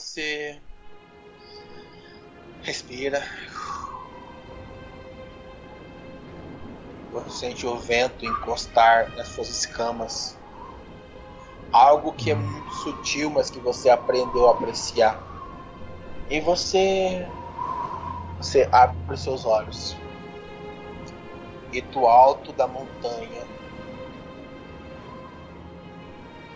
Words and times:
você 0.00 0.60
respira. 2.62 3.22
Você 7.12 7.30
sente 7.30 7.66
o 7.66 7.76
vento 7.76 8.24
encostar 8.24 9.14
nas 9.16 9.28
suas 9.28 9.48
escamas. 9.48 10.38
Algo 11.72 12.12
que 12.12 12.30
é 12.30 12.34
muito 12.34 12.72
sutil, 12.76 13.30
mas 13.30 13.50
que 13.50 13.60
você 13.60 13.90
aprendeu 13.90 14.48
a 14.48 14.52
apreciar. 14.52 15.20
E 16.28 16.40
você. 16.40 17.26
Você 18.38 18.68
abre 18.72 18.96
os 19.08 19.20
seus 19.20 19.44
olhos. 19.44 19.96
E 21.72 21.80
do 21.82 22.06
alto 22.06 22.52
da 22.52 22.66
montanha. 22.66 23.46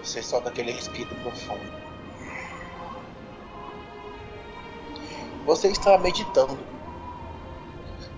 Você 0.02 0.22
solta 0.22 0.48
aquele 0.48 0.72
respiro 0.72 1.14
profundo. 1.16 1.83
Você 5.44 5.68
está 5.68 5.98
meditando. 5.98 6.58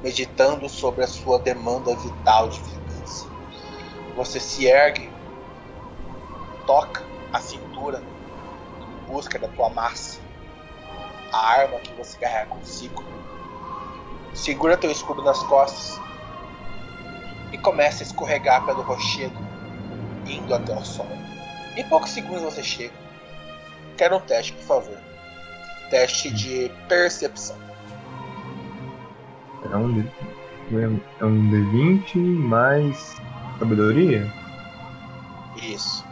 Meditando 0.01 0.69
sobre 0.69 1.03
a 1.03 1.09
sua 1.09 1.41
demanda 1.41 1.97
vital 1.97 2.49
de 2.49 2.61
vingança. 2.61 3.27
Você 4.15 4.39
se 4.39 4.67
ergue, 4.67 5.11
toca 6.67 7.05
a 7.33 7.41
cintura 7.41 8.01
em 8.81 9.13
busca 9.13 9.41
da 9.41 9.49
tua 9.49 9.69
massa, 9.71 10.21
a 11.33 11.51
arma 11.51 11.81
que 11.81 11.93
você 11.95 12.17
carrega 12.17 12.47
consigo. 12.47 13.03
Segura 14.33 14.77
teu 14.77 14.93
escudo 14.93 15.21
nas 15.23 15.43
costas 15.43 16.01
e 17.53 17.59
começa 17.59 18.05
a 18.05 18.07
escorregar 18.07 18.65
pelo 18.65 18.83
rochedo, 18.83 19.37
indo 20.27 20.55
até 20.55 20.73
o 20.73 20.85
sol. 20.85 21.09
Em 21.77 21.83
poucos 21.89 22.11
segundos 22.11 22.43
você 22.43 22.63
chega. 22.63 22.95
Quero 23.97 24.17
um 24.17 24.21
teste, 24.21 24.53
por 24.53 24.63
favor. 24.63 25.16
Teste 25.91 26.31
de 26.33 26.71
percepção. 26.89 27.57
É 29.71 29.77
um, 29.77 29.93
D- 29.93 30.11
é 31.21 31.25
um 31.25 31.51
D20 31.51 32.19
mais 32.19 33.17
sabedoria? 33.59 34.27
Isso. 35.63 36.05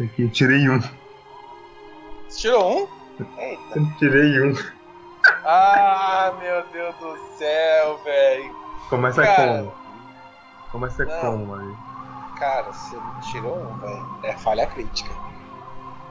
Aqui, 0.00 0.28
tirei 0.28 0.68
um. 0.68 0.80
Você 2.28 2.38
tirou 2.40 2.84
um? 2.84 2.88
Eita. 3.40 3.96
Tirei 3.98 4.42
um. 4.42 4.52
Ah, 5.44 6.36
meu 6.40 6.64
Deus 6.70 6.94
do 6.98 7.16
céu, 7.36 7.98
velho. 8.04 8.54
Começa 8.88 9.22
Cara. 9.22 9.64
como? 9.64 9.74
Começa 10.70 11.04
Não. 11.04 11.20
como, 11.20 11.54
aí? 11.54 11.74
Cara, 12.38 12.72
você 12.72 12.96
tirou 13.30 13.58
um, 13.58 13.78
velho. 13.78 14.18
É 14.22 14.36
falha 14.36 14.66
crítica. 14.66 15.10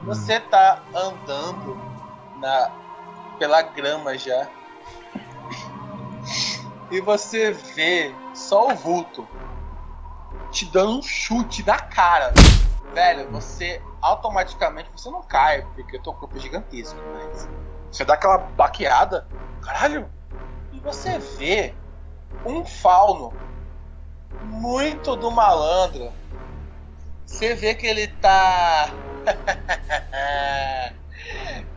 Você 0.02 0.38
tá 0.40 0.82
andando 0.94 1.80
na 2.36 2.70
pela 3.38 3.62
grama 3.62 4.18
já. 4.18 4.48
E 6.90 7.00
você 7.00 7.52
vê 7.52 8.14
só 8.34 8.72
o 8.72 8.74
vulto 8.74 9.26
te 10.50 10.66
dando 10.66 10.98
um 10.98 11.02
chute 11.02 11.64
na 11.64 11.78
cara. 11.78 12.32
Velho, 12.92 13.30
você 13.30 13.82
automaticamente 14.00 14.90
você 14.94 15.10
não 15.10 15.22
cai, 15.22 15.62
porque 15.74 15.96
o 15.96 16.02
teu 16.02 16.12
corpo 16.14 16.36
é 16.36 16.40
gigantesco, 16.40 16.98
mas 17.12 17.48
você 17.90 18.04
dá 18.04 18.14
aquela 18.14 18.38
baqueada, 18.38 19.28
caralho, 19.62 20.08
e 20.72 20.80
você 20.80 21.18
vê 21.18 21.74
um 22.44 22.64
fauno 22.64 23.32
muito 24.42 25.16
do 25.16 25.30
malandro. 25.30 26.12
Você 27.26 27.54
vê 27.54 27.74
que 27.74 27.86
ele 27.86 28.08
tá. 28.08 28.90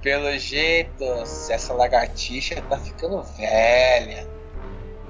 Pelo 0.02 0.38
jeito, 0.38 1.04
essa 1.50 1.74
lagartixa 1.74 2.62
tá 2.64 2.78
ficando 2.78 3.22
velha. 3.22 4.28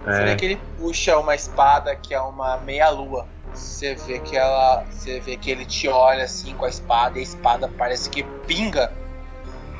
Você 0.03 0.23
vê 0.23 0.31
É, 0.31 0.35
que 0.35 0.45
ele 0.45 0.61
puxa 0.77 1.17
uma 1.17 1.35
espada 1.35 1.95
que 1.95 2.13
é 2.13 2.19
uma 2.19 2.57
meia-lua. 2.57 3.27
Você 3.53 3.95
vê 3.95 4.19
que 4.19 4.35
ela. 4.35 4.83
Você 4.85 5.19
vê 5.19 5.37
que 5.37 5.51
ele 5.51 5.65
te 5.65 5.87
olha 5.87 6.23
assim 6.23 6.55
com 6.55 6.65
a 6.65 6.69
espada 6.69 7.17
e 7.17 7.21
a 7.21 7.23
espada 7.23 7.67
parece 7.77 8.09
que 8.09 8.23
pinga 8.23 8.91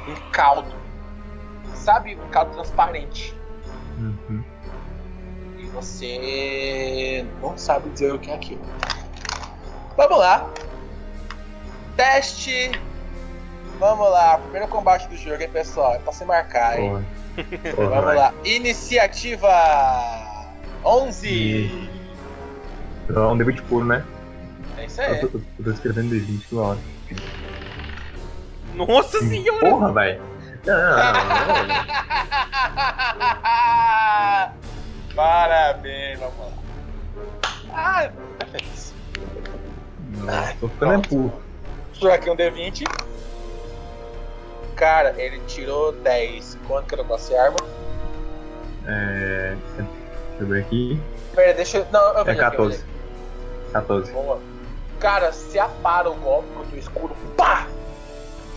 um 0.08 0.16
caldo. 0.32 0.74
Sabe? 1.74 2.16
Um 2.16 2.30
caldo 2.30 2.54
transparente. 2.54 3.41
E 5.72 5.74
você 5.74 7.26
não 7.42 7.58
sabe 7.58 7.90
dizer 7.90 8.14
o 8.14 8.20
que 8.20 8.30
é 8.30 8.36
aquilo. 8.36 8.62
Vamos 9.96 10.18
lá. 10.20 10.50
Teste. 11.96 12.72
Vamos 13.80 14.10
lá. 14.10 14.38
Primeiro 14.38 14.68
combate 14.68 15.08
do 15.08 15.16
jogo, 15.18 15.42
hein, 15.42 15.50
pessoal? 15.52 15.96
É 15.96 16.00
pra 16.00 16.12
se 16.14 16.26
marcar, 16.26 16.80
hein? 16.80 16.90
Porra. 16.90 17.06
Porra, 17.76 17.90
Vamos 18.02 18.16
lá. 18.16 18.34
Iniciativa 18.44 19.50
11. 20.84 21.90
É 23.10 23.20
um 23.20 23.38
D20 23.38 23.62
puro, 23.64 23.86
né? 23.86 24.04
É 24.78 24.86
isso 24.86 25.02
Eu 25.02 25.14
aí. 25.14 25.20
tô, 25.28 25.38
eu 25.38 25.64
tô 25.64 25.72
escrevendo 25.72 26.16
D20 26.16 26.44
toda 26.50 26.62
hora. 26.62 26.80
Nossa 28.76 29.20
senhora! 29.20 29.60
Porra, 29.70 29.94
velho. 29.94 30.22
Não, 30.64 30.78
não, 30.78 30.86
não, 30.86 31.68
não. 31.68 31.82
Parabéns, 35.16 36.20
vamos 36.20 36.38
lá. 36.40 36.52
Ah, 37.74 38.12
tá 38.40 38.46
feliz. 38.48 38.94
não. 40.18 40.58
Tô 40.60 40.68
ficando 40.70 40.94
é 40.94 41.08
puro. 41.08 41.34
Jogar 41.94 42.16
aqui 42.16 42.30
um 42.30 42.36
D20. 42.36 42.84
Cara, 44.76 45.14
ele 45.18 45.40
tirou 45.48 45.92
10. 45.92 46.58
Quanto 46.68 46.88
que 46.88 46.96
eu 46.96 47.04
não 47.04 47.16
a 47.16 47.44
arma? 47.44 47.58
É. 48.88 49.56
Deixa 49.78 49.88
eu 50.40 50.48
ver 50.48 50.62
aqui. 50.62 51.02
Pera, 51.36 51.54
deixa 51.54 51.78
eu. 51.78 51.88
Não, 51.92 52.02
eu 52.14 52.22
É 52.22 52.24
vejo 52.24 52.42
aqui, 52.42 52.58
eu 52.58 52.68
vejo 52.68 52.82
14. 52.82 52.86
14. 53.74 54.12
Boa. 54.12 54.40
Cara, 55.00 55.32
se 55.32 55.58
apara 55.60 56.10
o 56.10 56.16
golpe 56.16 56.48
contra 56.54 56.76
o 56.76 56.80
escuro, 56.80 57.16
pá! 57.36 57.68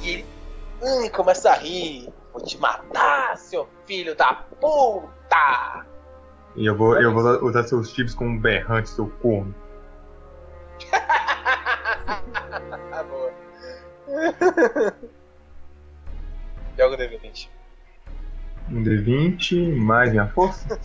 E 0.03 0.10
ele 0.10 0.26
hum, 0.82 1.09
começa 1.10 1.50
a 1.50 1.54
rir. 1.54 2.12
Vou 2.32 2.43
te 2.43 2.59
matar, 2.59 3.37
seu 3.38 3.69
filho 3.87 4.14
da 4.14 4.34
puta! 4.60 5.87
E 6.56 6.66
eu 6.66 6.76
vou, 6.76 7.00
eu 7.00 7.12
vou 7.12 7.44
usar 7.44 7.65
seus 7.65 7.91
chips 7.91 8.15
como 8.15 8.31
um 8.31 8.38
berrante, 8.38 8.88
seu 8.91 9.09
corno. 9.20 9.54
Boa. 13.09 13.32
Joga 16.78 16.94
o 16.94 16.98
D20. 16.98 17.48
Um 18.70 18.82
D20 18.82 19.76
mais 19.76 20.10
minha 20.10 20.28
força. 20.28 20.78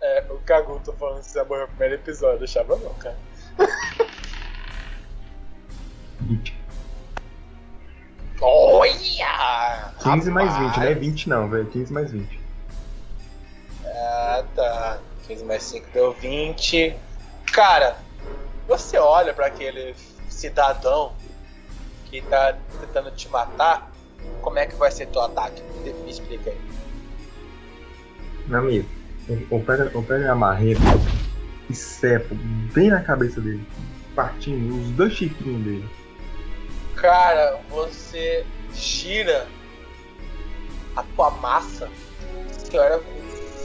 É, 0.00 0.26
o 0.30 0.38
Kaguto 0.40 0.92
falando 0.92 1.20
que 1.20 1.26
você 1.26 1.42
morreu 1.44 1.62
no 1.62 1.68
primeiro 1.68 1.94
episódio, 1.94 2.38
deixava 2.40 2.76
não, 2.76 2.94
cara. 2.94 3.16
20. 6.20 6.56
Olha! 8.40 9.94
15 10.02 10.30
mais 10.30 10.52
20, 10.52 10.66
Rapaz. 10.66 10.76
não 10.76 10.84
é 10.84 10.94
20 10.94 11.28
não, 11.28 11.48
velho. 11.48 11.66
15 11.66 11.92
mais 11.92 12.10
20. 12.12 12.45
Ah, 13.96 14.44
tá. 14.54 14.98
15 15.26 15.44
mais 15.44 15.62
5 15.64 15.88
deu 15.92 16.12
20. 16.12 16.94
Cara, 17.52 17.96
você 18.68 18.98
olha 18.98 19.34
pra 19.34 19.46
aquele 19.46 19.94
cidadão 20.28 21.12
que 22.04 22.20
tá 22.22 22.56
tentando 22.80 23.10
te 23.10 23.28
matar, 23.28 23.90
como 24.42 24.58
é 24.58 24.66
que 24.66 24.76
vai 24.76 24.90
ser 24.90 25.06
teu 25.06 25.22
ataque? 25.22 25.62
Me 26.04 26.10
explica 26.10 26.50
aí. 26.50 26.60
Meu 28.46 28.60
amigo, 28.60 28.88
eu, 29.28 29.60
pego, 29.60 29.82
eu 29.82 30.02
pego 30.02 30.30
a 30.30 30.34
marreta 30.34 30.80
e 31.68 31.74
cepo 31.74 32.34
bem 32.72 32.90
na 32.90 33.02
cabeça 33.02 33.40
dele, 33.40 33.66
partindo 34.14 34.80
os 34.80 34.90
dois 34.90 35.14
chifrinhos 35.14 35.64
dele. 35.64 35.88
Cara, 36.94 37.60
você 37.68 38.46
gira 38.72 39.48
a 40.94 41.02
tua 41.02 41.30
massa, 41.32 41.88
você 42.48 42.78
olha 42.78 43.02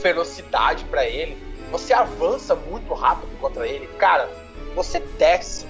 ferocidade 0.02 0.84
pra 0.86 1.06
ele, 1.06 1.36
você 1.70 1.94
avança 1.94 2.54
muito 2.54 2.92
rápido 2.92 3.30
contra 3.40 3.66
ele. 3.66 3.86
Cara, 3.98 4.28
você 4.74 4.98
desce 5.18 5.66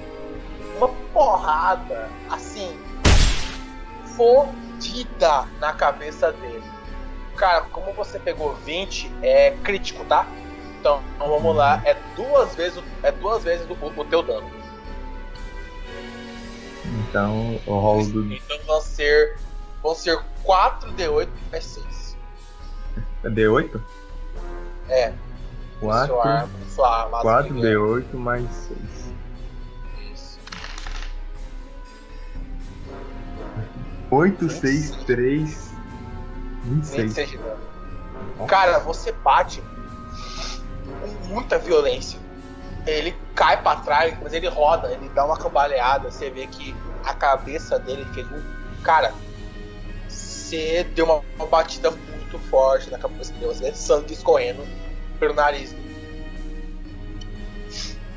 uma 0.78 0.88
porrada 1.12 2.08
assim, 2.30 2.76
fodida 4.16 5.46
na 5.60 5.72
cabeça 5.74 6.32
dele. 6.32 6.62
Cara, 7.36 7.62
como 7.72 7.92
você 7.92 8.18
pegou 8.18 8.54
20, 8.56 9.10
é 9.22 9.52
crítico, 9.62 10.04
tá? 10.06 10.26
Então, 10.80 11.00
vamos 11.18 11.54
lá, 11.54 11.80
é 11.84 11.94
duas 12.16 12.54
vezes, 12.56 12.78
o- 12.78 12.84
é 13.02 13.12
duas 13.12 13.44
vezes 13.44 13.66
o, 13.70 13.74
o 14.00 14.04
teu 14.04 14.22
dano. 14.22 14.50
Então 17.08 17.60
eu 17.66 17.74
rolo 17.74 18.04
do. 18.06 18.32
Então 18.34 18.58
vão 18.66 18.80
ser. 18.80 19.38
Vão 19.82 19.94
ser 19.94 20.18
4D8 20.44 21.28
mais 21.50 21.64
6. 21.64 22.16
é 23.24 23.28
D8? 23.28 23.80
É. 24.92 25.12
4, 25.80 26.20
arma, 26.20 26.48
sua 26.68 27.02
arma. 27.02 27.20
4 27.22 27.54
D8 27.54 28.14
mais 28.14 28.46
6. 28.50 28.78
Isso. 30.12 30.38
8, 34.10 34.50
6, 34.50 34.90
3, 35.06 35.72
26. 36.64 37.02
26 37.02 37.30
de 37.30 37.38
dano. 37.38 37.72
Cara, 38.46 38.78
você 38.80 39.12
bate 39.12 39.62
com 41.00 41.26
muita 41.26 41.58
violência. 41.58 42.20
Ele 42.86 43.16
cai 43.34 43.60
pra 43.62 43.76
trás, 43.76 44.16
mas 44.22 44.32
ele 44.32 44.48
roda, 44.48 44.92
ele 44.92 45.08
dá 45.08 45.24
uma 45.24 45.38
cambaleada. 45.38 46.10
Você 46.10 46.28
vê 46.28 46.46
que 46.46 46.76
a 47.04 47.14
cabeça 47.14 47.78
dele 47.78 48.04
fez 48.12 48.26
um. 48.30 48.42
Cara, 48.82 49.14
você 50.06 50.84
deu 50.94 51.06
uma, 51.06 51.22
uma 51.36 51.46
batida 51.46 51.90
muito 51.90 52.38
forte 52.50 52.90
na 52.90 52.98
cabeça 52.98 53.32
dele, 53.32 53.46
você 53.46 53.64
vê 53.64 53.74
sangue 53.74 54.12
escorrendo 54.12 54.62
pelo 55.22 55.34
nariz. 55.34 55.72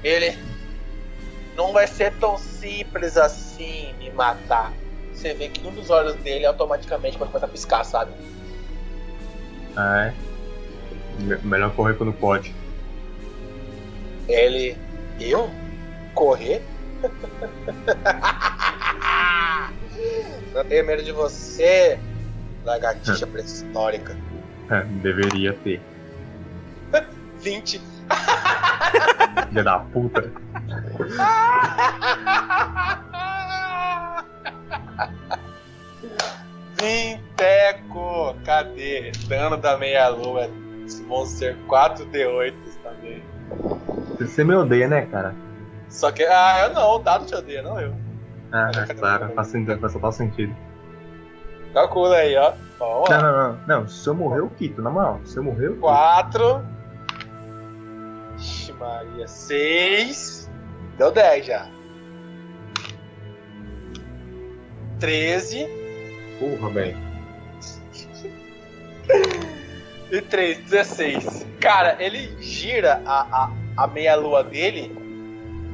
Ele. 0.04 0.36
Não 1.56 1.72
vai 1.72 1.86
ser 1.86 2.12
tão 2.13 2.36
simples 2.38 3.16
assim 3.16 3.94
me 4.00 4.10
matar. 4.10 4.74
Você 5.13 5.34
vê 5.36 5.50
que 5.50 5.66
um 5.66 5.72
dos 5.72 5.92
olhos 5.92 6.16
dele 6.16 6.48
automaticamente 6.48 7.16
vai 7.18 7.28
começar 7.28 7.46
a 7.46 7.50
piscar, 7.50 7.84
sabe? 7.84 8.12
Ah, 9.78 10.07
é. 10.07 10.13
Me- 11.22 11.38
Melhor 11.44 11.72
correr 11.75 11.94
quando 11.94 12.12
pode. 12.12 12.54
Ele. 14.28 14.75
Eu? 15.19 15.50
Correr? 16.16 16.63
Não 20.56 20.63
tenho 20.66 20.86
medo 20.86 21.04
de 21.04 21.12
você, 21.12 22.00
lagartixa 22.63 23.28
pré-histórica. 23.28 24.18
É, 24.72 24.81
deveria 24.84 25.54
ter. 25.54 25.80
20. 27.45 27.80
Filha 29.50 29.63
da 29.63 29.80
puta. 29.80 30.31
Vinteco! 36.81 38.36
Cadê? 38.44 39.12
Dano 39.27 39.57
da 39.57 39.77
meia-lua. 39.77 40.50
Ser 41.27 41.56
4D8 41.68 42.53
também. 42.83 43.24
Você 44.19 44.44
me 44.44 44.56
odeia, 44.56 44.88
né, 44.88 45.06
cara? 45.06 45.36
Só 45.88 46.12
que. 46.12 46.24
Ah, 46.24 46.65
eu 46.68 46.74
não, 46.74 46.95
o 46.95 47.00
dado 47.00 47.25
te 47.25 47.36
odeia, 47.36 47.62
não 47.62 47.80
eu. 47.80 47.94
Ah, 48.51 48.71
é 48.89 48.94
claro, 48.94 49.31
faz 49.36 49.48
sentido, 49.48 49.80
faz 49.80 49.94
total 49.94 50.12
sentido. 50.12 50.56
Calcula 51.74 52.18
aí, 52.18 52.36
ó. 52.38 52.53
Vamos 52.80 53.09
Não, 53.09 53.21
não, 53.21 53.31
não. 53.31 53.59
Não, 53.68 53.88
se 53.88 54.07
eu 54.07 54.15
morrer, 54.15 54.39
eu 54.39 54.50
quito, 54.50 54.81
na 54.81 54.89
moral. 54.89 55.19
Se 55.25 55.38
eu 55.38 55.44
morrer, 55.44 55.68
eu 55.68 55.71
quito. 55.74 55.81
4. 55.81 56.75
Ixi, 58.38 58.74
Maria. 58.74 59.28
6. 59.28 60.50
Deu 60.98 61.12
10 61.12 61.46
já. 61.46 61.70
13. 65.00 65.68
Porra, 66.40 66.70
velho. 66.70 66.98
E 70.12 70.22
3, 70.22 70.60
16. 70.70 71.48
Cara, 71.60 71.98
ele 72.00 72.40
gira 72.40 73.02
a, 73.08 73.46
a, 73.46 73.52
a 73.76 73.88
meia-lua 73.88 74.44
dele 74.44 74.96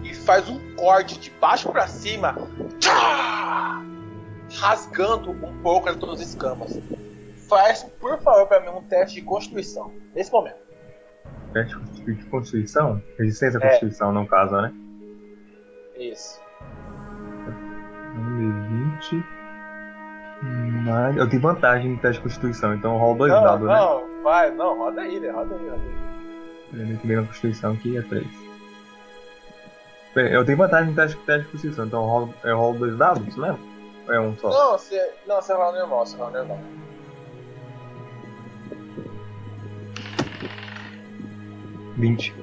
e 0.05 0.13
faz 0.15 0.47
um 0.47 0.73
corte 0.75 1.19
de 1.19 1.29
baixo 1.31 1.69
pra 1.69 1.85
cima, 1.85 2.35
tchá! 2.79 3.81
rasgando 4.53 5.31
um 5.31 5.61
pouco 5.61 5.89
as 5.89 5.97
suas 5.97 6.21
escamas. 6.21 6.79
Faz, 7.47 7.83
por 7.99 8.21
favor, 8.21 8.47
pra 8.47 8.59
mim 8.61 8.69
um 8.69 8.83
teste 8.83 9.15
de 9.15 9.21
constituição. 9.21 9.91
Nesse 10.15 10.31
momento. 10.31 10.70
Teste 11.53 11.77
de 12.05 12.25
Constituição? 12.25 13.01
Resistência 13.17 13.59
à 13.59 13.63
É. 13.63 13.67
Constituição, 13.69 14.11
não 14.11 14.25
caso, 14.25 14.55
né? 14.55 14.73
Isso. 15.97 16.41
20. 19.11 19.23
Mas 20.83 21.17
eu 21.17 21.29
tenho 21.29 21.41
vantagem 21.41 21.91
no 21.91 21.99
teste 21.99 22.17
de 22.17 22.23
Constituição, 22.23 22.73
então 22.73 22.93
eu 22.93 22.99
rolo 22.99 23.17
dois 23.19 23.31
não, 23.31 23.43
dados, 23.43 23.67
né? 23.67 23.75
não, 23.75 24.23
vai, 24.23 24.51
não, 24.51 24.77
roda 24.77 25.01
aí, 25.01 25.19
né? 25.19 25.29
Roda 25.29 25.55
aí, 25.55 25.69
roda 25.69 25.81
aí. 25.83 26.97
Que 26.97 27.07
na 27.15 27.23
Constituição 27.23 27.73
aqui 27.73 27.97
é 27.97 28.01
3. 28.01 28.25
Eu 30.15 30.43
tenho 30.43 30.57
vantagem 30.57 30.89
no 30.89 30.95
teste, 30.95 31.17
teste 31.19 31.45
de 31.45 31.51
Constituição, 31.51 31.85
então 31.85 32.01
eu 32.01 32.07
rolo, 32.07 32.33
eu 32.43 32.57
rolo 32.57 32.79
dois 32.79 32.97
dados? 32.97 33.37
Ou 33.37 33.45
é 34.13 34.19
um 34.19 34.35
só? 34.35 34.49
Não, 34.49 34.77
você. 34.77 35.13
Não, 35.27 35.41
você 35.41 35.53
rola 35.53 35.79
normal, 35.79 36.05
você 36.05 36.17
rola 36.17 36.31
normal. 36.31 36.59
Vinte. 42.01 42.33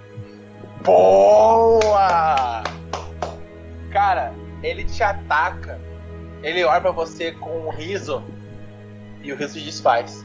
Boa! 0.85 2.63
Cara, 3.91 4.33
ele 4.63 4.85
te 4.85 5.03
ataca. 5.03 5.81
Ele 6.45 6.63
olha 6.63 6.81
pra 6.81 6.93
você 6.93 7.33
com 7.33 7.67
um 7.67 7.71
riso 7.71 8.23
e 9.21 9.33
o 9.33 9.37
riso 9.37 9.59
desfaz. 9.59 10.25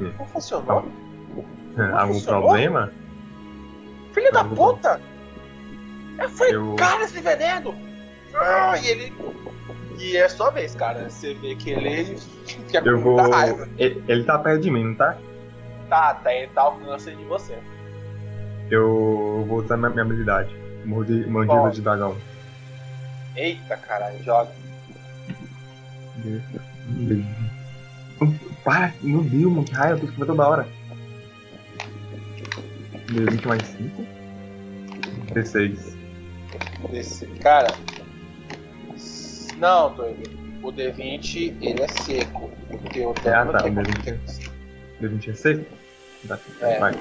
Hum. 0.00 0.12
Não 0.18 0.26
funcionou? 0.26 0.84
Algum 1.96 2.14
funcionou? 2.14 2.42
problema? 2.48 2.92
Filho 4.12 4.32
da 4.32 4.42
Não. 4.42 4.56
puta! 4.56 5.00
Eu 6.18 6.28
falei, 6.30 6.54
Eu- 6.56 6.74
cara, 6.74 7.04
esse 7.04 7.20
veneno! 7.20 7.76
Ah, 8.34 8.76
e 8.76 8.86
ele. 8.88 9.12
E 10.00 10.16
é 10.16 10.28
sua 10.28 10.50
vez, 10.50 10.74
cara. 10.74 11.08
Você 11.08 11.34
vê 11.34 11.54
que 11.54 11.70
ele 11.70 12.16
fica 12.44 12.82
com 12.82 12.88
Eu 12.88 12.98
vou. 12.98 13.20
Ele, 13.78 14.02
ele 14.08 14.24
tá 14.24 14.36
perto 14.40 14.62
de 14.62 14.70
mim, 14.72 14.82
não 14.86 14.94
tá? 14.96 15.16
Tá, 15.88 16.14
tá, 16.14 16.34
ele 16.34 16.48
tá 16.48 16.62
alcançando 16.62 17.18
de 17.18 17.24
você. 17.24 17.56
Eu 18.70 19.44
vou 19.48 19.58
usar 19.58 19.76
minha, 19.76 19.90
minha 19.90 20.02
habilidade. 20.02 20.54
Mordi- 20.84 21.26
Mordida 21.26 21.54
Pode. 21.60 21.76
de 21.76 21.82
dragão. 21.82 22.16
Eita, 23.36 23.76
caralho, 23.76 24.22
joga. 24.22 24.50
Para, 28.64 28.92
meu 29.02 29.22
Deus, 29.22 29.52
mano, 29.52 29.64
que 29.64 29.74
raio, 29.74 29.94
eu 29.94 29.98
tô 30.00 30.04
escrevendo 30.06 30.26
toda 30.36 30.48
hora. 30.48 30.68
D20 33.10 33.46
mais 33.46 33.66
5. 33.66 34.06
D6. 35.34 35.94
Desse. 36.90 37.26
Cara. 37.42 37.74
Não, 39.58 39.94
Toigo. 39.94 40.22
O 40.62 40.72
D20 40.72 41.54
ele 41.60 41.82
é 41.82 41.88
seco. 41.88 42.50
Porque 42.70 43.00
o 43.04 43.10
Ah, 43.10 43.14
dano 43.22 43.52
tá, 43.52 43.62
que 43.62 43.68
é 43.68 43.70
o 43.70 43.74
D20 43.74 44.18
D20 45.00 45.28
é 45.30 45.34
seco? 45.34 45.64
Tá, 46.26 46.38
É. 46.62 46.78
vai. 46.80 46.94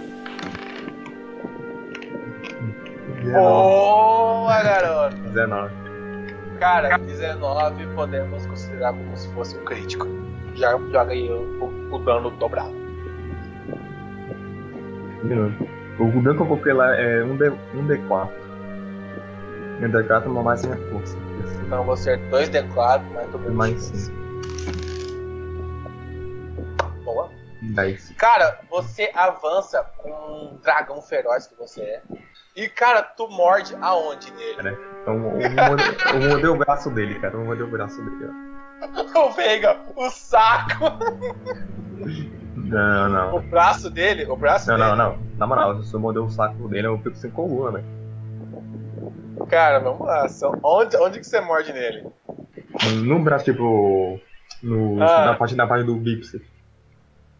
Boa, 3.31 4.63
garoto! 4.63 5.15
19. 5.15 5.73
Cara, 6.59 6.97
19 6.97 7.87
podemos 7.95 8.45
considerar 8.45 8.93
como 8.93 9.15
se 9.15 9.27
fosse 9.33 9.57
um 9.57 9.65
crítico. 9.65 10.07
Já 10.55 10.71
joga 10.71 11.11
aí 11.11 11.29
o, 11.29 11.89
o 11.91 11.99
dano 11.99 12.29
dobrado. 12.31 12.73
O 15.99 16.21
dano 16.21 16.35
que 16.35 16.41
eu 16.41 16.47
coloquei 16.47 16.73
lá 16.73 16.95
é 16.95 17.21
1D, 17.21 17.57
1D4. 17.75 18.29
Um 19.81 19.91
D4 19.91 20.23
é 20.23 20.27
uma 20.27 20.43
mais 20.43 20.65
minha 20.65 20.77
força. 20.89 21.17
Então 21.65 21.83
você 21.85 22.17
2D4, 22.29 23.01
mais 23.13 23.29
dobro 23.31 23.53
Mais 23.53 23.81
5. 23.81 24.23
Boa. 27.03 27.29
10. 27.61 28.13
Cara, 28.17 28.59
você 28.69 29.11
avança 29.15 29.83
com 29.97 30.09
um 30.11 30.57
dragão 30.61 31.01
feroz 31.01 31.47
que 31.47 31.55
você 31.55 31.81
é. 31.81 32.01
E, 32.55 32.67
cara, 32.69 33.01
tu 33.01 33.27
morde 33.27 33.75
aonde 33.81 34.31
nele? 34.31 34.77
Então, 35.01 35.15
eu 35.15 35.21
vou 35.21 35.31
morder- 35.67 35.97
eu 36.13 36.19
vou 36.21 36.29
morder 36.29 36.49
o 36.51 36.55
braço 36.57 36.89
dele, 36.91 37.19
cara. 37.19 37.33
Eu 37.33 37.37
vou 37.39 37.45
morder 37.47 37.65
o 37.65 37.69
braço 37.69 38.01
dele, 38.03 38.29
ó. 38.29 38.53
O 39.27 39.31
Veiga, 39.31 39.77
o 39.95 40.09
saco! 40.09 40.85
Não, 42.55 43.09
não. 43.09 43.35
O 43.35 43.41
braço 43.41 43.89
dele, 43.89 44.25
o 44.25 44.35
braço 44.35 44.67
Não, 44.69 44.77
dele. 44.77 44.89
não, 44.89 44.95
não. 44.95 45.19
Na 45.37 45.47
moral, 45.47 45.81
se 45.83 45.93
eu 45.93 45.99
morder 45.99 46.21
o 46.21 46.29
saco 46.29 46.67
dele, 46.67 46.87
eu 46.87 46.97
fico 46.99 47.15
sem 47.15 47.31
coluna, 47.31 47.71
velho. 47.79 49.47
Cara, 49.49 49.79
vamos 49.79 50.05
lá. 50.05 50.27
São... 50.29 50.59
Onde, 50.63 50.95
onde 50.97 51.19
que 51.19 51.25
você 51.25 51.39
morde 51.41 51.71
nele? 51.73 52.07
No 53.03 53.19
braço, 53.19 53.45
tipo. 53.45 54.19
No, 54.61 55.01
Ah. 55.01 55.25
na, 55.25 55.35
parte, 55.35 55.55
na 55.55 55.67
parte 55.67 55.85
do 55.85 55.95
bíceps. 55.95 56.47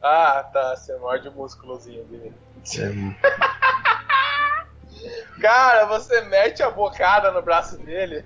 Ah, 0.01 0.43
tá. 0.51 0.75
Você 0.75 0.96
morde 0.98 1.27
o 1.29 1.32
músculozinho 1.32 2.03
dele. 2.05 2.34
É, 2.77 2.91
Cara, 5.39 5.86
você 5.86 6.22
mete 6.22 6.62
a 6.63 6.69
bocada 6.69 7.31
no 7.31 7.41
braço 7.41 7.77
dele. 7.77 8.24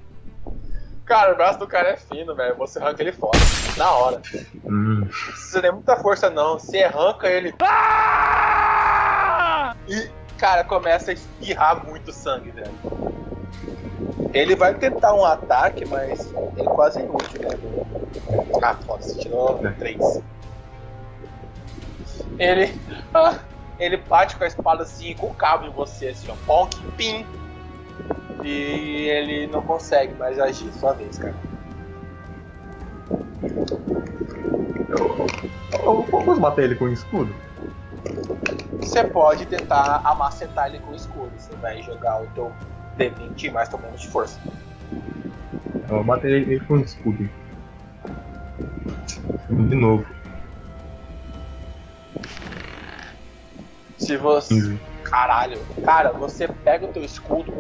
Cara, 1.06 1.34
o 1.34 1.36
braço 1.38 1.58
do 1.60 1.68
cara 1.68 1.90
é 1.92 1.98
fino, 1.98 2.36
velho. 2.36 2.56
Você 2.58 2.80
arranca 2.80 3.02
ele 3.02 3.14
fora. 3.14 3.40
Na 3.78 3.92
hora. 3.92 4.22
hum, 4.66 5.00
Não 5.02 5.08
precisa 5.08 5.62
nem 5.62 5.72
muita 5.72 5.96
força, 5.98 6.30
não. 6.30 6.60
Você 6.60 6.84
arranca 6.84 7.28
ele. 7.30 7.54
E, 9.88 10.10
cara, 10.38 10.64
começa 10.66 11.12
a 11.12 11.14
espirrar 11.14 11.86
muito 11.86 12.12
sangue 12.12 12.52
dele. 12.52 12.72
Ele 14.34 14.56
vai 14.56 14.74
tentar 14.76 15.14
um 15.14 15.24
ataque, 15.24 15.86
mas 15.86 16.30
ele 16.58 16.68
quase 16.76 17.00
é 17.00 17.04
inútil, 17.04 17.42
né? 17.42 17.58
Ah, 18.62 18.76
foda, 18.86 19.02
você 19.04 19.18
tirou 19.20 19.62
É. 19.66 19.72
3. 19.72 20.22
Ele. 22.38 22.80
ah, 23.14 23.36
ele 23.80 23.98
bate 23.98 24.36
com 24.36 24.44
a 24.44 24.48
espada 24.48 24.84
assim, 24.84 25.14
com 25.16 25.28
o 25.28 25.34
cabo 25.34 25.66
em 25.66 25.72
você, 25.72 26.10
assim, 26.10 26.28
ó. 26.30 26.36
Ponk, 26.46 26.76
pim. 26.98 27.26
E 28.44 29.10
ele 29.10 29.48
não 29.48 29.62
consegue 29.62 30.14
mais 30.16 30.40
agir. 30.40 30.72
Sua 30.74 30.94
vez, 30.94 31.18
cara. 31.18 31.36
Eu, 34.90 36.06
eu, 36.12 36.24
posso 36.24 36.40
bater 36.40 36.66
ele 36.66 36.76
com 36.76 36.86
um 36.86 36.94
escudo? 36.94 37.34
Você 38.80 39.04
pode 39.04 39.46
tentar 39.46 40.02
amacetar 40.04 40.68
ele 40.68 40.80
com 40.80 40.92
o 40.92 40.96
escudo. 40.96 41.32
Você 41.38 41.56
vai 41.58 41.82
jogar 41.82 42.22
o 42.22 42.28
teu 42.28 42.52
D20 42.98 43.52
mais 43.52 43.70
teu 43.70 43.80
menos 43.80 44.02
de 44.02 44.08
força. 44.08 44.40
Eu 45.90 46.04
bater 46.04 46.32
ele 46.32 46.60
com 46.62 46.76
um 46.76 46.82
escudo. 46.82 47.30
De 49.50 49.76
novo. 49.76 50.17
Se 54.08 54.16
você. 54.16 54.54
15. 54.54 54.80
Caralho. 55.04 55.60
Cara, 55.84 56.14
você 56.14 56.48
pega 56.48 56.86
o 56.86 56.94
teu 56.94 57.04
escudo, 57.04 57.52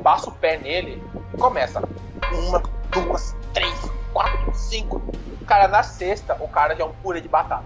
passa 0.00 0.30
o 0.30 0.32
pé 0.32 0.56
nele 0.58 1.02
e 1.34 1.36
começa. 1.36 1.82
Uma, 2.32 2.62
duas, 2.92 3.34
três, 3.52 3.74
quatro, 4.12 4.54
cinco. 4.54 5.02
Cara, 5.44 5.66
na 5.66 5.82
sexta, 5.82 6.36
o 6.38 6.46
cara 6.46 6.76
já 6.76 6.84
é 6.84 6.86
um 6.86 6.92
purê 6.92 7.20
de 7.20 7.28
batata. 7.28 7.64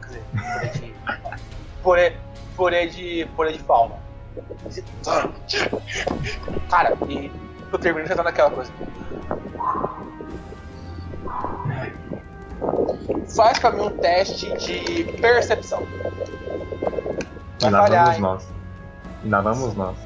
Quer 0.00 0.06
dizer, 0.06 0.24
purê 0.30 0.68
de. 0.68 0.94
purê, 1.82 2.16
purê 2.56 2.86
de. 2.86 3.28
purê 3.34 3.52
de 3.52 3.58
fauna. 3.58 3.96
Cara, 6.70 6.96
e 7.08 7.32
tu 7.68 7.78
termina 7.78 8.06
você 8.06 8.14
tá 8.14 8.22
naquela 8.22 8.50
coisa. 8.50 8.72
Faz 13.34 13.58
pra 13.58 13.72
mim 13.72 13.80
um 13.80 13.90
teste 13.90 14.56
de 14.56 15.04
percepção. 15.20 15.82
E 17.62 17.70
lá 17.70 17.86
vamos 17.86 18.14
hein? 18.14 18.20
nós. 18.20 18.48
E 19.24 19.28
lá 19.28 19.40
vamos 19.40 19.74
nós. 19.74 19.96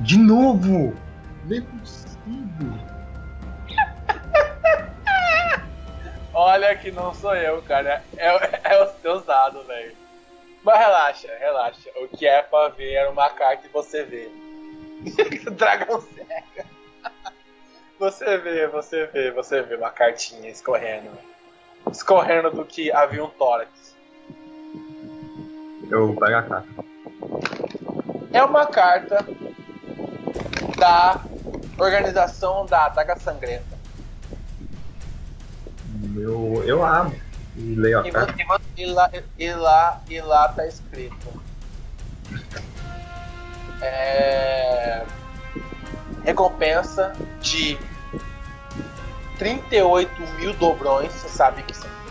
De 0.00 0.16
novo! 0.16 0.94
Nem 1.44 1.62
possível! 1.62 2.72
Olha 6.32 6.76
que 6.76 6.92
não 6.92 7.12
sou 7.14 7.34
eu, 7.34 7.60
cara. 7.62 8.04
É, 8.16 8.74
é 8.74 8.84
os 8.84 8.92
teus 8.96 9.24
dados, 9.24 9.66
velho. 9.66 9.96
Mas 10.62 10.78
relaxa, 10.78 11.28
relaxa. 11.38 11.90
O 11.96 12.08
que 12.08 12.26
é 12.26 12.42
pra 12.42 12.68
ver 12.68 12.92
era 12.92 13.10
uma 13.10 13.30
carta 13.30 13.66
e 13.66 13.70
você 13.70 14.04
vê. 14.04 14.30
Dragão 15.50 16.00
cega. 16.00 16.66
Você 17.98 18.38
vê, 18.38 18.68
você 18.68 19.06
vê, 19.06 19.32
você 19.32 19.62
vê 19.62 19.74
uma 19.74 19.90
cartinha 19.90 20.50
escorrendo. 20.50 21.10
Escorrendo 21.90 22.50
do 22.50 22.64
que 22.64 22.90
havia 22.92 23.24
um 23.24 23.28
tórax. 23.28 23.94
Eu 25.90 26.14
pego 26.16 26.36
a 26.36 26.42
carta. 26.42 26.64
É 28.32 28.42
uma 28.42 28.66
carta 28.66 29.24
da 30.76 31.20
organização 31.78 32.66
da 32.66 32.86
Adaga 32.86 33.16
Sangrenta. 33.18 33.76
Eu, 36.16 36.62
eu 36.66 36.84
abro 36.84 37.18
e 37.56 37.74
leio 37.74 38.00
a 38.00 38.08
E, 38.08 38.12
carta. 38.12 38.34
e 38.76 38.82
e 38.82 38.86
lá, 38.86 39.10
e, 39.38 39.52
lá, 39.52 40.00
e 40.08 40.20
lá 40.20 40.48
tá 40.48 40.66
escrito. 40.66 41.42
É, 43.80 45.04
recompensa 46.24 47.12
de 47.40 47.78
38 49.38 50.10
mil 50.38 50.52
dobrões. 50.54 51.12
Você 51.12 51.28
sabe 51.28 51.62
que 51.62 51.72
isso 51.72 51.86
é 51.86 52.06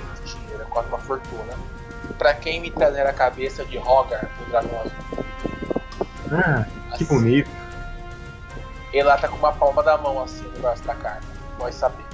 é 0.62 0.66
quase 0.70 0.88
uma 0.90 1.00
fortuna. 1.00 1.54
Pra 2.18 2.34
quem 2.34 2.60
me 2.62 2.72
trazer 2.72 3.06
a 3.06 3.14
cabeça 3.14 3.66
de 3.66 3.78
Rogar, 3.78 4.30
do 4.40 4.50
dragão 4.50 4.80
azul. 4.82 5.26
Ah, 6.32 6.66
que 6.98 7.04
bonito. 7.06 7.50
Ele 8.94 9.04
lá 9.04 9.18
tá 9.18 9.28
com 9.28 9.36
uma 9.38 9.52
palma 9.52 9.84
da 9.84 9.98
mão 9.98 10.22
assim 10.24 10.44
no 10.44 10.60
braço 10.60 10.84
da 10.84 10.96
carta. 10.96 11.28
Nós 11.60 11.76
sabemos. 11.76 12.06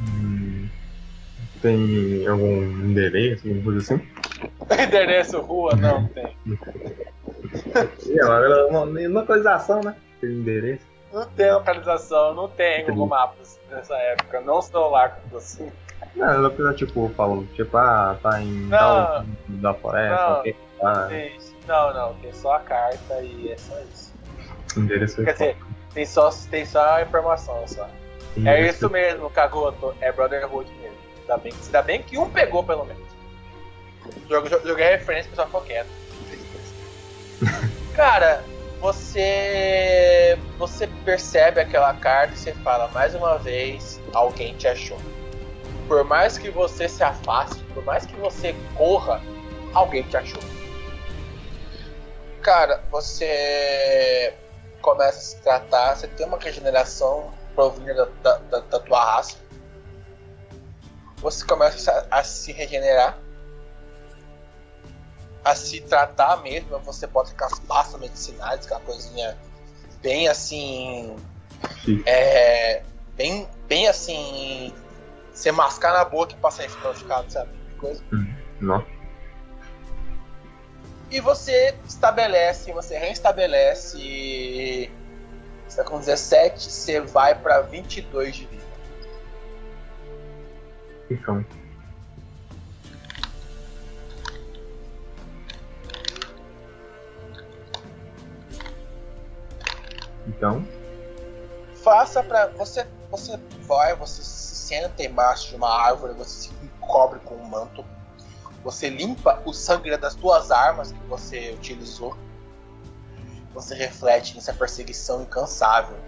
Hum, 0.00 0.68
tem 1.60 2.26
algum 2.26 2.62
endereço, 2.62 3.46
alguma 3.46 3.64
coisa 3.64 3.78
assim? 3.80 4.08
Endereço 4.82 5.40
rua? 5.40 5.74
Não 5.76 6.06
tem. 6.08 6.36
E 8.06 8.18
ela- 8.18 8.66
uma 8.68 8.84
localização, 9.20 9.80
né? 9.82 9.94
Tem 10.20 10.30
endereço. 10.30 10.84
Não 11.12 11.26
tem 11.26 11.52
localização, 11.52 12.34
não 12.34 12.48
tem 12.48 12.86
Google 12.86 13.06
Maps 13.06 13.58
nessa 13.70 13.94
época. 13.96 14.40
Não 14.40 14.62
celular 14.62 15.10
com 15.20 15.28
você. 15.28 15.70
Não, 16.16 16.40
localização 16.40 16.74
tipo, 16.74 17.08
falou, 17.16 17.44
tipo, 17.54 17.76
ah, 17.76 18.16
tá 18.22 18.40
em 18.40 18.50
Não. 18.66 18.78
tal 18.78 19.24
da 19.48 19.74
floresta, 19.74 20.16
Não. 20.28 20.38
ok? 20.40 20.56
Ah, 20.82 21.08
Não, 21.68 21.94
não, 21.94 22.14
tem 22.14 22.32
só 22.32 22.54
a 22.54 22.60
carta 22.60 23.20
e 23.20 23.52
é 23.52 23.56
só 23.56 23.78
isso. 23.80 24.12
endereço 24.76 25.22
Quer 25.22 25.32
dizer, 25.32 25.56
tem 25.94 26.06
só, 26.06 26.30
tem 26.50 26.64
só 26.64 26.96
a 26.96 27.02
informação 27.02 27.62
só. 27.68 27.88
É 28.44 28.66
isso 28.66 28.88
mesmo, 28.90 29.28
Cagoto. 29.30 29.94
É 30.00 30.10
Brotherhood 30.10 30.70
mesmo. 30.80 30.96
Ainda 31.20 31.36
bem, 31.36 31.52
ainda 31.64 31.82
bem 31.82 32.02
que 32.02 32.18
um 32.18 32.28
pegou, 32.30 32.64
pelo 32.64 32.84
menos. 32.84 33.02
Joguei 34.64 34.88
referência, 34.88 35.28
o 35.28 35.30
pessoal 35.30 35.46
ficou 35.46 35.60
quieto. 35.60 35.88
Cara, 37.94 38.42
você. 38.82 40.36
Você 40.58 40.86
percebe 41.04 41.60
aquela 41.60 41.94
carta 41.94 42.34
e 42.34 42.36
você 42.36 42.52
fala, 42.52 42.88
mais 42.88 43.14
uma 43.14 43.38
vez, 43.38 44.00
alguém 44.12 44.54
te 44.56 44.66
achou. 44.66 44.98
Por 45.86 46.04
mais 46.04 46.36
que 46.36 46.50
você 46.50 46.88
se 46.88 47.02
afaste, 47.02 47.62
por 47.72 47.84
mais 47.84 48.04
que 48.04 48.14
você 48.16 48.54
corra, 48.74 49.22
alguém 49.72 50.02
te 50.02 50.16
achou. 50.16 50.42
Cara, 52.42 52.82
você 52.90 54.34
começa 54.80 55.18
a 55.18 55.22
se 55.22 55.36
tratar, 55.42 55.96
você 55.96 56.08
tem 56.08 56.26
uma 56.26 56.38
regeneração 56.38 57.32
provinda 57.54 58.10
da, 58.22 58.38
da, 58.38 58.58
da 58.60 58.80
tua 58.80 59.04
raça. 59.04 59.36
Você 61.18 61.44
começa 61.46 62.08
a, 62.10 62.18
a 62.18 62.24
se 62.24 62.50
regenerar, 62.50 63.16
a 65.44 65.54
se 65.54 65.80
tratar 65.80 66.42
mesmo. 66.42 66.78
Você 66.80 67.06
bota 67.06 67.32
aquelas 67.32 67.58
pastas 67.60 68.00
medicinais, 68.00 68.64
aquela 68.64 68.80
coisinha 68.80 69.36
bem 70.02 70.28
assim. 70.28 71.16
Sim. 71.84 72.02
É. 72.06 72.82
Bem, 73.16 73.48
bem 73.68 73.88
assim. 73.88 74.72
Você 75.32 75.50
mascar 75.50 75.92
na 75.92 76.04
boca 76.04 76.32
e 76.32 76.36
passar 76.36 76.64
esse 76.64 76.76
purificado, 76.76 77.30
sabe? 77.32 77.50
Que 77.70 77.76
coisa. 77.76 78.02
Não. 78.60 78.84
E 81.10 81.20
você 81.20 81.74
estabelece, 81.86 82.72
você 82.72 82.96
reestabelece. 82.96 84.90
Você 85.68 85.76
tá 85.76 85.84
com 85.84 85.98
17, 85.98 86.70
você 86.70 87.00
vai 87.00 87.34
pra 87.34 87.62
22 87.62 88.36
de 88.36 88.46
vida. 88.46 88.62
Então. 91.10 91.44
Então, 100.26 100.64
Faça 101.82 102.22
pra. 102.22 102.46
Você, 102.48 102.86
você 103.10 103.36
vai, 103.62 103.96
você 103.96 104.22
se 104.22 104.54
senta 104.54 105.02
embaixo 105.02 105.48
de 105.48 105.56
uma 105.56 105.68
árvore, 105.68 106.14
você 106.14 106.48
se 106.48 106.50
cobre 106.80 107.18
com 107.20 107.34
um 107.34 107.44
manto. 107.44 107.84
Você 108.62 108.88
limpa 108.88 109.42
o 109.44 109.52
sangue 109.52 109.96
das 109.96 110.14
duas 110.14 110.52
armas 110.52 110.92
que 110.92 111.04
você 111.08 111.50
utilizou. 111.50 112.16
Você 113.52 113.74
reflete 113.74 114.36
nessa 114.36 114.54
perseguição 114.54 115.22
incansável. 115.22 115.98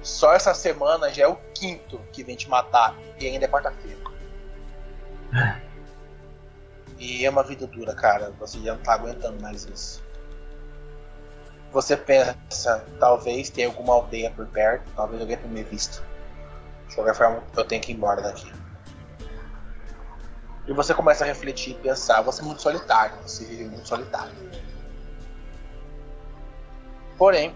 Só 0.00 0.32
essa 0.32 0.54
semana 0.54 1.12
já 1.12 1.24
é 1.24 1.26
o 1.26 1.36
quinto 1.52 1.98
que 2.12 2.22
vem 2.22 2.36
te 2.36 2.48
matar 2.48 2.96
e 3.20 3.26
ainda 3.26 3.44
é 3.44 3.48
quarta-feira. 3.48 3.98
E 6.96 7.24
é 7.24 7.30
uma 7.30 7.42
vida 7.42 7.66
dura, 7.66 7.94
cara. 7.94 8.30
Você 8.38 8.60
já 8.60 8.74
não 8.74 8.82
tá 8.82 8.94
aguentando 8.94 9.42
mais 9.42 9.64
isso. 9.64 10.02
Você 11.72 11.96
pensa, 11.96 12.84
talvez 12.98 13.50
tenha 13.50 13.68
alguma 13.68 13.94
aldeia 13.94 14.30
por 14.30 14.46
perto, 14.46 14.90
talvez 14.96 15.20
alguém 15.20 15.36
tenha 15.36 15.48
me 15.48 15.62
visto. 15.62 16.02
De 16.88 16.94
qualquer 16.94 17.14
forma, 17.14 17.42
eu 17.56 17.64
tenho 17.64 17.82
que 17.82 17.92
ir 17.92 17.94
embora 17.94 18.22
daqui. 18.22 18.50
E 20.66 20.72
você 20.72 20.94
começa 20.94 21.24
a 21.24 21.26
refletir 21.26 21.72
e 21.72 21.74
pensar, 21.74 22.22
você 22.22 22.40
é 22.42 22.44
muito 22.44 22.62
solitário, 22.62 23.16
você 23.22 23.44
vive 23.44 23.64
muito 23.64 23.86
solitário. 23.86 24.34
Porém, 27.16 27.54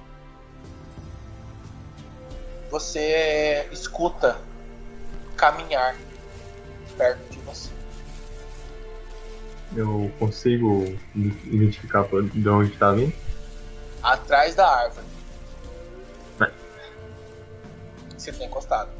você 2.71 3.69
escuta 3.71 4.39
caminhar 5.37 5.95
perto 6.97 7.31
de 7.31 7.39
você. 7.41 7.71
eu 9.77 10.11
consigo 10.19 10.85
identificar 11.15 12.05
de 12.05 12.49
onde 12.49 12.77
tá 12.77 12.93
vindo? 12.93 13.13
Atrás 14.03 14.55
da 14.55 14.69
árvore. 14.69 15.07
Vai. 16.39 16.53
Você 18.17 18.33
tem 18.33 18.47
encostado. 18.47 18.91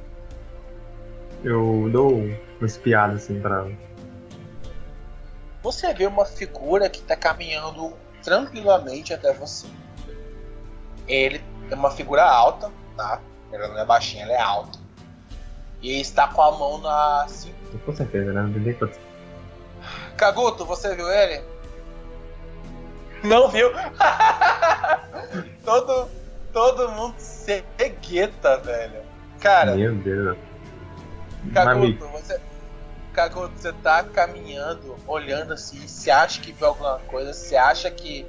Eu 1.45 1.89
dou 1.91 2.15
uma 2.15 2.67
espiada 2.67 3.15
assim 3.15 3.41
pra. 3.41 3.67
Você 5.63 5.93
vê 5.95 6.07
uma 6.07 6.25
figura 6.25 6.89
que 6.89 7.01
está 7.01 7.17
caminhando 7.17 7.95
tranquilamente 8.23 9.13
até 9.13 9.33
você. 9.33 9.67
Ele 11.07 11.43
é 11.71 11.75
uma 11.75 11.91
figura 11.91 12.23
alta, 12.23 12.71
tá? 12.97 13.21
Ela 13.53 13.69
não 13.69 13.79
é 13.79 13.85
baixinha, 13.85 14.25
ela 14.25 14.33
é 14.33 14.41
alta. 14.41 14.79
E 15.83 16.01
está 16.01 16.29
com 16.29 16.43
a 16.43 16.53
mão 16.53 16.79
na. 16.79 17.27
Com 17.85 17.95
certeza, 17.95 18.33
né? 18.33 18.43
Não 18.43 18.53
tem. 18.53 18.77
Kaguto, 20.17 20.65
você 20.65 20.95
viu 20.95 21.11
ele? 21.11 21.43
Não 23.23 23.49
viu? 23.49 23.71
todo, 25.65 26.09
todo 26.53 26.89
mundo 26.91 27.15
cegueta, 27.19 28.59
velho. 28.59 29.03
Cara, 29.41 29.75
Meu 29.75 29.95
Deus. 29.95 30.37
Kaguto, 31.53 32.05
Mami, 32.05 32.23
você. 32.23 32.41
Kaguto, 33.13 33.53
você 33.57 33.73
tá 33.75 34.03
caminhando, 34.05 34.97
olhando 35.07 35.53
assim, 35.53 35.87
você 35.87 36.11
acha 36.11 36.41
que 36.41 36.53
viu 36.53 36.69
alguma 36.69 36.99
coisa, 37.01 37.33
você 37.33 37.57
acha 37.57 37.91
que 37.91 38.27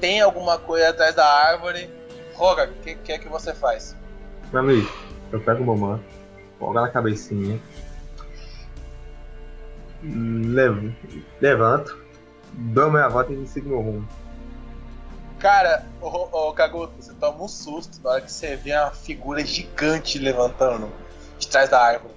tem 0.00 0.20
alguma 0.20 0.58
coisa 0.58 0.90
atrás 0.90 1.14
da 1.14 1.26
árvore. 1.26 1.90
Roga, 2.34 2.70
o 2.70 2.82
que, 2.82 2.94
que 2.94 3.12
é 3.12 3.18
que 3.18 3.28
você 3.28 3.52
faz? 3.52 3.96
mami, 4.52 4.88
eu 5.32 5.40
pego 5.40 5.62
o 5.62 5.66
mamã, 5.66 6.00
jogo 6.58 6.72
na 6.72 6.88
cabecinha, 6.88 7.60
levo, 10.02 10.94
levanto, 11.40 11.98
dou 12.52 12.90
minha 12.90 13.08
volta 13.08 13.32
e 13.32 13.46
sigo 13.46 13.68
meu 13.68 13.80
rumo. 13.80 14.08
Cara, 15.38 15.86
ô, 16.00 16.48
ô 16.48 16.52
Kaguto, 16.52 16.94
você 17.00 17.14
toma 17.14 17.44
um 17.44 17.48
susto 17.48 18.02
na 18.02 18.10
hora 18.10 18.20
que 18.20 18.32
você 18.32 18.56
vê 18.56 18.72
uma 18.72 18.90
figura 18.90 19.44
gigante 19.44 20.18
levantando 20.18 20.90
de 21.38 21.46
trás 21.46 21.70
da 21.70 21.80
árvore. 21.80 22.14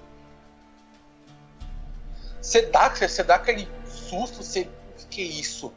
Você 2.40 2.62
dá, 2.62 2.88
você 2.88 3.22
dá 3.22 3.36
aquele 3.36 3.68
susto, 3.86 4.42
você. 4.42 4.68
Que 5.08 5.22
isso? 5.22 5.72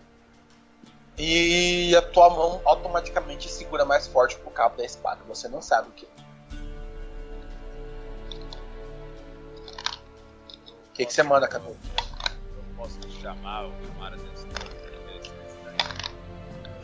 E 1.17 1.95
a 1.95 2.01
tua 2.01 2.29
mão 2.29 2.61
automaticamente 2.65 3.49
segura 3.49 3.85
mais 3.85 4.07
forte 4.07 4.37
pro 4.37 4.49
cabo 4.49 4.77
da 4.77 4.83
espada. 4.83 5.21
Você 5.27 5.47
não 5.47 5.61
sabe 5.61 5.89
o 5.89 5.91
que. 5.91 6.05
O 10.89 10.93
que, 10.95 11.05
que 11.05 11.13
você 11.13 11.21
manda, 11.23 11.47
Kaguto? 11.47 11.77
Eu 11.97 12.63
posso 12.77 12.99
chamar 13.21 13.65
o 13.65 13.71
Mara 13.99 14.17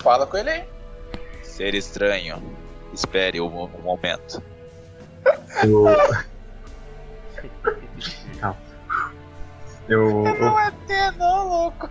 Fala 0.02 0.26
com 0.26 0.38
ele 0.38 0.50
aí. 0.50 0.64
Ser 1.44 1.76
estranho. 1.76 2.42
Espere 2.94 3.40
um, 3.40 3.64
um 3.64 3.82
momento. 3.82 4.42
Eu. 5.64 5.86
Calma. 8.40 8.58
Eu, 9.88 10.26
eu, 10.26 10.60
é 10.60 10.72
ter, 10.88 11.12
não, 11.18 11.50
louco. 11.50 11.90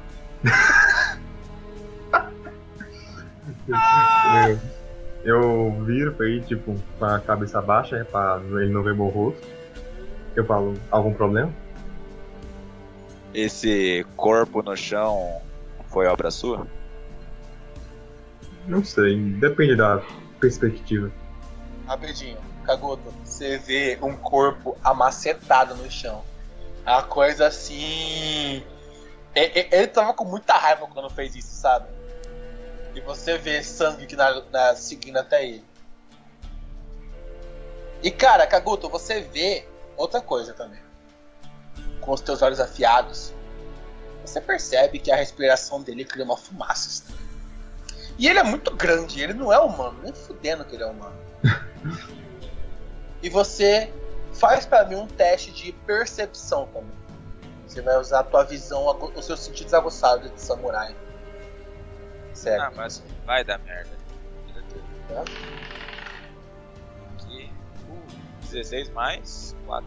eu, 5.25 5.25
eu 5.25 5.85
viro 5.85 6.12
pra 6.14 6.26
ele, 6.26 6.40
tipo, 6.40 6.75
com 6.99 7.05
a 7.05 7.21
cabeça 7.21 7.61
baixa, 7.61 7.99
né, 7.99 8.05
pra 8.05 8.40
ele 8.43 8.71
não 8.71 8.83
ver 8.83 8.95
meu 8.95 9.09
rosto. 9.09 9.47
Eu 10.35 10.47
falo, 10.47 10.75
algum 10.90 11.12
problema? 11.12 11.52
Esse 13.35 14.07
corpo 14.17 14.62
no 14.62 14.75
chão 14.76 15.43
foi 15.88 16.07
obra 16.07 16.31
sua? 16.31 16.67
Não 18.67 18.85
sei, 18.85 19.17
depende 19.19 19.76
da 19.76 20.02
perspectiva. 20.38 21.11
Rapidinho, 21.87 22.38
Kagoto, 22.64 23.12
você 23.25 23.59
vê 23.59 23.99
um 24.02 24.14
corpo 24.17 24.76
amacetado 24.85 25.75
no 25.75 25.90
chão. 25.90 26.25
É 26.87 26.90
uma 26.90 27.02
coisa 27.02 27.47
assim. 27.47 28.62
E- 29.35 29.61
e- 29.61 29.69
Ele 29.73 29.87
tava 29.88 30.12
com 30.14 30.25
muita 30.25 30.55
raiva 30.55 30.87
quando 30.87 31.11
fez 31.11 31.35
isso, 31.35 31.55
sabe? 31.55 31.87
E 32.95 33.00
você 33.00 33.38
vê 33.38 33.62
sangue 33.62 34.07
que 34.07 34.17
na, 34.17 34.40
na- 34.50 34.75
seguindo 34.77 35.16
até 35.18 35.44
ele. 35.46 35.64
E 38.03 38.11
cara, 38.11 38.46
Kaguto, 38.46 38.88
você 38.88 39.20
vê 39.20 39.66
outra 39.96 40.20
coisa 40.20 40.53
também. 40.55 40.81
Com 42.01 42.12
os 42.12 42.20
teus 42.20 42.40
olhos 42.40 42.59
afiados, 42.61 43.33
você 44.25 44.40
percebe 44.40 44.99
que 44.99 45.11
a 45.12 45.16
respiração 45.16 45.83
dele 45.83 46.05
cria 46.05 46.25
uma 46.25 46.37
fumaça 46.37 46.88
estranha. 46.88 47.19
E 48.20 48.28
ele 48.28 48.38
é 48.38 48.42
muito 48.42 48.76
grande, 48.76 49.22
ele 49.22 49.33
não 49.33 49.50
é 49.50 49.59
humano, 49.59 49.98
nem 50.02 50.12
fudendo 50.12 50.62
que 50.66 50.76
ele 50.76 50.85
é 50.85 50.87
humano. 50.87 51.16
E 53.22 53.28
você 53.28 53.92
faz 54.33 54.64
pra 54.64 54.83
mim 54.87 54.94
um 54.94 55.06
teste 55.06 55.50
de 55.50 55.72
percepção 55.72 56.66
também. 56.68 56.96
Você 57.66 57.83
vai 57.83 57.98
usar 57.98 58.20
a 58.20 58.24
tua 58.24 58.44
visão, 58.44 58.87
os 59.14 59.26
seus 59.26 59.40
sentidos 59.40 59.74
aguçados 59.74 60.33
de 60.33 60.40
samurai. 60.40 60.96
Certo. 62.33 62.62
Ah, 62.62 62.72
mas 62.74 63.02
vai 63.26 63.44
dar 63.44 63.59
merda. 63.59 63.90
Tá. 65.06 65.22
Aqui. 67.14 67.50
Uh, 67.90 68.50
16 68.50 68.88
mais 68.88 69.54
4. 69.66 69.87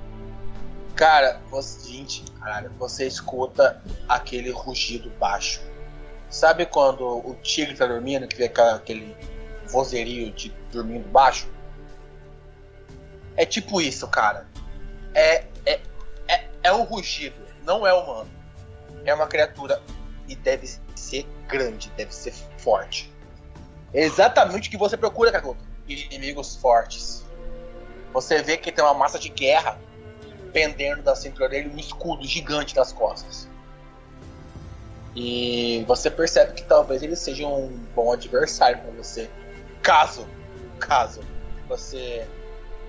Cara, 0.96 1.42
você, 1.50 1.90
gente, 1.90 2.24
caralho, 2.34 2.70
você 2.78 3.08
escuta 3.08 3.82
aquele 4.08 4.52
rugido 4.52 5.10
baixo. 5.20 5.60
Sabe 6.34 6.66
quando 6.66 7.06
o 7.06 7.36
tigre 7.44 7.76
tá 7.76 7.86
dormindo, 7.86 8.28
que 8.28 8.36
vê 8.36 8.46
aquele 8.46 9.16
vozerio 9.68 10.32
de 10.32 10.50
dormindo 10.72 11.08
baixo? 11.10 11.48
É 13.38 13.46
tipo 13.46 13.80
isso, 13.80 14.08
cara. 14.08 14.48
É, 15.14 15.46
é, 15.64 15.80
é, 16.28 16.50
é 16.64 16.74
um 16.74 16.82
rugido, 16.86 17.36
não 17.64 17.86
é 17.86 17.94
humano. 17.94 18.32
É 19.06 19.14
uma 19.14 19.28
criatura 19.28 19.80
e 20.28 20.36
deve 20.36 20.68
ser 20.96 21.28
grande, 21.48 21.92
deve 21.96 22.12
ser 22.12 22.34
forte. 22.58 23.14
É 23.94 24.02
exatamente 24.02 24.70
o 24.70 24.72
que 24.72 24.78
você 24.78 24.98
procura, 24.98 25.32
Kagoto. 25.32 25.64
Inimigos 25.88 26.56
fortes. 26.56 27.24
Você 28.12 28.42
vê 28.42 28.58
que 28.58 28.72
tem 28.72 28.84
uma 28.84 28.96
massa 28.96 29.20
de 29.20 29.30
guerra 29.30 29.80
pendendo 30.52 31.04
da 31.04 31.16
cintura 31.16 31.48
dele 31.48 31.70
um 31.70 31.78
escudo 31.78 32.26
gigante 32.26 32.76
nas 32.76 32.92
costas. 32.92 33.48
E 35.16 35.84
você 35.88 36.10
percebe 36.10 36.54
que 36.54 36.64
talvez 36.64 37.04
ele 37.04 37.16
seja 37.16 37.46
um 37.46 37.68
bom 37.96 38.12
adversário 38.12 38.82
para 38.82 38.92
você. 38.92 39.30
Caso, 39.82 40.28
caso 40.80 41.22
você 41.68 42.28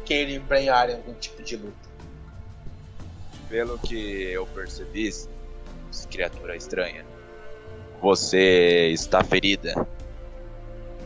queira 0.05 0.31
embrenhar 0.33 0.89
em 0.91 0.95
algum 0.95 1.15
tipo 1.15 1.43
de 1.43 1.57
luta. 1.57 1.95
Pelo 3.49 3.79
que 3.79 4.23
eu 4.33 4.47
percebi, 4.47 5.11
criatura 6.11 6.57
estranha, 6.57 7.05
você 8.01 8.89
está 8.89 9.23
ferida. 9.23 9.87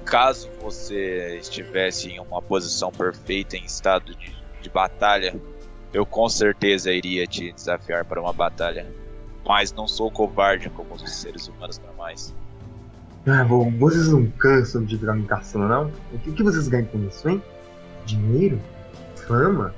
Caso 0.04 0.48
você 0.60 1.36
estivesse 1.38 2.10
em 2.10 2.20
uma 2.20 2.40
posição 2.40 2.90
perfeita 2.90 3.56
em 3.56 3.64
estado 3.64 4.14
de, 4.14 4.34
de 4.60 4.70
batalha, 4.70 5.34
eu 5.92 6.06
com 6.06 6.28
certeza 6.28 6.92
iria 6.92 7.26
te 7.26 7.52
desafiar 7.52 8.04
para 8.04 8.20
uma 8.20 8.32
batalha. 8.32 8.86
Mas 9.48 9.72
não 9.72 9.88
sou 9.88 10.10
covarde 10.10 10.68
como 10.68 10.94
os 10.94 11.10
seres 11.10 11.48
humanos 11.48 11.78
normais. 11.78 12.34
Ah, 13.26 13.42
vo- 13.44 13.70
vocês 13.78 14.08
não 14.08 14.26
cansam 14.30 14.84
de 14.84 14.96
ficar 14.98 15.14
me 15.14 15.26
caçando, 15.26 15.66
não? 15.66 15.90
O 16.12 16.18
que, 16.18 16.32
que 16.32 16.42
vocês 16.42 16.68
ganham 16.68 16.86
com 16.86 16.98
isso, 17.08 17.28
hein? 17.28 17.42
Dinheiro? 18.04 18.60
Fama? 19.26 19.74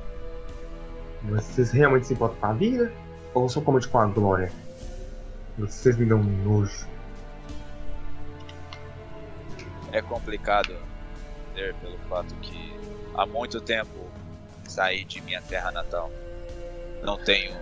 Vocês 1.22 1.70
realmente 1.70 2.06
se 2.06 2.14
importam 2.14 2.36
com 2.40 2.46
a 2.46 2.52
vida? 2.52 2.92
Ou 3.32 3.48
só 3.48 3.62
somente 3.62 3.86
com 3.88 3.98
a 3.98 4.06
glória? 4.06 4.50
Vocês 5.56 5.96
me 5.96 6.06
dão 6.06 6.22
nojo. 6.22 6.86
É 9.92 10.00
complicado 10.02 10.74
entender 11.52 11.74
pelo 11.76 11.98
fato 12.08 12.34
que 12.36 12.74
há 13.14 13.26
muito 13.26 13.60
tempo 13.60 13.90
saí 14.64 15.04
de 15.04 15.20
minha 15.22 15.42
terra 15.42 15.72
natal. 15.72 16.10
Não 17.02 17.18
tenho 17.18 17.52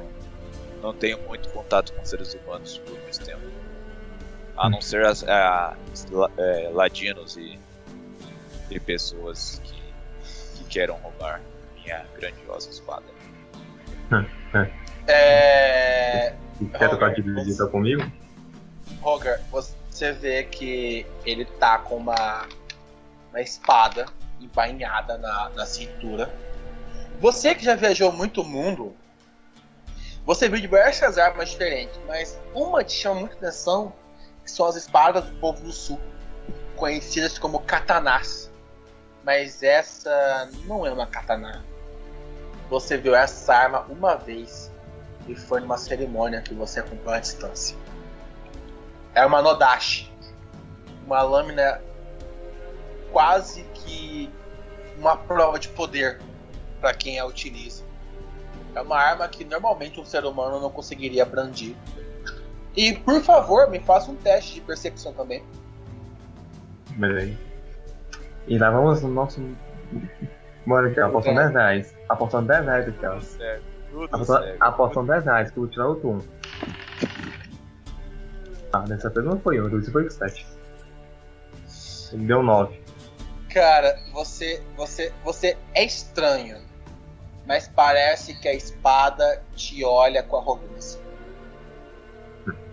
não 0.83 0.93
tenho 0.95 1.19
muito 1.27 1.49
contato 1.51 1.93
com 1.93 2.05
seres 2.05 2.35
humanos 2.35 2.79
por 2.79 2.99
muito 2.99 3.25
tempo. 3.25 3.43
A 4.57 4.69
não 4.69 4.81
ser 4.81 5.05
as, 5.07 5.23
a- 5.25 5.77
é, 6.37 6.71
ladinos 6.73 7.37
e, 7.37 7.59
e 8.71 8.81
pessoas 8.81 9.61
que, 9.65 9.83
que 10.59 10.65
queiram 10.65 10.97
roubar 10.97 11.41
minha 11.77 12.05
grandiosa 12.17 12.71
espada. 12.71 13.05
É. 15.07 16.35
E 16.61 16.67
quer 16.67 16.91
tocar 16.91 17.15
de 17.15 17.23
visita 17.23 17.67
comigo? 17.67 18.11
Roger, 19.01 19.41
você 19.51 20.13
vê 20.13 20.43
que 20.45 21.07
ele 21.25 21.45
tá 21.45 21.79
com 21.79 21.97
uma, 21.97 22.47
uma 23.31 23.41
espada 23.41 24.07
embainhada 24.41 25.17
na, 25.19 25.51
na 25.51 25.67
cintura. 25.67 26.33
Você 27.21 27.55
que 27.55 27.65
já 27.65 27.75
viajou 27.75 28.11
muito 28.13 28.45
mundo, 28.45 28.95
você 30.29 30.47
viu 30.47 30.61
diversas 30.61 31.17
armas 31.17 31.49
diferentes, 31.49 31.99
mas 32.07 32.39
uma 32.53 32.85
te 32.85 32.93
chama 32.93 33.21
muita 33.21 33.37
atenção, 33.37 33.95
que 34.45 34.51
são 34.51 34.67
as 34.67 34.77
espadas 34.77 35.25
do 35.25 35.35
povo 35.37 35.63
do 35.63 35.73
sul, 35.73 35.99
conhecidas 36.77 37.39
como 37.39 37.61
katanás. 37.61 38.53
Mas 39.25 39.63
essa 39.63 40.51
não 40.67 40.85
é 40.85 40.93
uma 40.93 41.07
katana. 41.07 41.65
Você 42.69 42.99
viu 42.99 43.15
essa 43.15 43.55
arma 43.55 43.87
uma 43.89 44.17
vez 44.17 44.71
e 45.27 45.35
foi 45.35 45.61
numa 45.61 45.79
cerimônia 45.79 46.43
que 46.43 46.53
você 46.53 46.81
acompanhou 46.81 47.15
à 47.15 47.21
distância. 47.21 47.75
É 49.15 49.25
uma 49.25 49.41
Nodashi. 49.41 50.13
Uma 51.07 51.23
lâmina 51.23 51.81
quase 53.11 53.63
que 53.73 54.31
uma 54.99 55.17
prova 55.17 55.59
de 55.59 55.69
poder 55.69 56.21
para 56.83 56.93
quem 56.93 57.19
a 57.19 57.25
utiliza. 57.25 57.88
É 58.75 58.81
uma 58.81 58.97
arma 58.97 59.29
que 59.29 59.45
normalmente 59.45 60.01
um 60.01 60.05
ser 60.05 60.25
humano 60.25 60.61
não 60.61 60.71
conseguiria 60.71 61.25
brandir. 61.25 61.75
E 62.77 62.93
por 62.93 63.21
favor, 63.23 63.69
me 63.71 63.81
faça 63.81 64.11
um 64.11 64.17
teste 64.17 64.55
de 64.55 64.61
percepção 64.61 65.13
também. 65.13 65.43
Beleza. 66.91 67.37
E 68.47 68.59
lá 68.59 68.71
vamos 68.71 69.03
no 69.03 69.09
nosso. 69.09 69.41
Bora 70.67 70.89
aqui, 70.89 71.01
apostando 71.01 71.37
10 71.37 71.53
reais. 71.53 71.97
Apostando 72.09 72.47
10 72.49 72.65
reais 72.65 72.89
aqui, 72.89 73.07
ó. 73.07 74.07
Apostando, 74.13 74.57
apostando 74.61 75.07
10 75.09 75.25
reais, 75.25 75.51
que 75.51 75.59
eu 75.59 75.63
vou 75.63 75.73
tirar 75.73 75.87
outro 75.89 76.11
1. 76.11 76.21
Ah, 78.73 78.81
dessa 78.81 79.09
vez 79.11 79.25
não 79.25 79.41
foi 79.41 79.61
1, 79.61 79.71
dessa 79.71 79.91
foi 79.91 80.11
7. 80.11 80.47
Ele 82.13 82.27
deu 82.27 82.43
9. 82.43 82.81
Cara, 83.53 83.99
você, 84.13 84.63
você, 84.77 85.13
você 85.25 85.57
é 85.75 85.85
estranho, 85.85 86.59
mas 87.49 87.67
parece 87.67 88.35
que 88.35 88.47
a 88.47 88.53
espada 88.53 89.43
te 89.57 89.83
olha 89.83 90.23
com 90.23 90.37
arrogância. 90.37 91.01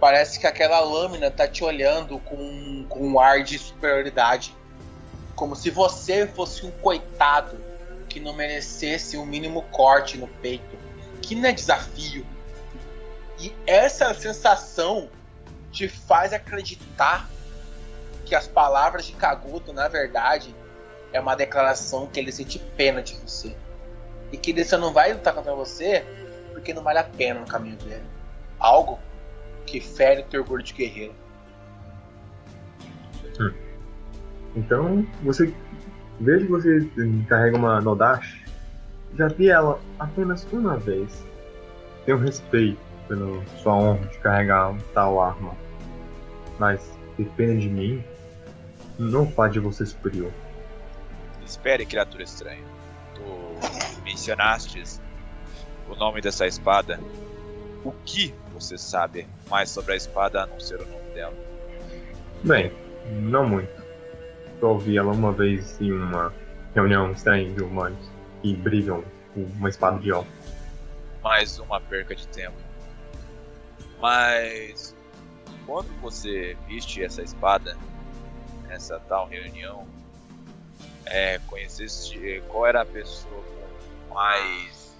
Parece 0.01 0.38
que 0.38 0.45
aquela 0.45 0.81
lâmina 0.81 1.31
tá 1.31 1.47
te 1.47 1.63
olhando 1.63 2.19
com, 2.19 2.85
com 2.89 3.07
um 3.07 3.17
ar 3.17 3.41
de 3.41 3.57
superioridade, 3.57 4.53
como 5.33 5.55
se 5.55 5.69
você 5.69 6.27
fosse 6.27 6.65
um 6.65 6.71
coitado 6.71 7.57
que 8.09 8.19
não 8.19 8.33
merecesse 8.33 9.15
o 9.15 9.25
mínimo 9.25 9.61
corte 9.71 10.17
no 10.17 10.27
peito. 10.27 10.77
Que 11.21 11.35
não 11.35 11.47
é 11.47 11.53
desafio. 11.53 12.25
E 13.39 13.55
essa 13.65 14.13
sensação 14.13 15.09
te 15.71 15.88
faz 15.88 16.33
acreditar 16.33 17.29
que 18.25 18.35
as 18.35 18.45
palavras 18.45 19.05
de 19.05 19.13
Kaguto, 19.13 19.71
na 19.71 19.88
verdade, 19.88 20.53
é 21.13 21.19
uma 21.19 21.33
declaração 21.33 22.07
que 22.07 22.19
ele 22.19 22.31
sente 22.31 22.59
pena 22.59 23.01
de 23.01 23.15
você. 23.15 23.55
E 24.36 24.38
que 24.38 24.52
ele 24.52 24.65
só 24.65 24.78
não 24.78 24.91
vai 24.91 25.13
lutar 25.13 25.34
contra 25.34 25.56
você 25.56 26.04
porque 26.52 26.74
não 26.74 26.84
vale 26.84 27.00
a 27.00 27.06
pena 27.06 27.39
no 27.39 27.48
caminho 27.48 27.78
dele. 27.78 28.04
Algo 28.60 29.00
que 29.65 29.80
fere 29.80 30.24
o 30.24 30.26
teu 30.26 30.41
orgulho 30.41 30.62
de 30.62 30.74
guerreiro. 30.74 31.15
Então, 34.54 35.08
você. 35.24 35.54
Veja 36.19 36.45
que 36.45 36.52
você 36.52 36.89
carrega 37.30 37.58
uma 37.58 37.80
Nodash. 37.80 38.43
Já 39.17 39.30
vi 39.30 39.50
ela 39.50 39.80
apenas 39.98 40.45
uma 40.52 40.76
vez. 40.76 41.26
Tenho 42.06 42.17
respeito 42.17 42.78
pela 43.08 43.41
sua 43.62 43.74
honra 43.74 44.08
de 44.08 44.17
carregar 44.17 44.76
tal 44.93 45.21
arma. 45.21 45.56
Mas, 46.60 46.91
depende 47.17 47.69
de 47.69 47.69
mim, 47.69 48.04
não 49.00 49.30
faz 49.32 49.54
de 49.54 49.62
você 49.62 49.86
superior. 49.86 50.32
Espere, 51.45 51.86
criatura 51.86 52.24
estranha. 52.24 52.74
Tu 53.61 54.01
mencionastes 54.03 55.01
o 55.89 55.95
nome 55.95 56.21
dessa 56.21 56.45
espada. 56.45 56.99
O 57.83 57.91
que 58.05 58.33
você 58.53 58.77
sabe 58.77 59.27
mais 59.49 59.69
sobre 59.69 59.93
a 59.93 59.95
espada 59.95 60.43
a 60.43 60.47
não 60.47 60.59
ser 60.59 60.81
o 60.81 60.85
nome 60.85 61.13
dela? 61.13 61.35
Bem, 62.43 62.71
não 63.11 63.47
muito. 63.47 63.83
Só 64.59 64.73
ouvi 64.73 64.97
ela 64.97 65.11
uma 65.11 65.31
vez 65.31 65.79
em 65.79 65.91
uma 65.91 66.33
reunião 66.73 67.11
estranha 67.11 67.51
de 67.51 67.61
humanos 67.61 68.09
que 68.41 68.55
brigam 68.55 69.03
com 69.33 69.43
uma 69.43 69.69
espada 69.69 69.99
de 69.99 70.11
elfo. 70.11 70.29
Mais 71.21 71.59
uma 71.59 71.79
perca 71.79 72.15
de 72.15 72.27
tempo. 72.27 72.55
Mas 73.99 74.95
quando 75.65 75.89
você 76.01 76.57
viste 76.67 77.03
essa 77.03 77.21
espada 77.21 77.77
nessa 78.67 78.99
tal 79.01 79.27
reunião, 79.27 79.88
é, 81.06 81.39
conheceste 81.48 82.44
qual 82.48 82.65
era 82.65 82.82
a 82.82 82.86
pessoa 82.86 83.44
com 83.44 84.13
mais 84.13 84.96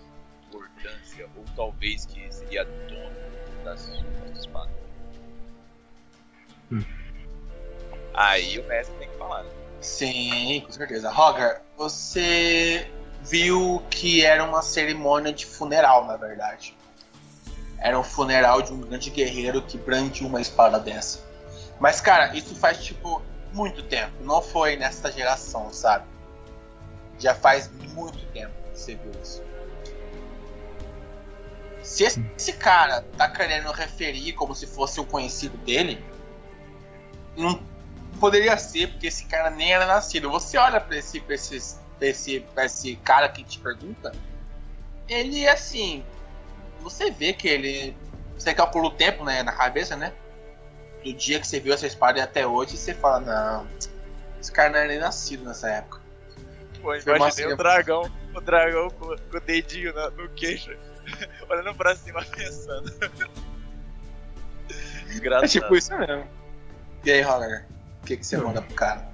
importância 0.48 1.28
ou 1.36 1.44
talvez 1.56 2.06
que 2.06 2.32
seria 2.34 2.65
dono 2.65 3.15
da 3.63 3.78
sua 3.78 4.04
espada? 4.34 4.72
Hum. 6.72 6.84
Aí 8.13 8.60
o 8.60 8.68
mestre 8.68 8.96
tem 8.98 9.10
que 9.10 9.18
falar. 9.18 9.44
né? 9.44 9.50
Sim, 9.82 10.63
com 10.65 10.72
certeza. 10.72 11.10
Roger, 11.10 11.62
você 11.78 12.89
viu 13.22 13.84
que 13.89 14.24
era 14.24 14.44
uma 14.44 14.62
cerimônia 14.62 15.34
de 15.34 15.46
funeral, 15.46 16.06
na 16.06 16.15
verdade. 16.15 16.76
Era 17.78 18.00
um 18.00 18.04
funeral 18.04 18.62
de 18.62 18.72
um 18.72 18.82
grande 18.82 19.10
guerreiro 19.10 19.62
que 19.62 19.78
brandiu 19.78 20.28
uma 20.28 20.41
espada 20.41 20.80
dessa. 20.80 21.20
Mas, 21.80 22.00
cara, 22.00 22.36
isso 22.36 22.56
faz, 22.56 22.84
tipo, 22.84 23.22
muito 23.56 23.82
tempo. 23.84 24.12
Não 24.22 24.41
foi 24.41 24.76
nessa 24.76 25.12
geração, 25.12 25.72
sabe? 25.72 26.06
Já 27.18 27.34
faz 27.34 27.72
muito 27.94 28.20
tempo 28.28 28.54
que 28.72 28.78
você 28.78 28.96
viu 28.96 29.12
isso. 29.24 29.41
Se 31.82 32.04
esse, 32.04 32.54
cara 32.54 33.02
tá 33.15 33.30
querendo 33.30 33.72
referir 33.72 34.34
como 34.34 34.54
se 34.56 34.68
fosse 34.68 35.00
um 35.00 35.06
conhecido 35.06 35.56
dele, 35.60 36.04
não 37.38 37.63
poderia 38.20 38.58
ser, 38.58 38.88
porque 38.91 39.08
esse 39.08 39.26
cara 39.26 39.50
nem 39.52 39.72
era 39.72 39.86
nascido. 39.86 40.30
Você 40.32 40.58
olha 40.58 40.82
pra 40.82 40.98
esse, 40.98 41.20
pra 41.22 41.36
esse, 41.36 41.78
pra 41.98 42.08
esse, 42.08 42.39
pra 42.39 42.65
esse 42.65 42.96
cara 42.98 43.30
que 43.30 43.44
te 43.44 43.60
pergunta, 43.60 44.12
ele 45.08 45.48
assim. 45.48 46.04
Você 46.82 47.12
vê 47.12 47.34
que 47.34 47.48
ele. 47.48 47.96
Você 48.38 48.54
calcula 48.54 48.88
o 48.88 48.91
tempo 48.91 49.24
né, 49.24 49.44
na 49.44 49.52
cabeça, 49.54 49.96
né? 49.96 50.12
Do 51.06 51.13
dia 51.13 51.39
que 51.39 51.46
você 51.48 51.60
viu 51.60 51.72
essa 51.74 51.86
espada 51.86 52.18
e 52.18 52.22
até 52.22 52.48
hoje, 52.48 52.76
você 52.76 52.94
fala, 52.94 53.20
não. 53.20 53.68
Esse 54.41 54.52
cara 54.52 54.70
não 54.72 54.80
era 54.80 54.88
nem 54.88 54.98
nascido 55.00 55.46
nessa 55.46 55.70
época. 55.70 56.02
Pô, 56.82 57.00
Foi 57.00 57.15
imaginei 57.15 57.54
o 57.54 57.58
dragão, 57.58 58.12
o 58.34 58.41
dragão 58.41 58.89
com, 58.89 59.06
com 59.15 59.38
o 59.38 59.39
dedinho 59.39 59.94
na- 59.94 60.10
no 60.10 60.28
queixo, 60.30 60.72
olhando 61.48 61.76
pra 61.76 61.96
cima 61.96 62.26
pensando. 62.26 62.91
É 65.08 65.18
Engraçado. 65.18 65.48
tipo 65.50 65.76
isso 65.76 65.96
mesmo. 65.96 66.28
E 67.06 67.12
aí, 67.12 67.22
Roger? 67.22 67.65
O 68.02 68.06
que, 68.06 68.18
que 68.18 68.26
você 68.26 68.36
manda 68.38 68.62
pro 68.63 68.74
cara? 68.76 69.08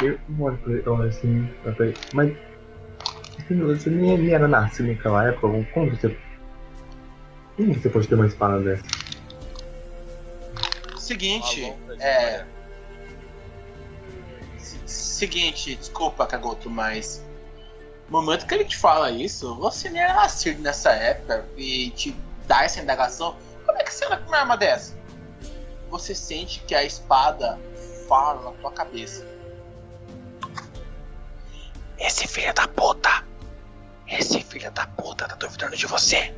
Eu 0.00 0.18
olho 0.38 0.56
pra 0.58 0.72
ele, 0.72 1.08
assim, 1.08 1.54
falei, 1.64 1.94
mas 2.14 2.32
você 3.58 3.90
nem, 3.90 4.16
nem 4.16 4.32
era 4.32 4.46
nascido 4.46 4.86
naquela 4.88 5.26
época, 5.28 5.64
como 5.74 5.90
você. 5.90 6.16
Como 7.56 7.74
você 7.74 7.90
pode 7.90 8.08
ter 8.08 8.14
uma 8.14 8.26
espada 8.26 8.60
dessa? 8.60 8.84
Seguinte, 11.10 11.76
é. 11.98 12.46
Seguinte, 14.86 15.74
desculpa, 15.74 16.24
Kagoto, 16.24 16.70
mas. 16.70 17.20
No 18.08 18.22
momento 18.22 18.46
que 18.46 18.54
ele 18.54 18.64
te 18.64 18.76
fala 18.76 19.10
isso, 19.10 19.56
você 19.56 19.90
nem 19.90 20.02
era 20.02 20.14
nascido 20.14 20.62
nessa 20.62 20.92
época 20.92 21.48
e 21.56 21.90
te 21.90 22.16
dá 22.46 22.62
essa 22.62 22.80
indagação. 22.80 23.36
Como 23.66 23.76
é 23.76 23.82
que 23.82 23.92
você 23.92 24.04
anda 24.04 24.18
com 24.18 24.28
uma 24.28 24.38
arma 24.38 24.56
dessa? 24.56 24.96
Você 25.88 26.14
sente 26.14 26.60
que 26.60 26.76
a 26.76 26.84
espada 26.84 27.58
fala 28.08 28.48
na 28.48 28.56
tua 28.58 28.70
cabeça. 28.70 29.26
Esse 31.98 32.28
filho 32.28 32.54
da 32.54 32.68
puta! 32.68 33.26
Esse 34.06 34.44
filho 34.44 34.70
da 34.70 34.86
puta 34.86 35.26
tá 35.26 35.34
duvidando 35.34 35.76
de 35.76 35.86
você! 35.86 36.32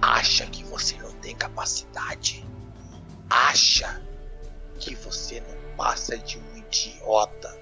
Acha 0.00 0.46
que 0.46 0.64
você 0.64 0.96
não 0.96 1.12
tem 1.16 1.36
capacidade? 1.36 2.53
Acha 3.28 4.02
que 4.78 4.94
você 4.94 5.40
não 5.40 5.76
passa 5.76 6.16
de 6.18 6.38
um 6.38 6.56
idiota 6.56 7.58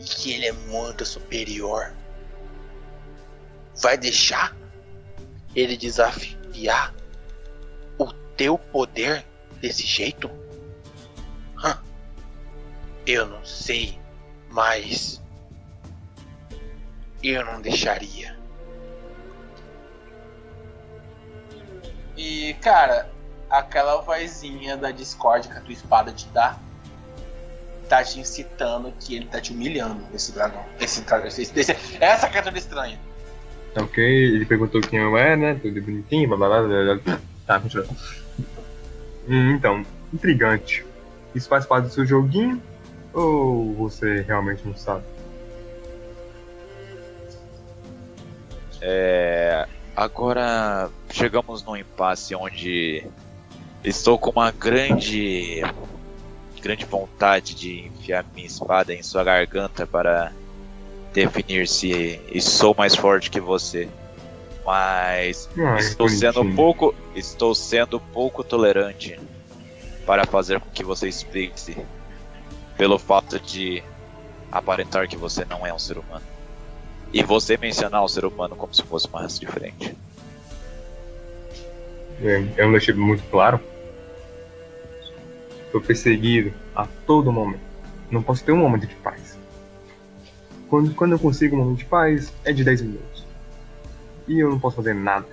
e 0.00 0.04
que 0.04 0.32
ele 0.32 0.46
é 0.46 0.52
muito 0.52 1.04
superior? 1.04 1.94
Vai 3.80 3.96
deixar 3.96 4.56
ele 5.54 5.76
desafiar 5.76 6.94
o 7.98 8.12
teu 8.36 8.58
poder 8.58 9.24
desse 9.60 9.86
jeito? 9.86 10.30
Hã? 11.62 11.80
Eu 13.06 13.26
não 13.26 13.44
sei, 13.44 13.98
mas 14.50 15.22
eu 17.22 17.44
não 17.44 17.60
deixaria. 17.60 18.36
E 22.16 22.54
cara, 22.62 23.10
aquela 23.50 24.00
vozinha 24.00 24.76
da 24.76 24.90
Discord 24.90 25.48
que 25.48 25.56
a 25.56 25.60
tua 25.60 25.72
espada 25.72 26.12
te 26.12 26.26
dá 26.28 26.58
tá 27.88 28.02
te 28.02 28.18
incitando 28.18 28.92
que 28.98 29.14
ele 29.14 29.26
tá 29.26 29.40
te 29.40 29.52
humilhando, 29.52 30.02
esse 30.12 30.32
dragão. 30.32 30.64
Esse, 30.80 31.02
dragão, 31.02 31.28
esse, 31.28 31.42
esse- 31.42 31.76
essa 32.00 32.28
criatura 32.28 32.58
estranha. 32.58 32.98
Ok, 33.76 34.02
ele 34.04 34.44
perguntou 34.44 34.80
quem 34.80 34.98
eu 34.98 35.16
é, 35.16 35.36
né? 35.36 35.54
Tudo 35.54 35.80
bonitinho, 35.80 36.28
blá 36.28 36.36
blá 36.36 36.62
blá 36.62 36.68
blá. 36.68 36.94
blá. 37.04 37.20
Tá, 37.46 37.60
continua. 37.60 37.86
Hum, 39.28 39.52
então, 39.52 39.84
intrigante. 40.12 40.84
Isso 41.34 41.48
faz 41.48 41.64
parte 41.64 41.84
do 41.88 41.92
seu 41.92 42.04
joguinho? 42.04 42.60
Ou 43.12 43.72
você 43.74 44.22
realmente 44.22 44.66
não 44.66 44.76
sabe? 44.76 45.04
É, 48.80 49.66
agora 49.94 50.90
chegamos 51.10 51.62
num 51.64 51.76
impasse 51.76 52.34
onde 52.34 53.04
estou 53.86 54.18
com 54.18 54.30
uma 54.30 54.50
grande 54.50 55.62
grande 56.60 56.84
vontade 56.84 57.54
de 57.54 57.86
enfiar 57.86 58.24
minha 58.34 58.46
espada 58.46 58.92
em 58.92 59.02
sua 59.02 59.22
garganta 59.22 59.86
para 59.86 60.32
definir 61.12 61.68
se 61.68 62.20
sou 62.40 62.74
mais 62.76 62.96
forte 62.96 63.30
que 63.30 63.40
você. 63.40 63.88
Mas 64.64 65.48
Ah, 65.56 65.76
estou 65.78 66.08
sendo 66.08 66.44
pouco, 66.56 66.92
estou 67.14 67.54
sendo 67.54 68.00
pouco 68.00 68.42
tolerante 68.42 69.18
para 70.04 70.26
fazer 70.26 70.58
com 70.58 70.68
que 70.70 70.82
você 70.82 71.08
explique 71.08 71.76
pelo 72.76 72.98
fato 72.98 73.38
de 73.38 73.82
aparentar 74.50 75.08
que 75.08 75.16
você 75.16 75.44
não 75.44 75.64
é 75.64 75.72
um 75.72 75.78
ser 75.78 75.98
humano. 75.98 76.24
E 77.12 77.22
você 77.22 77.56
mencionar 77.56 78.02
o 78.02 78.08
ser 78.08 78.24
humano 78.24 78.56
como 78.56 78.74
se 78.74 78.82
fosse 78.82 79.06
uma 79.06 79.22
raça 79.22 79.38
diferente. 79.38 79.96
É, 82.20 82.44
Eu 82.56 82.64
não 82.64 82.72
deixei 82.72 82.92
muito 82.92 83.22
claro. 83.30 83.60
Sou 85.76 85.82
perseguido 85.82 86.54
a 86.74 86.86
todo 87.06 87.30
momento. 87.30 87.60
Não 88.10 88.22
posso 88.22 88.42
ter 88.42 88.50
um 88.50 88.56
momento 88.56 88.86
de 88.86 88.94
paz. 88.94 89.38
Quando, 90.70 90.94
quando 90.94 91.12
eu 91.12 91.18
consigo 91.18 91.54
um 91.54 91.58
momento 91.58 91.80
de 91.80 91.84
paz, 91.84 92.32
é 92.46 92.52
de 92.54 92.64
10 92.64 92.80
minutos. 92.80 93.26
E 94.26 94.38
eu 94.38 94.48
não 94.48 94.58
posso 94.58 94.76
fazer 94.76 94.94
nada. 94.94 95.26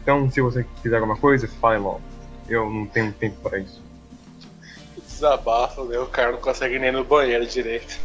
Então, 0.00 0.30
se 0.30 0.40
você 0.40 0.64
quiser 0.80 0.98
alguma 0.98 1.16
coisa, 1.16 1.48
fale 1.48 1.80
logo. 1.80 2.00
Eu 2.48 2.70
não 2.70 2.86
tenho 2.86 3.12
tempo 3.12 3.40
para 3.40 3.58
isso. 3.58 3.82
Desabafo, 4.96 5.82
né? 5.86 5.98
O 5.98 6.06
cara 6.06 6.30
não 6.30 6.40
consegue 6.40 6.78
nem 6.78 6.90
ir 6.90 6.92
no 6.92 7.02
banheiro 7.02 7.44
direito. 7.44 7.98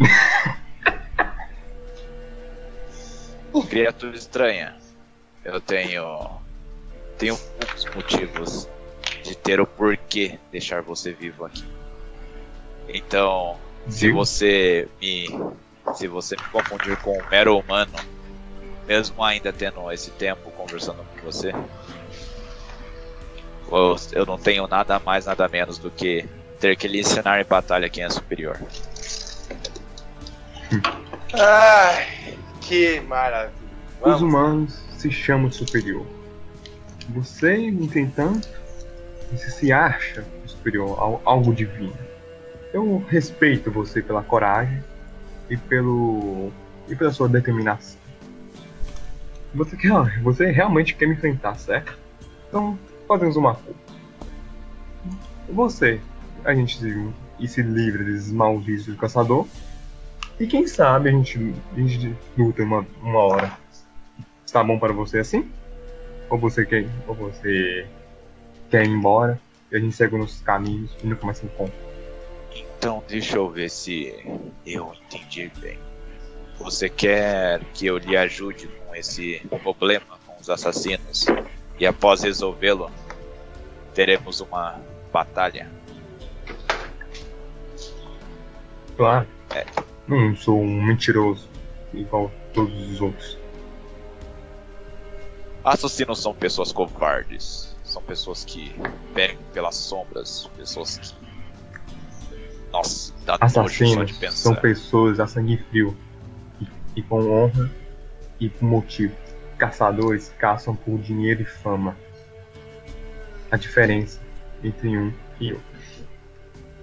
Criatura 3.70 4.16
estranha. 4.16 4.74
Eu 5.44 5.60
tenho. 5.60 6.30
Tenho 7.16 7.36
poucos 7.36 7.84
motivos 7.94 8.68
de 9.26 9.36
ter 9.36 9.60
o 9.60 9.66
porquê 9.66 10.38
deixar 10.50 10.82
você 10.82 11.12
vivo 11.12 11.44
aqui. 11.44 11.64
Então, 12.88 13.56
se 13.88 14.10
você 14.10 14.88
me. 15.00 15.28
Se 15.94 16.08
você 16.08 16.36
me 16.36 16.42
confundir 16.50 16.96
com 16.96 17.16
um 17.16 17.22
mero 17.30 17.56
humano, 17.56 17.92
mesmo 18.86 19.22
ainda 19.22 19.52
tendo 19.52 19.90
esse 19.92 20.10
tempo 20.10 20.50
conversando 20.50 21.04
com 21.14 21.22
você, 21.24 21.52
eu, 24.12 24.26
não 24.26 24.36
tenho 24.36 24.66
nada 24.66 24.98
mais, 24.98 25.26
nada 25.26 25.48
menos 25.48 25.78
do 25.78 25.90
que 25.90 26.24
ter 26.60 26.76
que 26.76 26.88
lhe 26.88 27.00
ensinar 27.00 27.40
em 27.40 27.44
batalha 27.44 27.88
quem 27.88 28.02
é 28.02 28.10
superior. 28.10 28.58
Ai, 31.32 32.36
que 32.60 33.00
maravilha. 33.00 33.54
Os 34.00 34.20
Vamos. 34.20 34.22
humanos 34.22 34.80
se 34.96 35.10
chamam 35.10 35.50
superior. 35.50 36.06
Você, 37.10 37.54
entretanto, 37.56 38.48
você 39.32 39.50
se 39.50 39.72
acha 39.72 40.24
superior 40.46 40.98
ao 40.98 41.20
algo 41.24 41.54
divino. 41.54 41.96
Eu 42.72 43.04
respeito 43.08 43.70
você 43.70 44.02
pela 44.02 44.22
coragem 44.22 44.82
e 45.48 45.56
pelo 45.56 46.52
e 46.88 46.94
pela 46.94 47.10
sua 47.10 47.28
determinação. 47.28 47.98
Você 49.54 49.76
quer, 49.76 50.20
você 50.22 50.50
realmente 50.50 50.94
quer 50.94 51.06
me 51.06 51.14
enfrentar, 51.14 51.54
certo? 51.56 51.98
Então, 52.48 52.78
fazemos 53.08 53.36
uma 53.36 53.54
coisa. 53.54 53.78
Você, 55.48 56.00
a 56.44 56.54
gente 56.54 56.78
se, 56.78 57.08
e 57.38 57.48
se 57.48 57.62
livra 57.62 58.04
desses 58.04 58.30
malditos 58.30 58.86
do 58.86 58.96
caçador. 58.96 59.46
E 60.38 60.46
quem 60.46 60.66
sabe 60.66 61.08
a 61.08 61.12
gente, 61.12 61.54
a 61.74 61.80
gente 61.80 62.14
luta 62.36 62.62
uma, 62.62 62.86
uma 63.02 63.20
hora. 63.20 63.58
Está 64.44 64.62
bom 64.62 64.78
para 64.78 64.92
você 64.92 65.18
assim? 65.18 65.50
Ou 66.28 66.38
você 66.38 66.66
quer, 66.66 66.86
ou 67.06 67.14
você 67.14 67.86
quer 68.70 68.84
ir 68.84 68.88
embora 68.88 69.40
e 69.70 69.76
a 69.76 69.80
gente 69.80 69.94
segue 69.94 70.16
nos 70.16 70.40
caminhos 70.40 70.90
e 71.02 71.06
nunca 71.06 71.24
mais 71.26 71.38
se 71.38 71.46
encontra? 71.46 71.74
Então, 72.78 73.02
deixa 73.08 73.36
eu 73.36 73.48
ver 73.48 73.70
se 73.70 74.14
eu 74.64 74.92
entendi 75.06 75.50
bem. 75.58 75.78
Você 76.58 76.88
quer 76.88 77.60
que 77.74 77.86
eu 77.86 77.98
lhe 77.98 78.16
ajude 78.16 78.68
com 78.68 78.94
esse 78.94 79.40
problema 79.62 80.06
com 80.26 80.40
os 80.40 80.48
assassinos 80.48 81.26
e 81.78 81.86
após 81.86 82.22
resolvê-lo, 82.22 82.90
teremos 83.94 84.40
uma 84.40 84.80
batalha. 85.12 85.70
Claro. 88.96 89.26
É. 89.54 89.64
Não 90.08 90.34
sou 90.36 90.60
um 90.60 90.82
mentiroso 90.82 91.48
igual 91.92 92.30
todos 92.52 92.90
os 92.90 93.00
outros. 93.00 93.38
Assassinos 95.62 96.22
são 96.22 96.32
pessoas 96.32 96.72
covardes, 96.72 97.75
são 97.96 98.02
pessoas 98.02 98.44
que 98.44 98.74
pegam 99.14 99.42
pelas 99.54 99.74
sombras, 99.74 100.50
pessoas 100.54 100.98
que. 100.98 101.14
Nossa, 102.70 103.14
dá 103.24 103.38
só 103.48 103.62
Assassinos 103.62 104.06
de 104.12 104.14
pensar. 104.18 104.36
são 104.36 104.54
pessoas 104.54 105.18
a 105.18 105.26
sangue 105.26 105.56
frio 105.70 105.96
e, 106.60 106.68
e 106.96 107.02
com 107.02 107.26
honra 107.30 107.70
e 108.38 108.50
por 108.50 108.64
motivo. 108.64 109.16
Caçadores 109.56 110.30
caçam 110.38 110.76
por 110.76 110.98
dinheiro 110.98 111.40
e 111.40 111.46
fama. 111.46 111.96
A 113.50 113.56
diferença 113.56 114.20
entre 114.62 114.94
um 114.94 115.10
e 115.40 115.52
outro. 115.54 115.66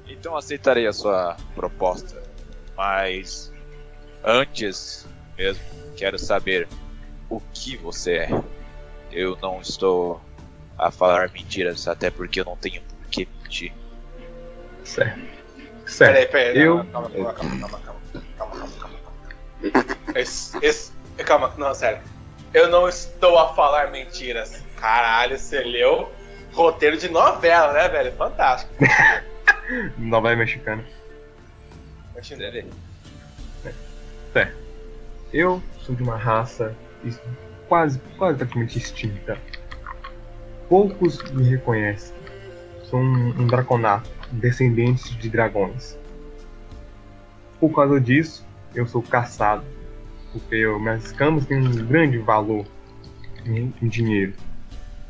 Então 0.07 0.35
aceitarei 0.35 0.87
a 0.87 0.93
sua 0.93 1.37
proposta, 1.53 2.23
mas 2.75 3.53
antes 4.23 5.07
mesmo 5.37 5.63
quero 5.95 6.17
saber 6.17 6.67
o 7.29 7.39
que 7.53 7.77
você 7.77 8.13
é. 8.13 8.43
Eu 9.11 9.37
não 9.39 9.61
estou 9.61 10.19
a 10.77 10.91
falar 10.91 11.29
mentiras, 11.31 11.87
até 11.87 12.09
porque 12.09 12.39
eu 12.41 12.45
não 12.45 12.55
tenho 12.57 12.81
por 12.81 13.07
que 13.09 13.27
mentir. 13.43 13.73
Certo. 14.83 15.19
Certo. 15.85 16.13
Peraí, 16.13 16.25
peraí. 16.27 16.59
Eu- 16.65 16.85
Calma, 16.91 17.09
calma, 17.09 17.33
calma, 17.33 17.59
calma, 17.59 17.79
calma, 17.79 17.99
calma, 18.37 18.55
calma, 18.57 18.67
calma, 18.79 18.95
calma. 19.73 20.19
Esse, 20.19 20.57
esse, 20.65 20.91
calma, 21.25 21.53
não, 21.57 21.73
sério. 21.73 22.01
Eu 22.53 22.69
não 22.69 22.87
estou 22.87 23.37
a 23.39 23.53
falar 23.53 23.91
mentiras. 23.91 24.63
Caralho, 24.77 25.37
você 25.37 25.63
leu 25.63 26.11
roteiro 26.53 26.97
de 26.97 27.09
novela, 27.09 27.73
né, 27.73 27.89
velho? 27.89 28.11
Fantástico. 28.13 28.71
Novela 29.97 30.35
mexicana. 30.35 30.83
Continua. 32.13 32.51
Eu 35.31 35.63
sou 35.79 35.95
de 35.95 36.03
uma 36.03 36.15
raça 36.15 36.75
quase, 37.67 37.99
quase 38.17 38.37
praticamente 38.37 38.77
extinta. 38.77 39.37
Poucos 40.73 41.21
me 41.33 41.43
reconhecem. 41.47 42.15
Sou 42.85 42.99
um, 42.99 43.27
um 43.41 43.45
draconato, 43.47 44.09
descendente 44.31 45.13
de 45.13 45.29
dragões. 45.29 45.95
Por 47.59 47.69
causa 47.75 48.01
disso, 48.01 48.43
eu 48.73 48.87
sou 48.87 49.03
caçado. 49.03 49.63
Porque 50.31 50.55
eu, 50.55 50.79
minhas 50.79 51.05
escamas 51.05 51.45
têm 51.45 51.59
um 51.59 51.85
grande 51.85 52.17
valor 52.17 52.65
em, 53.45 53.71
em 53.83 53.87
dinheiro. 53.87 54.33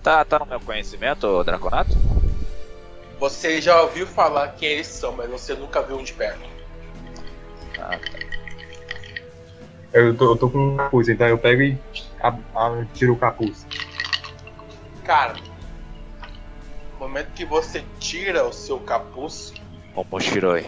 Tá, 0.04 0.26
tá 0.26 0.38
no 0.38 0.46
meu 0.46 0.60
conhecimento, 0.60 1.42
Draconato? 1.46 1.96
Você 3.18 3.62
já 3.62 3.84
ouviu 3.84 4.06
falar 4.06 4.50
quem 4.50 4.68
eles 4.68 4.88
são, 4.88 5.14
mas 5.14 5.30
você 5.30 5.54
nunca 5.54 5.82
viu 5.82 5.96
um 5.98 6.04
de 6.04 6.12
perto. 6.12 6.42
Ah, 7.80 7.98
tá. 7.98 8.20
Eu 9.94 10.14
tô, 10.14 10.34
eu 10.34 10.36
tô 10.36 10.50
com 10.50 10.74
um 10.74 10.76
capuz, 10.76 11.08
então 11.08 11.26
eu 11.26 11.38
pego 11.38 11.62
e 11.62 11.78
a- 12.20 12.38
a- 12.54 12.86
tiro 12.94 13.14
o 13.14 13.18
capuz. 13.18 13.66
Cara, 15.06 15.36
momento 17.04 17.32
que 17.34 17.46
você 17.46 17.84
tira 18.00 18.46
o 18.46 18.54
seu 18.54 18.80
capuz, 18.80 19.54
O 19.96 20.04
Moshiroi. 20.10 20.66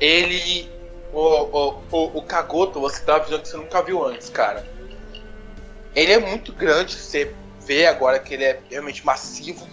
ele. 0.00 0.70
O, 1.12 1.18
o, 1.20 1.82
o, 1.90 2.18
o 2.18 2.22
Kagoto, 2.22 2.80
você 2.80 3.04
dá 3.04 3.16
uma 3.16 3.24
visão 3.24 3.38
que 3.38 3.46
você 3.48 3.56
nunca 3.58 3.82
viu 3.82 4.02
antes, 4.02 4.30
cara. 4.30 4.66
Ele 5.94 6.10
é 6.12 6.18
muito 6.18 6.54
grande, 6.54 6.94
você 6.94 7.34
vê 7.60 7.86
agora 7.86 8.18
que 8.18 8.32
ele 8.32 8.44
é 8.44 8.60
realmente 8.70 9.04
massivo. 9.04 9.68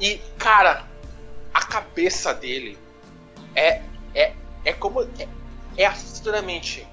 E, 0.00 0.20
cara, 0.38 0.84
a 1.52 1.60
cabeça 1.66 2.32
dele 2.32 2.78
é. 3.54 3.82
É, 4.14 4.32
é 4.64 4.72
como. 4.72 5.02
É, 5.02 5.28
é 5.76 5.86
assustadoramente 5.86 6.86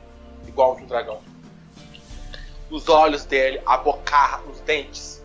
igual 0.48 0.72
ao 0.72 0.78
de 0.78 0.84
um 0.84 0.88
dragão. 0.88 1.22
Os 2.70 2.90
olhos 2.90 3.26
dele, 3.26 3.62
a 3.64 3.78
bocarra, 3.78 4.42
os 4.50 4.60
dentes. 4.62 5.24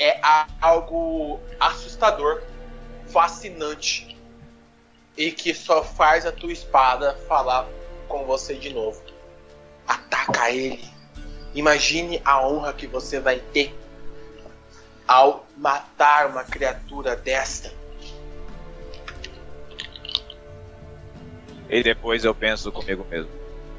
É 0.00 0.18
algo 0.62 1.38
assustador, 1.60 2.42
fascinante 3.06 4.16
e 5.14 5.30
que 5.30 5.52
só 5.52 5.84
faz 5.84 6.24
a 6.24 6.32
tua 6.32 6.50
espada 6.50 7.14
falar 7.28 7.68
com 8.08 8.24
você 8.24 8.54
de 8.54 8.72
novo. 8.72 8.98
Ataca 9.86 10.50
ele. 10.50 10.88
Imagine 11.54 12.22
a 12.24 12.40
honra 12.46 12.72
que 12.72 12.86
você 12.86 13.20
vai 13.20 13.40
ter 13.40 13.78
ao 15.06 15.44
matar 15.54 16.28
uma 16.28 16.44
criatura 16.44 17.14
desta. 17.14 17.70
E 21.68 21.82
depois 21.82 22.24
eu 22.24 22.34
penso 22.34 22.72
comigo 22.72 23.04
mesmo. 23.10 23.30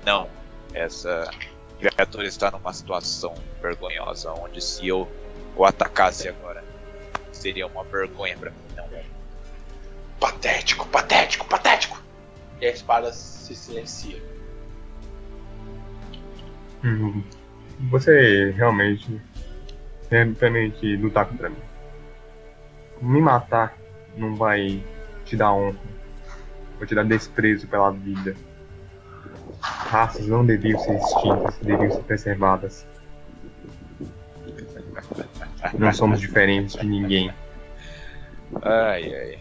Não, 0.05 0.29
essa 0.73 1.31
criatura 1.79 2.27
está 2.27 2.51
numa 2.51 2.71
situação 2.73 3.33
vergonhosa, 3.59 4.31
onde 4.33 4.61
se 4.61 4.87
eu 4.87 5.09
o 5.55 5.65
atacasse 5.65 6.27
agora, 6.27 6.63
seria 7.31 7.67
uma 7.67 7.83
vergonha 7.83 8.37
pra 8.37 8.51
mim, 8.51 8.57
não. 8.75 8.85
Patético, 10.19 10.87
patético, 10.87 11.47
patético! 11.47 12.01
E 12.59 12.65
a 12.65 12.69
espada 12.71 13.11
se 13.11 13.55
silencia. 13.55 14.21
Hum, 16.83 17.23
Você 17.89 18.51
realmente 18.51 19.19
também 20.39 20.69
que 20.71 20.95
lutar 20.97 21.25
contra 21.25 21.49
mim. 21.49 21.57
Me 23.01 23.21
matar 23.21 23.75
não 24.15 24.35
vai 24.35 24.83
te 25.25 25.35
dar 25.35 25.53
honra. 25.53 25.79
Vou 26.77 26.85
te 26.85 26.93
dar 26.93 27.05
desprezo 27.05 27.67
pela 27.67 27.91
vida. 27.91 28.35
Raças 29.61 30.27
não 30.27 30.45
deviam 30.45 30.79
ser 30.79 30.95
extintas, 30.97 31.57
deviam 31.59 31.91
ser 31.91 32.03
preservadas. 32.03 32.85
Não 35.77 35.93
somos 35.93 36.19
diferentes 36.19 36.75
de 36.75 36.85
ninguém. 36.85 37.33
Ai, 38.61 39.15
ai. 39.15 39.39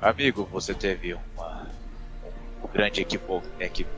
Amigo, 0.00 0.48
você 0.50 0.74
teve 0.74 1.14
uma 1.14 1.66
um 2.62 2.68
grande 2.68 3.00
equivoco, 3.00 3.46
equivoco. 3.58 3.96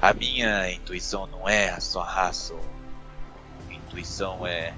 A 0.00 0.12
minha 0.12 0.70
intuição 0.70 1.26
não 1.26 1.48
é 1.48 1.70
a 1.70 1.80
sua 1.80 2.04
raça. 2.04 2.54
A 3.68 3.72
intuição 3.72 4.46
é 4.46 4.74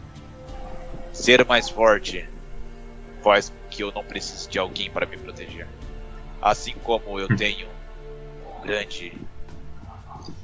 ser 1.13 1.45
mais 1.45 1.69
forte. 1.69 2.29
Faz 3.23 3.53
que 3.71 3.83
eu 3.83 3.91
não 3.91 4.05
precise 4.05 4.49
de 4.49 4.59
alguém 4.59 4.91
para 4.91 5.07
me 5.07 5.17
proteger. 5.17 5.67
Assim 6.43 6.75
como 6.83 7.19
eu 7.19 7.35
tenho 7.37 7.69
um 8.59 8.63
grande, 8.63 9.13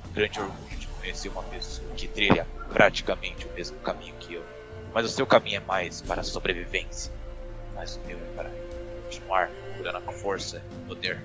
um 0.09 0.13
grande 0.15 0.41
orgulho 0.41 0.70
conhecer 1.01 1.29
uma 1.29 1.43
pessoa 1.45 1.89
que 1.97 2.07
trilha 2.07 2.47
praticamente 2.73 3.47
o 3.47 3.53
mesmo 3.53 3.79
caminho 3.79 4.15
que 4.21 4.35
eu. 4.35 4.45
Mas 4.95 5.07
o 5.07 5.09
seu 5.09 5.27
caminho 5.27 5.57
é 5.57 5.61
mais 5.61 6.01
para 6.03 6.21
a 6.21 6.25
sobrevivência. 6.25 7.13
Mas 7.75 7.97
o 7.97 8.01
meu 8.07 8.17
é 8.17 8.37
para 8.37 8.51
continuar 9.05 9.49
procurando 9.49 10.09
a 10.09 10.13
força 10.13 10.63
e 10.71 10.87
poder 10.87 11.21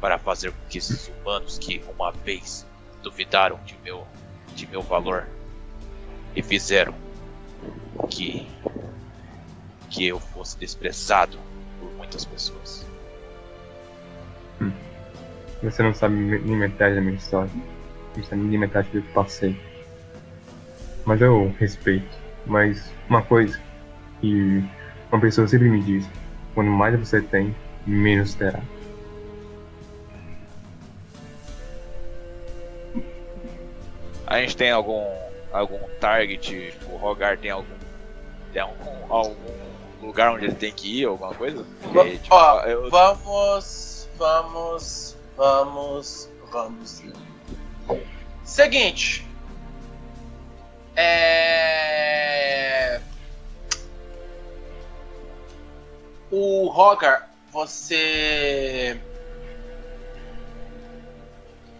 para 0.00 0.18
fazer 0.18 0.50
com 0.52 0.68
que 0.68 0.78
esses 0.78 1.08
humanos 1.08 1.58
que 1.58 1.82
uma 1.94 2.10
vez 2.10 2.66
duvidaram 3.02 3.58
de 3.64 3.76
meu, 3.84 4.06
de 4.54 4.66
meu 4.66 4.80
valor 4.80 5.26
e 6.34 6.42
fizeram 6.42 6.94
que 8.08 8.46
que 9.90 10.06
eu 10.06 10.20
fosse 10.20 10.56
desprezado 10.56 11.36
por 11.80 11.90
muitas 11.94 12.24
pessoas. 12.24 12.86
Você 15.62 15.82
não 15.82 15.92
sabe 15.92 16.14
nem 16.14 16.56
metade 16.56 16.94
da 16.94 17.00
minha 17.00 17.16
história. 17.16 17.50
Não 18.16 18.24
sabe 18.24 18.42
nem 18.42 18.58
metade 18.58 18.88
do 18.88 19.02
que 19.02 19.08
eu 19.08 19.14
passei. 19.14 19.56
Mas 21.04 21.20
eu 21.20 21.54
respeito. 21.58 22.08
Mas 22.46 22.92
uma 23.08 23.22
coisa 23.22 23.58
que 24.20 24.62
uma 25.10 25.20
pessoa 25.20 25.46
sempre 25.48 25.68
me 25.68 25.80
diz: 25.82 26.08
quanto 26.54 26.70
mais 26.70 26.98
você 26.98 27.20
tem, 27.22 27.54
menos 27.86 28.34
terá. 28.34 28.60
A 34.26 34.40
gente 34.40 34.56
tem 34.56 34.70
algum 34.70 35.04
algum 35.52 35.80
target, 36.00 36.70
tipo, 36.70 36.92
o 36.92 36.96
Rogar 36.96 37.36
tem 37.38 37.50
algum 37.50 37.66
tem 38.52 38.62
algum, 38.62 39.12
algum 39.12 39.34
lugar 40.00 40.32
onde 40.32 40.44
ele 40.46 40.54
tem 40.54 40.72
que 40.72 41.00
ir, 41.00 41.04
alguma 41.06 41.34
coisa? 41.34 41.64
Porque, 41.82 42.18
tipo, 42.18 42.34
Ó, 42.34 42.60
eu- 42.62 42.88
vamos, 42.90 44.08
vamos, 44.16 45.16
vamos, 45.36 46.30
vamos. 46.52 47.02
Seguinte. 48.44 49.26
É. 50.96 53.00
O 56.30 56.68
Rogar, 56.68 57.30
você. 57.52 58.98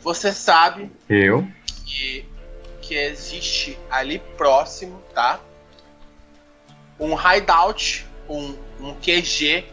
Você 0.00 0.32
sabe 0.32 0.90
Eu? 1.08 1.46
que, 1.84 2.26
que 2.80 2.94
existe 2.94 3.78
ali 3.90 4.18
próximo, 4.36 5.02
tá? 5.14 5.40
Um 6.98 7.14
hideout, 7.14 8.06
um, 8.28 8.54
um 8.80 8.94
QG 8.94 9.66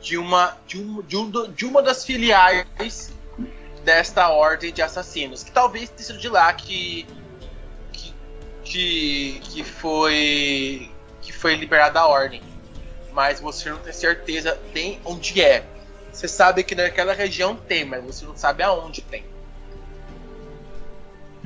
de 0.00 0.18
uma, 0.18 0.56
de, 0.66 0.78
um, 0.78 1.02
de, 1.02 1.16
um, 1.16 1.52
de 1.52 1.66
uma 1.66 1.82
das 1.82 2.04
filiais 2.04 3.13
desta 3.84 4.28
ordem 4.30 4.72
de 4.72 4.82
assassinos. 4.82 5.42
Que 5.44 5.52
talvez 5.52 5.90
tenha 5.90 6.06
sido 6.06 6.18
de 6.18 6.28
lá 6.28 6.52
que. 6.52 7.06
que, 7.92 8.14
que, 8.64 9.40
que 9.42 9.64
foi. 9.64 10.90
que 11.20 11.32
foi 11.32 11.54
liberada 11.54 12.00
a 12.00 12.06
ordem. 12.06 12.42
Mas 13.12 13.38
você 13.38 13.70
não 13.70 13.78
tem 13.78 13.92
certeza 13.92 14.58
nem 14.74 14.98
onde 15.04 15.40
é. 15.40 15.64
Você 16.12 16.26
sabe 16.26 16.62
que 16.64 16.74
naquela 16.74 17.12
região 17.12 17.56
tem, 17.56 17.84
mas 17.84 18.02
você 18.04 18.24
não 18.24 18.36
sabe 18.36 18.62
aonde 18.62 19.02
tem. 19.02 19.24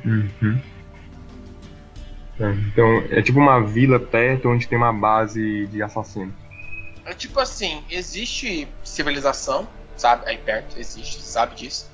Uhum. 0.05 0.61
Tá, 2.39 2.51
Então, 2.51 2.99
é 3.11 3.21
tipo 3.21 3.39
uma 3.39 3.61
vila 3.61 3.99
perto 3.99 4.49
onde 4.49 4.69
tem 4.69 4.79
uma 4.79 4.93
base 4.93 5.67
de 5.67 5.83
assassinos. 5.83 6.35
É 7.05 7.15
tipo 7.15 7.41
assim, 7.41 7.83
existe 7.91 8.69
civilização, 8.85 9.67
sabe? 9.97 10.29
Aí 10.29 10.37
perto, 10.37 10.79
existe, 10.79 11.23
sabe 11.23 11.55
disso. 11.57 11.91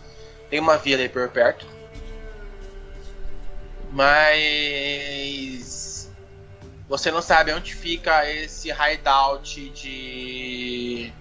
Tem 0.55 0.61
uma 0.61 0.79
vila 0.79 1.03
aí 1.03 1.09
por 1.09 1.29
perto. 1.31 1.67
Mas 3.91 6.09
você 6.89 7.11
não 7.11 7.21
sabe 7.21 7.53
onde 7.53 7.75
fica 7.75 8.25
esse 8.31 8.71
hideout 8.71 9.69
de 9.71 11.13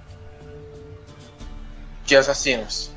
de 2.06 2.15
assassinos. 2.15 2.91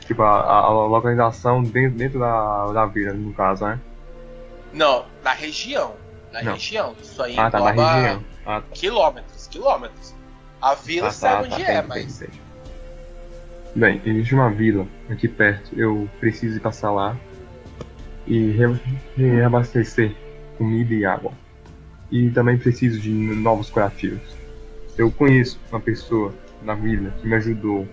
Tipo, 0.00 0.22
a, 0.22 0.40
a- 0.40 0.68
localização 0.70 1.62
dentro, 1.62 1.96
dentro 1.96 2.18
da, 2.18 2.72
da 2.72 2.84
vila, 2.86 3.12
no 3.12 3.32
caso, 3.34 3.64
né? 3.64 3.78
Não, 4.72 5.06
na 5.22 5.34
região. 5.34 5.94
Na 6.32 6.42
Não. 6.42 6.54
região. 6.54 6.96
Isso 7.00 7.22
aí 7.22 7.38
Ah, 7.38 7.48
tá, 7.48 7.60
na 7.60 7.70
engloba 7.70 7.94
região. 7.94 8.24
Ah, 8.44 8.60
tá. 8.60 8.66
quilômetros, 8.74 9.46
quilômetros. 9.46 10.12
A 10.60 10.74
vila 10.74 11.06
Ah, 11.06 11.12
sabe 11.12 11.48
tá, 11.48 11.54
onde 11.54 11.64
tá, 11.64 11.72
é, 11.72 11.80
mas 11.80 12.22
entendi. 12.22 12.47
Bem, 13.74 14.00
existe 14.04 14.34
uma 14.34 14.50
vila 14.50 14.86
aqui 15.08 15.28
perto. 15.28 15.78
Eu 15.78 16.08
preciso 16.18 16.60
passar 16.60 16.90
lá 16.90 17.16
e 18.26 18.50
re- 18.50 18.80
reabastecer 19.16 20.14
comida 20.56 20.94
e 20.94 21.04
água. 21.04 21.32
E 22.10 22.30
também 22.30 22.58
preciso 22.58 22.98
de 23.00 23.10
novos 23.10 23.70
curativos. 23.70 24.36
Eu 24.96 25.10
conheço 25.12 25.60
uma 25.70 25.80
pessoa 25.80 26.34
na 26.62 26.74
vila 26.74 27.10
que 27.20 27.28
me 27.28 27.34
ajudou 27.36 27.86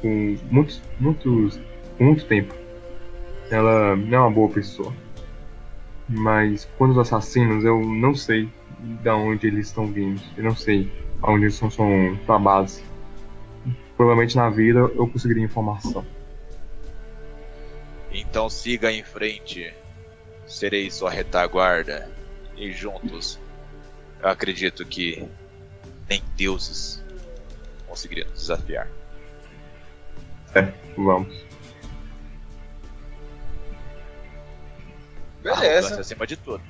com 0.00 0.36
muitos, 0.50 0.80
muitos, 0.98 1.60
muito 1.98 2.24
tempo. 2.24 2.54
Ela 3.50 3.96
não 3.96 4.16
é 4.16 4.20
uma 4.20 4.30
boa 4.30 4.48
pessoa. 4.48 4.92
Mas 6.08 6.66
quando 6.78 6.92
os 6.92 6.98
assassinos, 6.98 7.64
eu 7.64 7.80
não 7.84 8.14
sei 8.14 8.48
de 9.02 9.08
onde 9.10 9.48
eles 9.48 9.66
estão 9.66 9.86
vindo. 9.86 10.20
Eu 10.36 10.44
não 10.44 10.54
sei 10.54 10.90
aonde 11.20 11.44
eles 11.46 11.54
são, 11.56 11.70
pra 12.24 12.38
base. 12.38 12.82
Provavelmente 13.96 14.36
na 14.36 14.50
vida 14.50 14.80
eu 14.80 15.08
conseguiria 15.08 15.44
informação. 15.44 16.04
Então 18.10 18.48
siga 18.48 18.90
em 18.90 19.02
frente. 19.02 19.72
Serei 20.46 20.90
sua 20.90 21.10
retaguarda. 21.10 22.10
E 22.56 22.72
juntos, 22.72 23.38
eu 24.22 24.28
acredito 24.28 24.84
que 24.84 25.28
nem 26.08 26.22
deuses 26.36 27.02
conseguiriam 27.86 28.28
nos 28.30 28.40
desafiar. 28.40 28.88
É, 30.54 30.72
vamos. 30.96 31.46
beleza. 35.46 35.66
Arrogância 35.66 36.00
acima 36.00 36.26
de 36.26 36.36
tudo. 36.36 36.62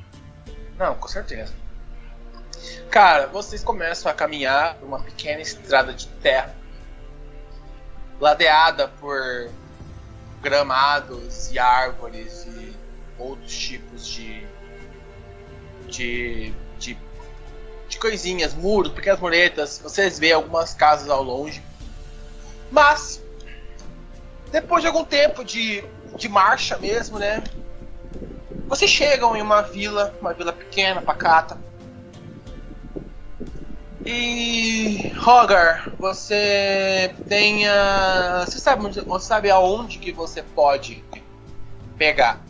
Não, 0.79 0.95
com 0.95 1.09
certeza. 1.09 1.53
Cara, 2.91 3.27
vocês 3.27 3.63
começam 3.63 4.11
a 4.11 4.15
caminhar 4.15 4.77
por 4.77 4.87
uma 4.87 5.01
pequena 5.01 5.41
estrada 5.41 5.93
de 5.93 6.07
terra, 6.09 6.55
ladeada 8.21 8.89
por 8.89 9.51
gramados 10.43 11.51
e 11.51 11.59
árvores 11.59 12.47
e 12.47 12.77
outros 13.19 13.57
tipos 13.57 14.07
de 14.07 14.47
de, 15.89 16.53
de, 16.79 16.97
de 17.89 17.99
coisinhas, 17.99 18.55
muros, 18.55 18.93
pequenas 18.93 19.21
muretas. 19.21 19.79
Vocês 19.79 20.19
veem 20.19 20.33
algumas 20.33 20.75
casas 20.75 21.09
ao 21.09 21.23
longe, 21.23 21.63
mas 22.71 23.23
depois 24.51 24.83
de 24.83 24.89
algum 24.89 25.05
tempo 25.05 25.45
de, 25.45 25.85
de 26.17 26.29
marcha 26.29 26.77
mesmo, 26.79 27.19
né? 27.19 27.43
Vocês 28.67 28.91
chegam 28.91 29.37
em 29.37 29.43
uma 29.43 29.63
vila, 29.63 30.15
uma 30.21 30.33
vila 30.33 30.53
pequena, 30.53 31.01
pacata. 31.01 31.59
E 34.07 35.09
Rogar, 35.19 35.91
você 35.99 37.13
tem 37.29 37.67
a. 37.67 38.45
Você 38.47 38.59
sabe, 38.61 38.87
onde- 38.87 39.01
você 39.01 39.27
sabe 39.27 39.51
aonde 39.51 39.99
que 39.99 40.13
você 40.13 40.43
pode 40.43 41.03
pegar. 41.99 42.41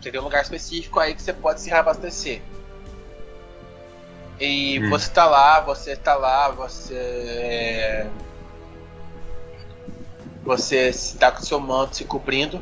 Você 0.00 0.10
tem 0.10 0.18
um 0.18 0.24
lugar 0.24 0.42
específico 0.42 0.98
aí 0.98 1.14
que 1.14 1.20
você 1.22 1.32
pode 1.34 1.60
se 1.60 1.68
reabastecer. 1.68 2.40
E 4.40 4.80
Hum. 4.80 4.88
você 4.88 5.10
tá 5.10 5.26
lá, 5.26 5.60
você 5.60 5.94
tá 5.94 6.14
lá, 6.14 6.48
você. 6.48 8.06
Você 10.44 10.88
está 10.88 11.30
com 11.30 11.40
seu 11.42 11.60
manto 11.60 11.96
se 11.96 12.04
cobrindo. 12.04 12.60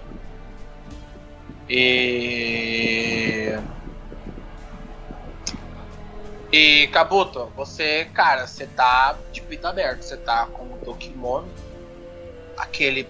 E. 1.68 3.54
E 6.52 6.88
Kabuto, 6.88 7.46
você, 7.56 8.06
cara, 8.12 8.46
você 8.46 8.66
tá 8.66 9.16
de 9.32 9.40
peito 9.40 9.66
aberto, 9.66 10.02
você 10.02 10.16
tá 10.16 10.46
com 10.46 10.64
o 10.64 10.78
teu 10.82 10.94
kimono, 10.94 11.48
aquele 12.56 13.08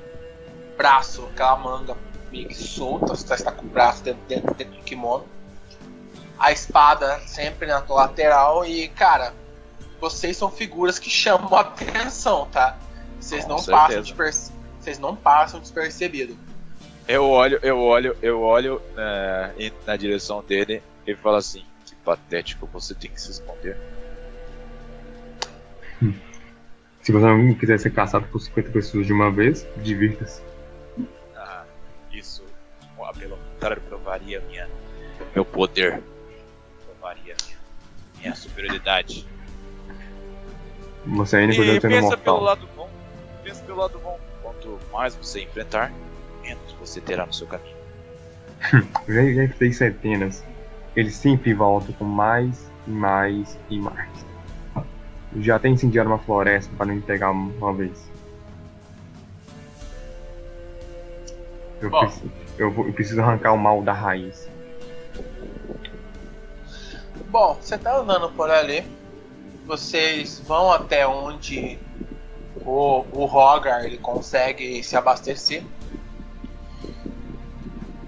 braço, 0.77 1.27
aquela 1.33 1.57
manga 1.57 1.97
meio 2.31 2.49
que 2.49 2.55
solta, 2.55 3.07
você 3.07 3.27
tá, 3.27 3.35
está 3.35 3.53
com 3.53 3.65
o 3.65 3.69
braço 3.69 4.03
dentro, 4.03 4.21
dentro, 4.29 4.55
dentro 4.55 4.75
do 4.77 4.83
kimono. 4.83 5.27
A 6.39 6.53
espada 6.53 7.19
sempre 7.27 7.67
na 7.67 7.81
tua 7.81 7.97
lateral 8.03 8.65
e, 8.65 8.89
cara, 8.89 9.33
vocês 10.01 10.37
são 10.37 10.51
figuras 10.51 10.99
que 10.99 11.11
chamam 11.11 11.55
a 11.55 11.61
atenção, 11.61 12.47
tá? 12.47 12.79
Vocês 13.19 13.47
não 13.47 13.57
passam 13.63 14.01
desperce- 14.03 14.53
vocês 14.79 14.99
não 14.99 15.17
passam 15.17 15.61
despercebido. 15.61 16.37
Eu 17.09 17.29
olho, 17.29 17.59
eu 17.63 17.79
olho, 17.81 18.17
eu 18.23 18.41
olho 18.43 18.81
em- 19.59 19.73
na 19.87 19.97
direção 19.97 20.43
dele 20.43 20.83
e 21.07 21.15
falo 21.17 21.37
assim, 21.37 21.65
patético, 22.05 22.67
você 22.67 22.95
tem 22.95 23.11
que 23.11 23.21
se 23.21 23.31
esconder. 23.31 23.77
Se 27.03 27.13
você 27.13 27.27
não 27.27 27.55
quiser 27.55 27.79
ser 27.79 27.91
caçado 27.91 28.27
por 28.29 28.41
50 28.41 28.71
pessoas 28.71 29.07
de 29.07 29.13
uma 29.13 29.31
vez, 29.31 29.67
divirta-se. 29.79 30.43
Ah, 31.37 31.65
isso, 32.13 32.45
pelo 33.19 33.37
contrário, 33.37 33.81
provaria 33.83 34.41
minha, 34.49 34.69
meu 35.35 35.45
poder. 35.45 36.03
Provaria 36.85 37.35
minha, 37.47 37.59
minha 38.21 38.35
superioridade. 38.35 39.27
Você 41.07 41.37
ainda 41.39 41.55
E 41.55 41.81
pensa 41.81 42.17
pelo 42.19 42.37
mortal. 42.37 42.41
lado 42.43 42.69
bom, 42.77 42.91
pensa 43.43 43.63
pelo 43.65 43.79
lado 43.79 43.99
bom. 43.99 44.21
Quanto 44.43 44.79
mais 44.93 45.15
você 45.15 45.43
enfrentar, 45.43 45.91
menos 46.43 46.73
você 46.79 47.01
terá 47.01 47.25
no 47.25 47.33
seu 47.33 47.47
caminho. 47.47 47.77
Já, 49.09 49.15
já 49.15 49.45
enfrentei 49.45 49.73
centenas. 49.73 50.45
Eles 50.97 51.15
sempre 51.15 51.55
voltam 51.55 51.93
com 51.95 52.05
mais 52.05 52.69
e 52.87 52.91
mais 52.91 53.59
e 53.69 53.79
mais. 53.79 54.09
Já 55.37 55.57
até 55.57 55.69
incendiaram 55.69 56.11
uma 56.11 56.19
floresta 56.19 56.73
para 56.77 56.87
não 56.87 56.97
me 56.97 57.01
pegar 57.03 57.31
uma 57.31 57.73
vez. 57.73 58.11
Eu, 61.81 61.91
Bom. 61.91 62.01
preciso, 62.01 62.31
eu, 62.59 62.71
vou- 62.71 62.87
eu 62.87 62.93
preciso 62.93 63.21
arrancar 63.21 63.53
o 63.53 63.59
mal 63.59 63.81
da 63.83 63.93
raiz. 63.93 64.49
Bom, 67.29 67.57
você 67.61 67.79
tá 67.79 67.97
andando 67.99 68.29
por 68.31 68.51
ali. 68.51 68.85
Vocês 69.67 70.41
vão 70.41 70.73
até 70.73 71.07
onde 71.07 71.79
o, 72.67 73.05
o 73.13 73.25
Rogar 73.25 73.85
ele 73.85 73.99
consegue 73.99 74.83
se 74.83 74.97
abastecer. 74.97 75.63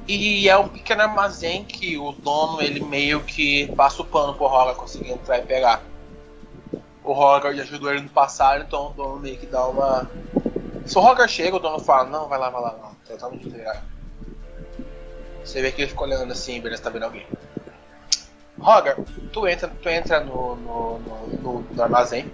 E 0.07 0.49
é 0.49 0.57
um 0.57 0.69
pequeno 0.69 1.03
armazém 1.03 1.65
que 1.65 1.97
o 1.97 2.13
dono 2.13 2.61
ele 2.61 2.81
meio 2.81 3.21
que 3.23 3.73
passa 3.77 4.03
o 4.03 4.05
pano 4.05 4.35
pro 4.35 4.47
Rogar 4.47 4.75
conseguir 4.75 5.13
entrar 5.13 5.39
e 5.39 5.43
pegar. 5.43 5.83
O 7.05 7.13
Rogar 7.13 7.55
já 7.55 7.63
ajudou 7.63 7.91
ele 7.91 8.03
no 8.03 8.09
passado, 8.09 8.65
então 8.67 8.89
o 8.89 8.93
dono 8.93 9.21
meio 9.21 9.37
que 9.39 9.47
dá 9.47 9.67
uma. 9.67 10.11
Se 10.85 10.99
o 10.99 11.01
Rogar 11.01 11.29
chega, 11.29 11.57
o 11.57 11.61
dono 11.61 11.79
fala, 11.79 12.09
não, 12.09 12.29
vai 12.29 12.39
lá, 12.39 12.51
vai 12.51 12.63
lá, 12.63 12.77
não. 12.81 12.93
Mundo 13.31 13.49
ligado. 13.51 13.83
Você 15.45 15.61
vê 15.61 15.71
que 15.71 15.83
ele 15.83 15.91
fica 15.91 16.03
olhando 16.03 16.33
assim, 16.33 16.61
beleza, 16.61 16.83
tá 16.83 16.91
vendo 16.91 17.05
alguém. 17.05 17.27
Roger, 18.59 18.97
tu 19.33 19.47
entra, 19.47 19.69
tu 19.69 19.89
entra 19.89 20.21
no, 20.21 20.55
no, 20.57 20.99
no, 21.01 21.27
no- 21.43 21.67
no 21.73 21.83
armazém 21.83 22.31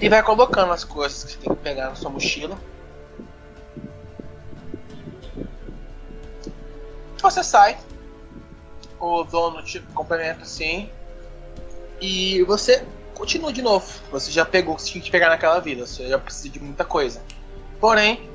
e 0.00 0.08
vai 0.08 0.22
colocando 0.22 0.72
as 0.72 0.84
coisas 0.84 1.24
que 1.24 1.32
você 1.32 1.38
tem 1.38 1.54
que 1.54 1.62
pegar 1.62 1.88
na 1.88 1.94
sua 1.94 2.10
mochila. 2.10 2.58
Você 7.22 7.44
sai, 7.44 7.78
o 8.98 9.22
dono 9.22 9.62
te 9.62 9.78
complementa 9.94 10.42
assim 10.42 10.90
e 12.00 12.42
você 12.42 12.84
continua 13.14 13.52
de 13.52 13.62
novo. 13.62 13.86
Você 14.10 14.32
já 14.32 14.44
pegou 14.44 14.74
o 14.74 14.76
que 14.76 14.82
você 14.82 14.90
tinha 14.90 15.04
que 15.04 15.10
pegar 15.10 15.28
naquela 15.28 15.60
vida, 15.60 15.86
você 15.86 16.08
já 16.08 16.18
precisa 16.18 16.48
de 16.48 16.58
muita 16.58 16.84
coisa. 16.84 17.22
Porém, 17.80 18.28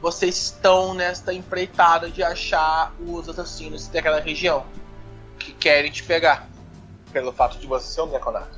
vocês 0.00 0.36
estão 0.36 0.94
nesta 0.94 1.34
empreitada 1.34 2.08
de 2.08 2.22
achar 2.22 2.94
os 3.00 3.28
assassinos 3.28 3.88
daquela 3.88 4.20
região 4.20 4.64
que 5.36 5.52
querem 5.52 5.90
te 5.90 6.04
pegar 6.04 6.48
pelo 7.12 7.32
fato 7.32 7.58
de 7.58 7.66
você 7.66 7.92
ser 7.92 8.02
um 8.02 8.08
deconato. 8.08 8.56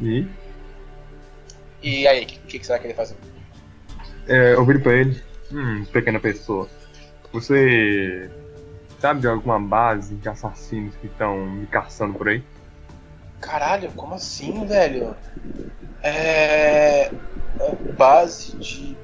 E 0.00 0.28
E 1.82 2.06
aí, 2.06 2.24
o 2.24 2.26
que, 2.26 2.38
que, 2.40 2.58
que 2.58 2.66
você 2.66 2.72
vai 2.72 2.80
querer 2.80 2.94
fazer? 2.94 3.16
É, 4.28 4.54
eu 4.54 4.64
viro 4.64 4.80
pra 4.80 4.92
ele. 4.92 5.20
Hum, 5.52 5.84
pequena 5.92 6.20
pessoa. 6.20 6.68
Você 7.32 8.30
sabe 8.98 9.20
de 9.20 9.28
alguma 9.28 9.58
base 9.58 10.14
de 10.14 10.28
assassinos 10.28 10.94
que 10.96 11.06
estão 11.06 11.46
me 11.46 11.66
caçando 11.66 12.14
por 12.14 12.28
aí? 12.28 12.42
Caralho, 13.40 13.90
como 13.92 14.14
assim, 14.14 14.66
velho? 14.66 15.16
É. 16.02 17.06
é 17.06 17.12
base 17.96 18.56
de. 18.56 18.96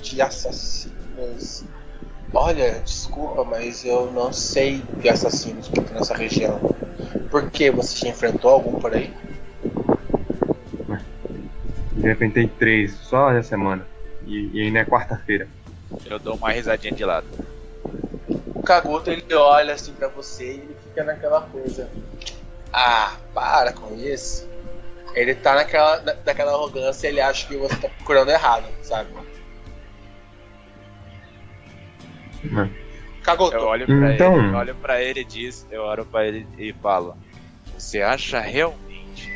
de 0.00 0.22
assassinos. 0.22 1.64
Olha, 2.34 2.80
desculpa, 2.80 3.44
mas 3.44 3.84
eu 3.84 4.10
não 4.10 4.32
sei 4.32 4.82
de 5.00 5.08
assassinos 5.08 5.68
que 5.68 5.80
tem 5.80 5.94
nessa 5.94 6.14
região. 6.14 6.58
Por 7.30 7.50
que? 7.50 7.70
Você 7.70 7.98
já 7.98 8.08
enfrentou 8.08 8.50
algum 8.52 8.80
por 8.80 8.94
aí? 8.94 9.12
Já 11.98 12.12
enfrentei 12.12 12.48
três 12.58 12.92
só 12.92 13.30
essa 13.30 13.50
semana. 13.50 13.91
E, 14.32 14.50
e 14.54 14.60
ainda 14.62 14.78
é 14.80 14.84
quarta-feira. 14.84 15.46
Eu 16.06 16.18
dou 16.18 16.36
uma 16.36 16.50
risadinha 16.52 16.94
de 16.94 17.04
lado. 17.04 17.26
O 18.54 18.62
Kagoto 18.62 19.10
ele 19.10 19.34
olha 19.34 19.74
assim 19.74 19.92
pra 19.92 20.08
você 20.08 20.44
e 20.44 20.56
ele 20.60 20.76
fica 20.88 21.04
naquela 21.04 21.42
coisa. 21.42 21.90
Ah, 22.72 23.16
para 23.34 23.72
com 23.72 23.94
isso. 23.96 24.48
Ele 25.14 25.34
tá 25.34 25.54
naquela, 25.54 26.00
na- 26.00 26.16
naquela 26.24 26.52
arrogância 26.52 27.08
ele 27.08 27.20
acha 27.20 27.46
que 27.46 27.56
você 27.56 27.76
tá 27.76 27.88
procurando 27.90 28.30
errado, 28.30 28.64
sabe? 28.82 29.10
Né? 32.44 32.70
Kagoto, 33.22 33.54
Eu 33.54 33.62
olho 33.66 33.86
pra 33.86 34.14
Então- 34.14 34.36
ele, 34.38 34.48
eu 34.48 34.56
olho 34.58 34.74
pra 34.76 35.02
ele 35.02 35.20
e 35.20 35.24
diz, 35.24 35.66
eu 35.70 35.82
olho 35.82 36.04
pra 36.04 36.26
ele 36.26 36.46
e 36.58 36.72
falo, 36.72 37.16
você 37.78 38.00
acha 38.00 38.40
realmente 38.40 39.30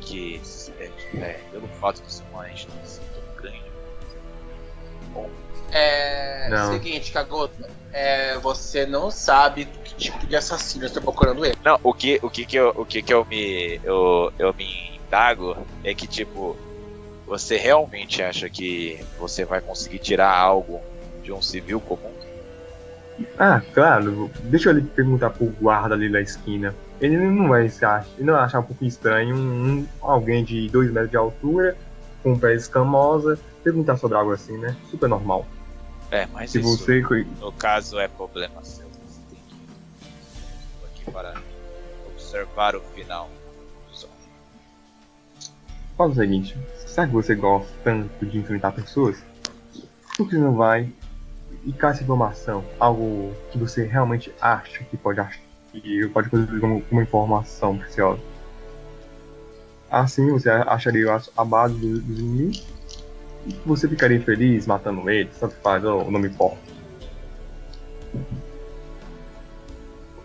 que 0.00 0.40
é, 0.78 0.90
é, 1.16 1.40
pelo 1.50 1.66
fato 1.80 2.02
de 2.02 2.12
ser 2.12 2.22
tão 2.30 2.40
grande, 2.42 2.66
é. 5.72 6.48
Não. 6.48 6.72
Seguinte, 6.72 7.10
Kagoto. 7.12 7.54
É, 7.92 8.36
você 8.38 8.84
não 8.86 9.08
sabe 9.10 9.66
que 9.84 9.94
tipo 9.94 10.26
de 10.26 10.34
assassino 10.34 10.84
está 10.84 11.00
procurando 11.00 11.44
ele. 11.44 11.56
Não, 11.64 11.78
o 11.82 11.94
que, 11.94 12.18
o 12.22 12.28
que 12.30 12.44
que 12.44 12.56
eu, 12.56 12.70
o 12.76 12.84
que 12.84 13.00
que 13.02 13.14
eu 13.14 13.24
me, 13.24 13.80
eu, 13.84 14.32
eu 14.38 14.52
me 14.52 14.98
indago 15.06 15.56
é 15.84 15.94
que 15.94 16.06
tipo, 16.08 16.56
você 17.24 17.56
realmente 17.56 18.20
acha 18.20 18.48
que 18.50 18.98
você 19.18 19.44
vai 19.44 19.60
conseguir 19.60 20.00
tirar 20.00 20.36
algo 20.36 20.80
de 21.22 21.32
um 21.32 21.40
civil 21.40 21.80
comum? 21.80 22.10
Ah, 23.38 23.62
claro. 23.72 24.28
Deixa 24.42 24.70
eu 24.70 24.72
ali 24.72 24.82
perguntar 24.82 25.30
pro 25.30 25.46
guarda 25.46 25.94
ali 25.94 26.10
da 26.10 26.20
esquina. 26.20 26.74
Ele 27.00 27.16
não 27.16 27.48
vai 27.48 27.68
se 27.68 27.84
achar, 27.84 28.06
não 28.18 28.34
vai 28.34 28.42
achar 28.42 28.58
um 28.58 28.64
pouco 28.64 28.84
estranho 28.84 29.36
um, 29.36 29.38
um- 29.38 29.86
alguém 30.00 30.42
de 30.44 30.68
2 30.68 30.90
metros 30.90 31.10
de 31.10 31.16
altura, 31.16 31.76
com 32.24 32.36
pé 32.38 32.54
escamosa, 32.54 33.38
perguntar 33.62 33.98
sobre 33.98 34.16
algo 34.16 34.32
assim, 34.32 34.56
né? 34.56 34.74
Super 34.90 35.08
normal. 35.08 35.46
É, 36.10 36.26
mas 36.32 36.50
Se 36.50 36.58
isso, 36.58 36.78
você. 36.78 37.02
no 37.40 37.52
caso, 37.52 37.98
é 38.00 38.08
problema 38.08 38.64
seu. 38.64 38.86
Você 38.88 39.20
tem 39.30 39.38
que 39.46 39.54
estou 40.72 40.88
aqui 40.88 41.10
para 41.10 41.34
observar 42.08 42.74
o 42.74 42.80
final. 42.80 43.28
Só. 43.92 44.08
Fala 45.96 46.10
o 46.10 46.14
seguinte, 46.14 46.56
sabe 46.86 47.08
que 47.08 47.14
você 47.14 47.34
gosta 47.34 47.70
tanto 47.84 48.26
de 48.26 48.38
enfrentar 48.38 48.72
pessoas? 48.72 49.22
Por 50.16 50.28
que 50.28 50.36
não 50.36 50.54
vai 50.54 50.90
e 51.64 51.72
caça 51.72 52.02
informação? 52.02 52.64
Algo 52.80 53.34
que 53.52 53.58
você 53.58 53.84
realmente 53.84 54.32
acha 54.40 54.82
que 54.84 54.96
pode 54.96 55.20
achar 55.20 55.44
que 55.72 56.08
pode 56.08 56.28
fazer 56.28 56.60
como 56.60 56.84
uma 56.90 57.02
informação 57.02 57.76
preciosa. 57.76 58.20
Assim 60.00 60.28
você 60.30 60.50
acharia 60.50 61.12
a, 61.14 61.22
a 61.36 61.44
base 61.44 61.74
do- 61.74 62.00
dos 62.00 62.18
inimigos 62.18 62.64
e 63.46 63.52
você 63.64 63.88
ficaria 63.88 64.20
feliz 64.20 64.66
matando 64.66 65.08
eles, 65.08 65.36
tanto 65.38 65.54
faz, 65.62 65.84
ou 65.84 66.10
não 66.10 66.18
me 66.18 66.28
importa. 66.28 66.58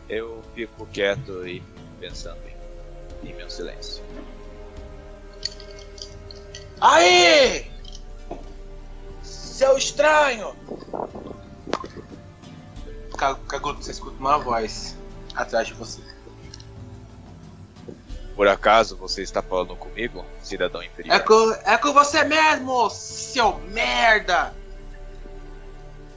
Eu 0.10 0.42
fico 0.56 0.88
quieto 0.88 1.48
e 1.48 1.62
pensando 2.00 2.40
em, 3.24 3.30
em 3.30 3.34
meu 3.36 3.48
silêncio. 3.50 4.04
Aí! 6.82 7.70
Seu 9.22 9.78
estranho! 9.78 10.56
Ca- 13.18 13.36
Kaguto, 13.48 13.84
você 13.84 13.92
escuta 13.92 14.18
uma 14.20 14.40
voz 14.40 14.96
atrás 15.36 15.68
de 15.68 15.74
você. 15.76 16.02
Por 18.40 18.48
acaso 18.48 18.96
você 18.96 19.22
está 19.22 19.42
falando 19.42 19.76
comigo, 19.76 20.24
cidadão 20.42 20.82
imperial? 20.82 21.18
É 21.18 21.20
com, 21.20 21.52
é 21.66 21.78
com 21.78 21.92
você 21.92 22.24
mesmo, 22.24 22.90
seu 22.90 23.60
merda! 23.74 24.54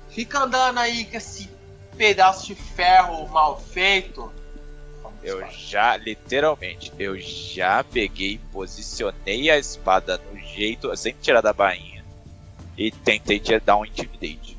Fica 0.08 0.38
andando 0.38 0.78
aí 0.78 1.04
com 1.04 1.16
esse 1.16 1.50
pedaço 1.96 2.46
de 2.46 2.54
ferro 2.54 3.26
mal 3.26 3.60
feito. 3.60 4.32
Eu 5.20 5.44
já, 5.50 5.96
literalmente, 5.96 6.92
eu 6.96 7.18
já 7.18 7.82
peguei, 7.82 8.40
posicionei 8.52 9.50
a 9.50 9.58
espada 9.58 10.20
no 10.30 10.38
jeito, 10.38 10.96
sem 10.96 11.16
tirar 11.20 11.40
da 11.40 11.52
bainha. 11.52 12.04
E 12.78 12.92
tentei 12.92 13.40
te 13.40 13.58
dar 13.58 13.78
um 13.78 13.84
intimidate. 13.84 14.56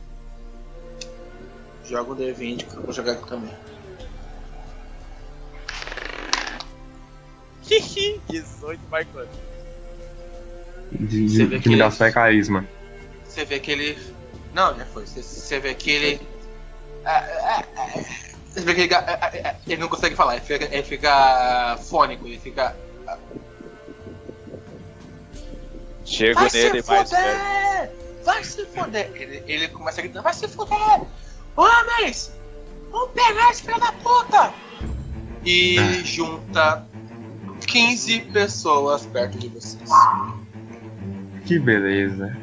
Joga 1.85 2.11
um 2.11 2.15
D20 2.17 2.67
que 2.67 2.75
eu 2.75 2.81
vou 2.81 2.91
jogar 2.91 3.13
aqui 3.13 3.25
também. 3.25 3.62
18 8.29 8.79
marcando. 8.89 9.29
De, 10.91 11.29
Você 11.29 11.45
vê 11.45 11.49
que 11.49 11.55
intimidação 11.57 12.07
é 12.07 12.11
carisma. 12.11 12.67
Você 13.25 13.45
vê 13.45 13.59
que 13.59 13.71
ele. 13.71 13.97
Não, 14.53 14.77
já 14.77 14.85
foi. 14.85 15.05
Você, 15.07 15.23
você 15.23 15.59
vê 15.59 15.73
que 15.73 15.89
ele. 15.91 16.21
Ah, 17.05 17.25
ah, 17.41 17.63
ah, 17.77 17.89
Você 18.47 18.61
vê 18.61 18.75
que 18.75 18.81
ele, 18.81 18.93
ele 19.67 19.81
não 19.81 19.87
consegue 19.89 20.15
falar, 20.15 20.35
ele 20.35 20.45
fica, 20.45 20.65
ele 20.65 20.83
fica 20.83 21.77
fônico, 21.81 22.27
ele 22.27 22.39
fica. 22.39 22.75
Chego 26.05 26.39
Vai 26.39 26.49
se 26.49 26.57
nele 26.57 26.83
mais 26.87 27.09
perto. 27.09 27.09
foder! 27.09 27.91
Vai 28.23 28.43
se 28.43 28.65
foder! 28.67 29.11
Ele, 29.15 29.43
ele 29.47 29.67
começa 29.69 29.99
a 30.01 30.03
gritar, 30.03 30.21
vai 30.21 30.33
se 30.33 30.47
foder! 30.47 31.07
Homens! 31.55 32.33
Vamos 32.91 33.11
pegar 33.11 33.49
esse 33.51 33.63
filho 33.63 33.79
da 33.79 33.91
puta! 33.93 34.53
E 35.45 35.77
Ah. 35.79 36.03
junta 36.05 36.85
15 37.65 38.19
pessoas 38.31 39.05
perto 39.05 39.37
de 39.37 39.47
vocês. 39.49 39.89
Que 41.45 41.59
beleza. 41.59 42.35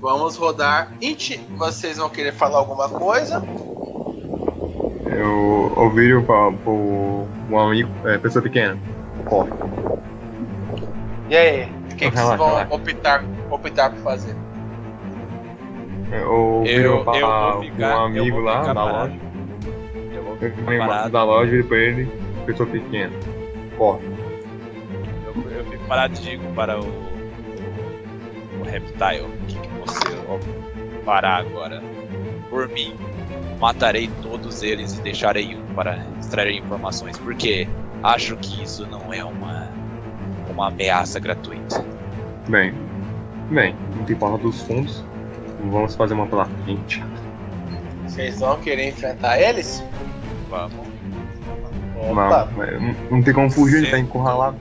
Vamos 0.00 0.36
rodar. 0.36 0.92
Inti, 1.00 1.38
vocês 1.56 1.96
vão 1.96 2.08
querer 2.10 2.32
falar 2.32 2.58
alguma 2.58 2.88
coisa? 2.88 3.42
Eu 5.06 5.72
ouvi 5.76 6.20
pra, 6.22 6.50
pro 6.52 7.26
um 7.50 7.58
amigo, 7.58 7.90
é, 8.04 8.18
pessoa 8.18 8.42
pequena. 8.42 8.76
Corre. 9.26 9.50
E 11.30 11.36
aí? 11.36 11.62
O 11.92 11.96
que, 11.96 12.10
que 12.10 12.16
vocês 12.16 12.36
vão 12.38 12.48
relaxa. 12.48 12.74
optar, 12.74 13.24
optar 13.50 13.90
por 13.90 13.98
fazer? 14.00 14.36
Eu 16.12 16.30
ouvi 16.32 16.70
Eu- 16.72 17.04
pra 17.04 17.16
eu 17.18 17.60
ficar- 17.62 17.86
um 17.86 17.92
eu 17.92 18.00
amigo 18.02 18.36
vou 18.36 18.44
lá 18.44 18.74
parado. 18.74 18.92
loja. 18.92 19.20
Eu 20.12 20.22
vou 20.24 20.36
ficar 20.36 20.78
parado. 20.86 21.10
da 21.12 21.24
loja 21.24 21.46
e 21.46 21.62
virei 21.62 21.68
pra 21.68 21.76
ele, 21.78 22.10
pessoa 22.46 22.68
pequena. 22.68 23.12
Corre. 23.76 24.06
Eu, 25.26 25.50
eu 25.50 25.64
fico 25.64 25.84
parado 25.86 26.14
e 26.14 26.18
digo 26.18 26.52
para 26.54 26.80
o. 26.80 26.84
O 26.84 28.64
Reptile. 28.64 29.22
O 29.22 29.46
que, 29.46 29.58
que 29.58 29.68
você 29.78 29.98
ó, 30.28 30.38
fará 31.04 31.36
agora? 31.36 31.82
Por 32.48 32.68
mim, 32.68 32.94
matarei 33.58 34.08
todos 34.22 34.62
eles 34.62 34.98
e 34.98 35.02
deixarei 35.02 35.56
um 35.56 35.74
para 35.74 36.06
extrair 36.20 36.58
informações. 36.58 37.18
Porque 37.18 37.68
acho 38.02 38.36
que 38.36 38.62
isso 38.62 38.86
não 38.86 39.12
é 39.12 39.24
uma. 39.24 39.68
Uma 40.48 40.68
ameaça 40.68 41.18
gratuita. 41.18 41.84
Bem, 42.48 42.72
bem, 43.50 43.74
não 43.96 44.04
tem 44.04 44.14
porta 44.14 44.38
dos 44.38 44.62
fundos. 44.62 45.04
Vamos 45.64 45.96
fazer 45.96 46.14
uma 46.14 46.26
pela 46.26 46.44
frente. 46.44 47.02
Vocês 48.06 48.38
vão 48.38 48.60
querer 48.60 48.90
enfrentar 48.90 49.40
eles? 49.40 49.82
Vamos. 50.48 50.93
Opa! 52.10 52.48
Não, 52.56 52.94
não, 53.10 53.22
tem 53.22 53.32
como 53.34 53.50
fugir, 53.50 53.78
ele 53.78 53.90
tá 53.90 53.98
encurralado. 53.98 54.56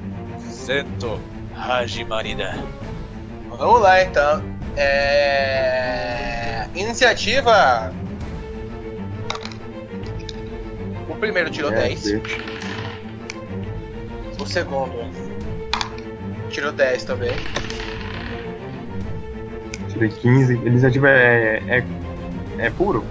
Sento. 0.50 1.20
Hajimarida. 1.56 2.56
Vamos 3.50 3.82
lá 3.82 4.04
então. 4.04 4.42
É... 4.76 6.66
Iniciativa. 6.76 7.94
O 11.10 11.16
primeiro 11.16 11.50
tirou 11.50 11.72
É, 11.72 11.76
10. 11.90 12.04
deixa. 12.04 12.42
O 14.40 14.46
segundo 14.46 14.94
tirou 16.50 16.72
10 16.72 17.04
também. 17.04 17.32
Tirei 19.90 20.10
15. 20.10 20.54
Iniciativa 20.56 21.10
é, 21.10 21.62
é, 21.68 21.84
é 22.58 22.70
puro? 22.72 23.04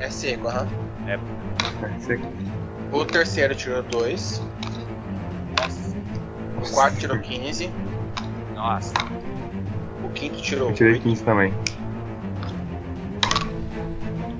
É 0.00 0.10
seco, 0.10 0.48
aham. 0.48 0.68
É 1.06 1.18
seco. 2.00 2.26
O 2.90 3.04
terceiro 3.04 3.54
tirou 3.54 3.82
2. 3.82 4.42
O 6.56 6.72
quarto 6.72 6.98
tirou 6.98 7.18
15. 7.18 7.70
Nossa. 8.54 8.94
O 10.02 10.08
quinto 10.10 10.40
tirou 10.40 10.70
Eu 10.70 10.74
tirei 10.74 10.92
8. 10.94 11.02
15 11.02 11.24
também. 11.24 11.54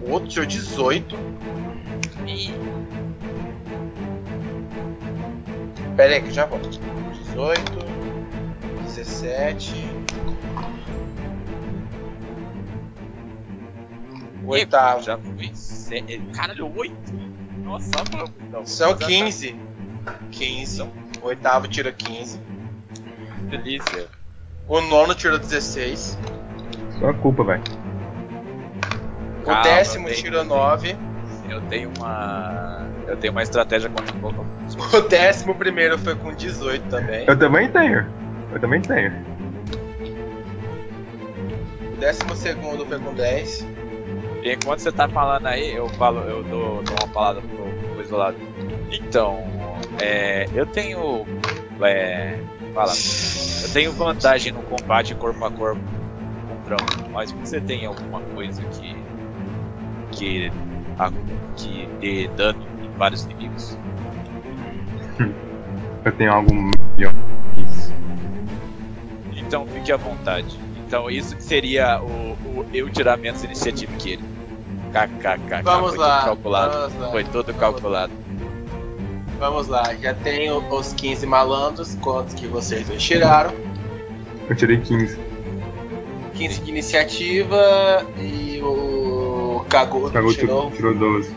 O 0.02 0.12
outro 0.12 0.28
tirou 0.28 0.46
18. 0.46 1.16
E 2.26 2.52
Pera 5.96 6.14
aí 6.14 6.22
que 6.22 6.28
eu 6.28 6.32
já 6.32 6.46
volto. 6.46 6.70
18. 6.70 7.60
17. 8.84 9.74
O 14.44 14.50
oitavo. 14.50 15.02
Já 15.02 15.18
fui. 15.18 15.50
Se... 15.54 16.00
Caralho, 16.34 16.72
8? 16.74 17.27
Nossa, 17.68 17.90
vamos 18.10 18.30
então. 18.40 18.64
São 18.64 18.88
Vamos 18.94 19.06
15. 19.06 19.54
15. 20.30 20.82
O 20.82 20.90
oitavo 21.22 21.68
tira 21.68 21.92
15. 21.92 22.40
atacar. 22.40 23.50
Delícia. 23.50 24.06
O 24.66 24.80
nono 24.80 25.14
tirou 25.14 25.38
16. 25.38 26.18
Só 26.98 27.12
culpa, 27.12 27.44
velho. 27.44 27.62
O 29.42 29.44
Calma, 29.44 29.62
décimo 29.62 30.06
bem. 30.06 30.14
tirou 30.14 30.44
9. 30.44 30.96
Eu 31.50 31.60
tenho 31.62 31.92
uma. 31.98 32.88
Eu 33.06 33.16
tenho 33.18 33.32
uma 33.32 33.42
estratégia 33.42 33.90
contra 33.90 34.16
um 34.16 34.20
pouco. 34.20 34.46
O 34.96 35.00
décimo 35.02 35.54
primeiro 35.54 35.98
foi 35.98 36.14
com 36.14 36.32
18 36.32 36.88
também. 36.88 37.26
Eu 37.26 37.38
também 37.38 37.70
tenho. 37.70 38.06
Eu 38.50 38.60
também 38.60 38.80
tenho. 38.80 39.12
O 41.92 41.96
décimo 42.00 42.34
segundo 42.34 42.86
foi 42.86 42.98
com 42.98 43.12
10. 43.12 43.66
E 44.42 44.52
enquanto 44.52 44.80
você 44.80 44.92
tá 44.92 45.08
falando 45.08 45.46
aí, 45.46 45.74
eu 45.74 45.88
falo, 45.90 46.20
eu 46.20 46.42
dou, 46.44 46.82
dou 46.82 46.96
uma 46.96 47.08
palavra 47.08 47.42
pro, 47.42 47.92
pro 47.92 48.02
isolado. 48.02 48.36
Então, 48.92 49.44
é, 49.98 50.46
eu 50.54 50.64
tenho. 50.66 51.26
É, 51.82 52.38
fala. 52.74 52.92
Eu 53.62 53.68
tenho 53.72 53.92
vantagem 53.92 54.52
no 54.52 54.62
combate 54.62 55.14
corpo 55.14 55.44
a 55.44 55.50
corpo 55.50 55.80
contra 56.48 56.76
um, 56.76 57.10
mas 57.12 57.32
você 57.32 57.60
tem 57.60 57.84
alguma 57.84 58.20
coisa 58.34 58.62
que. 58.64 58.96
que. 60.12 60.52
a- 60.98 61.12
que 61.56 61.88
dê 62.00 62.28
dano 62.28 62.62
em 62.84 62.96
vários 62.96 63.24
inimigos? 63.24 63.76
Eu 66.04 66.12
tenho 66.12 66.32
algo 66.32 66.54
melhor 66.54 67.12
que 67.54 67.62
isso. 67.62 67.92
Então 69.36 69.66
fique 69.66 69.90
à 69.90 69.96
vontade. 69.96 70.56
Então 70.88 71.10
isso 71.10 71.36
que 71.36 71.42
seria 71.42 72.00
o, 72.00 72.32
o 72.32 72.66
eu 72.72 72.88
tirar 72.88 73.18
menos 73.18 73.44
iniciativa 73.44 73.92
que 73.98 74.12
ele. 74.12 74.24
KKK. 74.90 75.62
Vamos 75.62 75.90
foi 75.90 75.98
lá. 75.98 76.20
Tudo 76.20 76.28
calculado. 76.28 76.72
Vamos 76.72 76.98
lá. 76.98 77.10
Foi 77.10 77.24
tudo 77.24 77.54
calculado. 77.54 78.12
Vamos 79.38 79.68
lá. 79.68 79.94
Já 79.96 80.14
tenho 80.14 80.56
os 80.74 80.94
15 80.94 81.26
malandros. 81.26 81.94
Quantos 81.96 82.32
que 82.32 82.46
vocês 82.46 82.88
dois 82.88 83.02
tiraram? 83.02 83.52
Eu 84.48 84.56
tirei 84.56 84.78
15. 84.80 85.18
15 86.32 86.60
de 86.62 86.70
iniciativa 86.70 88.06
e 88.18 88.58
o 88.62 89.62
Kagoto 89.68 90.10
Cagou, 90.10 90.32
tirou. 90.32 90.70
tirou, 90.70 90.94
tirou 90.94 91.12
12. 91.12 91.36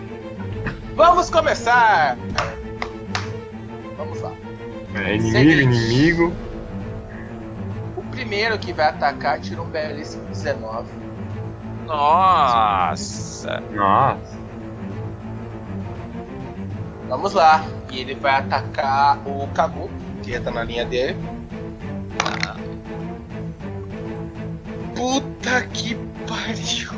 Vamos 0.96 1.30
começar! 1.30 2.18
Vamos 3.98 4.22
lá. 4.22 4.32
É, 4.96 5.16
inimigo, 5.16 5.32
Seguinte. 5.32 5.62
inimigo. 5.64 6.34
O 8.32 8.34
primeiro 8.34 8.58
que 8.60 8.72
vai 8.72 8.88
atacar 8.88 9.42
tirou 9.42 9.66
um 9.66 9.70
belíssimo 9.70 10.24
19. 10.28 10.90
Nossa! 11.86 13.60
Nossa. 13.74 14.38
Vamos 17.10 17.34
lá. 17.34 17.62
E 17.92 18.00
ele 18.00 18.16
vai 18.16 18.36
atacar 18.36 19.20
o 19.28 19.46
Kagu, 19.50 19.92
que 20.24 20.40
tá 20.40 20.50
na 20.50 20.64
linha 20.64 20.86
dele. 20.86 21.18
Puta 24.96 25.68
que 25.74 25.96
pariu! 26.26 26.90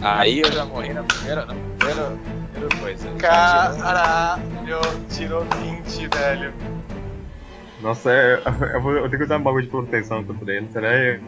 Aí 0.00 0.40
eu 0.40 0.50
já 0.50 0.64
morri 0.64 0.94
na 0.94 1.02
primeira, 1.02 1.44
na 1.44 1.54
primeira, 1.76 2.18
primeira 2.54 2.76
coisa. 2.80 3.10
Caralho! 3.18 4.80
Tirou 5.10 5.44
20, 5.44 6.08
velho. 6.08 6.79
Nossa, 7.82 8.12
é, 8.12 8.42
eu, 8.74 8.80
vou, 8.82 8.92
eu 8.92 9.02
tenho 9.08 9.18
que 9.18 9.24
usar 9.24 9.38
um 9.38 9.42
bagulho 9.42 9.64
de 9.64 9.70
proteção 9.70 10.22
contra 10.24 10.52
ele. 10.54 10.68
Será 10.70 10.90
que 10.90 11.20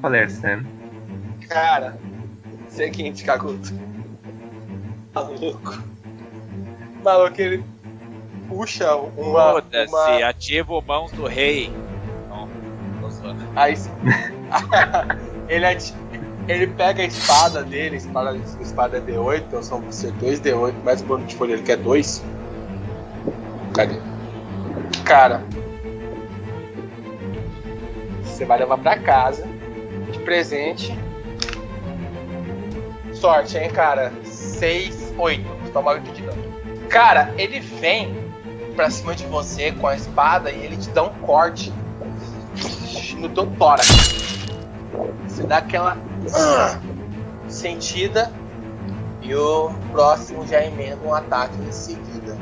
falecendo? 0.00 0.66
Cara, 1.48 1.96
seguinte, 2.68 3.24
Kaguto. 3.24 3.72
Maluco. 5.14 5.82
Maluco, 7.02 7.40
ele 7.40 7.64
puxa 8.48 8.94
uma. 8.96 9.52
Foda-se, 9.52 9.88
uma... 9.88 10.28
ativo 10.28 10.82
mãos 10.82 11.12
do 11.12 11.26
rei. 11.26 11.72
Não, 12.28 12.48
tô 13.00 13.10
zoando. 13.10 13.42
Aí, 13.54 13.74
ele, 15.48 15.66
ati- 15.66 15.94
ele 16.48 16.66
pega 16.66 17.02
a 17.02 17.06
espada 17.06 17.62
dele, 17.62 17.94
a 17.94 17.98
espada, 17.98 18.36
espada 18.60 18.96
é 18.98 19.00
D8, 19.00 19.44
então 19.46 19.62
são 19.62 19.80
vão 19.80 19.92
ser 19.92 20.12
2 20.12 20.40
D8, 20.40 20.74
mais 20.82 21.00
o 21.00 21.04
bônus 21.04 21.28
de 21.28 21.36
folha, 21.36 21.52
ele 21.52 21.62
quer 21.62 21.76
2. 21.76 22.24
Cadê? 23.74 23.96
Cara, 25.04 25.42
você 28.34 28.44
vai 28.44 28.58
levar 28.58 28.78
pra 28.78 28.98
casa 28.98 29.46
de 30.10 30.18
presente. 30.20 30.96
Sorte, 33.12 33.56
hein, 33.56 33.70
cara? 33.70 34.12
6, 34.24 35.14
8. 35.16 35.72
Toma 35.72 35.92
aqui 35.92 36.10
de 36.12 36.22
dano. 36.22 36.42
Cara, 36.88 37.32
ele 37.38 37.60
vem 37.60 38.14
pra 38.74 38.90
cima 38.90 39.14
de 39.14 39.24
você 39.26 39.70
com 39.72 39.86
a 39.86 39.94
espada 39.94 40.50
e 40.50 40.64
ele 40.64 40.76
te 40.76 40.90
dá 40.90 41.04
um 41.04 41.14
corte 41.20 41.72
no 43.18 43.28
teu 43.28 43.46
tórax. 43.52 43.88
Você 45.28 45.44
dá 45.44 45.58
aquela 45.58 45.96
ah, 46.34 46.78
sentida 47.48 48.32
e 49.22 49.34
o 49.34 49.70
próximo 49.92 50.46
já 50.46 50.64
emenda 50.64 50.98
um 51.04 51.14
ataque 51.14 51.56
em 51.62 51.72
seguida. 51.72 52.36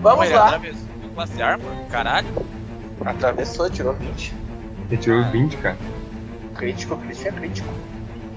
Vamos 0.00 0.30
lá. 0.30 0.60
classe 1.14 1.40
arma? 1.40 1.64
Caralho. 1.88 2.51
Atravessou, 3.04 3.70
tirou 3.70 3.94
20. 3.94 4.34
Ele 4.90 5.00
tirou 5.00 5.24
20, 5.24 5.56
cara. 5.56 5.76
Crítico, 6.54 6.96
crítico 6.96 7.28
é 7.28 7.32
crítico. 7.32 7.68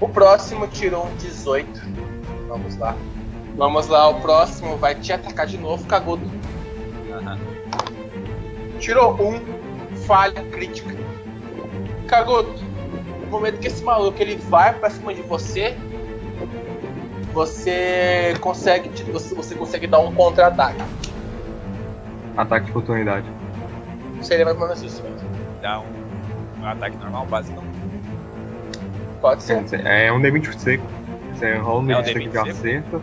O 0.00 0.08
próximo 0.08 0.66
tirou 0.66 1.06
um 1.06 1.16
18. 1.16 1.68
Vamos 2.48 2.76
lá. 2.76 2.96
Vamos 3.56 3.86
lá, 3.86 4.08
o 4.08 4.20
próximo 4.20 4.76
vai 4.76 4.94
te 4.94 5.12
atacar 5.12 5.46
de 5.46 5.56
novo, 5.56 5.86
cagudo. 5.86 6.30
Aham. 7.10 7.38
Tirou 8.78 9.14
um, 9.14 9.40
falha 10.06 10.42
crítica. 10.50 10.94
Cagudo, 12.06 12.52
no 13.22 13.26
momento 13.30 13.58
que 13.58 13.66
esse 13.66 13.82
maluco 13.82 14.20
ele 14.20 14.36
vai 14.36 14.74
pra 14.74 14.90
cima 14.90 15.14
de 15.14 15.22
você, 15.22 15.74
você 17.32 18.34
consegue, 18.40 18.90
você 19.12 19.54
consegue 19.54 19.86
dar 19.86 20.00
um 20.00 20.14
contra-ataque. 20.14 20.82
Ataque 22.36 22.66
de 22.66 22.70
oportunidade. 22.70 23.35
Seria 24.22 24.44
mais 24.44 24.56
ou 24.56 24.62
menos 24.62 24.82
isso 24.82 25.02
mesmo. 25.02 25.28
Dá 25.62 25.80
um, 25.80 26.62
um 26.62 26.66
ataque 26.66 26.96
normal, 26.98 27.26
básico. 27.26 27.62
Pode 29.20 29.42
ser. 29.42 29.64
É 29.86 30.12
um 30.12 30.20
D20 30.20 30.58
seco. 30.58 30.84
Você 31.34 31.54
rola 31.56 31.80
um 31.82 31.90
É 31.90 31.98
um 31.98 32.02
D20 32.02 32.04
seco 32.04 32.18
D20 32.18 32.44
de 32.44 32.54
seco? 32.54 32.96
acerto. 32.96 33.02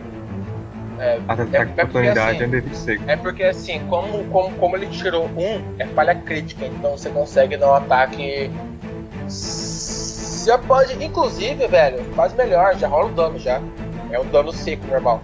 É, 0.96 1.20
Ataque 1.26 1.56
é 1.56 1.58
de 1.60 1.66
porque, 1.66 1.80
oportunidade 1.82 2.42
é 2.42 2.44
assim, 2.44 2.56
um 2.56 2.60
D20 2.60 2.74
seco. 2.74 3.04
É 3.08 3.16
porque 3.16 3.42
assim, 3.42 3.80
como, 3.88 4.24
como, 4.26 4.54
como 4.56 4.76
ele 4.76 4.86
tirou 4.86 5.26
um, 5.26 5.62
é 5.78 5.86
falha 5.86 6.14
crítica, 6.14 6.66
então 6.66 6.92
você 6.92 7.10
consegue 7.10 7.56
dar 7.56 7.70
um 7.70 7.74
ataque. 7.74 8.50
Já 10.46 10.58
pode, 10.58 11.02
inclusive, 11.02 11.66
velho, 11.66 12.04
faz 12.14 12.32
melhor, 12.34 12.76
já 12.76 12.86
rola 12.86 13.06
o 13.06 13.12
dano 13.14 13.38
já. 13.38 13.60
É 14.10 14.20
um 14.20 14.26
dano 14.26 14.52
seco 14.52 14.86
normal. 14.86 15.20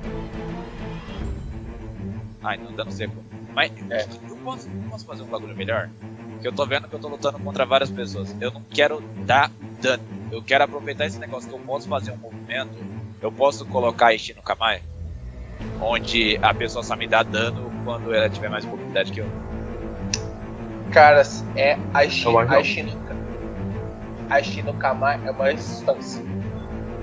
Ai, 2.42 2.56
não 2.56 2.72
dando 2.72 2.90
seco. 2.90 3.14
Mas 3.54 3.70
É. 3.90 4.06
eu, 4.40 4.44
posso, 4.44 4.68
posso 4.88 5.06
fazer 5.06 5.22
um 5.22 5.26
bagulho 5.26 5.56
melhor? 5.56 5.90
Porque 6.32 6.48
eu 6.48 6.52
tô 6.52 6.64
vendo 6.66 6.88
que 6.88 6.94
eu 6.94 6.98
tô 6.98 7.08
lutando 7.08 7.38
contra 7.38 7.66
várias 7.66 7.90
pessoas. 7.90 8.34
Eu 8.40 8.50
não 8.50 8.62
quero 8.62 9.00
dar 9.24 9.50
dano. 9.80 10.02
Eu 10.32 10.42
quero 10.42 10.64
aproveitar 10.64 11.06
esse 11.06 11.18
negócio 11.18 11.48
que 11.48 11.54
eu 11.54 11.60
posso 11.60 11.88
fazer 11.88 12.12
um 12.12 12.16
movimento. 12.16 12.78
Eu 13.20 13.30
posso 13.30 13.66
colocar 13.66 14.14
Ishi 14.14 14.34
no 14.34 14.42
Kamai. 14.42 14.82
Onde 15.80 16.38
a 16.40 16.54
pessoa 16.54 16.82
só 16.82 16.96
me 16.96 17.06
dá 17.06 17.22
dano 17.22 17.70
quando 17.84 18.14
ela 18.14 18.28
tiver 18.30 18.48
mais 18.48 18.64
mobilidade 18.64 19.12
que 19.12 19.20
eu. 19.20 19.26
Cara, 20.90 21.22
é 21.54 21.78
a 21.94 22.04
Eu 22.04 22.08
acho 22.08 22.38
a 22.38 22.44
não. 22.44 22.60
Ishinuka. 22.60 23.16
A 24.30 24.40
Ishinukama 24.40 25.14
é 25.14 25.30
uma 25.30 25.52
instância. 25.52 26.22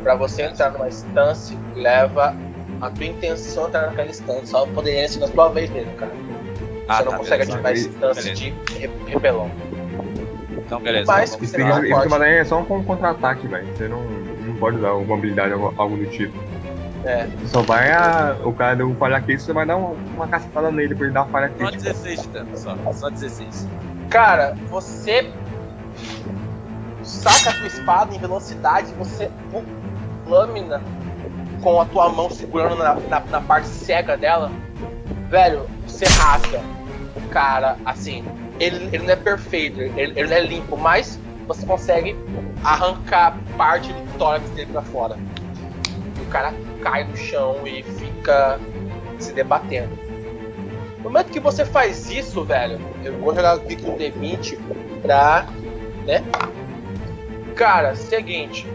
Pra 0.01 0.15
você 0.15 0.43
entrar 0.43 0.71
numa 0.71 0.87
instância, 0.87 1.57
leva 1.75 2.35
a 2.81 2.89
tua 2.89 3.05
intenção 3.05 3.67
entrar 3.67 3.87
naquela 3.87 4.09
instância. 4.09 4.45
Só 4.45 4.65
poderia 4.65 5.07
ser 5.07 5.19
na 5.19 5.27
tua 5.27 5.49
vez 5.49 5.69
mesmo, 5.69 5.93
cara. 5.95 6.11
Ah, 6.87 6.97
você 6.97 7.03
não 7.03 7.11
tá, 7.11 7.17
consegue 7.17 7.45
beleza. 7.45 7.53
ativar 7.53 7.73
Beleza. 7.73 7.89
instância 7.89 8.33
de 8.33 8.49
re- 8.79 8.89
repelão. 9.07 9.51
Então, 10.57 10.79
beleza. 10.81 11.05
Mas- 11.11 11.29
vamos 11.31 11.43
Isso 11.43 11.51
Você 11.51 11.57
tem 11.57 11.65
não 11.65 11.83
isso 11.83 12.09
pode. 12.09 12.23
que 12.23 12.29
é 12.29 12.43
só 12.45 12.59
um 12.59 12.83
contra-ataque, 12.83 13.47
velho. 13.47 13.67
Você 13.75 13.87
não, 13.87 14.01
não 14.03 14.55
pode 14.55 14.77
usar 14.77 14.91
uma 14.93 15.15
habilidade 15.15 15.53
ou 15.53 15.73
algo 15.77 15.97
do 15.97 16.05
tipo. 16.07 16.37
É. 17.05 17.25
Você 17.39 17.47
só 17.47 17.61
vai 17.61 17.91
a. 17.91 18.35
O 18.43 18.51
cara 18.53 18.75
deu 18.75 18.89
um 18.89 18.95
falha 18.95 19.21
crítica, 19.21 19.45
você 19.45 19.53
vai 19.53 19.65
dar 19.65 19.77
uma, 19.77 19.89
uma 20.15 20.27
cacetada 20.27 20.71
nele 20.71 20.93
pra 20.95 21.05
ele 21.05 21.13
dar 21.13 21.21
uma 21.23 21.31
falha 21.31 21.47
Só 21.49 21.55
crítica. 21.55 21.83
16 21.83 22.21
de 22.23 22.27
dano, 22.29 22.49
só. 22.57 22.75
Só 22.93 23.09
16. 23.09 23.67
Cara, 24.09 24.55
você 24.69 25.29
saca 27.03 27.49
a 27.51 27.53
tua 27.53 27.67
espada 27.67 28.15
em 28.15 28.19
velocidade, 28.19 28.93
você 28.97 29.29
lâmina 30.25 30.81
com 31.61 31.79
a 31.79 31.85
tua 31.85 32.09
mão 32.09 32.29
segurando 32.29 32.75
na, 32.77 32.95
na, 32.95 33.19
na 33.21 33.41
parte 33.41 33.67
cega 33.67 34.17
dela. 34.17 34.51
Velho, 35.29 35.65
você 35.85 36.05
rasga 36.05 36.61
cara 37.29 37.77
assim. 37.85 38.23
Ele, 38.59 38.89
ele 38.91 39.03
não 39.03 39.13
é 39.13 39.15
perfeito, 39.15 39.79
ele, 39.79 40.19
ele 40.19 40.27
não 40.27 40.35
é 40.35 40.41
limpo, 40.41 40.75
mas 40.75 41.19
você 41.47 41.65
consegue 41.65 42.15
arrancar 42.63 43.37
parte 43.55 43.93
do 43.93 44.17
tórax 44.17 44.49
dele 44.51 44.71
pra 44.71 44.81
fora. 44.81 45.17
E 46.17 46.21
o 46.21 46.25
cara 46.25 46.53
cai 46.81 47.03
no 47.03 47.15
chão 47.15 47.65
e 47.65 47.83
fica 47.83 48.59
se 49.19 49.33
debatendo. 49.33 49.97
No 50.97 51.03
momento 51.03 51.31
que 51.31 51.39
você 51.39 51.63
faz 51.63 52.09
isso, 52.09 52.43
velho, 52.43 52.79
eu 53.03 53.17
vou 53.19 53.33
jogar 53.33 53.53
aqui 53.53 53.75
com 53.75 53.91
o 53.91 53.97
D20 53.97 54.57
pra. 55.01 55.47
né? 56.05 56.23
Cara, 57.55 57.95
seguinte. 57.95 58.67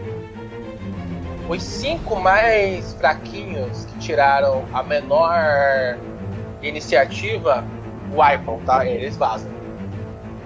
Os 1.47 1.61
cinco 1.61 2.15
mais 2.15 2.93
fraquinhos 2.93 3.85
que 3.85 3.99
tiraram 3.99 4.65
a 4.73 4.81
menor 4.81 5.97
iniciativa, 6.61 7.63
wipam, 8.13 8.59
tá? 8.65 8.85
Eles 8.85 9.17
vazam. 9.17 9.51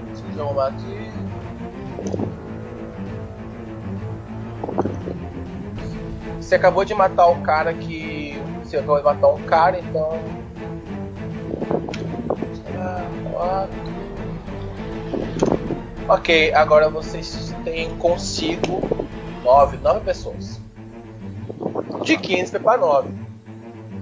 Deixa 0.05 0.24
eu 0.36 0.45
arrumar 0.45 0.68
aqui. 0.68 1.11
Você 6.39 6.55
acabou 6.55 6.86
de 6.86 6.93
matar 6.93 7.28
o 7.28 7.41
cara 7.41 7.74
que. 7.74 8.41
Você 8.63 8.78
acabou 8.78 8.97
de 8.97 9.03
matar 9.03 9.28
um 9.28 9.41
cara, 9.43 9.80
então. 9.80 10.18
Ok, 16.07 16.53
agora 16.53 16.89
vocês 16.89 17.53
têm 17.65 17.93
consigo 17.97 18.82
nove, 19.43 19.78
nove 19.78 19.99
pessoas. 20.01 20.59
De 22.03 22.15
15 22.15 22.51
foi 22.51 22.59
pra 22.61 22.78
9. 22.78 23.09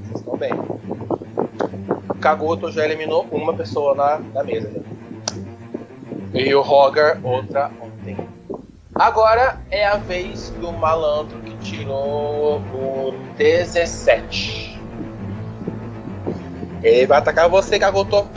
Vocês 0.03 0.19
estão 0.19 0.37
bem. 0.37 0.51
Kagoto 2.25 2.71
já 2.71 2.83
eliminou 2.83 3.27
uma 3.31 3.53
pessoa 3.53 3.93
na, 3.93 4.17
na 4.17 4.43
mesa. 4.43 4.67
né? 4.67 4.81
E 6.33 6.55
o 6.55 6.61
Roger, 6.63 7.19
outra 7.23 7.69
ontem. 7.79 8.17
Agora 8.95 9.61
é 9.69 9.85
a 9.85 9.97
vez 9.97 10.49
do 10.59 10.71
malandro 10.71 11.37
que 11.41 11.55
tirou 11.57 12.57
o 12.73 13.13
17. 13.37 14.81
Ele 16.81 17.05
vai 17.05 17.19
atacar 17.19 17.47
você, 17.47 17.77
Kagoto. 17.77 18.27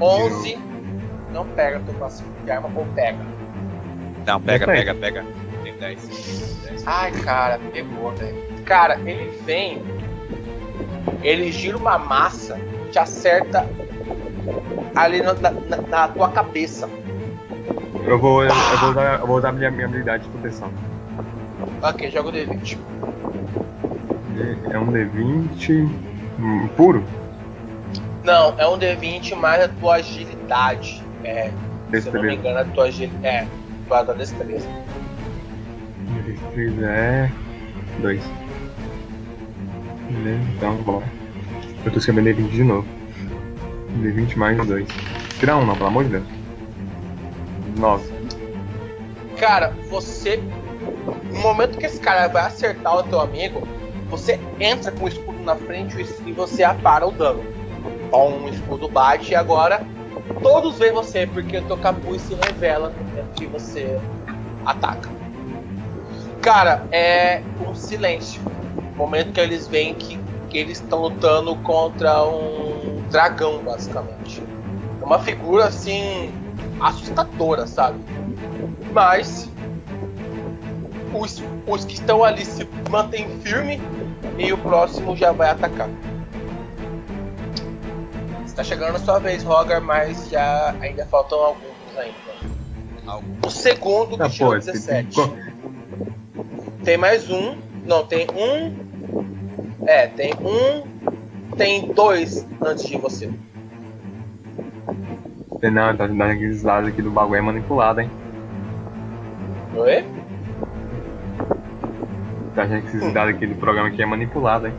11. 0.00 0.58
Não 1.32 1.46
pega 1.46 1.78
teu 1.78 1.94
passivo 1.94 2.32
de 2.44 2.50
arma 2.50 2.68
ou 2.74 2.84
pega. 2.96 3.24
Não, 4.26 4.40
pega, 4.40 4.66
Não 4.66 4.74
pega, 4.74 4.94
pega. 4.96 5.26
Tem 5.62 5.76
10. 5.76 6.08
10. 6.68 6.82
Ai, 6.84 7.12
cara, 7.12 7.60
pegou, 7.72 8.10
velho. 8.16 8.42
Cara, 8.64 8.98
ele 9.08 9.38
vem. 9.44 9.99
Ele 11.22 11.50
gira 11.52 11.76
uma 11.76 11.98
massa, 11.98 12.58
te 12.90 12.98
acerta 12.98 13.66
ali 14.94 15.20
na, 15.22 15.34
na- 15.34 15.50
na- 15.88 16.08
tua 16.08 16.28
cabeça. 16.30 16.88
Eu 18.04 18.18
vou, 18.18 18.42
eu 18.44 18.50
vou 18.80 18.90
usar, 18.90 19.20
eu 19.20 19.26
vou 19.26 19.36
usar 19.36 19.52
minha, 19.52 19.70
minha 19.70 19.86
habilidade 19.86 20.24
de 20.24 20.28
proteção. 20.30 20.70
Ok, 21.82 22.10
joga 22.10 22.28
o 22.28 22.32
D20. 22.32 22.78
É 24.70 24.78
um 24.78 24.90
D20 24.90 25.88
hum, 26.38 26.68
puro. 26.76 27.04
Não, 28.24 28.54
é 28.58 28.66
um 28.66 28.78
D20 28.78 29.34
mais 29.36 29.62
a 29.64 29.68
tua 29.68 29.96
agilidade. 29.96 31.02
É, 31.24 31.50
se 31.90 32.08
eu 32.08 32.12
não 32.14 32.22
me 32.22 32.28
Destreza. 32.28 32.32
engano, 32.34 32.58
a 32.58 32.64
tua 32.64 32.84
agilidade. 32.84 33.26
É, 33.26 33.46
tua 33.88 34.14
destreza. 34.14 34.68
Destreza 36.26 36.86
é. 36.86 37.30
2. 38.00 38.22
Beleza, 40.10 40.42
então 40.56 40.74
bora. 40.76 41.04
Eu 41.84 41.92
tô 41.92 41.98
escrevendo 41.98 42.28
D20 42.28 42.50
de 42.50 42.64
novo. 42.64 42.86
D20 44.02 44.36
mais 44.36 44.66
2. 44.66 44.88
Tira 45.38 45.56
um 45.56 45.64
não, 45.64 45.74
pelo 45.74 45.86
amor 45.86 46.04
de 46.04 46.10
Deus. 46.10 46.24
9. 47.78 48.12
Cara, 49.38 49.72
você. 49.88 50.42
No 51.32 51.40
momento 51.40 51.78
que 51.78 51.86
esse 51.86 52.00
cara 52.00 52.28
vai 52.28 52.44
acertar 52.44 52.96
o 52.96 53.02
teu 53.04 53.20
amigo, 53.20 53.66
você 54.08 54.38
entra 54.58 54.90
com 54.90 55.04
o 55.04 55.08
escudo 55.08 55.42
na 55.44 55.54
frente 55.56 55.96
e 56.26 56.32
você 56.32 56.64
apara 56.64 57.06
o 57.06 57.12
dano. 57.12 57.42
O 58.12 58.48
escudo 58.48 58.88
bate 58.88 59.32
e 59.32 59.34
agora 59.36 59.80
todos 60.42 60.78
veem 60.78 60.92
você, 60.92 61.26
porque 61.26 61.58
o 61.58 61.62
teu 61.62 61.76
capuz 61.78 62.22
se 62.22 62.34
revela 62.34 62.92
que 63.36 63.46
você 63.46 63.98
ataca. 64.66 65.08
Cara, 66.42 66.86
é 66.90 67.42
um 67.66 67.74
silêncio. 67.74 68.42
Momento 69.00 69.32
que 69.32 69.40
eles 69.40 69.66
veem 69.66 69.94
que, 69.94 70.18
que 70.50 70.58
eles 70.58 70.78
estão 70.78 71.00
lutando 71.00 71.56
contra 71.56 72.22
um 72.22 73.02
dragão, 73.10 73.62
basicamente. 73.64 74.42
É 75.00 75.04
uma 75.04 75.18
figura 75.18 75.64
assim 75.64 76.30
assustadora, 76.80 77.66
sabe? 77.66 77.98
Mas 78.92 79.48
os, 81.14 81.42
os 81.66 81.84
que 81.86 81.94
estão 81.94 82.22
ali 82.22 82.44
se 82.44 82.68
mantêm 82.90 83.26
firme 83.40 83.80
e 84.38 84.52
o 84.52 84.58
próximo 84.58 85.16
já 85.16 85.32
vai 85.32 85.48
atacar. 85.48 85.88
Está 88.44 88.62
chegando 88.62 88.96
a 88.96 88.98
sua 88.98 89.18
vez, 89.18 89.42
Roger, 89.42 89.80
mas 89.80 90.28
já 90.28 90.74
ainda 90.78 91.06
faltam 91.06 91.38
alguns 91.40 91.96
ainda. 91.96 93.30
O 93.46 93.50
segundo 93.50 94.16
que 94.18 94.22
Ah, 94.22 94.28
pô, 94.38 94.54
17. 94.54 95.16
tem- 95.16 95.54
Tem 96.84 96.96
mais 96.98 97.30
um. 97.30 97.56
Não, 97.86 98.04
tem 98.04 98.26
um. 98.36 98.89
É, 99.90 100.06
tem 100.06 100.32
um. 100.34 101.56
Tem 101.56 101.92
dois 101.92 102.46
antes 102.64 102.86
de 102.86 102.96
você. 102.96 103.28
Não, 105.60 105.96
tá 105.96 106.06
daqueles 106.06 106.62
lados 106.62 106.90
aqui 106.90 107.02
do 107.02 107.10
bagulho 107.10 107.38
é 107.38 107.40
manipulado, 107.40 108.00
hein? 108.00 108.10
Oi? 109.74 110.04
Tá 112.54 112.62
achando 112.62 112.82
que 112.82 112.96
esses 112.96 113.12
dados 113.12 113.34
aqui 113.34 113.48
do 113.48 113.56
programa 113.56 113.88
aqui 113.88 114.00
é 114.00 114.06
manipulado, 114.06 114.68
hein? 114.68 114.74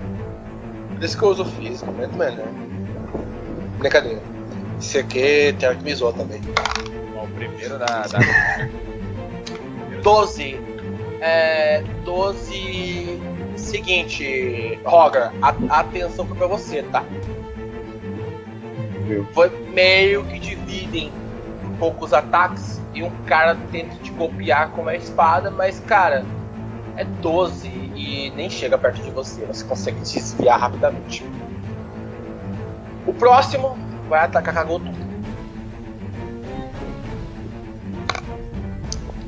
Por 0.95 1.03
isso 1.03 1.18
que 1.18 1.24
eu 1.26 1.30
uso 1.30 1.43
físico, 1.43 1.91
muito 1.91 2.16
melhor. 2.16 2.47
Brincadeira. 3.80 4.22
Esse 4.80 4.99
aqui 4.99 5.53
tem 5.84 5.93
zoar 5.93 6.14
também. 6.14 6.39
Bom, 7.14 7.26
o 7.26 7.28
primeiro 7.32 7.78
da. 7.78 7.86
da... 7.86 8.20
12. 10.01 10.57
É. 11.20 11.84
12. 12.05 13.30
Seguinte, 13.62 14.80
Roger, 14.84 15.32
a, 15.41 15.55
a 15.70 15.80
atenção 15.80 16.26
foi 16.26 16.36
pra 16.36 16.47
você, 16.47 16.84
tá? 16.84 17.03
Viu? 19.05 19.26
Foi 19.34 19.49
meio 19.70 20.26
que 20.26 20.39
dividem 20.39 21.12
um 21.64 21.76
pouco 21.78 22.05
os 22.05 22.14
ataques 22.14 22.82
e 22.93 23.03
um 23.03 23.12
cara 23.26 23.55
tenta 23.72 23.95
te 23.97 24.12
copiar 24.12 24.72
com 24.72 24.82
uma 24.82 24.95
espada, 24.95 25.49
mas 25.49 25.80
cara, 25.80 26.26
é 26.97 27.05
12 27.05 27.68
e 27.95 28.32
nem 28.36 28.49
chega 28.49 28.78
perto 28.78 29.01
de 29.01 29.12
você, 29.12 29.45
você 29.45 29.64
consegue 29.64 29.99
desviar 29.99 30.59
rapidamente. 30.59 31.24
O 33.05 33.14
próximo 33.14 33.78
vai 34.09 34.26
atacar 34.26 34.53
Kagoto. 34.53 34.86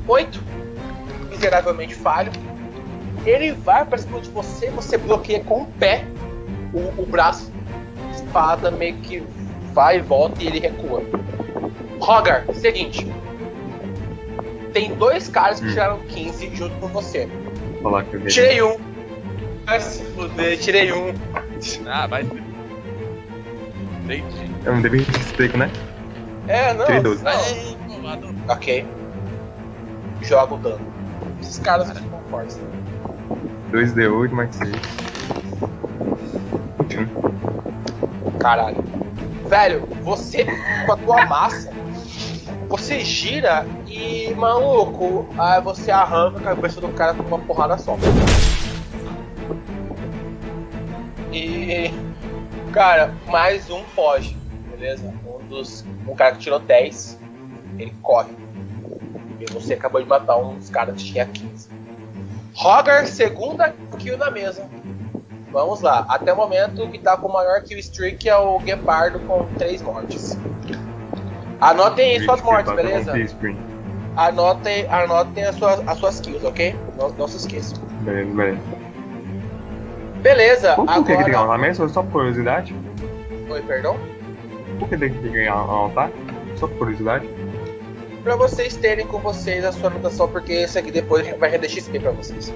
8. 0.06 0.42
Miseravelmente 1.30 1.94
falho. 1.94 2.30
Ele 3.24 3.52
vai 3.52 3.84
pra 3.84 3.96
cima 3.98 4.20
de 4.20 4.28
você, 4.30 4.70
você 4.70 4.98
bloqueia 4.98 5.40
com 5.40 5.62
o 5.62 5.66
pé 5.66 6.04
o, 6.72 7.02
o 7.02 7.06
braço. 7.06 7.50
A 8.08 8.10
espada 8.14 8.70
meio 8.70 8.96
que 8.96 9.22
vai 9.72 9.98
e 9.98 10.00
volta 10.00 10.42
e 10.42 10.46
ele 10.46 10.60
recua. 10.60 11.02
Rogar, 12.00 12.44
seguinte. 12.54 13.06
Tem 14.72 14.94
dois 14.94 15.28
caras 15.28 15.60
que 15.60 15.66
Hum. 15.66 15.70
tiraram 15.70 15.98
15 16.00 16.54
junto 16.54 16.74
com 16.76 16.88
você. 16.88 17.28
Falar 17.82 18.04
que 18.04 18.14
eu. 18.16 18.26
Tirei 18.26 18.62
um. 18.62 18.76
Vai 19.64 19.80
se 19.80 20.02
fuder, 20.04 20.58
tirei 20.58 20.92
um. 20.92 21.14
Ah, 21.86 22.06
vai. 22.06 22.22
Entendi. 24.04 24.50
É 24.66 24.70
um 24.70 24.82
D20 24.82 25.10
de 25.10 25.18
explico, 25.20 25.56
né? 25.56 25.70
É, 26.48 26.74
não. 26.74 26.84
Tirei 26.84 27.00
12. 27.00 27.22
não. 27.24 28.52
Ok. 28.52 28.84
Joga 30.22 30.54
o 30.54 30.58
dano. 30.58 30.86
Esses 31.40 31.58
caras 31.58 31.90
ficam 31.90 32.20
fortes. 32.30 32.58
2D8 33.74 34.30
mais 34.30 34.54
6. 34.54 34.70
21. 36.88 38.38
Caralho. 38.38 38.84
Velho, 39.48 39.84
você 40.02 40.46
com 40.86 40.92
a 40.92 40.96
tua 40.96 41.26
massa, 41.26 41.72
você 42.68 43.00
gira 43.00 43.66
e, 43.88 44.32
maluco, 44.34 45.28
aí 45.36 45.60
você 45.60 45.90
arranca 45.90 46.38
a 46.38 46.54
cabeça 46.54 46.80
do 46.80 46.88
cara 46.90 47.14
com 47.14 47.24
uma 47.24 47.40
porrada 47.40 47.76
só. 47.76 47.96
E, 51.32 51.90
cara, 52.72 53.12
mais 53.26 53.68
um 53.70 53.82
foge, 53.86 54.36
beleza? 54.70 55.12
Um 55.26 55.48
dos. 55.48 55.84
Um 56.06 56.14
cara 56.14 56.36
que 56.36 56.38
tirou 56.38 56.60
10, 56.60 57.18
ele 57.76 57.92
corre. 58.02 58.30
E 59.40 59.52
você 59.52 59.74
acabou 59.74 60.00
de 60.00 60.08
matar 60.08 60.36
um 60.36 60.54
dos 60.58 60.70
caras 60.70 60.96
que 60.96 61.12
tinha 61.12 61.26
15. 61.26 61.73
Roger, 62.54 63.06
segunda 63.06 63.74
kill 63.98 64.16
na 64.16 64.30
mesa. 64.30 64.68
Vamos 65.52 65.80
lá, 65.82 66.04
até 66.08 66.32
o 66.32 66.36
momento 66.36 66.88
que 66.90 66.98
tá 66.98 67.16
com 67.16 67.28
o 67.28 67.32
maior 67.32 67.62
kill 67.62 67.78
streak 67.78 68.28
é 68.28 68.36
o 68.36 68.58
Guepardo 68.58 69.20
com 69.20 69.44
3 69.56 69.82
mortes. 69.82 70.36
Anotem 71.60 72.20
suas 72.20 72.42
mortes, 72.42 72.72
beleza? 72.72 73.12
Anotem, 74.16 74.86
anotem 74.88 75.44
as 75.44 75.56
suas, 75.56 75.88
as 75.88 75.98
suas 75.98 76.20
kills, 76.20 76.44
ok? 76.44 76.74
Não, 76.98 77.08
não 77.10 77.28
se 77.28 77.36
esqueçam. 77.36 77.78
Beleza, 78.00 78.32
beleza. 78.34 78.60
Beleza, 80.22 80.74
Por 80.74 80.86
que 80.86 81.04
tem 81.04 81.18
que 81.18 81.24
ganhar 81.24 81.40
um 81.40 81.42
altamento? 81.50 81.88
Só 81.88 82.02
por 82.02 82.12
curiosidade. 82.12 82.74
Oi, 83.48 83.62
perdão? 83.62 83.96
Por 84.78 84.88
que 84.88 84.96
tem 84.96 85.12
que 85.12 85.28
ganhar 85.28 85.54
um 85.54 85.70
altar? 85.70 86.10
Só 86.56 86.66
por 86.66 86.78
curiosidade. 86.78 87.28
Pra 88.24 88.36
vocês 88.36 88.74
terem 88.74 89.06
com 89.06 89.18
vocês 89.18 89.66
a 89.66 89.70
sua 89.70 89.90
anotação, 89.90 90.26
porque 90.26 90.50
esse 90.54 90.78
aqui 90.78 90.90
depois 90.90 91.28
vai 91.38 91.50
render 91.50 91.68
XP 91.68 92.00
pra 92.00 92.10
vocês. 92.10 92.50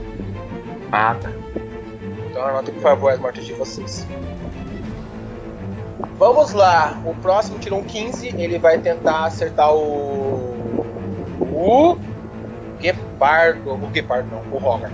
Ah, 0.90 1.14
tá. 1.14 1.30
Então 2.30 2.42
anotem, 2.42 2.72
por 2.72 2.82
favor, 2.82 3.12
as 3.12 3.18
mortes 3.18 3.44
de 3.44 3.52
vocês. 3.52 4.06
Vamos 6.16 6.52
lá, 6.54 6.98
o 7.04 7.14
próximo 7.16 7.58
tirou 7.58 7.80
um 7.80 7.84
15, 7.84 8.28
ele 8.28 8.58
vai 8.58 8.78
tentar 8.78 9.26
acertar 9.26 9.74
o. 9.74 10.56
O. 11.52 11.98
Guepardo. 12.80 13.72
O 13.72 13.76
Guepardo 13.88 14.30
não, 14.30 14.40
o 14.50 14.58
Roger. 14.58 14.90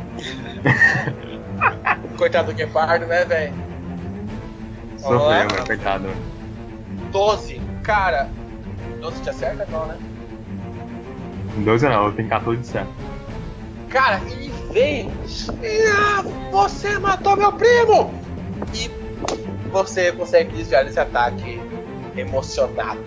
Coitado 2.18 2.52
do 2.52 2.56
Guepardo, 2.56 3.06
né, 3.06 3.24
velho? 3.24 3.54
Sofreu? 4.98 5.64
Coitado. 5.66 6.08
12. 7.12 7.60
Cara, 7.84 8.28
12 9.00 9.22
te 9.22 9.30
acerta? 9.30 9.66
Não, 9.70 9.86
né? 9.86 9.96
12 11.57 11.88
não, 11.88 12.07
eu 12.07 12.12
tenho 12.12 12.28
14 12.28 12.61
de 12.61 12.66
certo. 12.66 12.90
Cara, 13.88 14.20
ele 14.30 14.52
veio. 14.72 15.11
Ah, 15.94 16.24
você 16.50 16.98
matou 16.98 17.36
meu 17.36 17.52
primo! 17.52 18.12
E 18.74 18.90
você 19.70 20.12
consegue 20.12 20.57
desviar 20.57 20.84
desse 20.84 20.98
ataque 20.98 21.61
emocionado. 22.16 23.00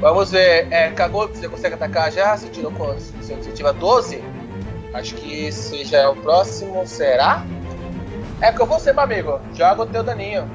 Vamos 0.00 0.30
ver. 0.30 0.68
É, 0.70 0.90
cagou, 0.90 1.28
você 1.28 1.48
consegue 1.48 1.74
atacar 1.74 2.12
já? 2.12 2.36
Você 2.36 2.48
tirou 2.48 2.70
quantos? 2.72 3.12
Se 3.22 3.34
você 3.34 3.50
tiver 3.50 3.72
12? 3.72 4.22
Acho 4.94 5.14
que 5.14 5.46
esse 5.46 5.84
já 5.84 5.98
é 5.98 6.08
o 6.08 6.16
próximo. 6.16 6.86
Será? 6.86 7.44
É 8.40 8.52
com 8.52 8.66
você, 8.66 8.92
meu 8.92 9.02
amigo. 9.02 9.40
Joga 9.54 9.82
o 9.82 9.86
teu 9.86 10.02
daninho. 10.02 10.48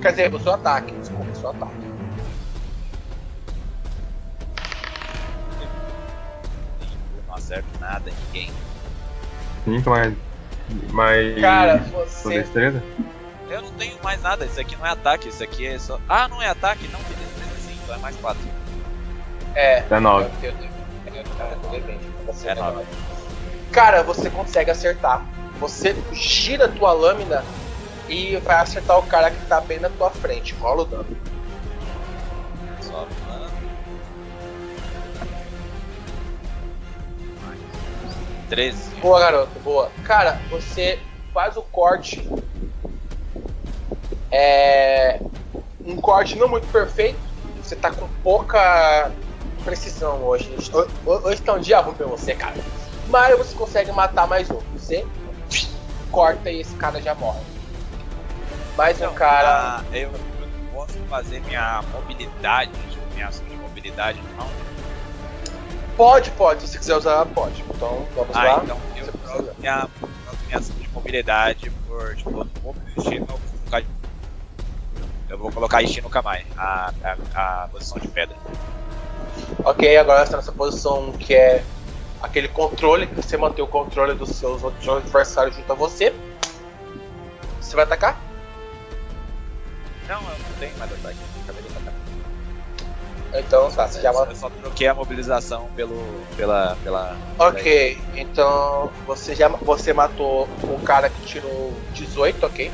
Quer 0.00 0.10
dizer, 0.10 0.34
o 0.34 0.40
seu 0.40 0.54
ataque. 0.54 0.94
Desculpa, 0.94 1.30
o 1.30 1.36
seu 1.36 1.50
ataque. 1.50 1.87
Não 7.48 7.56
acerto 7.56 7.68
nada, 7.80 8.10
ninguém. 8.26 8.50
5 9.64 9.90
mais. 9.90 10.14
Mais. 10.92 11.40
Cara, 11.40 11.78
você. 11.78 12.42
destreza? 12.42 12.82
Eu 13.48 13.62
não 13.62 13.70
tenho 13.72 13.96
mais 14.02 14.20
nada, 14.20 14.44
isso 14.44 14.60
aqui 14.60 14.76
não 14.76 14.86
é 14.86 14.90
ataque, 14.90 15.28
isso 15.28 15.42
aqui 15.42 15.66
é 15.66 15.78
só. 15.78 15.98
Ah, 16.08 16.28
não 16.28 16.42
é 16.42 16.48
ataque? 16.48 16.86
Não, 16.88 17.00
tem 17.00 17.16
destreza 17.16 17.58
sim, 17.66 17.78
então 17.82 17.94
é 17.94 17.98
mais 17.98 18.16
4. 18.16 18.38
É. 19.54 19.80
19. 19.82 20.24
Eu- 20.42 20.50
eu- 20.50 20.56
eu- 20.58 21.14
eu- 21.14 21.72
eu- 21.72 21.88
eu- 21.88 22.00
você 22.26 22.48
É 22.48 22.52
é. 22.52 22.84
Cara, 23.72 24.02
você 24.02 24.28
consegue 24.28 24.70
acertar. 24.70 25.24
Você 25.58 25.96
gira 26.12 26.66
a 26.66 26.68
tua 26.68 26.92
lâmina 26.92 27.42
e 28.08 28.36
vai 28.36 28.56
acertar 28.56 28.98
o 28.98 29.02
cara 29.02 29.30
que 29.30 29.44
tá 29.46 29.60
bem 29.60 29.80
na 29.80 29.88
tua 29.88 30.10
frente. 30.10 30.54
Rola 30.54 30.82
o 30.82 30.84
dano. 30.84 31.16
13. 38.48 38.94
Boa, 39.00 39.20
garoto, 39.20 39.58
boa. 39.60 39.90
Cara, 40.04 40.40
você 40.50 40.98
faz 41.32 41.56
o 41.56 41.62
corte. 41.62 42.28
É. 44.30 45.20
Um 45.84 45.96
corte 45.96 46.36
não 46.36 46.48
muito 46.48 46.66
perfeito. 46.68 47.18
Você 47.62 47.76
tá 47.76 47.90
com 47.90 48.08
pouca 48.22 49.10
precisão 49.64 50.22
hoje. 50.22 50.50
Hoje, 51.04 51.42
tá 51.42 51.54
um 51.54 51.60
dia 51.60 51.80
ruim 51.80 51.94
pra 51.94 52.06
você, 52.06 52.34
cara. 52.34 52.56
Mas 53.08 53.36
você 53.38 53.54
consegue 53.54 53.92
matar 53.92 54.26
mais 54.26 54.50
um. 54.50 54.60
Você 54.74 55.06
corta 56.10 56.50
e 56.50 56.60
esse 56.60 56.74
cara 56.76 57.00
já 57.00 57.14
morre. 57.14 57.40
Mais 58.76 59.00
um 59.00 59.12
cara. 59.12 59.78
ah, 59.78 59.84
eu, 59.92 60.10
eu 60.10 60.20
posso 60.72 60.98
fazer 61.10 61.40
minha 61.40 61.82
mobilidade, 61.92 62.70
tipo, 62.90 63.14
minha 63.14 63.28
ação 63.28 63.46
de 63.46 63.56
mobilidade, 63.56 64.20
não? 64.36 64.67
Pode, 65.98 66.30
pode. 66.30 66.62
Se 66.62 66.68
você 66.68 66.78
quiser 66.78 66.96
usar, 66.96 67.26
pode. 67.26 67.60
Então 67.62 68.06
vamos 68.14 68.34
Ah, 68.36 68.44
lá. 68.44 68.60
então 68.64 68.78
eu 68.96 69.54
minha, 69.58 69.88
minha 70.46 70.58
ação 70.58 70.74
de 70.76 70.88
mobilidade 70.90 71.70
por, 71.88 72.14
tipo, 72.14 72.30
eu 72.30 72.46
vou 72.62 72.76
mexer 72.96 73.18
no. 73.20 73.38
Eu 75.28 75.36
vou 75.36 75.52
colocar 75.52 75.82
Ishi 75.82 76.00
no 76.00 76.08
Kamai, 76.08 76.46
a, 76.56 76.90
a, 77.34 77.64
a 77.64 77.68
posição 77.68 77.98
de 77.98 78.08
pedra. 78.08 78.34
Ok, 79.62 79.96
agora 79.98 80.20
você 80.20 80.24
está 80.24 80.36
nessa 80.38 80.52
posição 80.52 81.12
que 81.12 81.34
é 81.34 81.62
aquele 82.22 82.48
controle, 82.48 83.06
que 83.06 83.14
você 83.16 83.36
mantém 83.36 83.62
o 83.62 83.68
controle 83.68 84.14
dos 84.14 84.30
seus 84.30 84.62
outros 84.62 84.88
adversários 84.88 85.54
junto 85.54 85.70
a 85.70 85.74
você. 85.74 86.14
Você 87.60 87.76
vai 87.76 87.84
atacar? 87.84 88.18
Não, 90.08 90.16
eu 90.22 90.28
não 90.38 90.58
tenho 90.58 90.78
mais 90.78 90.90
ataque. 90.92 91.18
Então 93.34 93.70
tá, 93.70 93.86
você 93.86 94.00
já 94.00 94.10
eu 94.10 94.34
só 94.34 94.48
troquei 94.48 94.86
a 94.86 94.94
mobilização 94.94 95.68
pelo, 95.76 95.96
pela, 96.36 96.76
pela. 96.82 97.16
Ok, 97.38 97.98
então 98.14 98.90
você 99.06 99.34
já 99.34 99.48
você 99.48 99.92
matou 99.92 100.48
o 100.62 100.80
cara 100.82 101.10
que 101.10 101.20
tirou 101.22 101.72
18, 101.92 102.46
ok? 102.46 102.72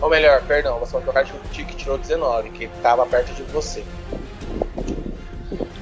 Ou 0.00 0.08
melhor, 0.08 0.42
perdão, 0.42 0.78
você 0.78 0.94
matou 0.96 1.10
o 1.10 1.12
cara 1.14 1.26
que 1.26 1.64
tirou 1.74 1.98
19, 1.98 2.50
que 2.50 2.64
estava 2.64 3.04
perto 3.06 3.32
de 3.34 3.42
você. 3.44 3.84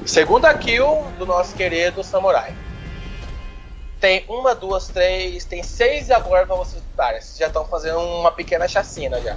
Segunda 0.07 0.53
kill 0.55 1.07
do 1.19 1.27
nosso 1.27 1.55
querido 1.55 2.03
samurai. 2.03 2.55
Tem 4.01 4.25
uma, 4.29 4.55
duas, 4.55 4.89
três, 4.89 5.45
tem 5.45 5.63
seis 5.63 6.09
e 6.09 6.13
agora 6.13 6.47
pra 6.47 6.57
vocês 6.57 6.83
lutarem. 6.83 7.21
Vocês 7.21 7.37
já 7.37 7.49
estão 7.49 7.67
fazendo 7.67 7.99
uma 7.99 8.33
pequena 8.33 8.67
chacina 8.67 9.21
já. 9.21 9.37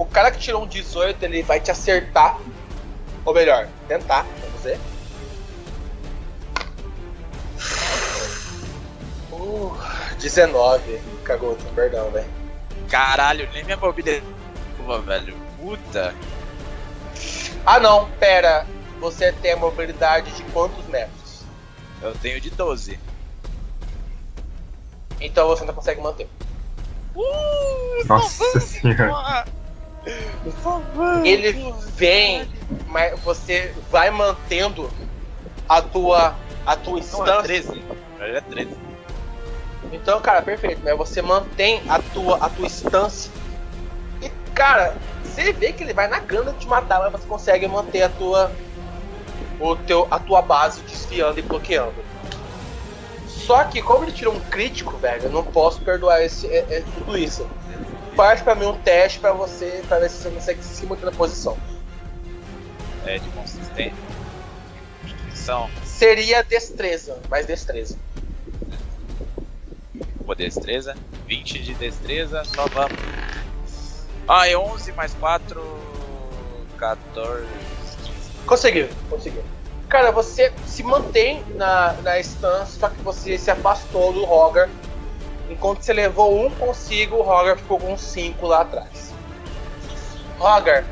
O 0.00 0.06
cara 0.06 0.30
que 0.30 0.38
tirou 0.38 0.62
um 0.62 0.66
18, 0.66 1.22
ele 1.26 1.42
vai 1.42 1.60
te 1.60 1.70
acertar. 1.70 2.38
Ou 3.22 3.34
melhor, 3.34 3.68
tentar, 3.86 4.24
vamos 4.40 4.62
ver. 4.62 4.80
Uh, 9.30 9.76
19. 10.18 11.02
Cagou, 11.22 11.54
perdão, 11.74 12.10
velho. 12.10 12.26
Caralho, 12.88 13.46
nem 13.52 13.62
minha 13.62 13.76
mobilidade. 13.76 14.24
Pô, 14.78 14.98
velho. 15.00 15.36
Puta. 15.58 16.14
Ah 17.66 17.78
não, 17.78 18.10
pera. 18.12 18.66
Você 19.00 19.32
tem 19.32 19.52
a 19.52 19.56
mobilidade 19.58 20.32
de 20.32 20.42
quantos 20.44 20.86
metros? 20.86 21.42
Eu 22.00 22.14
tenho 22.14 22.40
de 22.40 22.48
12. 22.48 22.98
Então 25.20 25.46
você 25.46 25.62
não 25.66 25.74
consegue 25.74 26.00
manter. 26.00 26.26
Uh, 27.14 28.06
Nossa 28.06 28.60
senhora. 28.60 29.44
Ele 31.24 31.74
vem, 31.94 32.48
mas 32.86 33.18
você 33.20 33.74
vai 33.90 34.10
mantendo 34.10 34.90
a 35.68 35.82
tua 35.82 36.34
a 36.66 36.76
tua 36.76 36.92
Não, 36.92 36.98
é 36.98 37.00
instância. 37.00 37.42
13. 37.42 37.82
Ele 38.20 38.36
é 38.36 38.40
13. 38.40 38.70
Então, 39.92 40.20
cara, 40.20 40.42
perfeito. 40.42 40.80
Mas 40.84 40.96
você 40.96 41.22
mantém 41.22 41.82
a 41.88 41.98
tua, 41.98 42.36
a 42.36 42.48
tua 42.48 42.66
instância. 42.66 43.30
E, 44.22 44.28
cara, 44.54 44.96
você 45.24 45.52
vê 45.52 45.72
que 45.72 45.82
ele 45.82 45.92
vai 45.92 46.06
na 46.08 46.20
gana 46.20 46.52
de 46.52 46.58
te 46.58 46.68
matar, 46.68 47.00
mas 47.00 47.12
você 47.12 47.26
consegue 47.26 47.66
manter 47.66 48.02
a 48.02 48.08
tua, 48.08 48.52
o 49.58 49.76
teu, 49.76 50.06
a 50.10 50.18
tua 50.18 50.42
base 50.42 50.80
desviando 50.82 51.38
e 51.38 51.42
bloqueando. 51.42 51.94
Só 53.26 53.64
que, 53.64 53.82
como 53.82 54.04
ele 54.04 54.12
tirou 54.12 54.34
um 54.34 54.40
crítico, 54.40 54.96
velho, 54.98 55.24
eu 55.24 55.30
não 55.30 55.42
posso 55.42 55.80
perdoar 55.80 56.22
esse, 56.22 56.46
é, 56.46 56.58
é 56.70 56.84
tudo 56.98 57.18
isso. 57.18 57.48
Faz 58.14 58.42
pra 58.42 58.54
mim 58.54 58.66
um 58.66 58.78
teste 58.80 59.18
pra 59.18 59.32
você, 59.32 59.82
pra 59.88 59.98
ver 59.98 60.10
se 60.10 60.22
você 60.22 60.30
consegue 60.30 60.62
se 60.62 60.86
manter 60.86 61.06
na 61.06 61.12
posição. 61.12 61.56
É 63.06 63.18
de 63.18 63.28
consistência. 63.30 63.92
Instituição. 65.04 65.70
Seria 65.84 66.42
destreza, 66.42 67.18
mais 67.28 67.46
destreza. 67.46 67.96
Pô, 70.26 70.34
destreza. 70.34 70.94
20 71.26 71.58
de 71.60 71.74
destreza, 71.74 72.44
só 72.44 72.66
vamos. 72.66 72.98
Ah, 74.28 74.48
é 74.48 74.56
11 74.56 74.92
mais 74.92 75.14
4. 75.14 75.60
14. 76.78 77.46
15. 78.04 78.12
Conseguiu, 78.46 78.88
conseguiu. 79.08 79.44
Cara, 79.88 80.12
você 80.12 80.52
se 80.66 80.84
mantém 80.84 81.44
na, 81.56 81.94
na 81.94 82.18
estância, 82.20 82.78
só 82.78 82.88
que 82.88 83.00
você 83.02 83.36
se 83.36 83.50
afastou 83.50 84.12
do 84.12 84.24
Roger. 84.24 84.68
Enquanto 85.50 85.82
você 85.82 85.92
levou 85.92 86.46
um 86.46 86.48
consigo, 86.50 87.16
o 87.16 87.22
Roger 87.22 87.56
ficou 87.58 87.78
com 87.80 87.98
5 87.98 88.46
lá 88.46 88.60
atrás. 88.60 89.12
Roger, 90.38 90.84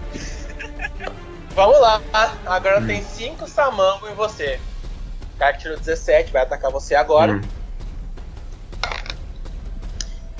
vamos 1.54 1.80
lá. 1.80 2.00
Agora 2.44 2.80
Hum. 2.80 2.86
tem 2.88 3.00
5 3.02 3.48
Samango 3.48 4.08
em 4.08 4.14
você. 4.14 4.60
O 5.34 5.38
cara 5.38 5.52
que 5.52 5.60
tirou 5.60 5.78
17 5.78 6.32
vai 6.32 6.42
atacar 6.42 6.72
você 6.72 6.96
agora. 6.96 7.34
Hum. 7.34 7.40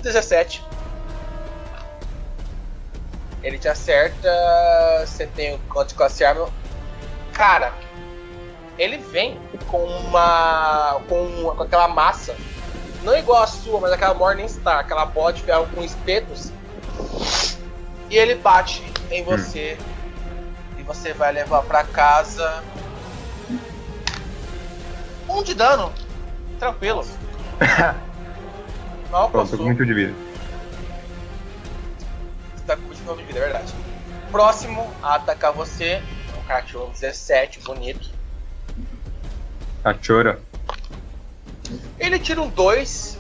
17. 0.03 0.65
Ele 3.43 3.57
te 3.57 3.69
acerta. 3.69 4.29
Você 5.07 5.29
tem 5.29 5.55
o 5.55 5.59
código 5.61 5.91
de 5.91 5.95
classe 5.95 6.25
arma. 6.25 6.49
Cara, 7.33 7.73
ele 8.77 8.99
vem 8.99 9.39
com 9.69 9.85
uma. 9.85 11.01
com, 11.09 11.55
com 11.57 11.63
aquela 11.63 11.87
massa. 11.87 12.35
Não 13.03 13.17
igual 13.17 13.43
a 13.43 13.47
sua, 13.47 13.81
mas 13.81 13.93
aquela 13.93 14.15
Morningstar, 14.15 14.81
aquela 14.81 15.07
bola 15.07 15.33
de 15.33 15.43
ferro 15.43 15.69
com 15.75 15.83
espetos. 15.83 16.53
E 18.11 18.17
ele 18.17 18.35
bate 18.35 18.83
em 19.11 19.23
você. 19.23 19.79
E 20.79 20.83
você 20.83 21.13
vai 21.13 21.33
levar 21.33 21.63
pra 21.63 21.85
casa. 21.85 22.63
Um 25.29 25.43
de 25.43 25.55
dano. 25.55 25.93
Tranquilo. 26.59 27.05
Não, 29.11 29.31
Pronto, 29.31 29.33
passou. 29.33 29.59
com 29.59 29.65
muito 29.65 29.87
de 29.87 29.95
vida. 29.95 30.15
Você 32.55 32.65
tá 32.67 32.77
com 32.77 32.89
29 32.89 33.23
de 33.23 33.27
vida, 33.27 33.39
é 33.39 33.43
verdade. 33.43 33.75
Próximo 34.31 34.91
a 35.03 35.15
atacar 35.15 35.53
você 35.53 35.85
é 35.95 36.03
um 36.59 36.63
tirou 36.63 36.91
17, 36.91 37.61
bonito. 37.61 38.11
A 39.85 39.95
Chora. 39.95 40.41
Ele 41.99 42.19
tira 42.19 42.41
um 42.41 42.49
2, 42.49 43.19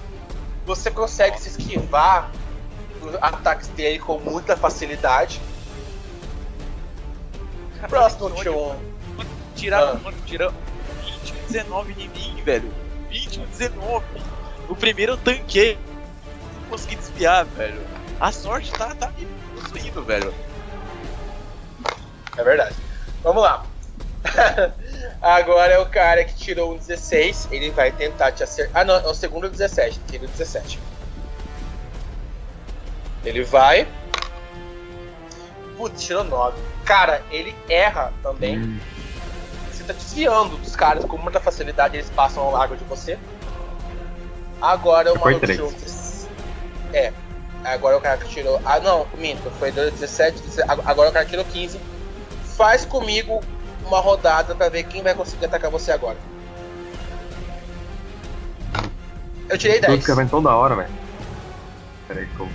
você 0.66 0.90
consegue 0.90 1.40
se 1.40 1.48
esquivar 1.50 2.30
dos 3.00 3.14
ataques 3.16 3.68
dele 3.68 3.98
com 3.98 4.18
muita 4.18 4.56
facilidade. 4.56 5.40
Próximo 7.88 8.30
tirou 8.34 8.72
um. 8.72 9.24
Tiraram, 9.54 9.92
Ah. 9.92 10.00
mano, 10.04 10.16
tiraram 10.26 10.54
20, 11.04 11.32
19 11.48 11.92
em 11.92 12.08
mim, 12.08 12.42
velho. 12.44 12.72
20, 13.10 13.40
19. 13.40 14.04
O 14.68 14.76
primeiro 14.76 15.12
eu 15.12 15.16
tanquei. 15.16 15.78
Não 16.62 16.70
consegui 16.70 16.96
desviar, 16.96 17.44
velho. 17.44 17.80
A 18.20 18.30
sorte 18.32 18.70
tá, 18.72 18.94
tá 18.94 19.10
me 19.16 19.26
possuindo, 19.54 20.02
velho. 20.04 20.34
É 22.36 22.42
verdade. 22.44 22.74
Vamos 23.22 23.42
lá. 23.42 23.64
Agora 25.20 25.72
é 25.72 25.78
o 25.78 25.86
cara 25.86 26.24
que 26.24 26.34
tirou 26.34 26.72
um 26.72 26.76
16. 26.76 27.48
Ele 27.50 27.70
vai 27.70 27.90
tentar 27.92 28.32
te 28.32 28.42
acertar. 28.42 28.82
Ah, 28.82 28.84
não, 28.84 28.96
é 28.96 29.06
o 29.06 29.14
segundo 29.14 29.48
17. 29.48 30.00
Tira 30.08 30.24
o 30.24 30.28
17. 30.28 30.78
Ele 33.24 33.42
vai. 33.44 33.86
Putz, 35.76 36.02
tirou 36.02 36.24
9. 36.24 36.60
Cara, 36.84 37.22
ele 37.30 37.54
erra 37.68 38.12
também. 38.22 38.58
Hum. 38.58 38.80
Você 39.70 39.84
tá 39.84 39.92
desviando 39.92 40.56
dos 40.56 40.74
caras 40.74 41.04
com 41.04 41.16
muita 41.16 41.40
facilidade, 41.40 41.96
eles 41.96 42.10
passam 42.10 42.42
ao 42.42 42.52
largo 42.52 42.76
de 42.76 42.84
você. 42.84 43.18
Agora 44.60 45.12
o 45.12 45.18
Foi 45.18 45.32
maluco 45.32 45.46
tirou. 45.46 45.70
16. 45.72 46.28
É. 46.92 47.12
Agora 47.64 47.96
o 47.96 48.00
cara 48.00 48.18
que 48.18 48.28
tirou. 48.28 48.60
Ah, 48.64 48.80
não, 48.80 49.06
minto. 49.16 49.50
Foi 49.58 49.70
17, 49.70 50.40
17. 50.42 50.70
Agora 50.84 51.10
o 51.10 51.12
cara 51.12 51.24
que 51.24 51.30
tirou 51.30 51.44
15. 51.44 51.80
Faz 52.56 52.84
comigo 52.84 53.40
uma 53.88 54.00
rodada 54.00 54.54
pra 54.54 54.68
ver 54.68 54.84
quem 54.84 55.02
vai 55.02 55.14
conseguir 55.14 55.46
atacar 55.46 55.70
você 55.70 55.90
agora. 55.90 56.16
Eu 59.48 59.56
tirei 59.56 59.80
Tudo 59.80 59.88
10. 59.88 60.04
que 60.04 60.14
vem 60.14 60.28
toda 60.28 60.54
hora, 60.54 60.76
velho. 60.76 60.90
Pera 62.06 62.20
aí 62.20 62.26
que 62.26 62.40
eu. 62.40 62.48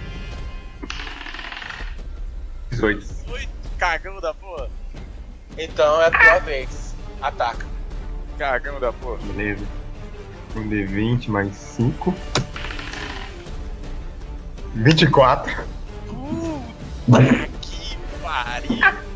18. 2.70 3.00
18, 3.00 3.50
cagão 3.78 4.22
da 4.22 4.34
porra. 4.34 4.70
Então 5.58 6.02
é 6.02 6.06
a 6.08 6.12
tua 6.12 6.40
vez. 6.40 6.96
Ataca. 7.22 7.66
Cagão 8.38 8.80
da 8.80 8.94
porra. 8.94 9.18
Beleza. 9.24 9.66
Um 10.56 10.70
D20 10.70 11.30
mais 11.30 11.56
5. 11.56 12.14
24. 14.76 15.64
Puta 16.08 17.48
que 17.62 17.98
pariu. 18.22 19.13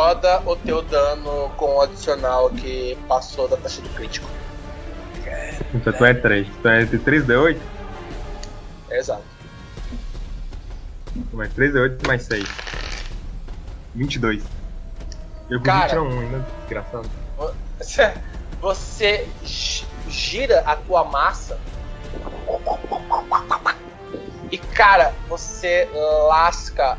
Roda 0.00 0.42
o 0.44 0.54
teu 0.54 0.82
dano 0.82 1.48
com 1.56 1.76
o 1.76 1.80
adicional 1.80 2.50
que 2.50 2.98
passou 3.08 3.48
da 3.48 3.56
taxa 3.56 3.80
do 3.80 3.88
crítico. 3.94 4.28
É, 5.24 5.54
Então 5.72 5.90
tu 5.90 6.04
é 6.04 6.12
3. 6.12 6.46
Tu 6.60 6.68
é 6.68 6.84
3D8? 6.84 7.58
Exato. 8.90 9.22
É 11.16 11.46
3D8 11.48 12.06
mais 12.06 12.24
6. 12.24 12.46
22. 13.94 14.42
Eu 15.48 15.62
Cara. 15.62 15.78
consegui 15.80 15.88
tirar 15.88 16.02
um 16.02 16.20
ainda, 16.20 16.46
desgraçado. 16.60 17.10
Você, 17.78 18.12
você 18.60 19.28
gi- 19.42 19.86
gira 20.10 20.60
a 20.66 20.76
tua 20.76 21.04
massa 21.04 21.58
e 24.52 24.58
cara, 24.58 25.14
você 25.26 25.88
lasca 26.28 26.98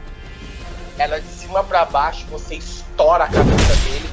ela 0.97 1.19
de 1.19 1.27
cima 1.27 1.63
pra 1.63 1.85
baixo, 1.85 2.25
você 2.29 2.55
estoura 2.55 3.25
a 3.25 3.27
cabeça 3.27 3.75
dele. 3.89 4.09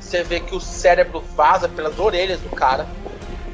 Você 0.00 0.22
vê 0.22 0.40
que 0.40 0.54
o 0.54 0.60
cérebro 0.60 1.20
vaza 1.36 1.68
pelas 1.68 1.98
orelhas 1.98 2.40
do 2.40 2.50
cara. 2.50 2.86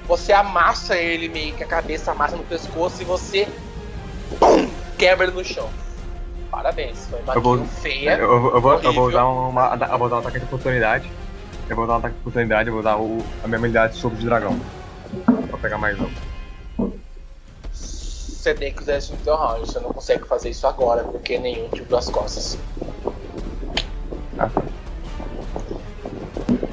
Você 0.07 0.33
amassa 0.33 0.97
ele 0.97 1.29
meio 1.29 1.55
que 1.55 1.63
a 1.63 1.67
cabeça 1.67 2.11
amassa 2.11 2.37
no 2.37 2.43
pescoço 2.43 3.01
e 3.01 3.05
você 3.05 3.49
pum, 4.39 4.69
quebra 4.99 5.27
ele 5.27 5.35
no 5.35 5.45
chão. 5.45 5.69
Parabéns, 6.51 7.07
foi 7.09 7.21
uma 7.23 7.41
vou- 7.41 7.65
feia. 7.65 8.17
Eu, 8.19 8.31
eu, 8.31 8.55
eu 8.57 8.61
vou, 8.61 8.81
eu 8.81 8.93
vou 8.93 9.11
dar 9.11 9.27
uma, 9.27 9.79
eu 9.91 9.99
vou 9.99 10.09
dar 10.09 10.17
um 10.17 10.19
ataque 10.19 10.39
de 10.41 10.45
oportunidade. 10.45 11.11
Eu 11.71 11.77
vou 11.77 11.87
dar 11.87 11.95
um 11.95 11.97
ataque 11.97 12.15
de 12.15 12.21
oportunidade, 12.21 12.69
eu 12.69 12.75
vou 12.75 12.83
dar 12.83 12.99
o, 12.99 13.25
a 13.43 13.47
minha 13.47 13.59
habilidade 13.59 13.95
de 13.95 13.99
sopro 14.01 14.19
de 14.19 14.27
dragão. 14.27 14.61
Pra 15.49 15.59
pegar 15.59 15.79
mais 15.79 15.99
um. 15.99 16.11
Você 18.43 18.55
tem 18.55 18.73
que 18.73 18.83
usar 18.83 18.99
isso 18.99 19.13
no 19.13 19.19
teu 19.21 19.37
round, 19.37 19.61
você 19.61 19.79
não 19.79 19.93
consegue 19.93 20.27
fazer 20.27 20.51
isso 20.51 20.67
agora, 20.67 21.05
porque 21.05 21.39
nenhum 21.39 21.69
tipo 21.69 21.95
as 21.95 22.11
costas. 22.11 22.59
Ah. 24.37 24.51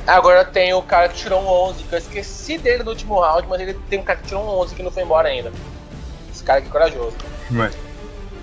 Agora 0.08 0.44
tem 0.44 0.74
o 0.74 0.82
cara 0.82 1.10
que 1.10 1.18
tirou 1.18 1.40
um 1.40 1.48
11, 1.48 1.84
que 1.84 1.94
eu 1.94 2.00
esqueci 2.00 2.58
dele 2.58 2.82
no 2.82 2.90
último 2.90 3.22
round, 3.22 3.48
mas 3.48 3.62
ele 3.62 3.76
tem 3.88 4.00
um 4.00 4.04
cara 4.04 4.18
que 4.18 4.26
tirou 4.26 4.44
um 4.44 4.48
11 4.62 4.74
que 4.74 4.82
não 4.82 4.90
foi 4.90 5.04
embora 5.04 5.30
ainda. 5.30 5.52
Esse 6.34 6.44
cara 6.44 6.58
aqui 6.58 6.70
é 6.70 6.72
corajoso. 6.72 7.16
Mas, 7.52 7.78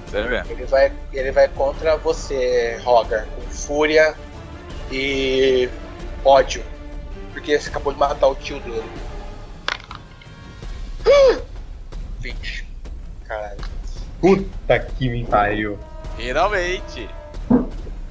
Sério 0.08 0.30
mesmo? 0.30 0.52
Ele 0.52 0.64
vai, 0.64 0.92
ele 1.12 1.32
vai 1.32 1.48
contra 1.48 1.96
você, 1.96 2.80
Roger, 2.84 3.26
com 3.26 3.42
fúria 3.50 4.14
e 4.92 5.68
ódio. 6.24 6.62
Porque 7.32 7.58
você 7.58 7.70
acabou 7.70 7.92
de 7.92 7.98
matar 7.98 8.28
o 8.28 8.36
tio 8.36 8.60
dele. 8.60 8.84
20. 12.20 12.65
Caralho. 13.26 13.56
puta 14.20 14.78
que 14.78 15.08
me 15.08 15.24
pariu. 15.24 15.78
Finalmente! 16.16 17.08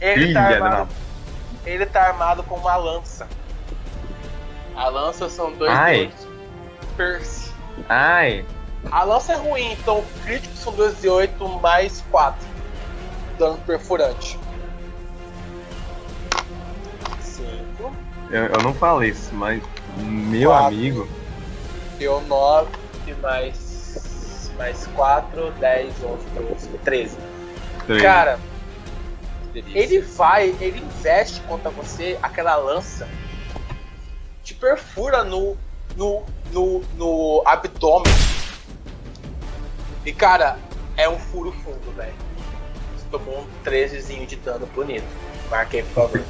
Ele 0.01 0.34
tá, 0.34 0.47
Filha 0.47 0.63
armado, 0.66 0.89
ele 1.66 1.86
tá 1.86 2.01
armado 2.07 2.43
com 2.43 2.55
uma 2.55 2.76
lança. 2.76 3.28
A 4.76 4.88
lança 4.89 5.30
são 5.30 5.51
dois 5.53 5.72
Ai. 5.72 6.07
dedos. 6.07 6.28
Perce. 6.97 7.51
Ai, 7.89 8.45
A 8.91 9.03
lança 9.03 9.34
é 9.34 9.36
ruim, 9.36 9.72
então 9.74 9.99
o 9.99 10.05
crítico 10.24 10.55
são 10.55 10.74
2 10.74 11.01
de 11.01 11.09
8 11.09 11.47
mais 11.59 12.03
4. 12.11 12.47
Dano 13.39 13.57
perfurante. 13.59 14.39
5. 17.22 17.91
eu, 18.32 18.43
eu 18.45 18.61
não 18.63 18.74
falei 18.74 19.09
isso, 19.09 19.34
mas 19.34 19.61
meu 19.97 20.51
Quatro. 20.51 20.68
amigo. 20.68 21.07
Deu 21.97 22.22
9 22.22 22.70
mais. 23.22 23.64
Mais 24.58 24.88
4, 24.88 25.51
10, 25.51 25.93
11, 26.03 26.26
12, 26.30 26.68
13. 26.84 27.18
três. 27.86 28.01
Cara, 28.01 28.39
Que 29.53 29.62
delícia. 29.62 29.80
ele 29.80 29.99
vai, 30.01 30.56
ele 30.62 30.80
investe 30.80 31.41
contra 31.41 31.70
você 31.70 32.18
aquela 32.24 32.56
lança, 32.56 33.08
te 34.43 34.53
perfura 34.53 35.24
no, 35.24 35.58
no, 35.95 36.24
no, 36.51 36.80
no 36.95 37.43
abdômen. 37.45 38.12
E 40.06 40.14
cara, 40.14 40.58
é 40.95 41.10
um 41.10 41.18
furo 41.20 41.51
fundo, 41.51 41.91
velho. 41.95 42.14
Você 42.95 43.06
tomou 43.12 43.41
um 43.41 43.47
13zinho 43.70 44.26
de 44.26 44.36
dano 44.38 44.66
bonito. 44.68 45.06
Marquei, 45.49 45.84
por 45.84 45.93
favor. 46.10 46.24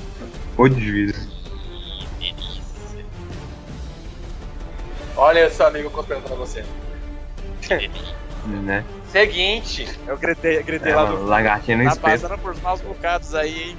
Ô 0.58 0.68
delícia. 0.68 1.26
Olha 5.18 5.48
o 5.48 5.52
seu 5.52 5.68
amigo 5.68 5.90
conspirando 5.90 6.26
pra 6.28 6.36
você. 6.36 6.66
Né? 8.46 8.84
Seguinte, 9.12 9.88
Eu 10.08 10.18
gritei, 10.18 10.62
gritei 10.62 10.92
É, 10.92 10.96
lá 10.96 11.06
do. 11.06 11.26
lagartinha 11.26 11.78
no 11.78 11.84
Tá 11.86 11.90
espeto. 11.92 12.22
passando 12.22 12.40
por 12.42 12.56
maus 12.62 12.80
bocados 12.82 13.34
aí, 13.34 13.70
hein? 13.72 13.78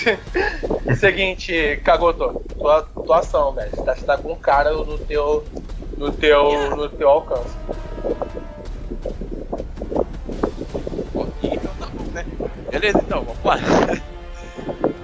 seguinte, 0.96 1.80
Kagoto, 1.84 2.40
tua, 2.56 2.82
tua 2.82 3.18
ação, 3.18 3.52
velho. 3.52 3.70
Você 3.70 3.82
tá, 3.82 3.94
você 3.96 4.04
tá 4.04 4.16
com 4.18 4.32
um 4.32 4.36
cara 4.36 4.72
no 4.72 4.98
teu, 4.98 5.44
no 5.96 6.12
teu, 6.12 6.76
no 6.76 6.88
teu 6.88 7.08
alcance. 7.08 7.56
Horrível, 11.14 11.70
tá 11.78 11.86
bom, 11.86 12.04
né? 12.12 12.24
Beleza, 12.70 12.98
então, 13.04 13.24
vamos 13.24 13.44
lá. 13.44 13.56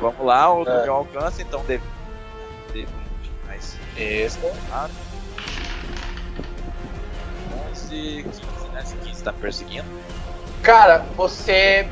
vamos 0.00 0.24
lá, 0.26 0.54
o 0.54 0.62
É. 0.68 0.82
meu 0.84 0.94
alcance, 0.94 1.42
então 1.42 1.64
D. 1.64 1.80
D20 2.72 2.86
mais 3.46 3.76
Isso. 3.96 4.38
4. 4.70 4.90
11, 7.86 8.22
15, 8.24 8.68
né? 8.72 8.80
Esse 8.82 8.96
15 8.96 9.22
tá 9.22 9.32
perseguindo. 9.32 9.84
Cara, 10.62 10.98
você 11.16 11.88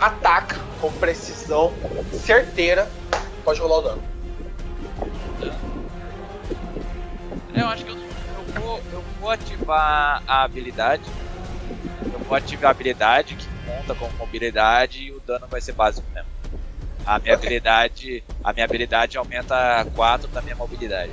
ataca 0.00 0.56
com 0.80 0.90
precisão 0.92 1.72
certeira. 2.12 2.90
Pode 3.44 3.60
rolar 3.60 3.78
o 3.78 3.82
dano. 3.82 4.02
Eu 7.54 7.66
acho 7.68 7.84
que 7.84 7.90
eu, 7.90 7.96
eu, 7.96 8.60
vou, 8.62 8.80
eu 8.92 9.04
vou 9.20 9.30
ativar 9.30 10.22
a 10.26 10.42
habilidade. 10.42 11.02
Eu 12.12 12.18
vou 12.20 12.36
ativar 12.36 12.68
a 12.68 12.70
habilidade 12.70 13.36
que 13.36 13.46
conta 13.66 13.94
como 13.94 14.12
mobilidade 14.16 15.02
e 15.04 15.12
o 15.12 15.20
dano 15.20 15.46
vai 15.48 15.60
ser 15.60 15.72
básico 15.72 16.06
mesmo. 16.12 16.28
A 17.04 17.18
minha 17.18 17.34
Ok. 17.34 17.46
habilidade. 17.46 18.24
A 18.42 18.52
minha 18.52 18.64
habilidade 18.64 19.18
aumenta 19.18 19.86
4 19.94 20.28
da 20.28 20.40
minha 20.42 20.56
mobilidade. 20.56 21.12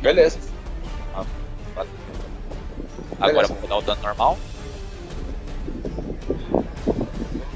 Beleza. 0.00 0.38
Agora 3.20 3.46
vou 3.46 3.68
dar 3.68 3.76
o 3.78 3.82
dano 3.82 4.02
normal. 4.02 4.38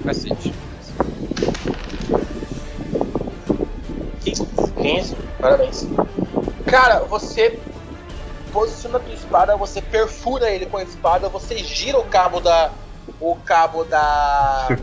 Cacete. 0.05 0.55
15. 4.81 5.17
Parabéns. 5.41 5.87
Cara, 6.67 7.01
você 7.01 7.59
posiciona 8.53 8.99
a 8.99 9.01
tua 9.01 9.15
espada, 9.15 9.57
você 9.57 9.83
perfura 9.83 10.51
ele 10.51 10.67
com 10.67 10.77
a 10.77 10.83
espada, 10.83 11.29
você 11.29 11.59
gira 11.59 11.99
o 11.99 12.05
cabo 12.05 12.41
da. 12.41 12.71
O 13.21 13.37
cabo 13.37 13.85
da. 13.85 14.69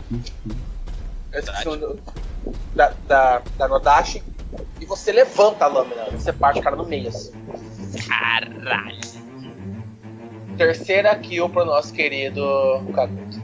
Da, 2.76 2.92
da, 3.08 3.42
da 3.58 3.68
Nodashi. 3.68 4.22
E 4.80 4.84
você 4.84 5.10
levanta 5.10 5.64
a 5.64 5.68
lâmina, 5.68 6.04
você 6.12 6.32
parte 6.32 6.60
o 6.60 6.62
cara 6.62 6.76
no 6.76 6.84
meio 6.84 7.08
assim. 7.08 7.32
Caralho. 8.06 9.15
Terceira 10.56 11.14
kill 11.16 11.48
pro 11.48 11.64
nosso 11.64 11.92
querido 11.92 12.42
Kaguto. 12.94 13.42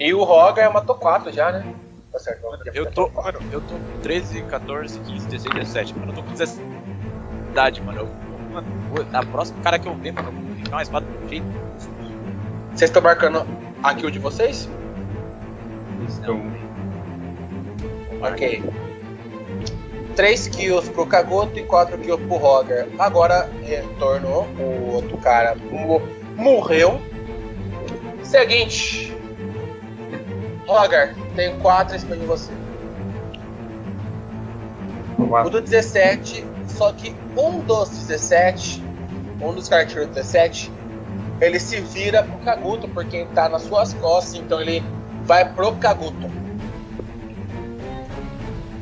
E 0.00 0.12
o 0.12 0.24
Roger 0.24 0.72
matou 0.72 0.94
4 0.96 1.30
já, 1.32 1.52
né? 1.52 1.74
Tá 2.10 2.18
certo. 2.18 2.44
Eu 2.74 2.84
matou 2.84 3.06
tô, 3.06 3.10
quatro. 3.10 3.40
mano, 3.42 3.52
eu 3.52 3.60
tô 3.60 3.74
com 3.74 4.00
13, 4.02 4.42
14, 4.42 4.98
15, 5.00 5.26
16, 5.28 5.54
17, 5.54 5.98
mano. 5.98 6.12
Eu 6.12 6.16
tô 6.16 6.22
com 6.22 6.32
17 6.32 6.66
idade, 7.50 7.82
mano. 7.82 8.00
Eu, 8.00 8.06
mano, 8.52 8.66
vou- 8.92 9.04
na 9.06 9.22
próxima 9.22 9.60
cara 9.62 9.78
que 9.78 9.86
eu 9.86 9.94
ver, 9.94 10.12
mano, 10.12 10.28
eu 10.28 10.32
vou 10.32 10.56
ficar 10.56 10.76
uma 10.76 10.82
espada 10.82 11.06
do 11.06 11.28
jeito. 11.28 11.46
Vocês 12.74 12.90
estão 12.90 13.02
marcando 13.02 13.46
a 13.82 13.94
kill 13.94 14.10
de 14.10 14.18
vocês? 14.18 14.68
Então, 16.20 16.40
Ok. 18.20 18.62
3 20.14 20.48
kills 20.48 20.88
pro 20.90 21.06
Kagoto 21.06 21.58
e 21.58 21.62
4 21.64 21.98
kills 21.98 22.22
pro 22.26 22.36
Roger. 22.36 22.88
Agora 22.98 23.50
retornou. 23.62 24.46
O 24.58 24.92
outro 24.94 25.16
cara 25.18 25.56
mo- 25.70 26.02
morreu. 26.36 27.00
Seguinte. 28.22 29.14
Roger, 30.66 31.14
tem 31.36 31.58
4 31.58 31.96
em 31.96 31.98
de 31.98 32.26
você. 32.26 32.52
O 35.18 35.50
do 35.50 35.60
17, 35.60 36.44
só 36.68 36.92
que 36.92 37.14
um 37.36 37.60
dos 37.60 37.88
17, 37.90 38.82
um 39.40 39.52
dos 39.52 39.68
caras 39.68 39.90
tirou 39.90 40.06
17, 40.06 40.70
ele 41.40 41.58
se 41.58 41.80
vira 41.80 42.22
pro 42.22 42.38
Kaguto, 42.38 42.88
porque 42.88 43.18
ele 43.18 43.28
tá 43.34 43.48
nas 43.48 43.62
suas 43.62 43.92
costas, 43.94 44.34
então 44.34 44.60
ele 44.60 44.82
vai 45.24 45.44
pro 45.52 45.72
Kaguto. 45.76 46.30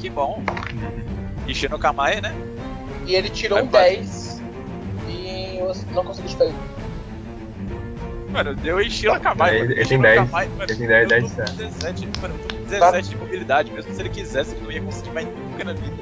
Que 0.01 0.11
bom. 0.11 0.43
Ixi 1.53 1.69
no 1.69 1.79
Kamae, 1.79 2.21
né? 2.21 2.35
E 3.07 3.15
ele 3.15 3.29
tirou 3.29 3.59
Vai 3.59 3.65
um 3.67 3.69
pra- 3.69 3.81
10 3.83 4.41
e 5.09 5.59
eu 5.59 5.73
não 5.93 6.05
consegui 6.05 6.29
te 6.29 6.37
pegar. 6.37 6.53
Mano, 8.31 8.57
eu 8.65 8.81
enchi 8.81 9.07
no 9.07 9.21
Kamae. 9.21 9.57
Ele- 9.59 9.73
ele 9.75 9.85
tem 9.85 9.99
no 9.99 10.03
10, 10.05 10.31
Kamae, 10.31 10.49
mano. 10.49 10.63
ele 10.63 10.75
tem 10.77 10.87
10, 10.89 11.03
Eu 11.03 11.09
10 11.09 11.23
tô 11.23 11.29
com 11.29 11.35
certo. 11.37 11.53
17, 11.57 12.09
mano, 12.23 12.35
eu 12.35 12.49
tô 12.49 12.57
com 12.57 12.63
17 12.65 13.09
de 13.11 13.17
mobilidade, 13.17 13.71
mesmo 13.71 13.95
se 13.95 14.01
ele 14.01 14.09
quisesse, 14.09 14.55
ele 14.55 14.65
não 14.65 14.73
ia 14.73 14.81
conseguir 14.81 15.11
mais 15.11 15.27
nunca 15.27 15.65
na 15.65 15.73
vida. 15.75 15.97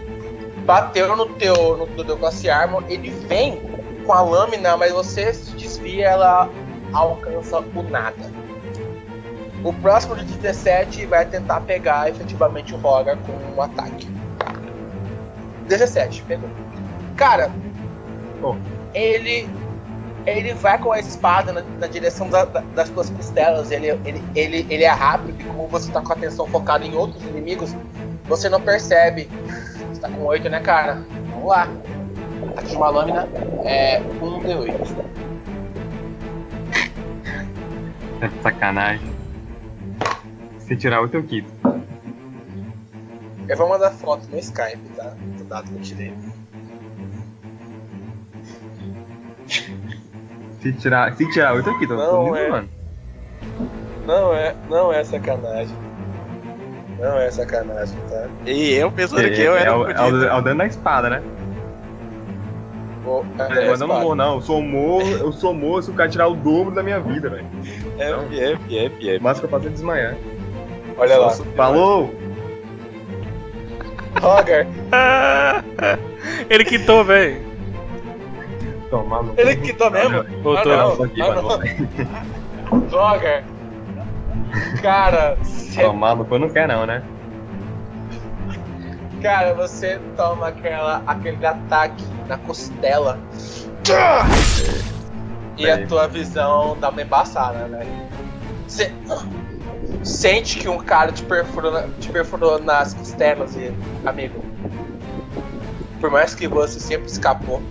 Bateu 0.64 1.16
no 1.16 1.26
teu, 1.26 1.76
no, 1.76 1.86
no 1.86 2.04
teu 2.04 2.16
Glass 2.16 2.46
Armor, 2.46 2.84
ele 2.88 3.10
vem 3.10 3.60
com 4.06 4.12
a 4.12 4.20
lâmina, 4.22 4.76
mas 4.76 4.92
você 4.92 5.34
se 5.34 5.50
desvia 5.56 6.06
ela 6.10 6.48
alcança 6.92 7.58
o 7.58 7.82
nada. 7.82 8.30
O 9.64 9.72
próximo 9.72 10.14
de 10.16 10.24
17 10.24 11.04
vai 11.06 11.26
tentar 11.26 11.60
pegar 11.62 12.08
efetivamente 12.08 12.72
o 12.72 12.76
Rogar 12.76 13.16
com 13.18 13.32
um 13.32 13.60
ataque. 13.60 14.06
17, 15.70 16.22
pegou. 16.24 16.48
Cara, 17.16 17.50
Oh. 18.42 18.54
ele 18.94 19.48
ele 20.26 20.52
vai 20.52 20.76
com 20.78 20.92
a 20.92 20.98
espada 21.00 21.50
na, 21.50 21.62
na 21.78 21.86
direção 21.86 22.28
da- 22.28 22.44
da- 22.44 22.60
das 22.74 22.90
tuas 22.90 23.08
costelas. 23.08 23.70
Ele, 23.70 23.88
ele, 24.04 24.22
ele, 24.34 24.66
ele 24.68 24.84
é 24.84 24.90
rápido 24.90 25.40
e 25.40 25.44
como 25.44 25.66
você 25.66 25.90
tá 25.90 26.02
com 26.02 26.12
a 26.12 26.16
atenção 26.16 26.46
focada 26.46 26.84
em 26.84 26.94
outros 26.94 27.22
inimigos, 27.24 27.74
você 28.24 28.48
não 28.50 28.60
percebe. 28.60 29.30
Você 29.90 29.98
tá 30.00 30.10
com 30.10 30.22
8, 30.26 30.48
né, 30.50 30.60
cara? 30.60 31.02
Vamos 31.30 31.48
lá. 31.48 31.66
Ataque 32.50 32.68
de 32.68 32.76
uma 32.76 32.90
lâmina 32.90 33.26
é 33.64 33.98
1 34.20 34.38
de 34.40 34.54
8. 34.54 34.96
É 38.20 38.28
de 38.28 38.42
sacanagem. 38.42 39.10
Se 40.58 40.76
tirar 40.76 41.00
oito 41.00 41.16
eu 41.16 41.22
quito. 41.24 41.50
Eu 43.48 43.56
vou 43.56 43.68
mandar 43.68 43.90
foto 43.92 44.28
no 44.30 44.38
Skype, 44.38 44.78
tá? 44.96 45.14
Do 45.50 45.54
dado 45.56 45.68
que 45.68 45.74
eu 45.74 45.82
tirei. 45.82 46.14
Se 50.60 50.72
tirar, 50.74 51.12
se 51.16 51.28
tirar 51.32 51.54
oito 51.54 51.68
eu 51.68 51.78
quito. 51.80 51.94
Não, 51.94 52.26
Não, 52.26 52.36
é. 52.36 52.48
mano. 52.48 52.68
Não 54.06 54.32
é, 54.32 54.54
não 54.68 54.92
é 54.92 55.02
sacanagem. 55.02 55.74
Não 57.00 57.18
é 57.18 57.30
sacanagem, 57.32 57.98
tá? 58.08 58.28
E 58.46 58.74
eu 58.74 58.92
pensando 58.92 59.22
É, 59.22 59.30
que 59.30 59.40
eu 59.40 59.56
é, 59.56 59.62
era 59.62 59.76
o, 59.76 59.90
é, 59.90 60.00
o, 60.00 60.24
é 60.24 60.34
o 60.38 60.40
dano 60.40 60.58
da 60.58 60.66
espada, 60.66 61.10
né? 61.10 61.22
Vou, 63.02 63.26
é, 63.38 63.70
Mas 63.70 63.80
eu 63.80 63.88
não 63.88 64.00
vou, 64.02 64.14
não. 64.14 64.34
Eu 64.36 64.40
sou 64.42 64.62
morro, 64.62 65.10
eu 65.10 65.32
sou 65.32 65.52
morro 65.52 65.82
se 65.82 65.90
o 65.90 65.94
cara 65.94 66.08
tirar 66.08 66.28
o 66.28 66.36
dobro 66.36 66.72
da 66.72 66.82
minha 66.82 67.00
vida, 67.00 67.28
velho. 67.28 67.46
F, 67.98 68.36
F, 68.38 68.76
F, 68.76 69.04
O 69.04 69.10
F. 69.10 69.22
máximo 69.24 69.48
que 69.48 69.54
eu 69.54 69.58
faço 69.58 69.68
é 69.68 69.72
desmaiar. 69.72 70.16
Olha 70.96 71.18
lá. 71.18 71.30
Falou! 71.56 72.19
Roger, 74.20 74.66
Ele 76.50 76.64
quitou, 76.64 77.04
velho. 77.04 77.50
Ele 79.36 79.56
quitou 79.56 79.90
mesmo? 79.90 80.24
Voltou. 80.42 80.72
Ah, 80.72 80.76
não. 80.76 80.96
Tô 80.96 81.02
aqui, 81.04 81.22
Ah. 81.22 82.76
Roger. 82.90 83.44
Cara, 84.82 85.36
você, 85.40 85.82
Tomar 85.82 86.16
no 86.16 86.24
cu 86.24 86.38
não 86.38 86.48
quer, 86.48 86.66
não, 86.66 86.84
né? 86.86 87.02
cara, 89.22 89.52
você 89.54 90.00
toma 90.16 90.48
aquela, 90.48 91.02
aquele 91.06 91.44
ataque 91.46 92.04
na 92.26 92.38
costela. 92.38 93.18
E 95.56 95.70
a 95.70 95.86
tua 95.86 96.08
visão 96.08 96.76
dá 96.80 96.88
uma 96.88 97.02
embaçada, 97.02 97.66
né? 97.68 97.86
Você 98.66 98.92
sente 100.02 100.58
que 100.58 100.68
um 100.68 100.78
cara 100.78 101.12
te 101.12 101.22
perfurou, 101.22 101.88
te 102.00 102.08
perfurou 102.10 102.58
nas 102.58 102.94
costelas 102.94 103.54
e, 103.56 103.72
amigo, 104.04 104.44
por 106.00 106.10
mais 106.10 106.34
que 106.34 106.48
você 106.48 106.80
sempre 106.80 107.06
escapou, 107.06 107.62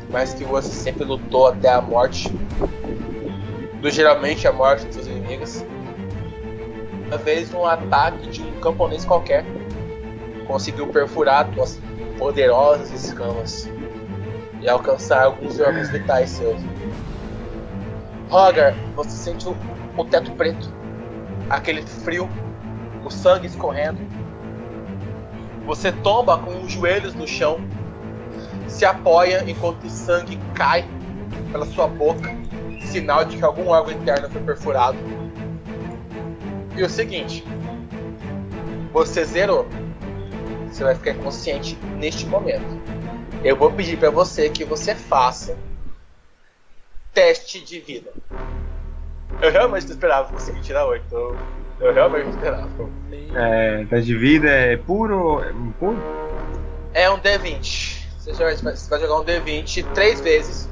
por 0.00 0.12
mais 0.12 0.32
que 0.34 0.44
você 0.44 0.70
sempre 0.70 1.04
lutou 1.04 1.48
até 1.48 1.72
a 1.72 1.80
morte, 1.80 2.30
do 3.80 3.90
geralmente 3.90 4.46
a 4.46 4.52
morte 4.52 4.86
dos 4.86 4.94
seus 4.94 5.06
inimigos, 5.06 5.64
uma 7.06 7.18
vez 7.18 7.52
um 7.52 7.66
ataque 7.66 8.28
de 8.28 8.42
um 8.42 8.60
camponês 8.60 9.04
qualquer 9.04 9.44
conseguiu 10.46 10.88
perfurar 10.88 11.48
tuas 11.52 11.80
poderosas 12.18 12.92
escamas 12.92 13.68
e 14.60 14.68
alcançar 14.68 15.24
alguns 15.24 15.58
órgãos 15.60 15.88
vitais 15.90 16.30
seus. 16.30 16.60
Roger, 18.28 18.74
você 18.94 19.10
sente 19.10 19.48
o, 19.48 19.56
o 19.96 20.04
teto 20.04 20.32
preto, 20.32 20.72
aquele 21.50 21.82
frio, 21.82 22.30
o 23.04 23.10
sangue 23.10 23.48
escorrendo. 23.48 23.98
Você 25.66 25.92
tomba 25.92 26.38
com 26.38 26.62
os 26.62 26.72
joelhos 26.72 27.14
no 27.14 27.26
chão, 27.26 27.60
se 28.68 28.84
apoia 28.84 29.44
enquanto 29.46 29.84
o 29.84 29.90
sangue 29.90 30.38
cai 30.54 30.88
pela 31.50 31.66
sua 31.66 31.88
boca, 31.88 32.30
sinal 32.80 33.24
de 33.24 33.36
que 33.36 33.44
algum 33.44 33.68
órgão 33.68 33.92
interno 33.92 34.30
foi 34.30 34.40
perfurado. 34.40 34.98
E 36.76 36.82
o 36.82 36.88
seguinte, 36.88 37.44
você 38.92 39.24
zerou. 39.24 39.66
Você 40.70 40.84
vai 40.84 40.94
ficar 40.94 41.10
inconsciente 41.10 41.76
neste 41.98 42.24
momento. 42.26 42.80
Eu 43.42 43.56
vou 43.56 43.72
pedir 43.72 43.98
para 43.98 44.10
você 44.10 44.48
que 44.48 44.64
você 44.64 44.94
faça 44.94 45.58
teste 47.12 47.60
de 47.60 47.80
vida. 47.80 48.12
Eu 49.42 49.50
realmente 49.50 49.86
não 49.86 49.92
esperava 49.92 50.28
conseguir 50.30 50.60
tirar 50.60 50.86
8. 50.86 51.04
Eu, 51.14 51.36
eu 51.80 51.94
realmente 51.94 52.24
não 52.24 52.30
esperava. 52.30 52.68
É, 53.34 53.84
teste 53.86 54.06
de 54.06 54.16
vida 54.16 54.48
é 54.48 54.76
puro. 54.76 55.42
É 55.42 55.52
puro? 55.78 55.98
É 56.92 57.10
um 57.10 57.18
D20. 57.18 58.00
Você 58.18 58.32
vai, 58.88 59.00
jogar 59.00 59.20
um 59.20 59.24
D20 59.24 59.86
três 59.94 60.20
vezes. 60.20 60.68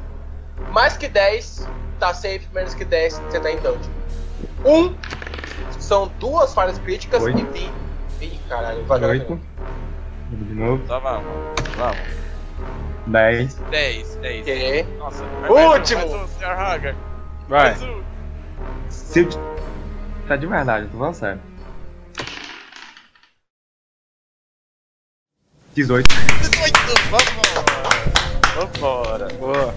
Mais 0.70 0.96
que 0.96 1.08
10, 1.08 1.68
tá 1.98 2.12
safe. 2.12 2.46
Menos 2.52 2.74
que 2.74 2.84
10, 2.84 3.18
você 3.18 3.40
tá 3.40 3.50
em 3.50 3.56
dungeon. 3.56 3.90
Um, 4.64 4.94
são 5.78 6.10
duas 6.18 6.52
falhas 6.52 6.78
críticas 6.78 7.22
Oito. 7.22 7.38
e 7.38 7.44
20. 7.44 7.72
Ih, 8.20 8.40
caralho, 8.48 8.84
vai 8.84 9.00
jogar 9.00 9.12
Oito. 9.12 9.40
De 10.30 10.54
novo. 10.54 10.82
Então 10.84 11.00
vamos, 11.00 11.26
vamos. 11.76 11.98
Dez. 13.06 13.54
10, 13.70 14.16
10. 14.16 14.42
Ok. 14.42 14.86
Nossa, 14.98 15.24
Último. 15.24 16.00
Mais 16.00 16.12
um, 16.12 16.24
um, 16.24 16.28
Sr. 16.28 16.44
Hagar. 16.44 16.94
Vai. 17.48 17.70
Mais 17.70 17.82
um. 17.82 18.02
Se 18.90 19.20
eu 19.20 19.28
te... 19.28 19.38
Tá 20.26 20.36
de 20.36 20.46
verdade, 20.46 20.86
eu 20.86 20.90
tô 20.90 20.98
falando 20.98 21.14
sério. 21.14 21.40
18. 25.74 26.08
18, 26.08 26.78
vamos! 27.10 27.38
Vambora. 28.54 29.28
Boa. 29.34 29.74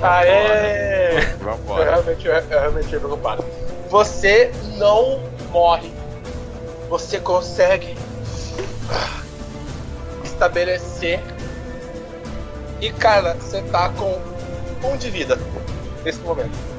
Aê! 0.00 1.32
Eu 1.32 1.38
Vambora. 1.38 1.90
realmente, 1.90 2.26
eu, 2.26 2.32
eu 2.32 2.48
realmente 2.48 2.84
fiquei 2.84 2.98
preocupado. 2.98 3.44
Você 3.90 4.50
não 4.78 5.20
morre. 5.50 5.92
Você 6.88 7.20
consegue 7.20 7.94
estabelecer. 10.24 11.20
E 12.80 12.90
cara, 12.90 13.34
você 13.34 13.62
tá 13.62 13.90
com 13.90 14.20
um 14.88 14.96
de 14.96 15.10
vida 15.10 15.38
nesse 16.02 16.20
momento. 16.20 16.71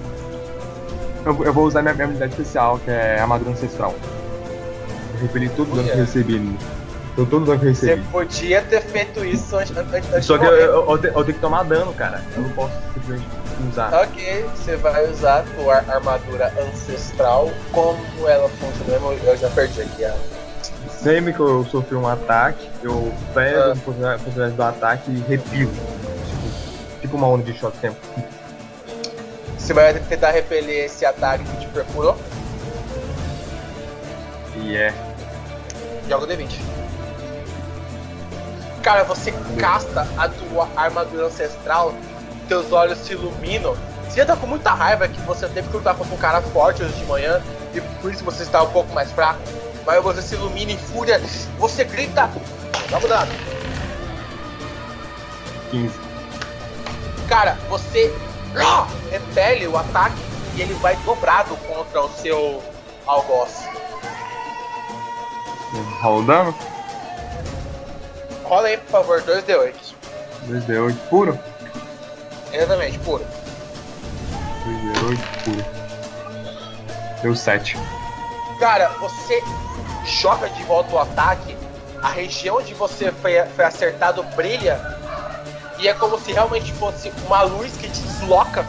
Eu, 1.25 1.43
eu 1.45 1.53
vou 1.53 1.65
usar 1.65 1.81
minha, 1.81 1.93
minha 1.93 2.05
habilidade 2.05 2.33
especial, 2.33 2.79
que 2.79 2.91
é 2.91 3.19
armadura 3.19 3.51
ancestral. 3.51 3.93
Eu 5.15 5.19
repeli 5.21 5.49
todo 5.49 5.71
o 5.71 5.75
dano 5.75 5.87
que 5.87 5.93
eu 5.93 5.97
recebi. 6.05 6.57
Todo, 7.15 7.29
todo 7.29 7.43
o 7.43 7.45
dano 7.45 7.59
que 7.59 7.65
eu 7.67 7.75
Você 7.75 7.85
recebi. 7.87 8.07
podia 8.11 8.61
ter 8.63 8.81
feito 8.81 9.23
isso 9.23 9.55
antes, 9.55 9.75
antes, 9.77 10.13
antes 10.13 10.25
Só 10.25 10.37
que 10.37 10.45
eu, 10.45 10.51
eu, 10.51 10.89
eu, 10.89 10.97
te- 10.97 11.07
eu 11.07 11.13
tenho 11.23 11.25
que 11.35 11.39
tomar 11.39 11.63
dano, 11.63 11.93
cara. 11.93 12.21
Eu 12.35 12.41
não 12.41 12.49
posso 12.49 12.73
simplesmente 12.93 13.27
usar. 13.71 13.93
Ok, 13.93 14.45
você 14.55 14.75
vai 14.77 15.09
usar 15.09 15.39
a 15.39 15.43
tua 15.43 15.75
armadura 15.95 16.51
ancestral. 16.67 17.49
Como 17.71 17.97
ela 18.27 18.49
funciona? 18.49 18.99
mesmo? 18.99 19.11
Eu 19.27 19.37
já 19.37 19.49
perdi 19.51 19.81
aqui 19.81 20.03
a. 20.05 20.15
Sempre 20.89 21.33
que 21.33 21.39
eu 21.39 21.65
sofri 21.65 21.95
um 21.95 22.07
ataque, 22.07 22.69
eu 22.81 23.13
pego 23.33 23.59
Ah. 23.59 23.71
a 23.71 23.75
possibilidade 23.75 24.23
possibilidade 24.23 24.55
do 24.55 24.63
ataque 24.63 25.11
e 25.11 25.19
repilo. 25.29 25.71
Tipo, 25.71 26.99
tipo 27.01 27.17
uma 27.17 27.27
onda 27.27 27.43
de 27.43 27.53
choque 27.57 27.77
tempo. 27.77 27.97
Você 29.63 29.73
vai 29.73 29.93
tentar 29.93 30.31
repelir 30.31 30.83
esse 30.83 31.05
ataque 31.05 31.45
que 31.45 31.61
te 31.61 31.67
perfurou. 31.67 32.17
E 34.57 34.75
é. 34.75 34.93
Joga 36.09 36.25
o 36.25 36.27
D20. 36.27 36.59
Cara, 38.83 39.05
você 39.05 39.33
casta 39.57 40.05
a 40.17 40.27
tua 40.27 40.67
armadura 40.75 41.27
ancestral, 41.27 41.93
teus 42.49 42.73
olhos 42.73 42.97
se 42.97 43.13
iluminam. 43.13 43.73
Você 44.03 44.17
já 44.17 44.25
tá 44.25 44.35
com 44.35 44.45
muita 44.45 44.73
raiva 44.73 45.07
que 45.07 45.21
você 45.21 45.47
teve 45.47 45.69
que 45.69 45.77
lutar 45.77 45.95
contra 45.95 46.13
um 46.13 46.17
cara 46.17 46.41
forte 46.41 46.83
hoje 46.83 46.93
de 46.95 47.05
manhã 47.05 47.41
e 47.73 47.79
por 47.79 48.11
isso 48.11 48.21
você 48.25 48.43
está 48.43 48.61
um 48.61 48.69
pouco 48.69 48.93
mais 48.93 49.13
fraco. 49.13 49.39
Mas 49.85 50.03
você 50.03 50.21
se 50.21 50.35
ilumina 50.35 50.73
em 50.73 50.77
fúria, 50.77 51.21
você 51.57 51.85
grita. 51.85 52.29
Vamos 52.89 53.07
dado. 53.07 53.31
15. 55.71 55.97
Cara, 57.29 57.57
você 57.69 58.13
repele 59.09 59.67
o 59.67 59.77
ataque 59.77 60.15
e 60.55 60.61
ele 60.61 60.73
vai 60.75 60.95
dobrado 60.97 61.55
contra 61.57 62.01
o 62.01 62.09
seu 62.09 62.61
algoz. 63.05 63.67
Rola 66.01 66.21
o 66.21 66.23
dano. 66.23 66.55
Rola 68.43 68.67
aí, 68.67 68.77
por 68.77 68.91
favor, 68.91 69.21
2d8. 69.21 69.73
2d8 70.47 70.95
puro. 71.09 71.39
Exatamente, 72.51 72.99
puro. 72.99 73.25
2d8 74.65 75.43
puro. 75.43 75.65
Deu 77.21 77.35
7. 77.35 77.77
Cara, 78.59 78.89
você 78.99 79.41
joga 80.05 80.49
de 80.49 80.63
volta 80.63 80.93
o 80.93 80.99
ataque, 80.99 81.57
a 82.01 82.09
região 82.09 82.57
onde 82.57 82.73
você 82.73 83.11
foi, 83.11 83.41
foi 83.55 83.65
acertado 83.65 84.21
brilha, 84.35 84.75
e 85.83 85.87
é 85.89 85.93
como 85.93 86.17
se 86.17 86.31
realmente 86.31 86.71
fosse 86.73 87.11
uma 87.25 87.41
luz 87.41 87.75
que 87.75 87.89
desloca 87.89 88.65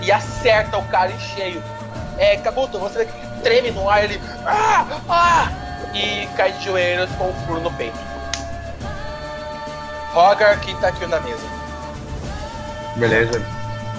e 0.00 0.10
acerta 0.10 0.78
o 0.78 0.84
cara 0.86 1.12
em 1.12 1.20
cheio. 1.20 1.62
É, 2.16 2.38
Kabuto, 2.38 2.78
você 2.78 3.06
treme 3.42 3.70
no 3.70 3.88
ar, 3.88 4.02
ele. 4.02 4.18
Ah! 4.46 4.86
Ah! 5.10 5.52
E 5.94 6.26
cai 6.34 6.52
de 6.52 6.64
joelhos 6.64 7.10
com 7.16 7.28
um 7.28 7.34
furo 7.46 7.60
no 7.60 7.70
peito. 7.72 7.98
Rogar, 10.14 10.58
que 10.60 10.74
tá 10.80 10.88
aqui 10.88 11.06
na 11.06 11.20
mesa. 11.20 11.46
Beleza. 12.96 13.44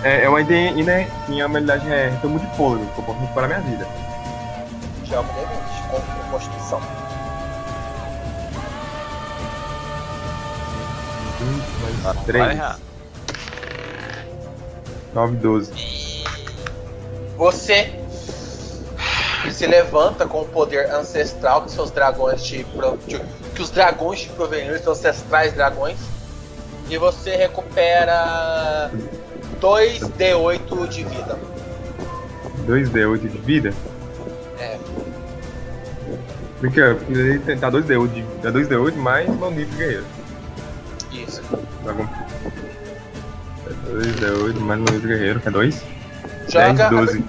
É, 0.04 0.26
eu 0.26 0.36
ainda, 0.36 0.54
ainda 0.54 1.08
minha 1.28 1.46
habilidade 1.46 1.88
é 1.92 2.10
retomo 2.10 2.40
de 2.40 2.48
fôlego, 2.58 2.92
que 2.94 3.00
eu 3.00 3.04
posso 3.06 3.20
recuperar 3.20 3.48
minha 3.48 3.62
vida. 3.62 3.88
Joga 5.06 5.30
o 5.30 5.34
D20 5.34 5.90
com 5.92 6.32
Constituição. 6.32 6.82
20 11.44 11.64
Ah, 12.06 12.06
mais 12.06 12.16
não 12.18 12.24
3. 12.26 12.46
vai 12.46 12.56
errar. 12.56 12.80
9, 15.14 15.36
12. 15.38 15.72
E 15.74 16.24
você 17.38 17.94
se 19.52 19.68
levanta 19.68 20.26
com 20.26 20.42
o 20.42 20.46
poder 20.46 20.90
ancestral 20.92 21.64
que 21.64 21.72
seus 21.72 21.92
dragões 21.92 22.42
te 22.42 22.64
pro- 22.64 22.98
te- 23.08 23.22
que 23.54 23.62
os 23.62 23.70
dragões 23.70 24.22
te 24.22 24.30
proveniram, 24.30 24.78
seus 24.80 24.98
ancestrais 25.00 25.54
dragões, 25.54 25.98
e 26.90 26.98
você 26.98 27.36
recupera 27.36 28.90
2d8 29.62 30.88
de 30.88 31.04
vida. 31.04 31.38
2D8 32.66 33.20
de 33.30 33.38
vida? 33.40 33.74
É. 34.60 34.78
Porque 36.60 36.80
eu 36.80 36.94
ia 37.34 37.40
tentar 37.40 37.70
2D8 37.72 38.08
de, 38.08 38.22
é 38.48 38.52
2D8 38.52 38.96
mais 38.96 39.30
meu 39.30 39.52
nível 39.52 40.04
de 41.58 41.66
guerreiro. 41.66 41.70
Isso. 41.70 41.84
Dragão. 41.84 42.10
2D8 43.88 44.60
mais 44.60 44.80
nível 44.82 45.00
de 45.00 45.08
guerreiro, 45.08 45.40
que 45.40 45.48
é 45.48 45.52
2? 45.52 45.84
Joga. 46.50 46.74
10, 46.74 46.90
12. 46.90 47.26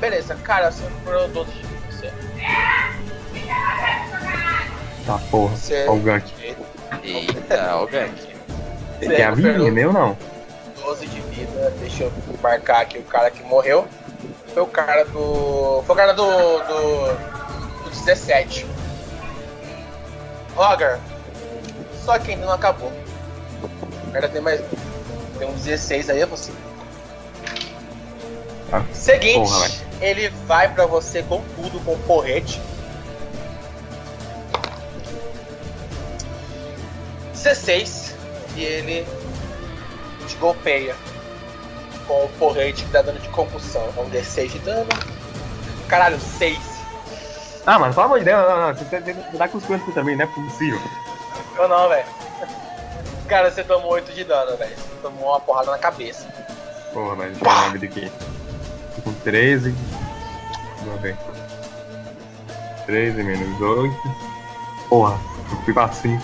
Beleza, 0.00 0.34
cara, 0.36 0.70
você 0.70 0.82
recuperou 0.84 1.28
12 1.28 1.50
de 1.52 1.62
vida. 1.62 1.76
Você. 1.90 2.12
Tá, 5.06 5.18
porra. 5.30 5.56
Você- 5.56 5.86
Ó 5.88 5.92
o 5.94 6.00
gank. 6.00 6.24
Eita, 7.02 7.76
o 7.76 7.86
gank. 7.86 8.12
você 8.98 9.06
Tem 9.08 9.22
a 9.24 9.30
recuperou 9.30 9.52
vidinha, 9.54 9.72
meu 9.72 9.92
não? 9.92 10.16
12 10.82 11.06
de 11.06 11.20
vida. 11.22 11.72
Deixa 11.80 12.04
eu 12.04 12.12
marcar 12.42 12.80
aqui 12.82 12.98
o 12.98 13.02
cara 13.04 13.30
que 13.30 13.42
morreu. 13.44 13.86
Foi 14.52 14.62
o 14.62 14.66
cara 14.66 15.04
do. 15.04 15.82
Foi 15.86 15.94
o 15.94 15.96
cara 15.96 16.12
do. 16.12 16.24
do, 16.24 17.84
do 17.84 17.90
17. 17.90 18.66
Roger. 20.54 20.98
Só 22.04 22.18
que 22.18 22.32
ainda 22.32 22.46
não 22.46 22.52
acabou. 22.52 22.92
Ainda 24.14 24.28
tem 24.28 24.40
mais. 24.40 24.60
Tem 25.38 25.48
um 25.48 25.52
16 25.52 26.10
aí, 26.10 26.20
é 26.20 26.26
você. 26.26 26.52
Ah, 28.72 28.82
Seguinte, 28.92 29.48
porra, 29.48 29.70
ele 30.00 30.28
vai 30.46 30.72
pra 30.72 30.86
você 30.86 31.22
com 31.22 31.42
tudo, 31.54 31.78
com 31.84 31.98
porrete. 32.00 32.60
16 37.34 38.14
e 38.56 38.64
ele 38.64 39.06
te 40.26 40.36
golpeia 40.36 40.96
com 42.06 42.24
o 42.24 42.28
porrete 42.38 42.84
que 42.84 42.90
dá 42.90 43.02
dano 43.02 43.20
de 43.20 43.28
concussão. 43.28 43.88
É 43.96 44.00
um 44.00 44.10
D6 44.10 44.48
de 44.50 44.58
dano. 44.60 44.88
Caralho, 45.88 46.18
6. 46.18 46.58
Ah, 47.64 47.78
mano, 47.78 47.94
pelo 47.94 48.06
amor 48.06 48.18
de 48.18 48.24
Deus, 48.24 48.38
não, 48.38 48.48
não, 48.48 48.66
não. 48.68 48.74
Você 48.74 49.00
tem 49.00 49.14
que 49.14 49.36
dar 49.36 49.48
com 49.48 49.58
os 49.58 49.64
cantos 49.64 49.94
também, 49.94 50.16
não 50.16 50.24
é 50.24 50.28
possível. 50.28 50.80
Ou 51.58 51.68
não, 51.68 51.88
velho? 51.88 52.06
Cara, 53.28 53.50
você 53.50 53.64
tomou 53.64 53.92
8 53.92 54.12
de 54.12 54.24
dano, 54.24 54.56
velho. 54.56 54.76
Você 54.76 54.96
tomou 55.02 55.30
uma 55.30 55.40
porrada 55.40 55.72
na 55.72 55.78
cabeça. 55.78 56.26
Porra, 56.92 57.16
mas 57.16 57.36
minha 57.38 57.70
vida 57.70 57.86
aqui. 57.86 58.12
Tô 58.94 59.02
com 59.02 59.12
13. 59.14 59.74
Vamos 60.84 61.00
ver. 61.00 61.16
13 62.86 63.22
menos 63.24 63.60
8. 63.60 63.94
Porra, 64.88 65.18
eu 65.50 65.56
fui 65.64 65.74
pra 65.74 65.90
5. 65.90 66.22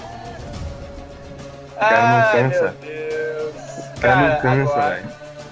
O 1.73 1.79
cara 1.79 2.09
não 2.09 2.17
Ai, 2.19 2.33
cansa. 2.33 2.75
Meu 2.81 2.93
Deus. 2.93 3.55
O 3.97 4.01
cara 4.01 4.17
não 4.29 4.41
cansa, 4.41 4.89
velho. 4.91 5.09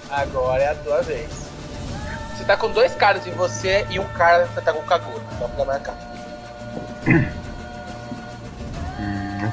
agora 0.09 0.63
é 0.63 0.69
a 0.69 0.75
tua 0.75 1.01
vez. 1.01 1.29
Você 2.37 2.45
tá 2.45 2.55
com 2.55 2.71
dois 2.71 2.95
caras 2.95 3.27
em 3.27 3.31
você 3.31 3.85
e 3.89 3.99
um 3.99 4.07
cara 4.07 4.47
que 4.47 4.61
tá 4.61 4.71
com 4.71 4.79
o 4.79 4.83
Kagura. 4.83 5.23
Só 5.37 5.47
pra 5.49 5.65
marcar. 5.65 5.95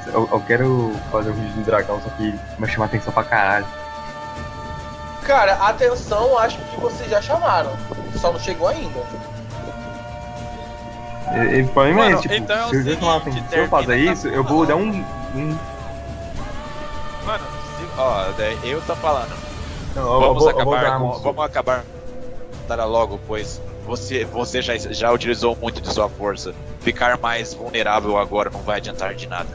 Eu, 0.07 0.29
eu 0.31 0.39
quero 0.41 0.95
fazer 1.11 1.29
um 1.31 1.33
vídeo 1.33 1.53
do 1.53 1.63
dragão, 1.63 2.01
só 2.01 2.09
que 2.11 2.33
vai 2.57 2.69
chamar 2.69 2.85
atenção 2.85 3.11
pra 3.13 3.23
caralho. 3.23 3.65
Cara, 5.23 5.53
atenção, 5.67 6.37
acho 6.37 6.57
que 6.57 6.79
vocês 6.79 7.09
já 7.09 7.21
chamaram. 7.21 7.71
Só 8.19 8.31
não 8.31 8.39
chegou 8.39 8.67
ainda. 8.67 8.99
E- 11.31 11.57
e 11.57 11.61
O 11.61 11.67
problema 11.69 12.01
é 12.01 12.03
Mano, 12.05 12.13
esse, 12.15 12.21
tipo, 12.23 12.33
então 12.35 12.55
é 12.57 12.65
o 12.65 12.69
se 12.69 12.75
eu 12.77 12.83
seguinte, 12.83 13.05
atenção, 13.05 13.49
se 13.49 13.57
eu 13.59 13.67
fazer 13.69 13.97
isso, 13.97 14.27
eu 14.27 14.43
vou 14.43 14.65
dar 14.65 14.75
um. 14.75 15.05
um 15.35 15.57
Mano, 17.25 17.43
se, 17.77 17.85
ó, 17.97 18.25
daí 18.37 18.57
eu 18.63 18.81
tô 18.81 18.95
falando. 18.95 19.35
não, 19.95 20.03
eu, 20.13 20.19
Vamos 20.19 20.43
vou, 20.43 20.49
eu 20.51 20.55
acabar 20.59 20.97
com, 20.99 21.09
um. 21.09 21.19
vamos 21.19 21.45
acabar 21.45 21.83
Tara 22.67 22.85
logo, 22.85 23.19
pois 23.27 23.61
você, 23.85 24.25
você 24.25 24.61
já, 24.61 24.75
já 24.77 25.11
utilizou 25.11 25.55
muito 25.55 25.79
de 25.81 25.91
sua 25.93 26.09
força. 26.09 26.53
Ficar 26.81 27.17
mais 27.19 27.53
vulnerável 27.53 28.17
agora 28.17 28.49
não 28.49 28.61
vai 28.61 28.77
adiantar 28.77 29.13
de 29.13 29.27
nada. 29.27 29.49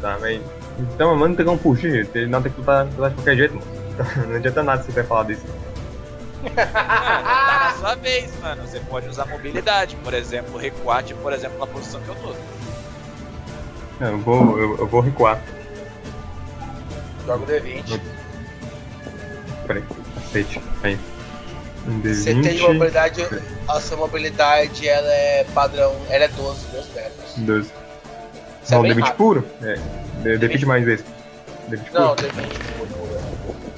Tá, 0.00 0.16
mas. 0.20 0.40
Então, 0.78 1.16
mano, 1.16 1.34
tem 1.34 1.44
como 1.44 1.58
fugir. 1.58 2.08
Ele 2.14 2.26
não 2.26 2.40
tem 2.40 2.52
que 2.52 2.58
lutar, 2.60 2.86
lutar 2.86 3.10
de 3.10 3.16
qualquer 3.16 3.36
jeito, 3.36 3.54
mano. 3.54 3.78
Não 4.28 4.36
adianta 4.36 4.62
nada 4.62 4.80
se 4.80 4.92
você 4.92 5.00
vai 5.00 5.04
falar 5.04 5.24
disso. 5.24 5.44
Mano, 6.40 6.54
tá 6.54 7.72
na 7.72 7.76
sua 7.80 7.94
vez, 7.96 8.30
mano. 8.40 8.62
Você 8.62 8.78
pode 8.80 9.08
usar 9.08 9.26
mobilidade, 9.26 9.96
por 9.96 10.14
exemplo, 10.14 10.56
recuar, 10.56 11.02
tipo, 11.02 11.20
por 11.20 11.32
exemplo, 11.32 11.58
na 11.58 11.66
posição 11.66 12.00
que 12.00 12.08
eu 12.08 12.14
tô. 12.14 12.34
Não, 13.98 14.08
eu 14.12 14.18
vou, 14.18 14.58
eu, 14.58 14.78
eu 14.78 14.86
vou 14.86 15.00
recuar. 15.00 15.42
Joga 17.26 17.42
o 17.42 17.46
D20. 17.46 18.00
Peraí, 19.66 19.84
aceite. 20.16 20.62
Aí. 20.84 20.98
Um 21.88 22.00
Você 22.00 22.34
tem 22.34 22.56
D20. 22.56 22.60
mobilidade. 22.60 23.26
A 23.66 23.80
sua 23.80 23.96
mobilidade 23.96 24.88
ela 24.88 25.12
é 25.12 25.44
padrão. 25.52 25.94
Ela 26.08 26.24
é 26.24 26.28
12 26.28 26.66
meus 26.72 26.88
metros. 26.94 27.34
12. 27.38 27.72
Isso 28.68 28.74
é 28.74 28.76
Não, 28.76 28.84
D20 28.84 29.00
rápido. 29.00 29.16
puro? 29.16 29.44
É. 29.62 29.78
D- 30.22 30.38
D20 30.38 30.66
mais. 30.66 30.84
D20 30.84 31.02
Não, 31.94 32.14
puro. 32.14 32.28
D20 32.28 32.48
puro. 32.76 33.08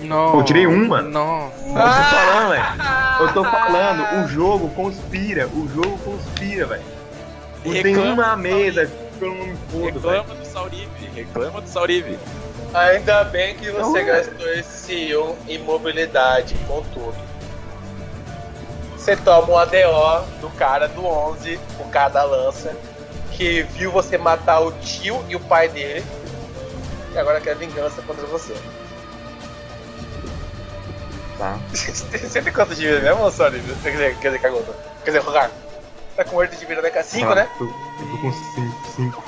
Não. 0.01 0.33
Pô, 0.33 0.39
eu 0.41 0.45
tirei 0.45 0.67
um, 0.67 0.89
mano. 0.89 1.09
Não. 1.11 1.53
Eu 1.69 1.75
tô 1.75 1.85
falando, 2.11 2.51
velho. 2.51 2.65
Eu 3.21 3.33
tô 3.33 3.45
falando, 3.45 4.25
o 4.25 4.29
jogo 4.29 4.69
conspira. 4.71 5.47
O 5.47 5.69
jogo 5.69 5.97
conspira, 5.99 6.67
velho. 6.67 6.83
Tem 7.83 7.97
uma 7.97 8.37
mesa 8.37 8.87
que 9.19 9.25
eu 9.25 9.29
não 9.33 9.47
me 9.47 9.57
fodo, 9.71 10.01
velho. 10.01 10.23
Reclama 10.23 10.35
do 10.35 10.45
Saurive, 10.47 11.11
reclama 11.15 11.61
do 11.61 11.69
Saurive. 11.69 12.19
Ainda 12.75 13.23
bem 13.25 13.55
que 13.55 13.71
você 13.71 13.99
Não, 14.01 14.07
gastou 14.07 14.49
esse 14.55 15.15
1 15.17 15.35
em 15.49 15.59
mobilidade 15.59 16.57
com 16.67 16.83
tudo. 16.95 17.15
Você 18.97 19.17
toma 19.17 19.51
um 19.53 19.57
ADO 19.59 20.25
do 20.41 20.51
cara 20.51 20.89
do 20.89 21.05
11, 21.07 21.61
o 21.79 21.85
cara 21.91 22.09
da 22.11 22.25
lança, 22.25 22.75
que 23.41 23.62
viu 23.62 23.91
você 23.91 24.19
matar 24.19 24.61
o 24.61 24.71
tio 24.71 25.25
e 25.27 25.35
o 25.35 25.41
pai 25.41 25.67
dele, 25.67 26.05
e 27.15 27.19
agora 27.19 27.41
quer 27.41 27.57
vingança 27.57 28.03
contra 28.03 28.27
você. 28.27 28.55
Tá. 31.39 31.59
Você 31.73 32.43
tem 32.43 32.53
quanto 32.53 32.75
de 32.75 32.87
vida 32.87 33.01
mesmo, 33.01 33.31
Sony? 33.31 33.62
Quer 33.83 33.93
dizer, 33.93 34.19
quer 34.19 34.29
dizer, 34.29 34.41
cagou. 34.41 34.62
Quer 35.03 35.12
dizer, 35.12 35.21
Rogar. 35.21 35.51
Tá 36.15 36.23
com 36.23 36.37
8 36.37 36.55
de 36.55 36.67
vida, 36.67 36.83
né? 36.83 36.91
5, 37.03 37.29
Tá, 37.29 37.35
né? 37.35 37.49
Tô, 37.57 37.65
eu 37.65 37.71
tô 37.71 38.19
com 38.19 38.31
5. 38.31 38.91
5. 38.95 39.25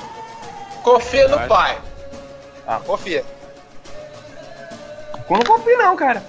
Confia 0.83 1.27
no 1.27 1.47
pai. 1.47 1.81
Ah. 2.67 2.79
Confia. 2.85 3.25
Eu 5.27 5.37
não 5.37 5.43
confio 5.43 5.77
não, 5.79 5.95
cara. 5.95 6.23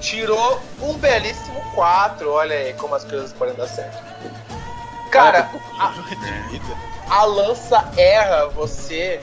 Tirou 0.00 0.60
um 0.82 0.94
belíssimo 0.94 1.62
4. 1.72 2.28
Olha 2.28 2.56
aí 2.56 2.74
como 2.74 2.96
as 2.96 3.04
coisas 3.04 3.32
podem 3.32 3.54
dar 3.54 3.68
certo. 3.68 3.96
Cara, 5.12 5.48
a, 5.78 5.90
de 5.90 6.48
vida. 6.50 6.95
A 7.08 7.24
lança 7.24 7.84
erra 7.96 8.48
você 8.48 9.20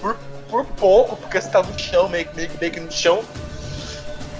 por, 0.00 0.16
por 0.48 0.64
pouco, 0.66 1.16
porque 1.16 1.40
você 1.40 1.48
tá 1.48 1.62
no 1.62 1.78
chão, 1.78 2.08
meio, 2.08 2.28
meio, 2.34 2.50
meio 2.60 2.72
que 2.72 2.80
no 2.80 2.92
chão. 2.92 3.24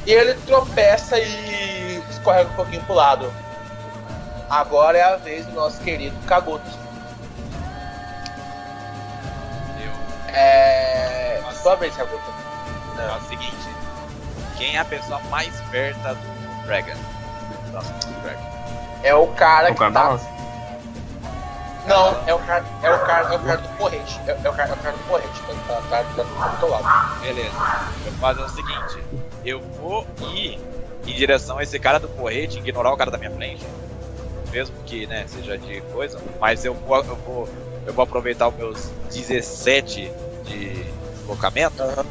E 0.06 0.12
ele 0.12 0.34
tropeça 0.46 1.18
e 1.18 2.02
escorrega 2.10 2.50
um 2.50 2.54
pouquinho 2.54 2.82
pro 2.84 2.94
lado. 2.94 3.32
Agora 4.50 4.98
é 4.98 5.02
a 5.02 5.16
vez 5.16 5.46
do 5.46 5.52
nosso 5.52 5.80
querido 5.80 6.16
Kagoto. 6.26 6.70
Eu. 9.80 10.34
É. 10.34 11.42
Sua 11.62 11.76
vez, 11.76 11.96
Kagoto. 11.96 12.22
É 12.98 13.16
o 13.16 13.28
seguinte. 13.28 13.74
Quem 14.58 14.76
é 14.76 14.80
a 14.80 14.84
pessoa 14.84 15.18
mais 15.30 15.52
perto 15.70 15.98
do 15.98 16.66
Dragon? 16.66 16.92
Nossa, 17.72 17.92
Crack. 18.22 18.40
É 19.02 19.14
o 19.14 19.26
cara 19.28 19.72
O 19.72 19.74
que 19.74 19.92
tá. 19.92 20.18
Não, 21.86 22.08
é 22.26 22.34
o 22.34 22.38
cara, 22.38 22.64
é 22.82 22.90
o 22.90 22.98
cara, 23.00 23.34
é 23.34 23.36
o 23.36 23.40
cara 23.40 23.56
do 23.58 23.68
porrete. 23.76 24.20
É, 24.26 24.30
é 24.30 24.50
o 24.50 24.52
cara, 24.52 24.70
é 24.70 24.72
o 24.72 24.76
cara 24.76 24.96
do 24.96 25.04
porrete. 25.06 25.42
Tá, 25.66 25.82
tá, 25.90 26.04
tá, 26.04 26.22
do 26.48 26.58
teu 26.58 26.70
lado. 26.70 27.20
Beleza. 27.20 27.48
Eu 28.06 28.12
vou 28.12 28.20
fazer 28.20 28.42
o 28.42 28.48
seguinte: 28.48 29.04
eu 29.44 29.60
vou 29.60 30.06
ir 30.32 30.58
em 31.06 31.14
direção 31.14 31.58
a 31.58 31.62
esse 31.62 31.78
cara 31.78 31.98
do 31.98 32.08
porrete, 32.08 32.58
ignorar 32.58 32.92
o 32.92 32.96
cara 32.96 33.10
da 33.10 33.18
minha 33.18 33.30
frente. 33.30 33.64
Mesmo 34.50 34.74
que, 34.86 35.06
né, 35.06 35.24
seja 35.26 35.58
de 35.58 35.80
coisa. 35.92 36.20
Mas 36.40 36.64
eu 36.64 36.74
vou, 36.74 36.96
eu 36.96 37.16
vou, 37.16 37.48
eu 37.86 37.92
vou 37.92 38.02
aproveitar 38.04 38.48
os 38.48 38.54
meus 38.54 38.90
17 39.12 40.10
de 40.44 40.84
deslocamento 41.18 41.82
Aham. 41.82 42.06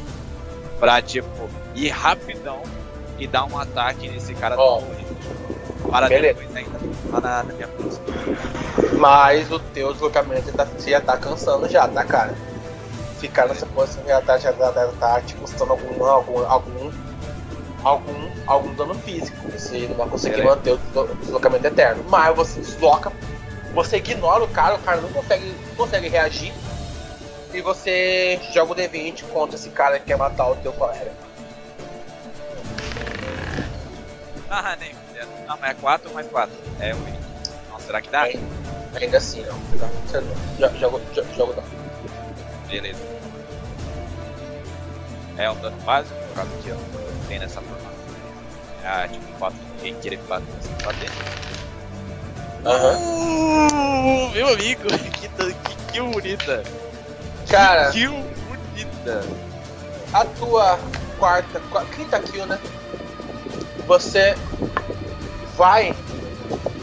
pra, 0.78 1.00
tipo, 1.00 1.48
ir 1.74 1.88
rapidão 1.88 2.62
e 3.18 3.26
dar 3.26 3.44
um 3.44 3.58
ataque 3.58 4.08
nesse 4.08 4.34
cara 4.34 4.56
Ó. 4.58 4.78
do 4.78 4.86
porrete. 4.86 5.03
Para 5.94 6.08
Beleza. 6.08 6.40
depois 6.40 6.56
ainda 6.56 6.78
lá 7.12 7.20
na, 7.20 7.42
na 7.44 7.52
minha 7.52 7.68
próxima. 7.68 8.04
Mas 8.98 9.48
o 9.52 9.60
teu 9.60 9.92
deslocamento 9.92 10.50
tá, 10.50 10.64
você 10.64 10.90
já 10.90 11.00
tá 11.00 11.16
cansando 11.16 11.68
já, 11.68 11.86
tá, 11.86 12.02
cara? 12.02 12.34
Ficar 13.20 13.46
nessa 13.46 13.64
posição 13.66 14.02
já 14.04 14.20
tá, 14.20 14.36
já 14.36 14.52
tá, 14.52 14.72
já 14.72 14.88
tá 14.98 15.20
te 15.20 15.36
custando 15.36 15.70
algum, 15.70 16.04
algum, 16.04 16.44
algum, 16.46 16.90
algum, 17.84 18.28
algum 18.44 18.74
dano 18.74 18.94
físico. 18.96 19.36
Você 19.52 19.86
não 19.86 19.94
vai 19.94 20.08
conseguir 20.08 20.38
Beleza. 20.38 20.56
manter 20.56 20.72
o 20.72 20.76
deslo- 20.78 21.14
deslocamento 21.14 21.64
eterno. 21.68 22.04
Mas 22.08 22.34
você 22.34 22.58
desloca, 22.58 23.12
você 23.72 23.98
ignora 23.98 24.42
o 24.42 24.48
cara, 24.48 24.74
o 24.74 24.80
cara 24.80 25.00
não 25.00 25.10
consegue, 25.10 25.54
consegue 25.76 26.08
reagir. 26.08 26.52
E 27.52 27.60
você 27.60 28.40
joga 28.52 28.72
o 28.72 28.74
D20 28.74 29.22
contra 29.32 29.54
esse 29.54 29.70
cara 29.70 30.00
que 30.00 30.06
quer 30.06 30.18
matar 30.18 30.48
o 30.50 30.56
teu 30.56 30.72
colega. 30.72 31.12
Ah, 34.50 34.74
nem. 34.80 35.03
Não, 35.46 35.56
mas 35.60 35.70
é 35.70 35.74
4 35.74 36.12
mais 36.14 36.26
4. 36.28 36.54
É 36.80 36.94
8. 36.94 37.04
Nossa, 37.70 37.86
será 37.86 38.00
que 38.00 38.10
dá? 38.10 38.22
Aí- 38.22 38.40
Ainda 39.00 39.18
assim, 39.18 39.42
não. 39.42 39.58
Tá? 39.78 39.88
Não- 40.58 40.68
jo- 40.70 40.78
Joga, 40.78 41.00
jo- 41.12 41.26
joga 41.36 41.54
não. 41.60 42.68
Beleza. 42.68 43.00
É 45.36 45.50
um 45.50 45.56
dano 45.56 45.76
básico, 45.78 46.14
por 46.28 46.34
causa 46.36 46.50
que 46.62 46.68
eu 46.68 46.78
tem 47.28 47.38
nessa 47.40 47.60
formação. 47.60 47.90
Ah, 48.84 49.08
tipo, 49.10 49.24
o 49.34 49.38
fato 49.38 49.54
de 49.54 49.64
ninguém 49.76 49.94
querer 50.00 50.18
bater, 50.28 50.46
bater. 50.84 51.10
Aham. 52.64 52.96
Uh, 52.98 54.30
meu 54.30 54.48
amigo, 54.48 54.82
que, 55.18 55.28
que 55.28 55.92
kill 55.92 56.10
bonita. 56.10 56.62
Cara, 57.50 57.86
Que 57.90 57.98
kill 58.00 58.12
bonita. 58.12 59.20
a 60.12 60.24
tua 60.24 60.78
quarta, 61.18 61.60
qua- 61.70 61.84
quinta 61.86 62.20
kill, 62.20 62.46
né? 62.46 62.58
Você 63.86 64.34
vai 65.56 65.94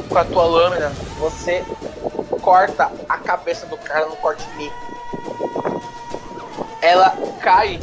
com 0.09 0.17
a 0.17 0.25
tua 0.25 0.43
lâmina, 0.45 0.89
você 1.19 1.63
corta 2.41 2.91
a 3.07 3.17
cabeça 3.17 3.65
do 3.67 3.77
cara 3.77 4.05
no 4.07 4.15
corte 4.17 4.45
limpo. 4.57 4.75
Ela 6.81 7.15
cai 7.41 7.79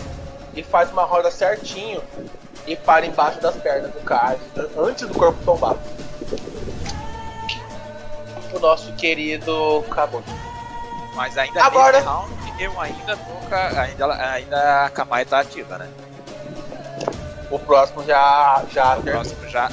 e 0.55 0.63
faz 0.63 0.91
uma 0.91 1.05
roda 1.05 1.31
certinho 1.31 2.03
e 2.67 2.75
para 2.77 3.07
embaixo 3.07 3.41
das 3.41 3.55
pernas 3.57 3.93
do 3.93 4.01
cara, 4.01 4.39
antes 4.77 5.07
do 5.07 5.15
corpo 5.15 5.39
tombar. 5.45 5.77
O 8.53 8.59
nosso 8.59 8.93
querido 8.95 9.85
Cabo. 9.91 10.23
Mas 11.15 11.37
ainda 11.39 11.63
Agora- 11.65 12.01
round, 12.01 12.33
eu 12.59 12.81
ainda 12.81 13.17
tô 13.17 13.49
com 13.49 13.55
a, 13.55 13.81
ainda, 13.83 14.15
ainda 14.33 14.85
a 14.87 14.91
Kamai 14.91 15.25
tá 15.25 15.41
ativa, 15.41 15.79
né? 15.79 15.89
O 17.51 17.59
próximo 17.59 18.05
já 18.05 18.63
já 18.71 18.97
O 18.99 19.03
próximo 19.03 19.49
já, 19.49 19.71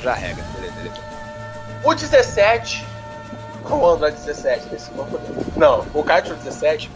já 0.00 0.14
rega, 0.14 0.42
beleza, 0.54 0.74
beleza. 0.74 1.00
O 1.84 1.94
17. 1.94 2.86
Qual 3.64 3.80
o 3.80 3.90
Android 3.90 4.16
17 4.16 4.68
desse? 4.68 4.90
Não, 5.56 5.84
o 5.94 6.02
Cartridge 6.02 6.40
17. 6.42 6.90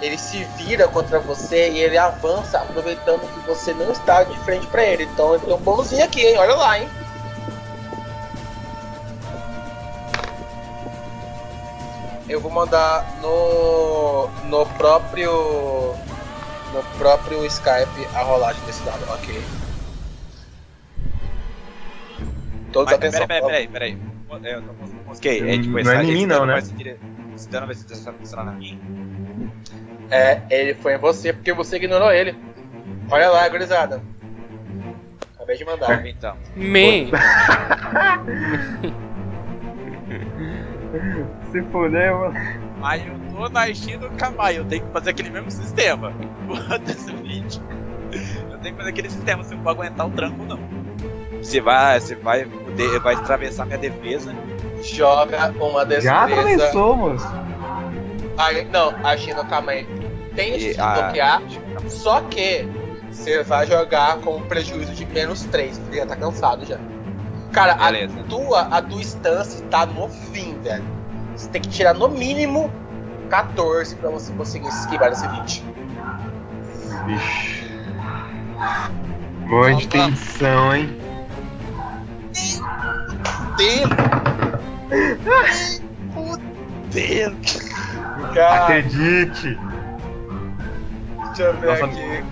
Ele 0.00 0.16
se 0.16 0.44
vira 0.56 0.88
contra 0.88 1.18
você 1.18 1.70
e 1.70 1.78
ele 1.78 1.98
avança 1.98 2.58
aproveitando 2.58 3.20
que 3.20 3.46
você 3.46 3.74
não 3.74 3.92
está 3.92 4.24
de 4.24 4.38
frente 4.40 4.66
pra 4.68 4.82
ele. 4.84 5.04
Então 5.04 5.34
ele 5.34 5.44
tem 5.44 5.54
um 5.54 5.58
bônusinho 5.58 6.04
aqui, 6.04 6.24
hein? 6.24 6.38
Olha 6.38 6.54
lá, 6.54 6.78
hein? 6.78 6.88
Eu 12.28 12.40
vou 12.40 12.50
mandar 12.50 13.04
no 13.20 14.28
no 14.44 14.64
próprio 14.66 15.94
no 16.72 16.82
próprio 16.96 17.44
Skype 17.46 18.08
a 18.14 18.22
rolagem 18.22 18.62
desse 18.64 18.82
dado, 18.82 19.04
ok? 19.12 19.42
Todos 22.72 22.92
Mas, 22.92 22.98
atenção. 22.98 23.26
peraí, 23.26 23.68
peraí, 23.68 23.68
peraí. 23.68 23.98
Eu 24.52 24.62
mosquei. 25.06 25.50
É, 25.50 25.58
tipo, 25.58 25.82
Não 25.82 25.92
é 25.92 26.04
em 26.04 26.12
mim, 26.12 26.26
não, 26.26 26.46
né? 26.46 26.60
se 26.60 26.74
Esse 27.34 27.48
dano 27.48 27.66
vai 27.66 27.74
se 27.74 27.84
direcionar 27.86 28.52
a 28.52 28.54
mim. 28.54 28.78
É, 30.10 30.40
ele 30.50 30.74
foi 30.74 30.94
em 30.94 30.98
você 30.98 31.32
porque 31.32 31.52
você 31.52 31.76
ignorou 31.76 32.12
ele. 32.12 32.36
Olha 33.10 33.28
lá, 33.30 33.48
gurizada. 33.48 34.00
Acabei 35.34 35.56
de 35.56 35.64
mandar. 35.64 36.06
Então, 36.06 36.36
Man, 36.56 37.10
Se 41.52 41.62
fuder, 41.70 42.12
mano. 42.12 42.34
mas 42.78 43.02
eu 43.06 43.14
tô 43.34 43.48
na 43.48 43.72
Steam 43.74 44.00
do 44.00 44.10
Kamai, 44.10 44.58
eu 44.58 44.64
tenho 44.64 44.84
que 44.84 44.92
fazer 44.92 45.10
aquele 45.10 45.30
mesmo 45.30 45.50
sistema. 45.50 46.10
Bota 46.46 46.90
esse 46.90 47.12
vídeo. 47.12 47.62
Eu 48.50 48.58
tenho 48.58 48.74
que 48.74 48.78
fazer 48.78 48.90
aquele 48.90 49.10
sistema, 49.10 49.44
você 49.44 49.54
não 49.54 49.62
vai 49.62 49.74
aguentar 49.74 50.06
o 50.06 50.10
tranco, 50.10 50.42
não. 50.44 50.58
Você 51.42 51.60
vai, 51.60 52.00
você 52.00 52.14
vai, 52.14 52.44
poder, 52.44 53.00
vai 53.00 53.14
atravessar 53.14 53.66
minha 53.66 53.78
defesa. 53.78 54.34
Joga 54.82 55.52
uma 55.60 55.84
destreza. 55.84 56.02
Já 56.02 56.24
atravessou, 56.24 56.96
moço. 56.96 57.26
Aí, 58.38 58.64
não, 58.72 58.94
a 59.04 59.16
China 59.16 59.44
também 59.44 59.86
tem 60.34 60.52
E 60.56 60.66
esse 60.68 60.80
a- 60.80 60.92
bloquear, 60.94 61.42
só 61.88 62.20
que 62.22 62.66
você 63.10 63.42
vai 63.42 63.66
jogar 63.66 64.18
com 64.18 64.36
um 64.36 64.42
prejuízo 64.42 64.94
de 64.94 65.04
menos 65.06 65.44
3, 65.44 65.78
porque 65.78 65.96
já 65.98 66.06
tá 66.06 66.16
cansado 66.16 66.64
já. 66.64 66.78
Cara, 67.52 67.72
a 67.72 68.22
tua, 68.28 68.60
a 68.62 68.80
tua 68.80 69.00
instância 69.00 69.64
tá 69.66 69.84
no 69.84 70.08
fim, 70.08 70.56
velho. 70.62 70.84
Você 71.36 71.48
tem 71.48 71.60
que 71.60 71.68
tirar 71.68 71.94
no 71.94 72.08
mínimo 72.08 72.70
14 73.28 73.96
pra 73.96 74.08
você 74.10 74.32
conseguir 74.32 74.68
esquivar 74.68 75.10
esse 75.10 75.26
20. 75.26 75.64
Vixe. 77.06 77.60
Boa 79.48 79.74
de 79.74 79.88
tensão, 79.88 80.74
hein? 80.74 80.99
Fudendo! 86.12 87.36
Cara, 88.34 88.64
Acredite! 88.64 89.58
deixa 91.26 91.42
eu 91.42 91.56
ver 91.56 91.66
Nossa. 91.66 91.84
aqui. 91.86 92.24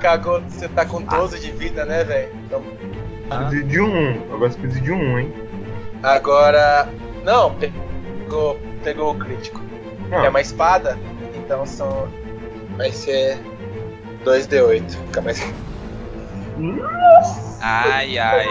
Cagou, 0.00 0.40
você 0.42 0.68
tá 0.68 0.84
com 0.84 1.02
12 1.02 1.38
de 1.40 1.52
vida, 1.52 1.84
né, 1.84 2.02
velho? 2.04 2.32
Então, 2.44 2.62
Preciso 3.38 3.64
de 3.64 3.80
um. 3.80 4.10
Agora 4.34 4.50
você 4.50 4.58
precisa 4.58 4.80
de 4.80 4.92
um, 4.92 5.18
hein? 5.18 5.32
agora. 6.02 6.88
Não, 7.24 7.54
pegou, 7.54 8.58
pegou 8.82 9.12
o 9.12 9.18
crítico. 9.18 9.60
Não. 10.10 10.24
É 10.24 10.28
uma 10.28 10.40
espada, 10.40 10.98
então 11.34 11.64
são. 11.64 12.08
Vai 12.76 12.90
ser 12.90 13.38
2d8. 14.24 14.90
Fica 15.06 15.20
mais. 15.22 15.40
Ai, 17.60 18.18
ai. 18.18 18.46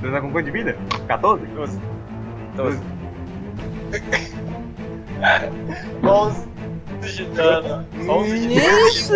Você 0.00 0.10
tá 0.10 0.20
com 0.20 0.30
quanto 0.30 0.44
de 0.46 0.50
vida? 0.52 0.76
14? 1.06 1.46
12. 1.46 1.80
11 6.02 6.48
de 7.14 7.24
dano. 7.26 7.86
11 8.08 8.48
de 8.48 8.60
dano. 8.60 9.08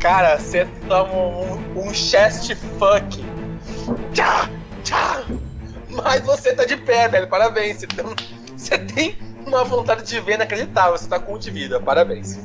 Cara, 0.00 0.38
você 0.38 0.66
toma 0.88 1.12
um, 1.14 1.58
um 1.76 1.94
chest 1.94 2.54
fuck. 2.78 3.24
Tchá, 4.12 4.48
tchá. 4.82 5.22
Mas 5.92 6.20
você 6.22 6.54
tá 6.54 6.64
de 6.64 6.76
pé, 6.76 7.08
velho. 7.08 7.28
Parabéns. 7.28 7.78
Você 7.78 7.86
tem, 7.86 8.04
você 8.56 8.78
tem 8.78 9.18
uma 9.46 9.64
vontade 9.64 10.02
de 10.04 10.20
ver 10.20 10.34
inacreditável. 10.34 10.96
Você 10.96 11.08
tá 11.08 11.18
com 11.18 11.34
um 11.34 11.38
de 11.38 11.50
vida. 11.50 11.80
Parabéns. 11.80 12.38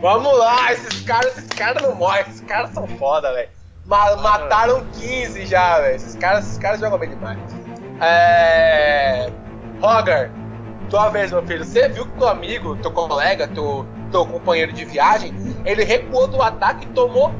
Vamos 0.00 0.38
lá, 0.38 0.72
esses 0.72 1.02
caras, 1.02 1.36
esses 1.36 1.48
caras 1.48 1.82
não 1.82 1.94
morrem. 1.94 2.22
Esses 2.22 2.40
caras 2.42 2.70
são 2.70 2.86
foda, 2.86 3.32
velho. 3.32 3.48
Ma- 3.84 4.16
mataram 4.16 4.86
15 4.92 5.46
já, 5.46 5.80
velho. 5.80 5.96
Esses 5.96 6.14
caras, 6.14 6.44
esses 6.46 6.58
caras 6.58 6.80
jogam 6.80 6.98
bem 6.98 7.10
demais. 7.10 7.38
É. 8.00 9.28
Roger, 9.80 10.30
tua 10.88 11.08
vez, 11.10 11.32
meu 11.32 11.44
filho. 11.44 11.64
Você 11.64 11.88
viu 11.88 12.06
que 12.06 12.16
teu 12.18 12.28
amigo, 12.28 12.76
teu 12.76 12.92
colega, 12.92 13.48
teu, 13.48 13.86
teu 14.12 14.24
companheiro 14.24 14.72
de 14.72 14.84
viagem, 14.84 15.34
ele 15.64 15.82
recuou 15.84 16.28
do 16.28 16.40
ataque 16.40 16.84
e 16.84 16.88
tomou 16.90 17.32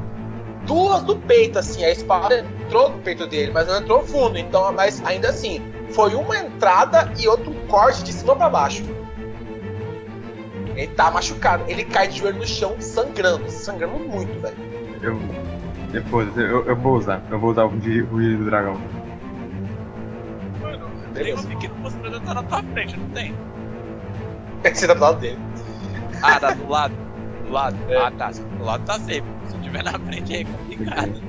duas 0.65 1.03
do 1.03 1.15
peito, 1.15 1.59
assim. 1.59 1.83
A 1.83 1.91
espada 1.91 2.39
entrou 2.39 2.89
no 2.89 2.99
peito 2.99 3.27
dele, 3.27 3.51
mas 3.53 3.67
não 3.67 3.77
entrou 3.77 4.03
fundo. 4.03 4.37
Então, 4.37 4.71
mas 4.73 5.03
ainda 5.05 5.29
assim, 5.29 5.61
foi 5.91 6.15
uma 6.15 6.37
entrada 6.37 7.11
e 7.17 7.27
outro 7.27 7.53
corte 7.67 8.03
de 8.03 8.13
cima 8.13 8.35
pra 8.35 8.49
baixo. 8.49 8.83
Ele 10.75 10.87
tá 10.87 11.11
machucado. 11.11 11.65
Ele 11.67 11.83
cai 11.83 12.07
de 12.07 12.19
joelho 12.19 12.37
no 12.37 12.47
chão, 12.47 12.75
sangrando. 12.79 13.49
Sangrando 13.49 13.99
muito, 13.99 14.39
velho. 14.39 14.55
Eu. 15.01 15.19
Depois, 15.91 16.37
eu, 16.37 16.65
eu 16.65 16.75
vou 16.75 16.97
usar. 16.97 17.21
Eu 17.29 17.39
vou 17.39 17.51
usar 17.51 17.65
o 17.65 17.77
de 17.77 18.01
ruído 18.01 18.43
do 18.43 18.45
dragão. 18.45 18.79
Mano, 20.61 20.89
tem 21.13 21.33
um 21.33 21.43
pequeno 21.43 21.75
mostrando 21.79 22.19
tá 22.21 22.33
na 22.33 22.43
tua 22.43 22.63
frente, 22.63 22.97
não 22.97 23.09
tem? 23.09 23.35
Você 24.63 24.87
tá 24.87 24.93
do 24.93 25.01
lado 25.01 25.19
dele. 25.19 25.39
Ah, 26.21 26.39
tá 26.39 26.51
do 26.53 26.69
lado. 26.69 26.93
Do 27.45 27.51
lado. 27.51 27.77
É. 27.89 27.97
Ah, 27.97 28.11
tá. 28.11 28.31
Do 28.31 28.63
lado 28.63 28.85
tá 28.85 28.93
safe. 28.99 29.23
Tiver 29.69 29.83
na 29.83 29.99
frente 29.99 30.33
aí 30.33 30.41
é 30.41 30.45
complicado. 30.45 31.21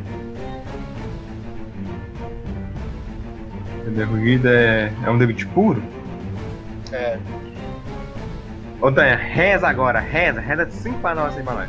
Ruído 4.09 4.49
é. 4.49 4.91
É 5.05 5.11
um 5.11 5.19
debit 5.19 5.47
puro? 5.49 5.83
É. 6.91 7.19
Ô 8.81 8.91
Tanha, 8.91 9.15
reza 9.15 9.69
agora, 9.69 10.01
reza, 10.01 10.41
reza 10.41 10.65
de 10.65 10.73
5 10.73 11.01
pra 11.01 11.15
nós 11.15 11.37
aí 11.37 11.43
pra 11.43 11.53
nós. 11.53 11.69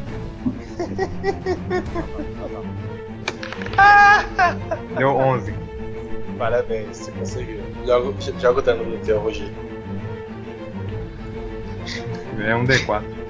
Deu 4.98 5.10
11. 5.10 5.54
Parabéns, 6.38 6.98
você 6.98 7.12
conseguiu. 7.12 7.60
Joga, 7.86 8.14
joga 8.40 8.60
o 8.60 8.62
dano 8.62 8.86
do 8.86 8.98
teu, 9.06 9.20
Rogério. 9.20 9.54
É 12.40 12.56
um 12.56 12.66
D4. 12.66 13.21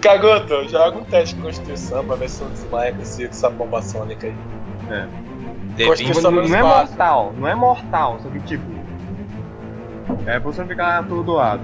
Cagoto, 0.00 0.68
joga 0.68 0.98
um 0.98 1.04
teste 1.04 1.34
de 1.34 1.42
constituição 1.42 2.04
pra 2.04 2.16
ver 2.16 2.28
se 2.28 2.42
eu 2.42 2.48
desmaia 2.50 2.92
com 2.92 3.02
essa 3.02 3.50
bomba 3.50 3.80
sônica 3.82 4.26
aí. 4.26 4.34
D20. 5.76 5.86
Constituição 5.86 6.30
Não, 6.30 6.42
não 6.48 6.56
é 6.56 6.62
mortal, 6.62 7.32
não 7.36 7.48
é 7.48 7.54
mortal, 7.54 8.18
só 8.22 8.28
que 8.28 8.40
tipo. 8.40 8.64
É 10.26 10.38
pra 10.38 10.40
você 10.40 10.60
não 10.60 10.68
ficar 10.68 10.98
atordoado. 10.98 11.62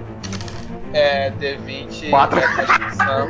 É, 0.92 1.30
D20. 1.32 2.10
Quatro. 2.10 2.38
é 2.38 2.46
constituição. 2.56 3.28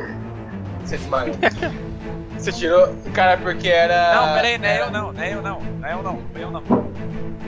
Você 0.85 0.97
desmaiou. 0.97 1.35
Você 2.39 2.53
tirou. 2.53 2.95
Cara, 3.13 3.37
porque 3.37 3.69
era. 3.69 4.15
Não, 4.15 4.35
peraí, 4.35 4.57
não 4.57 4.65
é 4.67 4.75
era- 4.77 4.87
eu 4.87 4.91
não, 4.91 5.13
não 5.13 5.23
é 5.23 5.35
eu 5.35 5.43
não, 5.43 5.61
não 5.61 5.87
é 5.89 5.93
eu 5.93 6.03
não, 6.03 6.13
não 6.15 6.41
é 6.41 6.43
eu 6.45 6.51
não. 6.51 6.63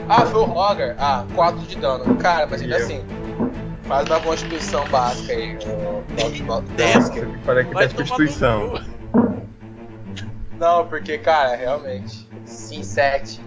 Ah, 0.07 0.21
foi 0.27 0.41
o 0.41 0.43
Roger? 0.43 0.95
Ah, 0.99 1.23
4 1.33 1.59
de 1.61 1.77
dano. 1.77 2.15
Cara, 2.17 2.45
mas 2.45 2.61
ainda 2.61 2.75
assim. 2.75 3.03
Faz 3.87 4.07
uma 4.09 4.19
constituição 4.21 4.87
básica 4.87 5.33
aí. 5.33 5.57
o- 5.57 6.49
o- 6.51 6.57
o- 6.57 6.61
Dez. 6.61 7.09
Você 7.09 7.21
tem 7.21 7.65
que 7.65 7.75
teste 7.75 7.97
de 8.03 8.09
constituição. 8.09 8.81
Não, 10.59 10.87
porque, 10.87 11.17
cara, 11.17 11.55
realmente. 11.55 12.27
Sim, 12.45 12.83
7. 12.83 13.41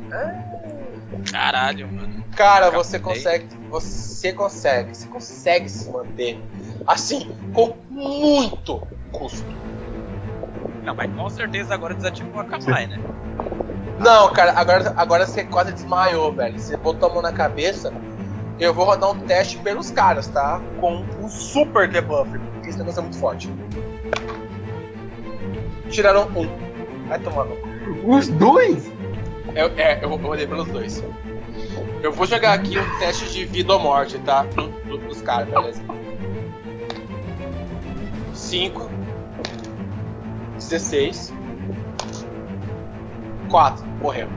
Caralho, 1.33 1.89
mano. 1.91 2.25
Cara, 2.37 2.71
você 2.71 2.99
consegue. 2.99 3.47
Você 3.71 4.33
consegue. 4.33 4.95
Você 4.95 5.09
consegue 5.09 5.69
se 5.69 5.91
manter. 5.91 6.39
Assim, 6.87 7.35
com 7.55 7.75
muito 7.91 8.87
custo. 9.13 9.47
Não, 10.85 10.95
mas 10.95 11.11
com 11.15 11.29
certeza 11.31 11.75
agora 11.75 11.95
desativou 11.95 12.41
a 12.41 12.45
Kamai, 12.45 12.87
né? 12.87 13.01
Não, 13.99 14.31
cara, 14.33 14.53
agora, 14.55 14.93
agora 14.97 15.27
você 15.27 15.45
quase 15.45 15.73
desmaiou, 15.73 16.33
velho. 16.33 16.59
Você 16.59 16.77
botou 16.77 17.09
a 17.11 17.13
mão 17.15 17.23
na 17.23 17.33
cabeça. 17.33 17.93
Eu 18.59 18.73
vou 18.73 18.85
rodar 18.87 19.11
um 19.11 19.19
teste 19.21 19.59
pelos 19.59 19.91
caras, 19.91 20.29
tá? 20.29 20.61
Com 20.81 21.05
um 21.23 21.29
super 21.29 21.89
debuff. 21.89 22.31
Porque 22.39 22.71
esse 22.71 22.79
negócio 22.79 23.01
é 23.01 23.03
muito 23.03 23.19
forte. 23.19 23.51
Tiraram 25.91 26.29
um. 26.35 26.49
Vai 27.09 27.19
tomando. 27.21 27.53
Os 28.05 28.29
dois? 28.29 28.91
Eu, 29.55 29.69
é, 29.77 30.03
eu 30.03 30.15
rodei 30.17 30.47
pelos 30.47 30.69
dois. 30.69 31.03
Eu 32.03 32.13
vou 32.13 32.27
jogar 32.27 32.55
aqui 32.55 32.79
um 32.79 32.99
teste 32.99 33.31
de 33.33 33.45
vida 33.45 33.73
ou 33.75 33.79
morte, 33.81 34.19
tá? 34.21 34.43
Do- 34.45 34.69
do- 34.69 34.99
Dos 34.99 35.21
caras, 35.23 35.49
beleza? 35.49 35.83
5 38.35 38.91
16 40.57 41.33
4 43.51 43.87
Morreu. 44.01 44.29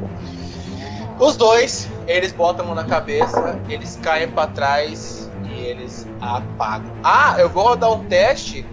Os 1.19 1.35
dois, 1.35 1.89
eles 2.10 2.31
botam 2.31 2.65
a 2.65 2.68
mão 2.68 2.76
na 2.76 2.84
cabeça, 2.84 3.60
eles 3.69 3.98
caem 4.02 4.27
pra 4.27 4.48
trás 4.48 5.30
e 5.45 5.60
eles 5.60 6.07
apagam. 6.19 6.91
Ah, 7.03 7.36
eu 7.38 7.48
vou 7.48 7.64
rodar 7.64 7.91
um 7.91 8.03
teste 8.06 8.65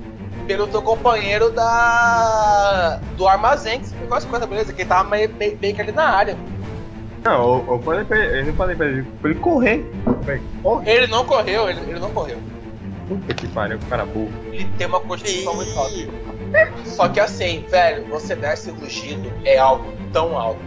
pelo 0.46 0.66
teu 0.66 0.80
companheiro 0.80 1.50
da 1.50 2.98
do 3.16 3.28
armazém, 3.28 3.80
que 3.80 3.90
pegou 3.90 4.16
as 4.16 4.24
coisas, 4.24 4.48
beleza? 4.48 4.72
Que 4.72 4.82
ele 4.82 4.88
tava 4.88 5.08
meio, 5.08 5.28
meio, 5.34 5.58
meio 5.60 5.74
que 5.74 5.80
ali 5.82 5.92
na 5.92 6.08
área. 6.08 6.36
Não, 7.22 7.32
eu, 7.32 7.74
eu 7.74 7.82
falei 7.82 8.04
pra 8.04 8.18
ele, 8.18 8.48
eu 8.48 8.54
falei 8.54 8.74
pra 8.74 8.86
ele, 8.86 9.02
pra 9.20 9.30
ele 9.30 9.38
correr. 9.40 9.92
Falei, 10.24 10.42
corre. 10.62 10.90
Ele 10.90 11.06
não 11.08 11.24
correu, 11.26 11.68
ele, 11.68 11.80
ele 11.80 12.00
não 12.00 12.10
correu. 12.12 12.38
Puta 13.08 13.34
que 13.34 13.46
pariu, 13.48 13.78
cara 13.90 14.06
burro. 14.06 14.32
Ele 14.50 14.64
tem 14.78 14.86
uma 14.86 15.00
constituição 15.00 15.54
muito 15.54 15.78
alta. 15.78 15.92
Só 16.86 17.08
que 17.08 17.20
assim, 17.20 17.66
velho, 17.68 18.06
você 18.06 18.34
dar 18.34 18.54
esse 18.54 18.70
rugido 18.70 19.30
é 19.44 19.58
algo 19.58 19.92
tão 20.12 20.38
alto, 20.38 20.60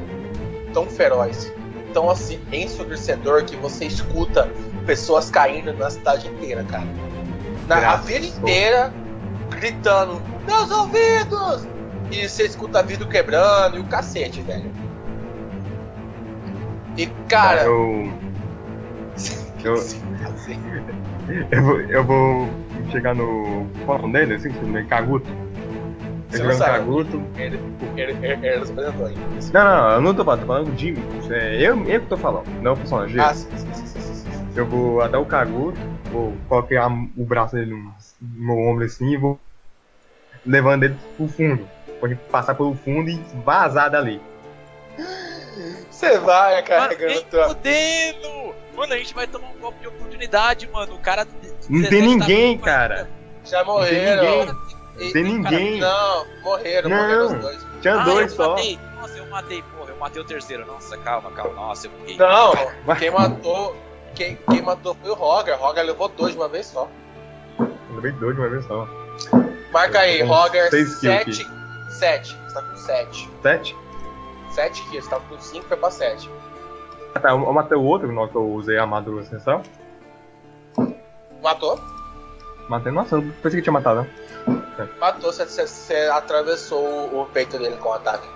tão 0.72 0.86
feroz, 0.86 1.52
tão 1.94 2.10
assim, 2.10 2.40
ensurdecedor 2.52 3.44
que 3.45 3.56
você 3.56 3.86
escuta 3.86 4.49
pessoas 4.86 5.30
caindo 5.30 5.74
na 5.74 5.90
cidade 5.90 6.28
inteira, 6.28 6.64
cara. 6.64 6.88
Na 7.68 7.78
a 7.78 7.80
Graças 7.80 8.06
vila 8.07 8.18
a 8.18 8.22
Deus. 8.22 8.38
inteira 8.38 8.94
gritando, 9.49 10.22
meus 10.45 10.72
ouvidos! 10.72 11.68
E 12.11 12.28
você 12.28 12.45
escuta 12.45 12.82
vidro 12.82 13.07
quebrando 13.07 13.78
e 13.78 13.80
o 13.80 13.84
cacete, 13.86 14.41
velho. 14.41 14.72
E 16.98 17.06
cara, 17.28 17.64
Eu, 17.64 18.11
eu, 19.64 19.76
eu, 21.52 21.64
vou, 21.64 21.82
eu 21.82 22.03
vou 22.03 22.49
chegar 22.91 23.14
no. 23.14 23.68
Qual 23.86 23.99
o 23.99 24.02
nome 24.02 24.14
dele? 24.14 24.36
Assim, 24.36 24.49
no 24.49 24.88
Caguto. 24.88 25.30
Você 26.30 26.43
no 26.43 26.53
sabe. 26.53 26.80
Caguto. 26.80 27.23
ele, 27.38 27.60
ele, 27.97 28.11
ele, 28.26 28.47
ele 28.47 28.60
nos 28.60 28.69
apresentou 28.69 29.06
ainda. 29.07 29.22
Não, 29.53 29.64
não, 29.64 29.91
eu 29.91 30.01
não 30.01 30.14
tô 30.14 30.23
falando, 30.23 30.41
tô 30.41 30.47
falando 30.47 30.72
do 30.72 30.77
Jimmy. 30.77 30.99
É, 31.31 31.56
eu, 31.61 31.84
eu 31.85 32.01
que 32.01 32.07
tô 32.07 32.18
falando, 32.18 32.47
não 32.61 32.73
o 32.73 32.77
personagem. 32.77 33.19
Ah, 33.19 33.34
sim, 33.34 33.49
sim, 33.57 33.85
sim, 33.85 33.99
sim. 34.14 34.30
Eu 34.56 34.65
vou 34.65 35.01
até 35.01 35.18
o 35.18 35.26
Caguto, 35.26 35.80
vou 36.11 36.35
colocar 36.47 36.88
o 36.88 37.26
braço 37.26 37.56
dele 37.56 37.72
no, 37.72 37.93
meu 38.22 38.57
ombro 38.57 38.85
assim 38.85 39.14
e 39.14 39.18
vou 39.18 39.39
levando 40.45 40.84
ele 40.84 40.95
pro 41.18 41.27
fundo. 41.27 41.68
Gente 42.03 42.19
passar 42.31 42.56
pelo 42.56 42.76
fundo 42.76 43.10
e 43.10 43.19
vazar 43.43 43.89
dali. 43.89 44.22
Você 45.89 46.18
vai 46.19 46.53
Mano, 46.56 46.68
carregando 46.68 47.22
tua. 47.23 47.49
fudendo! 47.49 48.56
Mano, 48.76 48.93
a 48.93 48.97
gente 48.97 49.14
vai 49.14 49.27
tomar 49.27 49.49
um 49.49 49.60
golpe 49.60 49.81
de 49.81 49.88
oportunidade, 49.88 50.69
mano. 50.72 50.95
O 50.95 50.99
cara. 50.99 51.27
Não 51.69 51.89
tem 51.89 52.01
ninguém, 52.01 52.57
cara. 52.57 53.10
Já 53.43 53.64
Não 53.64 53.65
tem 53.65 53.73
morreram. 53.73 54.57
E- 54.99 55.13
Tem 55.13 55.23
ninguém. 55.23 55.80
Não, 55.80 56.26
morreram, 56.43 56.89
Não. 56.89 56.97
morreram 56.97 57.26
os 57.27 57.34
dois. 57.41 57.67
Tinha 57.81 57.95
Ah, 57.95 58.03
dois 58.03 58.31
eu 58.31 58.35
só. 58.38 58.49
matei. 58.49 58.80
Nossa, 58.99 59.17
eu 59.17 59.26
matei, 59.27 59.63
porra. 59.63 59.89
Eu 59.91 59.97
matei 59.97 60.21
o 60.21 60.26
terceiro. 60.26 60.65
Nossa, 60.65 60.97
calma, 60.97 61.31
calma. 61.31 61.53
Nossa, 61.53 61.88
eu 61.88 61.91
buguei. 61.91 62.17
Não, 62.17 62.95
quem 62.97 63.11
matou. 63.11 63.76
Quem, 64.15 64.35
quem 64.49 64.61
matou 64.61 64.95
foi 64.95 65.09
o 65.11 65.13
Roger. 65.13 65.57
Roger 65.57 65.85
levou 65.85 66.09
dois 66.09 66.34
de 66.34 66.39
uma 66.39 66.49
vez 66.49 66.65
só. 66.67 66.89
Levei 67.95 68.11
dois 68.13 68.35
de 68.35 68.41
uma 68.41 68.49
vez 68.49 68.65
só. 68.65 68.88
Marca 69.71 69.99
aí, 69.99 70.21
Roger, 70.23 70.69
seis 70.69 70.99
kills 70.99 71.43
7. 71.43 71.47
7. 71.89 72.35
Você 72.47 72.53
tá 72.53 72.61
com 72.61 72.76
7. 72.77 73.30
Sete? 73.41 73.76
7 74.51 74.81
kills, 74.89 75.01
você 75.03 75.09
tava 75.09 75.23
com 75.30 75.39
5, 75.39 75.65
foi 75.67 75.77
pra 75.77 75.91
7. 75.91 76.30
Ah, 77.13 77.19
tá, 77.19 77.30
eu 77.30 77.38
eu 77.43 77.53
matei 77.53 77.77
o 77.77 77.84
outro, 77.84 78.11
na 78.11 78.27
que 78.27 78.35
eu 78.35 78.47
usei 78.51 78.77
a 78.77 78.81
armadura 78.81 79.21
essencial. 79.21 79.61
Matou? 81.41 81.80
Matei, 82.67 82.91
nossa, 82.91 83.15
eu 83.15 83.21
pensei 83.41 83.59
que 83.59 83.63
tinha 83.63 83.73
matado. 83.73 84.05
Matou, 84.99 85.31
você, 85.31 85.45
você- 85.45 85.68
você 85.68 85.93
atravessou 86.11 86.84
o, 86.84 87.22
o 87.22 87.26
peito 87.27 87.57
dele 87.57 87.77
com 87.77 87.89
o 87.89 87.93
ataque. 87.93 88.27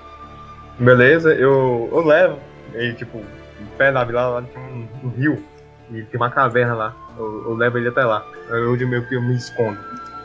Beleza, 0.80 1.34
eu, 1.34 1.90
eu 1.92 2.02
levo. 2.02 2.40
E 2.74 2.94
tipo, 2.94 3.18
no 3.18 3.68
pé 3.78 3.92
da 3.92 4.04
vila 4.04 4.28
lá 4.28 4.42
tem 4.42 4.62
um, 4.62 4.88
um 5.04 5.10
rio. 5.10 5.44
E 5.92 6.02
tem 6.04 6.20
uma 6.20 6.32
caverna 6.32 6.74
lá. 6.74 6.96
Eu, 7.18 7.44
eu 7.50 7.54
levo 7.56 7.78
ele 7.78 7.90
até 7.90 8.04
lá. 8.04 8.26
É 8.50 8.56
onde 8.66 8.86
meio 8.86 9.06
que 9.08 9.16
eu 9.16 9.22
me 9.22 9.36
escondo 9.36 9.78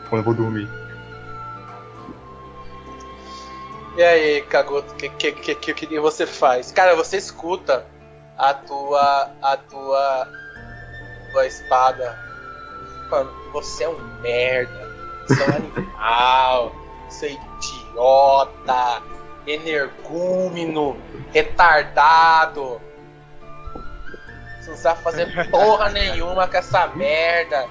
quando 0.09 0.21
eu 0.21 0.25
vou 0.25 0.33
dormir. 0.33 0.67
E 3.95 4.03
aí, 4.03 4.41
Kagoto, 4.43 4.93
o 4.93 4.95
que, 4.95 5.09
que, 5.09 5.31
que, 5.31 5.55
que, 5.73 5.73
que 5.87 5.99
você 5.99 6.25
faz? 6.25 6.71
Cara, 6.71 6.95
você 6.95 7.17
escuta 7.17 7.85
a 8.37 8.53
tua. 8.53 9.29
a 9.41 9.57
tua. 9.57 10.27
tua 11.31 11.45
espada. 11.45 12.17
Mano, 13.11 13.29
você 13.51 13.83
é 13.83 13.89
um 13.89 13.99
merda. 14.21 14.88
Você 15.29 15.43
é 15.43 15.45
um 15.47 15.55
animal. 15.55 16.75
Você 17.09 17.25
é 17.27 17.31
idiota. 17.33 19.01
Energúmeno. 19.47 20.97
Retardado. 21.33 22.81
Você 24.59 24.69
não 24.71 24.77
sabe 24.77 25.01
fazer 25.03 25.49
porra 25.49 25.89
nenhuma 25.89 26.47
com 26.47 26.57
essa 26.57 26.87
merda. 26.87 27.67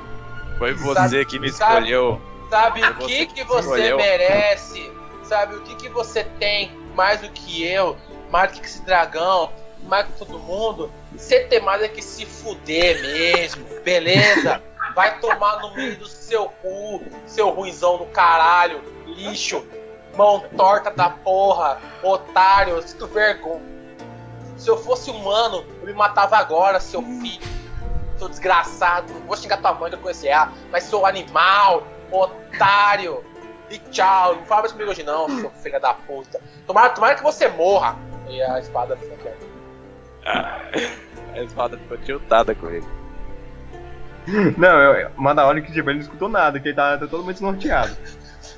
Foi 0.58 0.72
você 0.74 0.94
Sabe- 0.94 1.24
que 1.26 1.38
me 1.38 1.50
sabe- 1.50 1.74
escolheu. 1.74 2.20
Sabe 2.50 2.80
Foi 2.80 2.90
o 2.90 2.94
que, 2.96 3.26
que 3.26 3.34
que 3.34 3.44
você 3.44 3.60
escolheu. 3.60 3.96
merece? 3.98 4.92
Sabe 5.22 5.56
o 5.56 5.60
que, 5.60 5.74
que 5.76 5.88
você 5.90 6.24
tem 6.24 6.72
mais 6.94 7.20
do 7.20 7.28
que 7.28 7.62
eu, 7.62 7.96
mais 8.30 8.50
do 8.52 8.60
que 8.60 8.66
esse 8.66 8.80
dragão, 8.82 9.52
mais 9.84 10.06
do 10.06 10.12
que 10.14 10.18
todo 10.20 10.38
mundo? 10.38 10.90
Você 11.14 11.40
tem 11.40 11.60
mais 11.60 11.82
é 11.82 11.88
que 11.88 12.00
se 12.00 12.24
fuder 12.24 13.02
mesmo, 13.02 13.64
beleza? 13.84 14.62
Vai 14.98 15.20
tomar 15.20 15.60
no 15.60 15.72
meio 15.74 15.96
do 15.96 16.08
seu 16.08 16.48
cu, 16.48 17.00
seu 17.24 17.50
ruizão 17.50 17.98
do 17.98 18.06
caralho, 18.06 18.82
lixo, 19.06 19.64
mão 20.16 20.40
torta 20.56 20.90
da 20.90 21.08
porra, 21.08 21.80
otário, 22.02 22.82
sinto 22.82 23.06
vergonha. 23.06 23.62
Se 24.56 24.68
eu 24.68 24.76
fosse 24.76 25.08
humano, 25.08 25.64
eu 25.82 25.86
me 25.86 25.92
matava 25.92 26.36
agora, 26.36 26.80
seu 26.80 27.00
filho, 27.00 27.46
seu 28.16 28.28
desgraçado. 28.28 29.12
Não 29.12 29.20
vou 29.20 29.36
xingar 29.36 29.58
tua 29.58 29.72
mãe 29.72 29.88
que 29.88 29.94
eu 29.94 30.00
conheci 30.00 30.26
ela, 30.26 30.52
mas 30.72 30.82
seu 30.82 31.06
animal, 31.06 31.84
otário. 32.10 33.24
E 33.70 33.78
tchau, 33.78 34.34
não 34.34 34.46
fala 34.46 34.62
mais 34.62 34.72
comigo 34.72 34.90
hoje 34.90 35.04
não, 35.04 35.28
seu 35.28 35.50
filho 35.62 35.80
da 35.80 35.94
puta. 35.94 36.40
Tomara, 36.66 36.90
tomara 36.90 37.14
que 37.14 37.22
você 37.22 37.46
morra. 37.46 37.96
E 38.28 38.42
a 38.42 38.58
espada 38.58 38.96
fica 38.96 39.14
quieta. 39.14 39.46
A 41.34 41.42
espada 41.42 41.78
ficou 41.78 41.98
tiltada 41.98 42.52
com 42.52 42.68
ele. 42.68 42.97
Não, 44.56 44.80
eu, 44.80 45.10
mas 45.16 45.36
da 45.36 45.46
hora 45.46 45.60
que 45.60 45.72
tipo, 45.72 45.88
ele 45.88 45.98
não 45.98 46.04
escutou 46.04 46.28
nada, 46.28 46.60
que 46.60 46.68
ele 46.68 46.76
tá, 46.76 46.98
tá 46.98 47.06
totalmente 47.06 47.36
desnorteado. 47.36 47.96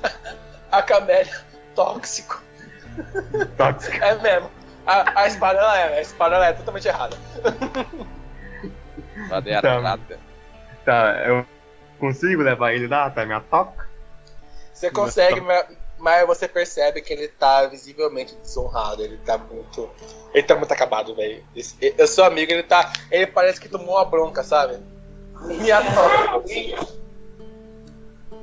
A 0.71 0.81
camélia, 0.81 1.37
tóxico. 1.75 2.41
Tóxico. 3.57 4.03
É 4.03 4.15
mesmo. 4.15 4.49
A, 4.85 5.21
a 5.21 5.27
espada 5.27 5.59
ela 5.59 5.77
é, 5.79 5.97
a 5.97 6.01
espada 6.01 6.35
ela 6.35 6.47
é 6.47 6.53
totalmente 6.53 6.87
errada. 6.87 7.17
É 9.45 9.61
Tá. 9.61 9.73
armada. 9.73 10.19
Tá, 10.83 11.23
eu 11.27 11.45
consigo 11.99 12.41
levar 12.41 12.73
ele 12.73 12.87
lá 12.87 13.05
até 13.05 13.25
minha 13.25 13.39
toca? 13.39 13.87
Você 14.73 14.89
consegue, 14.89 15.39
mas, 15.41 15.65
mas 15.99 16.25
você 16.25 16.47
percebe 16.47 17.01
que 17.01 17.13
ele 17.13 17.27
tá 17.27 17.67
visivelmente 17.67 18.35
desonrado. 18.35 19.03
Ele 19.03 19.17
tá 19.17 19.37
muito. 19.37 19.89
Ele 20.33 20.43
tá 20.43 20.55
muito 20.55 20.71
acabado, 20.71 21.15
velho. 21.15 21.43
Eu 21.79 22.07
sou 22.07 22.25
amigo, 22.25 22.51
ele 22.51 22.63
tá. 22.63 22.91
Ele 23.11 23.27
parece 23.27 23.61
que 23.61 23.69
tomou 23.69 23.95
uma 23.95 24.05
bronca, 24.05 24.43
sabe? 24.43 24.79
Minha 25.45 25.81
toca. 25.93 26.87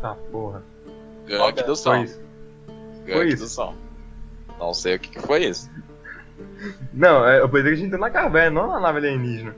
Tá, 0.01 0.17
porra. 0.31 0.63
Gangue 1.27 1.63
do 1.63 1.77
Foi 1.77 2.07
som. 2.07 2.21
Foi 3.07 3.27
do 3.27 3.35
isso. 3.35 3.49
som. 3.49 3.75
Não 4.59 4.75
sei 4.75 4.97
o 4.97 5.01
que, 5.01 5.09
que 5.11 5.21
foi 5.21 5.45
isso. 5.45 5.71
Não, 6.93 7.27
é, 7.27 7.41
eu 7.41 7.49
pensei 7.49 7.63
que 7.65 7.69
a 7.69 7.75
gente 7.77 7.87
entrou 7.87 8.01
na 8.01 8.11
caverna, 8.11 8.61
não 8.63 8.69
na 8.69 8.81
nave 8.81 8.99
alienígena. 8.99 9.55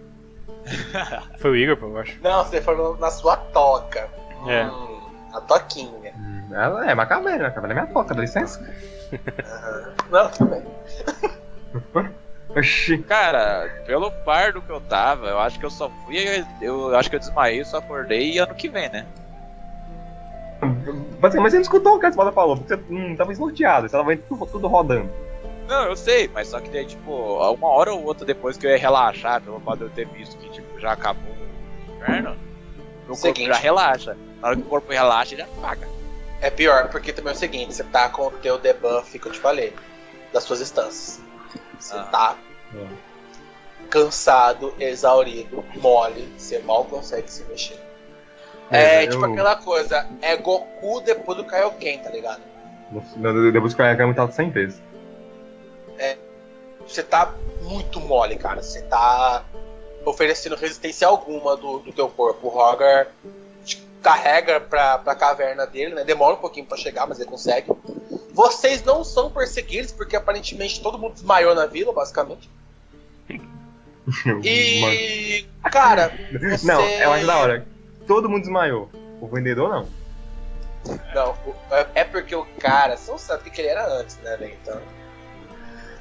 Foi 1.38 1.50
o 1.50 1.56
Igor, 1.56 1.76
pô, 1.76 1.86
eu 1.86 1.98
acho. 1.98 2.18
Não, 2.22 2.44
você 2.44 2.60
falou 2.60 2.96
na 2.98 3.10
sua 3.10 3.36
toca. 3.36 4.08
É. 4.46 4.66
Hum, 4.66 5.00
a 5.32 5.40
toquinha. 5.40 6.12
Hum, 6.16 6.48
Ela 6.54 6.90
é 6.90 6.94
uma 6.94 7.06
caverna, 7.06 7.48
a 7.48 7.50
caverna 7.50 7.74
é 7.74 7.82
minha 7.82 7.92
toca, 7.92 8.14
dá 8.14 8.20
licença. 8.20 8.60
Não, 10.10 10.30
tudo 10.30 10.50
bem. 10.50 12.10
Oxi. 12.56 12.98
Cara, 12.98 13.70
pelo 13.86 14.10
fardo 14.24 14.60
que 14.60 14.70
eu 14.70 14.80
tava, 14.80 15.28
eu 15.28 15.38
acho 15.38 15.58
que 15.58 15.64
eu 15.66 15.70
só 15.70 15.90
fui. 16.04 16.16
Eu 16.60 16.96
acho 16.96 17.08
que 17.08 17.16
eu 17.16 17.20
desmaiei, 17.20 17.64
só 17.64 17.78
acordei 17.78 18.38
ano 18.38 18.54
que 18.54 18.68
vem, 18.68 18.88
né? 18.88 19.06
Mas 21.20 21.34
mas 21.34 21.52
você 21.52 21.56
não 21.56 21.62
escutou 21.62 21.96
o 21.96 22.00
que 22.00 22.06
a 22.06 22.08
espada 22.10 22.32
falou, 22.32 22.56
porque 22.56 22.76
você 22.76 22.82
não 22.92 23.16
tava 23.16 23.32
esnorteado, 23.32 23.88
você 23.88 23.96
tava 23.96 24.16
tudo, 24.16 24.46
tudo 24.46 24.68
rodando. 24.68 25.10
Não, 25.68 25.84
eu 25.84 25.96
sei, 25.96 26.28
mas 26.28 26.48
só 26.48 26.60
que 26.60 26.68
daí, 26.68 26.84
tipo, 26.84 27.10
uma 27.54 27.68
hora 27.68 27.92
ou 27.92 28.04
outra 28.04 28.26
depois 28.26 28.56
que 28.56 28.66
eu 28.66 28.70
ia 28.70 28.78
relaxar, 28.78 29.40
pelo 29.40 29.60
fato 29.60 29.78
de 29.78 29.84
eu 29.84 29.90
ter 29.90 30.06
visto 30.08 30.36
que, 30.38 30.50
tipo, 30.50 30.80
já 30.80 30.92
acabou 30.92 31.32
o 31.32 31.94
inverno, 31.94 32.36
meu 33.06 33.14
Seguinte. 33.14 33.46
corpo 33.46 33.54
já 33.54 33.60
relaxa. 33.60 34.16
Na 34.40 34.48
hora 34.48 34.56
que 34.56 34.62
o 34.62 34.66
corpo 34.66 34.92
relaxa, 34.92 35.34
ele 35.34 35.42
apaga. 35.42 35.86
É 36.40 36.50
pior, 36.50 36.88
porque 36.88 37.12
também 37.12 37.32
é 37.32 37.36
o 37.36 37.38
seguinte, 37.38 37.74
você 37.74 37.84
tá 37.84 38.08
com 38.08 38.26
o 38.26 38.30
teu 38.30 38.58
debuff 38.58 39.16
que 39.18 39.26
eu 39.28 39.32
te 39.32 39.38
falei, 39.38 39.72
das 40.32 40.42
suas 40.42 40.60
instâncias. 40.60 41.20
Você 41.80 41.96
Ah. 41.96 42.02
tá 42.04 42.36
cansado, 43.88 44.72
exaurido, 44.78 45.64
mole, 45.76 46.32
você 46.38 46.58
mal 46.60 46.84
consegue 46.84 47.30
se 47.30 47.42
mexer. 47.44 47.80
É, 48.70 49.04
eu- 49.06 49.10
tipo 49.10 49.24
aquela 49.24 49.56
coisa, 49.56 50.06
é 50.22 50.36
Goku 50.36 51.00
depois 51.00 51.36
do 51.36 51.44
Kaioken, 51.44 51.98
tá 51.98 52.10
ligado? 52.10 52.42
Não, 52.92 53.52
Depois 53.52 53.76
eu 53.76 53.84
ia 53.86 53.96
cair, 53.96 54.08
eu 54.08 54.14
tava 54.14 54.30
100 54.30 54.50
vezes. 54.50 54.80
Você 56.86 57.02
tá 57.04 57.34
muito 57.62 58.00
mole, 58.00 58.36
cara. 58.36 58.62
Você 58.62 58.82
tá 58.82 59.44
oferecendo 60.04 60.56
resistência 60.56 61.06
alguma 61.06 61.56
do, 61.56 61.78
do 61.80 61.92
teu 61.92 62.08
corpo. 62.08 62.48
O 62.48 62.50
Rogar 62.50 63.06
te 63.06 63.12
carrega 64.02 64.60
pra, 64.60 64.98
pra 64.98 65.14
caverna 65.14 65.66
dele, 65.66 65.94
né? 65.94 66.04
Demora 66.04 66.34
um 66.34 66.38
pouquinho 66.40 66.66
pra 66.66 66.76
chegar, 66.76 67.06
mas 67.06 67.18
ele 67.18 67.28
consegue. 67.28 67.70
Vocês 68.32 68.82
não 68.84 69.04
são 69.04 69.30
perseguidos, 69.30 69.92
porque 69.92 70.16
aparentemente 70.16 70.80
todo 70.80 70.98
mundo 70.98 71.14
desmaiou 71.14 71.54
na 71.54 71.66
vila, 71.66 71.92
basicamente. 71.92 72.48
E. 74.42 75.46
Cara, 75.70 76.12
você. 76.32 76.66
Não, 76.66 76.80
eu 76.80 77.12
acho 77.12 77.26
da 77.26 77.36
hora. 77.38 77.66
Todo 78.06 78.28
mundo 78.28 78.42
desmaiou. 78.42 78.90
O 79.20 79.28
vendedor 79.28 79.68
não. 79.68 79.88
Não, 81.14 81.36
é- 81.70 81.86
é 81.96 82.04
porque 82.04 82.34
o 82.34 82.46
cara, 82.58 82.96
você 82.96 83.10
não 83.10 83.18
sabe 83.18 83.46
o 83.46 83.52
que 83.52 83.60
ele 83.60 83.68
era 83.68 83.86
antes, 83.86 84.16
né, 84.18 84.36
velho? 84.38 84.56
Então. 84.62 84.80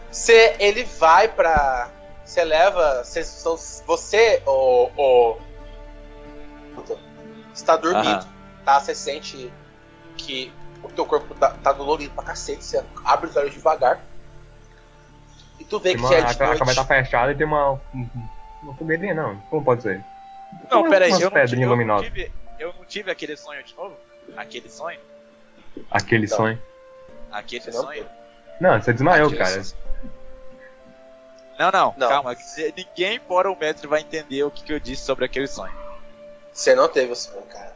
Você, 0.09 0.55
ele 0.59 0.85
vai 0.85 1.27
pra. 1.27 1.89
Você 2.23 2.43
leva. 2.43 3.03
Você, 3.03 3.21
você 3.85 4.41
o. 4.45 4.89
o 4.95 5.37
está 7.61 7.75
dormindo, 7.77 8.07
Aham. 8.07 8.27
tá? 8.65 8.79
Você 8.79 8.93
sente 8.95 9.51
que 10.17 10.53
o 10.83 10.89
teu 10.89 11.05
corpo 11.05 11.33
tá, 11.35 11.49
tá 11.51 11.71
dolorido 11.73 12.13
pra 12.13 12.23
cacete. 12.23 12.63
Você 12.63 12.83
abre 13.05 13.29
os 13.29 13.35
olhos 13.35 13.53
devagar. 13.53 13.99
E 15.59 15.65
tu 15.65 15.79
vê 15.79 15.89
Tem 15.89 15.97
que 15.97 16.03
uma, 16.03 16.09
já 16.09 16.15
é 16.17 16.21
a, 16.21 16.25
de 16.33 16.41
a 16.43 16.45
noite. 16.47 16.59
caverna 16.59 16.81
tá 16.81 16.87
fechada 16.87 17.31
e 17.31 17.35
tem 17.35 17.45
uma. 17.45 17.73
um- 17.93 18.09
Uma 18.63 18.73
fogueirinha, 18.75 19.13
não. 19.13 19.37
Como 19.49 19.63
pode 19.63 19.81
ser? 19.83 20.03
Não, 20.69 20.89
peraí, 20.89 21.11
eu 21.11 21.19
não, 21.19 21.29
tive, 21.29 21.63
eu, 21.63 21.75
não 21.85 22.01
tive, 22.01 22.31
eu 22.59 22.73
não 22.73 22.85
tive 22.85 23.11
aquele 23.11 23.37
sonho 23.37 23.63
de 23.63 23.73
novo? 23.75 23.95
Aquele 24.35 24.69
sonho? 24.69 24.99
Aquele 25.89 26.27
Não. 26.27 26.37
sonho. 26.37 26.61
Aquele 27.31 27.61
Você 27.63 27.71
não 27.71 27.81
sonho? 27.83 28.05
Não, 28.59 28.81
você 28.81 28.91
desmaiou, 28.91 29.27
Aquele 29.27 29.43
cara. 29.43 29.63
sonho. 29.63 29.79
Não, 31.57 31.71
não, 31.71 31.93
Não. 31.97 32.09
calma. 32.09 32.35
Ninguém 32.75 33.19
fora 33.19 33.51
o 33.51 33.57
mestre 33.57 33.87
vai 33.87 34.01
entender 34.01 34.43
o 34.43 34.51
que, 34.51 34.63
que 34.63 34.73
eu 34.73 34.79
disse 34.79 35.03
sobre 35.03 35.25
aquele 35.25 35.47
sonho. 35.47 35.73
Você 36.59 36.75
não 36.75 36.89
teve 36.89 37.13
o 37.13 37.15
sonho, 37.15 37.41
cara. 37.43 37.73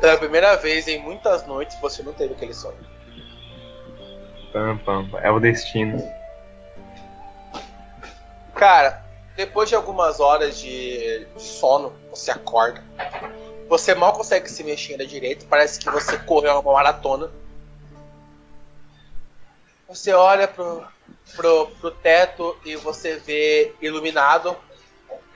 Pela 0.00 0.16
primeira 0.16 0.56
vez 0.56 0.88
em 0.88 0.98
muitas 0.98 1.46
noites 1.46 1.78
você 1.82 2.02
não 2.02 2.14
teve 2.14 2.32
aquele 2.32 2.54
sonho. 2.54 2.78
Pam, 4.54 4.78
pam. 4.78 5.06
É 5.18 5.30
o 5.30 5.38
destino. 5.38 6.02
Cara, 8.54 9.04
depois 9.36 9.68
de 9.68 9.74
algumas 9.74 10.18
horas 10.18 10.58
de 10.58 11.26
sono, 11.36 11.92
você 12.08 12.30
acorda. 12.30 12.82
Você 13.68 13.94
mal 13.94 14.14
consegue 14.14 14.48
se 14.50 14.64
mexer 14.64 14.96
da 14.96 15.04
direita, 15.04 15.44
parece 15.46 15.78
que 15.80 15.90
você 15.90 16.16
correu 16.16 16.58
uma 16.58 16.72
maratona. 16.72 17.30
Você 19.86 20.14
olha 20.14 20.48
pro, 20.48 20.86
pro, 21.36 21.66
pro 21.66 21.90
teto 21.90 22.58
e 22.64 22.76
você 22.76 23.16
vê 23.18 23.74
iluminado 23.78 24.56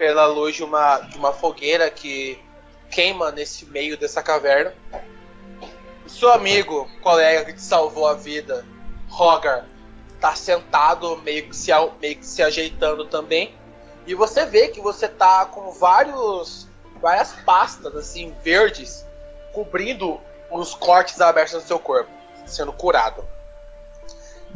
pela 0.03 0.27
luz 0.27 0.57
de 0.57 0.65
uma, 0.65 0.99
de 0.99 1.17
uma 1.17 1.33
fogueira 1.33 1.89
que 1.89 2.37
queima 2.91 3.31
nesse 3.31 3.67
meio 3.67 3.97
dessa 3.97 4.21
caverna. 4.21 4.75
Seu 6.09 6.33
amigo, 6.33 6.91
colega 7.01 7.45
que 7.45 7.53
te 7.53 7.63
salvou 7.63 8.09
a 8.09 8.15
vida, 8.15 8.67
Rogar, 9.09 9.65
tá 10.21 10.35
sentado, 10.35 11.17
meio 11.19 11.49
que, 11.49 11.55
se, 11.55 11.71
meio 12.01 12.17
que 12.17 12.27
se 12.27 12.43
ajeitando 12.43 13.05
também. 13.05 13.55
E 14.05 14.13
você 14.13 14.45
vê 14.45 14.67
que 14.67 14.81
você 14.81 15.07
tá 15.07 15.47
com 15.47 15.71
vários. 15.71 16.67
várias 17.01 17.31
pastas 17.45 17.95
assim, 17.95 18.35
verdes, 18.43 19.07
cobrindo 19.53 20.21
os 20.51 20.75
cortes 20.75 21.21
abertos 21.21 21.55
no 21.55 21.61
seu 21.61 21.79
corpo, 21.79 22.11
sendo 22.45 22.73
curado. 22.73 23.25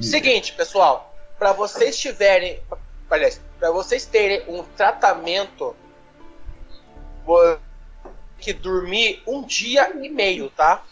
Seguinte, 0.00 0.54
pessoal, 0.54 1.14
para 1.38 1.52
vocês 1.52 1.96
tiverem. 1.96 2.60
Aliás, 3.10 3.40
para 3.58 3.70
vocês 3.70 4.04
terem 4.04 4.42
um 4.48 4.62
tratamento. 4.62 5.74
Vou 7.24 7.58
que 8.38 8.52
dormir 8.52 9.22
um 9.26 9.42
dia 9.42 9.90
e 9.96 10.08
meio, 10.08 10.50
tá? 10.50 10.82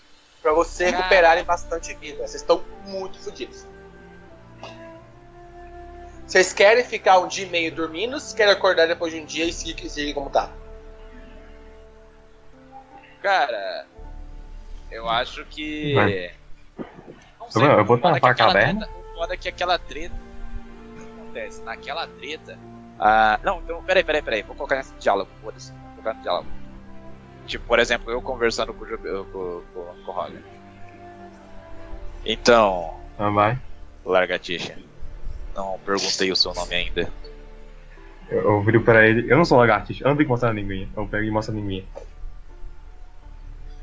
Pra 0.43 0.53
vocês 0.53 0.91
Cara. 0.91 1.03
recuperarem 1.03 1.45
bastante 1.45 1.95
vida. 1.95 2.19
Vocês 2.19 2.37
estão 2.43 2.63
muito 2.87 3.19
fodidos. 3.19 3.67
Vocês 6.27 6.53
querem 6.53 6.83
ficar 6.85 7.19
um 7.19 7.29
dia 7.29 7.47
e 7.47 7.51
meio 7.51 7.73
dormindo 7.75 8.15
ou 8.15 8.21
vocês 8.21 8.33
querem 8.33 8.53
acordar 8.53 8.87
depois 8.87 9.13
de 9.13 9.21
um 9.21 9.25
dia 9.27 9.45
e 9.45 9.53
seguir, 9.53 9.89
seguir 9.89 10.15
como 10.15 10.31
tá? 10.31 10.51
Cara, 13.23 13.87
eu 14.91 15.09
acho 15.09 15.45
que. 15.47 15.95
Vai. 15.95 16.35
Não 16.79 17.49
vendo? 17.51 17.73
Eu 17.79 17.85
vou 17.85 17.99
tampar 17.99 18.33
a 18.33 18.35
caverna. 18.35 18.87
treta- 18.87 19.15
foda 19.15 19.37
que 19.37 19.49
aquela 19.49 19.79
treta. 19.79 20.15
Acontece? 21.35 21.63
Naquela 21.63 22.07
treta. 22.07 22.57
Ah, 22.99 23.41
não, 23.43 23.59
então, 23.59 23.83
peraí, 23.83 24.05
peraí, 24.05 24.23
peraí. 24.23 24.43
Vou 24.43 24.55
colocar 24.55 24.77
nesse 24.77 24.95
diálogo, 24.95 25.29
foda-se. 25.43 25.73
Vou 25.73 25.91
colocar 25.97 26.15
no 26.15 26.23
diálogo. 26.23 26.49
Tipo, 27.47 27.67
por 27.67 27.79
exemplo, 27.79 28.11
eu 28.11 28.23
conversando 28.23 28.73
com 28.73 28.85
o, 28.85 29.25
com, 29.27 29.63
com, 29.75 30.05
com 30.05 30.11
o 30.11 30.15
Roger. 30.15 30.41
Então, 32.25 32.95
Ah, 33.19 33.31
vai. 33.31 33.59
Largatixa. 34.05 34.77
Não 35.55 35.79
perguntei 35.85 36.31
o 36.31 36.37
seu 36.37 36.55
nome 36.55 36.75
ainda. 36.75 37.11
Eu, 38.31 38.43
eu 38.43 38.63
viro 38.63 38.81
pra 38.83 39.07
ele. 39.07 39.31
Eu 39.31 39.37
não 39.37 39.45
sou 39.45 39.59
lagartixa, 39.59 40.05
eu 40.05 40.09
não 40.09 40.17
tenho 40.17 40.27
que 40.27 40.31
mostrar 40.31 40.51
a 40.51 40.53
linguinha. 40.53 40.89
Eu 40.97 41.07
pego 41.07 41.25
e 41.25 41.31
mostro 41.31 41.55
a 41.55 41.59
linguinha. 41.59 41.85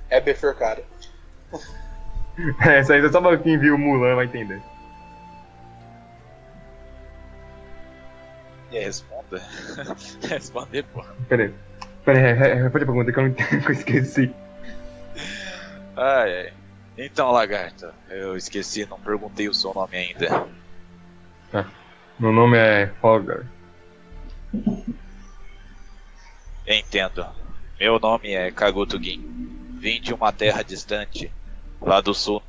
É 0.10 0.19
bifurcado. 0.19 0.84
Essa 2.61 2.94
aí 2.95 3.06
é 3.06 3.10
só 3.11 3.22
pra 3.22 3.38
quem 3.38 3.57
viu 3.57 3.76
o 3.76 3.78
Mulan 3.78 4.15
vai 4.15 4.26
entender. 4.26 4.61
Aí, 8.77 8.80
responda. 8.84 9.41
Responder, 10.30 10.84
pô. 10.84 11.03
Pera 11.27 11.43
aí. 11.43 11.53
Pera 12.06 12.18
aí, 12.19 12.23
re- 12.23 12.34
re- 12.34 12.64
repete 12.64 12.84
a 12.84 12.88
pergunta 12.88 13.11
que 13.11 13.19
eu, 13.19 13.23
não 13.23 13.34
que 13.34 13.43
eu 13.68 13.72
esqueci. 13.72 14.34
Ai, 15.95 16.38
ai. 16.48 16.53
Então, 16.98 17.31
lagarto, 17.31 17.91
eu 18.10 18.35
esqueci, 18.38 18.85
não 18.85 18.99
perguntei 18.99 19.48
o 19.49 19.53
seu 19.53 19.73
nome 19.73 19.95
ainda. 19.98 20.48
Meu 22.19 22.31
nome 22.31 22.57
é 22.57 22.88
Fogger. 23.02 23.45
Entendo. 26.68 27.26
Meu 27.80 27.99
nome 27.99 28.31
é 28.31 28.52
Kagutugin. 28.52 29.77
Vim 29.80 29.99
de 29.99 30.14
uma 30.14 30.31
terra 30.31 30.61
distante, 30.64 31.31
lá 31.81 31.99
do 31.99 32.14
sul 32.14 32.43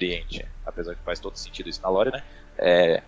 Oriente. 0.00 0.46
Apesar 0.64 0.94
que 0.94 1.02
faz 1.04 1.20
todo 1.20 1.36
sentido 1.36 1.68
isso 1.68 1.82
na 1.82 1.88
lore, 1.88 2.10
né? 2.10 2.22
É, 2.58 3.02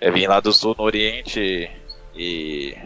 eu 0.00 0.12
vim 0.12 0.26
lá 0.26 0.40
do 0.40 0.52
sul 0.52 0.74
no 0.78 0.84
Oriente 0.84 1.70
e. 2.14 2.76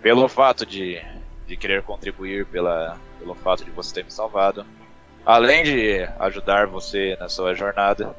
Pelo 0.00 0.28
fato 0.28 0.64
de, 0.64 1.02
de 1.46 1.56
querer 1.56 1.82
contribuir 1.82 2.46
pela, 2.46 2.96
pelo 3.18 3.34
fato 3.34 3.64
de 3.64 3.70
você 3.72 3.94
ter 3.94 4.04
me 4.04 4.12
salvado, 4.12 4.64
além 5.26 5.64
de 5.64 6.08
ajudar 6.20 6.66
você 6.68 7.16
na 7.18 7.28
sua 7.28 7.52
jornada, 7.54 8.14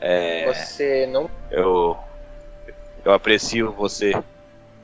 é, 0.00 0.44
Você 0.52 1.06
não. 1.06 1.30
eu, 1.50 1.96
eu 3.04 3.12
aprecio 3.12 3.72
você 3.72 4.12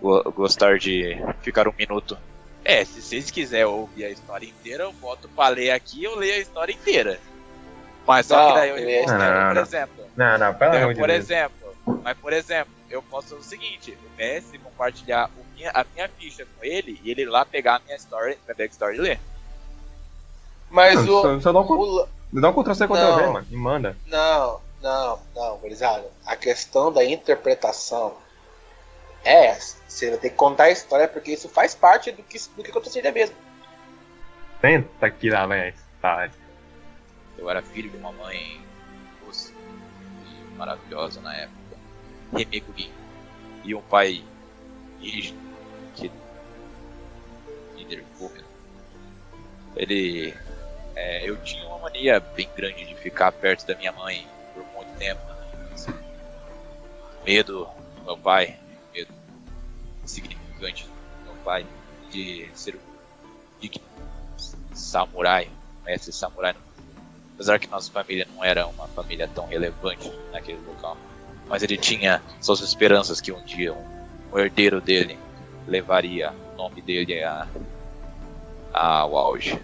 go- 0.01 0.23
gostar 0.33 0.79
de 0.79 1.15
ficar 1.43 1.69
um 1.69 1.75
minuto. 1.79 2.17
É, 2.65 2.85
se 2.87 3.03
vocês 3.03 3.31
quiserem 3.31 3.67
ouvir 3.67 4.07
a 4.07 4.11
história 4.11 4.47
inteira, 4.47 4.85
eu 4.85 4.93
boto 4.95 5.29
pra 5.29 5.49
ler 5.49 5.71
aqui 5.73 6.03
eu 6.05 6.17
leio 6.17 6.35
a 6.35 6.39
história 6.39 6.73
inteira. 6.73 7.19
Mas 8.07 8.27
só 8.27 8.37
Não, 8.41 8.49
que 8.49 8.55
daí 8.55 8.71
eu, 8.71 8.77
é- 8.79 9.03
posso- 9.03 9.15
Não, 9.15 9.19
não, 9.19 9.47
por 9.49 9.55
não. 9.57 9.63
exemplo, 9.63 10.05
Não, 10.17 10.39
não, 10.39 10.55
pelo 10.55 10.75
eu, 10.75 10.79
amor 10.81 10.95
de 10.95 11.01
por 11.01 11.09
Deus. 11.09 11.19
exemplo, 11.21 11.60
mas 11.87 12.17
por 12.19 12.33
exemplo, 12.33 12.73
eu 12.89 13.03
posso 13.03 13.37
o 13.37 13.43
seguinte, 13.43 13.97
o 14.05 14.17
Messi 14.17 14.59
compartilhar 14.59 15.31
o 15.37 15.45
minha- 15.55 15.71
a 15.75 15.85
minha 15.95 16.09
ficha 16.09 16.47
com 16.57 16.65
ele 16.65 17.01
e 17.03 17.11
ele 17.11 17.23
ir 17.23 17.27
lá 17.29 17.45
pegar 17.45 17.77
a 17.77 17.79
minha 17.81 17.97
story, 17.97 18.39
minha 18.45 18.55
backstory 18.57 18.97
e 18.97 19.01
ler. 19.01 19.21
Mas 20.71 20.99
o. 21.09 21.23
só, 21.23 21.41
só 21.41 21.53
dá 21.53 21.59
um, 21.61 21.63
o 21.63 21.67
co- 21.67 21.85
la- 21.85 22.09
dá 22.33 22.49
um 22.51 22.53
Ctrl 22.53 22.75
C, 22.75 22.87
Ctrl 22.87 22.95
V, 23.17 23.23
Não. 23.23 23.33
mano. 23.33 23.47
E 23.51 23.57
manda. 23.57 23.97
Não, 24.07 24.61
não, 24.81 25.21
não, 25.35 25.59
gurizada. 25.59 26.09
A 26.25 26.37
questão 26.37 26.93
da 26.93 27.05
interpretação 27.05 28.17
é 29.25 29.47
essa. 29.47 29.77
Você 29.89 30.11
vai 30.11 30.19
ter 30.19 30.31
que 30.31 30.37
contar 30.37 30.65
a 30.65 30.71
história 30.71 31.09
porque 31.09 31.33
isso 31.33 31.49
faz 31.49 31.75
parte 31.75 32.13
do 32.13 32.23
que, 32.23 32.39
do 32.57 32.63
que 32.63 32.71
aconteceria 32.71 33.11
mesmo. 33.13 33.35
Tenta 34.61 35.07
aqui 35.07 35.29
lá, 35.31 35.47
velho. 35.47 35.75
Tá. 36.01 36.31
Eu 37.37 37.49
era 37.51 37.63
filho 37.63 37.91
de 37.91 37.97
uma 37.97 38.13
mãe 38.13 38.61
doce 39.25 39.53
e 39.53 40.55
maravilhosa 40.57 41.21
na 41.21 41.35
época, 41.35 41.59
Remiko 42.33 42.73
Gin, 42.77 42.91
e 43.65 43.75
um 43.75 43.83
pai 43.83 44.23
rígido, 45.01 45.39
que 45.95 46.11
líder. 47.77 48.05
Ele, 49.77 50.35
é, 50.95 51.29
eu 51.29 51.37
tinha 51.43 51.67
uma 51.67 51.79
mania 51.79 52.21
bem 52.21 52.49
grande 52.57 52.85
de 52.85 52.95
ficar 52.95 53.33
perto 53.33 53.67
da 53.67 53.75
minha 53.77 53.93
mãe 53.93 54.27
por 54.53 54.65
muito 54.75 54.97
tempo. 54.99 55.21
assim. 55.73 55.93
Medo 57.25 57.69
do 57.97 58.05
meu 58.05 58.17
pai, 58.19 58.59
medo 58.93 59.13
significante 60.05 60.85
do 60.85 61.25
meu 61.25 61.35
pai 61.45 61.67
de 62.11 62.49
ser 62.55 62.75
um 62.75 63.61
digno 63.61 63.83
samurai, 64.75 65.49
mestre 65.85 66.13
samurai 66.13 66.55
Apesar 67.41 67.59
que 67.59 67.67
nossa 67.69 67.91
família 67.91 68.29
não 68.35 68.45
era 68.45 68.67
uma 68.67 68.87
família 68.89 69.27
tão 69.27 69.47
relevante 69.47 70.13
naquele 70.31 70.61
local. 70.67 70.99
Mas 71.51 71.63
ele 71.63 71.77
tinha 71.77 72.23
suas 72.41 72.61
esperanças 72.61 73.21
que 73.21 73.33
um 73.33 73.45
dia 73.45 73.75
um, 73.75 73.85
um 74.33 74.39
herdeiro 74.39 74.81
dele 74.81 75.19
levaria 75.67 76.33
o 76.55 76.57
nome 76.57 76.81
dele 76.81 77.23
a, 77.23 77.47
a- 78.73 78.99
ao 79.01 79.17
auge. 79.19 79.61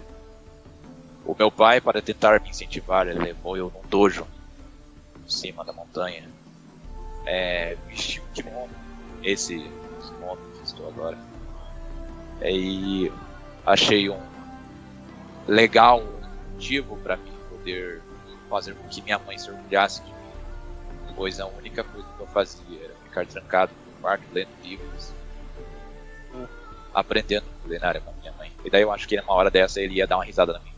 O 1.25 1.33
meu 1.37 1.49
pai, 1.51 1.81
para 1.81 2.01
tentar 2.01 2.41
me 2.41 2.49
incentivar, 2.49 3.07
ele 3.07 3.19
levou 3.19 3.57
eu 3.57 3.71
num 3.73 3.89
dojo 3.89 4.27
em 5.25 5.29
cima 5.29 5.63
da 5.63 5.73
montanha. 5.73 6.23
É, 7.25 7.75
vestiu 7.87 8.21
um 8.23 8.33
kimono, 8.33 8.69
esse 9.23 9.55
kimono 10.07 10.39
que 10.57 10.63
estou 10.65 10.87
agora. 10.89 11.17
É, 12.41 12.51
E 12.51 13.11
achei 13.65 14.09
um 14.09 14.19
legal 15.47 16.03
motivo 16.53 16.97
para 16.97 17.17
mim 17.17 17.31
poder 17.49 18.01
fazer 18.49 18.75
com 18.75 18.87
que 18.87 19.01
minha 19.01 19.19
mãe 19.19 19.37
se 19.37 19.49
orgulhasse 19.49 20.01
de. 20.03 20.16
Pois 21.17 21.39
a 21.39 21.47
única 21.47 21.83
coisa 21.83 22.07
que 22.15 22.21
eu 22.21 22.27
fazia 22.27 22.83
era 22.85 22.93
ficar 23.03 23.25
trancado 23.25 23.71
no 23.87 24.01
quarto 24.01 24.23
lendo 24.31 24.49
livros, 24.63 25.11
aprendendo 26.93 27.45
culinária 27.63 27.99
com 27.99 28.11
a 28.11 28.13
minha 28.13 28.31
mãe. 28.33 28.51
E 28.63 28.69
daí 28.69 28.83
eu 28.83 28.91
acho 28.91 29.07
que 29.07 29.17
numa 29.17 29.33
hora 29.33 29.49
dessa 29.49 29.81
ele 29.81 29.95
ia 29.95 30.05
dar 30.05 30.17
uma 30.17 30.23
risada 30.23 30.53
na 30.53 30.59
minha. 30.59 30.75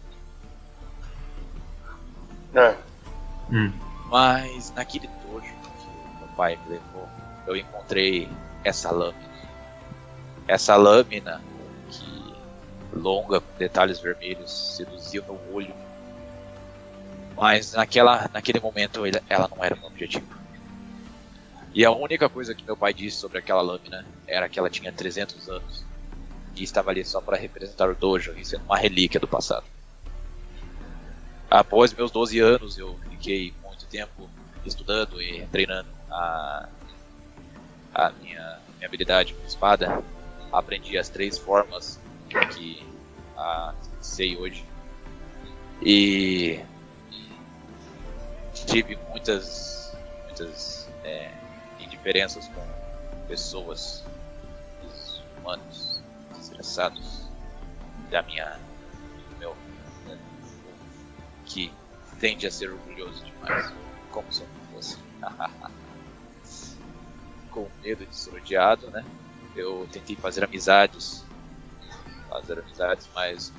É. 2.56 2.78
Hum. 3.52 3.74
Mas 4.06 4.72
naquele 4.74 5.10
dojo 5.24 5.42
que 5.42 5.88
o 6.16 6.20
meu 6.20 6.28
pai 6.38 6.58
me 6.64 6.70
levou, 6.70 7.10
eu 7.46 7.58
encontrei 7.58 8.30
essa 8.64 8.92
lâmina. 8.92 9.30
Essa 10.48 10.78
lâmina 10.78 11.42
que 11.92 12.34
longa 12.94 13.42
com 13.42 13.58
detalhes 13.58 14.00
vermelhos 14.00 14.78
seduzia 14.78 15.22
o 15.22 15.26
meu 15.26 15.54
olho. 15.54 15.89
Mas 17.40 17.72
naquela, 17.72 18.30
naquele 18.34 18.60
momento 18.60 19.08
ele- 19.08 19.22
ela 19.30 19.48
não 19.48 19.64
era 19.64 19.74
meu 19.74 19.88
objetivo. 19.88 20.28
E 21.74 21.86
a 21.86 21.92
única 21.92 22.28
coisa 22.28 22.54
que 22.54 22.66
meu 22.66 22.76
pai 22.76 22.94
disse 22.94 23.16
sobre 23.16 23.38
aquela 23.38 23.62
lâmina 23.62 24.06
era 24.28 24.50
que 24.50 24.60
ela 24.60 24.70
tinha 24.70 24.92
300 24.92 25.48
anos 25.48 25.86
e 26.54 26.64
estava 26.64 26.90
ali 26.92 27.06
só 27.06 27.22
para 27.22 27.38
representar 27.38 27.90
o 27.90 27.96
dojo 27.96 28.34
e 28.38 28.44
sendo 28.44 28.66
uma 28.66 28.78
relíquia 28.78 29.22
do 29.22 29.28
passado. 29.28 29.64
Após 31.50 31.94
meus 31.94 32.12
12 32.12 32.40
anos, 32.40 32.78
eu 32.78 33.00
fiquei 33.10 33.54
muito 33.64 33.86
tempo 33.86 34.30
estudando 34.66 35.22
e 35.22 35.48
treinando 35.48 35.88
a, 36.12 36.68
a 37.96 38.12
minha, 38.22 38.60
minha 38.76 38.88
habilidade 38.88 39.34
com 39.34 39.48
espada. 39.48 40.04
Aprendi 40.52 40.98
as 40.98 41.08
três 41.08 41.38
formas 41.38 41.98
que 42.30 42.84
a, 43.38 43.74
sei 44.02 44.36
hoje. 44.36 44.66
E 45.82 46.60
tive 48.66 48.98
muitas, 49.10 49.94
muitas 50.26 50.88
é, 51.04 51.32
indiferenças 51.80 52.48
com 52.48 52.66
pessoas, 53.28 54.04
os 54.84 55.22
humanos, 55.38 56.02
desgraçados 56.38 57.28
da 58.10 58.22
minha, 58.24 58.60
do 59.30 59.40
meu, 59.40 59.56
né, 60.08 60.18
que 61.46 61.72
tende 62.20 62.48
a 62.48 62.52
ser 62.52 62.72
orgulhoso 62.72 63.24
demais, 63.24 63.74
como 64.12 64.32
se 64.32 64.42
eu 64.42 64.48
não 64.48 64.74
fosse. 64.74 64.98
Com 67.52 67.68
medo 67.82 68.06
de 68.06 68.16
ser 68.16 68.36
odiado, 68.36 68.92
né? 68.92 69.04
Eu 69.56 69.90
tentei 69.92 70.16
fazer 70.16 70.44
amizades, 70.44 71.26
fazer 72.30 72.60
amizades, 72.60 73.10
mas 73.16 73.52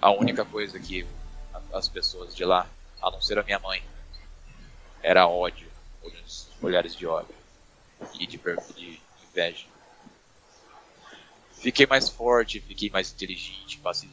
a 0.00 0.10
única 0.10 0.46
coisa 0.46 0.78
que 0.78 1.06
as 1.72 1.88
pessoas 1.88 2.34
de 2.34 2.44
lá, 2.44 2.66
a 3.02 3.10
não 3.10 3.20
ser 3.20 3.38
a 3.38 3.42
minha 3.42 3.58
mãe, 3.58 3.82
era 5.02 5.26
ódio, 5.26 5.68
olhos- 6.02 6.48
olhares 6.62 6.94
de 6.94 7.06
ódio 7.06 7.34
e 8.18 8.26
de, 8.26 8.38
de 8.76 9.00
inveja. 9.30 9.66
Fiquei 11.52 11.86
mais 11.86 12.08
forte, 12.08 12.60
fiquei 12.60 12.88
mais 12.90 13.12
inteligente, 13.12 13.78
passei 13.78 14.08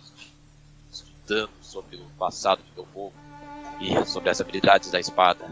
estudando 0.91 1.51
sobre 1.61 1.97
o 1.97 2.05
passado 2.17 2.63
do 2.63 2.73
meu 2.73 2.85
povo 2.87 3.13
e 3.79 4.05
sobre 4.05 4.29
as 4.29 4.41
habilidades 4.41 4.89
da 4.89 4.99
espada. 4.99 5.49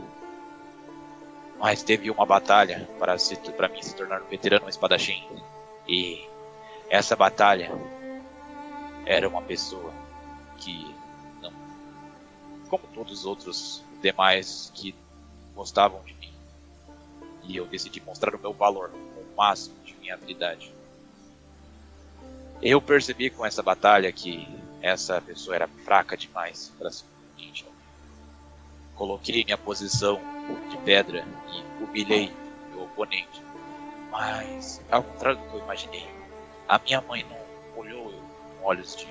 Mas 1.59 1.83
teve 1.83 2.09
uma 2.09 2.25
batalha 2.25 2.87
para, 2.99 3.17
se, 3.17 3.35
para 3.35 3.69
mim 3.69 3.81
se 3.81 3.95
tornar 3.95 4.21
um 4.21 4.27
veterano 4.27 4.67
espadachim. 4.67 5.23
E 5.87 6.27
essa 6.89 7.15
batalha 7.15 7.71
era 9.05 9.27
uma 9.27 9.41
pessoa 9.41 9.93
que 10.57 10.93
não. 11.41 11.53
Como 12.69 12.83
todos 12.93 13.19
os 13.19 13.25
outros 13.25 13.83
demais 14.01 14.71
que 14.73 14.95
gostavam 15.55 16.01
de 16.03 16.13
mim. 16.15 16.33
E 17.43 17.57
eu 17.57 17.65
decidi 17.65 18.01
mostrar 18.01 18.35
o 18.35 18.39
meu 18.39 18.53
valor, 18.53 18.91
o 18.93 19.35
máximo 19.35 19.75
de 19.83 19.93
minha 19.95 20.13
habilidade. 20.13 20.73
Eu 22.61 22.81
percebi 22.81 23.29
com 23.29 23.45
essa 23.45 23.61
batalha 23.61 24.11
que 24.11 24.47
essa 24.81 25.19
pessoa 25.21 25.55
era 25.55 25.67
fraca 25.67 26.15
demais 26.15 26.71
para 26.77 26.89
ser 26.91 27.05
um 27.05 27.41
ninja. 27.41 27.65
Coloquei 28.95 29.43
minha 29.43 29.57
posição 29.57 30.19
de 30.69 30.77
pedra 30.77 31.25
e 31.51 31.83
humilhei 31.83 32.31
meu 32.71 32.83
oponente. 32.83 33.41
Mas, 34.11 34.81
ao 34.91 35.03
contrário 35.03 35.39
do 35.39 35.49
que 35.49 35.55
eu 35.55 35.63
imaginei, 35.63 36.07
a 36.67 36.77
minha 36.79 37.01
mãe 37.01 37.25
não 37.25 37.79
olhou 37.81 38.11
com 38.11 38.65
olhos 38.65 38.95
de, 38.95 39.07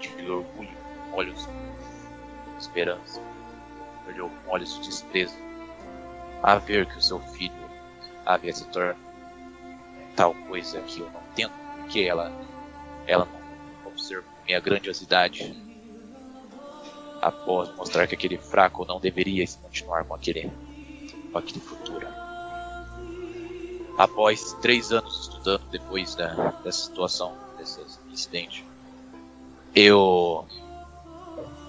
de 0.00 0.30
orgulho, 0.30 0.76
olhos 1.12 1.46
de 1.46 2.58
esperança, 2.58 3.20
olhou 4.06 4.30
com 4.30 4.50
olhos 4.52 4.74
de 4.76 4.88
desprezo, 4.88 5.36
a 6.42 6.56
ver 6.56 6.86
que 6.86 6.98
o 6.98 7.02
seu 7.02 7.20
filho 7.20 7.52
havia 8.24 8.52
se 8.52 8.64
tornado 8.66 9.08
tal 10.18 10.34
coisa 10.34 10.80
que 10.80 10.98
eu 10.98 11.08
não 11.12 11.20
entendo, 11.30 11.52
porque 11.78 12.00
ela, 12.00 12.32
ela 13.06 13.24
não 13.24 13.92
observou 13.92 14.28
minha 14.44 14.58
grandiosidade 14.58 15.56
após 17.22 17.72
mostrar 17.76 18.08
que 18.08 18.16
aquele 18.16 18.36
fraco 18.36 18.84
não 18.84 18.98
deveria 18.98 19.46
continuar 19.62 20.04
com 20.04 20.14
aquele, 20.14 20.50
com 21.30 21.38
aquele 21.38 21.60
futuro. 21.60 22.04
Após 23.96 24.54
três 24.54 24.90
anos 24.90 25.20
estudando 25.20 25.62
depois 25.70 26.16
da, 26.16 26.50
dessa 26.64 26.86
situação, 26.86 27.36
desse 27.56 27.80
incidente, 28.10 28.64
eu, 29.72 30.44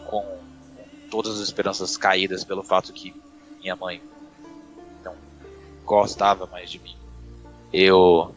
com 0.08 0.26
todas 1.12 1.36
as 1.36 1.42
esperanças 1.42 1.96
caídas 1.98 2.44
pelo 2.44 2.64
fato 2.64 2.92
que 2.94 3.14
minha 3.60 3.76
mãe 3.76 4.02
gostava 5.90 6.46
mais 6.46 6.70
de 6.70 6.78
mim, 6.78 6.96
eu 7.74 8.36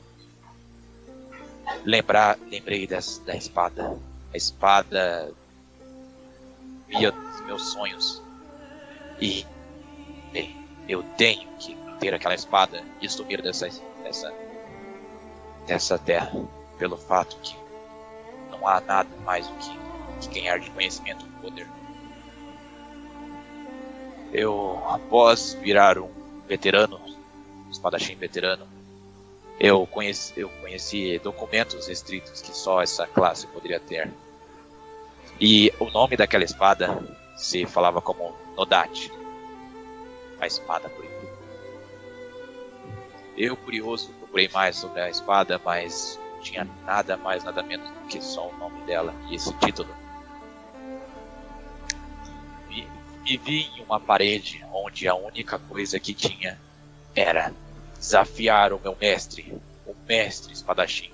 lembrar, 1.85 2.39
lembrei 2.51 2.87
dessa, 2.87 3.23
da 3.25 3.37
espada. 3.37 3.95
A 4.33 4.37
espada 4.39 5.35
via 6.89 7.13
os 7.13 7.41
meus 7.43 7.73
sonhos. 7.73 8.23
E 9.21 9.47
eu 10.89 11.03
tenho 11.19 11.47
que 11.59 11.77
ter 12.01 12.15
aquela 12.15 12.35
espada 12.35 12.83
e 13.03 13.09
sumir 13.09 13.43
dessa, 13.43 13.69
dessa, 14.03 14.33
dessa 15.67 15.99
terra. 15.99 16.33
Pelo 16.79 16.97
fato 16.97 17.37
que 17.43 17.55
não 18.51 18.67
há 18.67 18.81
nada 18.81 19.11
mais 19.27 19.47
do 19.47 19.55
que, 19.57 20.29
que 20.29 20.41
ganhar 20.41 20.59
de 20.59 20.71
conhecimento 20.71 21.27
e 21.27 21.43
poder. 21.43 21.69
Eu, 24.33 24.83
após 24.89 25.53
virar 25.61 25.99
um 25.99 26.11
veterano, 26.49 27.12
espadachim 27.73 28.15
veterano, 28.15 28.67
eu 29.59 29.87
conheci, 29.87 30.33
eu 30.37 30.49
conheci 30.61 31.19
documentos 31.19 31.87
restritos 31.87 32.41
que 32.41 32.57
só 32.57 32.83
essa 32.83 33.07
classe 33.07 33.47
poderia 33.47 33.81
ter. 33.81 34.11
E 35.41 35.73
o 35.79 35.91
nome 35.91 36.17
daquela 36.17 36.45
espada 36.45 37.03
se 37.37 37.67
falava 37.67 38.01
como 38.01 38.35
Nodate 38.57 39.13
a 40.41 40.47
espada 40.47 40.89
proibida. 40.89 41.33
Eu, 43.37 43.57
curioso, 43.57 44.11
procurei 44.19 44.49
mais 44.49 44.77
sobre 44.77 45.01
a 45.01 45.09
espada, 45.09 45.61
mas 45.65 46.19
não 46.35 46.41
tinha 46.41 46.69
nada 46.85 47.17
mais, 47.17 47.45
nada 47.45 47.63
menos 47.63 47.89
do 47.89 48.01
que 48.09 48.21
só 48.21 48.49
o 48.49 48.57
nome 48.57 48.83
dela 48.85 49.15
e 49.31 49.37
esse 49.37 49.53
título. 49.55 49.95
E 53.25 53.37
vi 53.37 53.71
em 53.77 53.85
uma 53.85 54.01
parede 54.01 54.65
onde 54.73 55.07
a 55.07 55.15
única 55.15 55.57
coisa 55.57 56.01
que 56.01 56.13
tinha 56.13 56.59
era 57.15 57.55
desafiar 58.03 58.73
o 58.73 58.81
meu 58.81 58.97
mestre, 59.01 59.57
o 59.87 59.95
mestre 60.09 60.53
espadachim, 60.53 61.13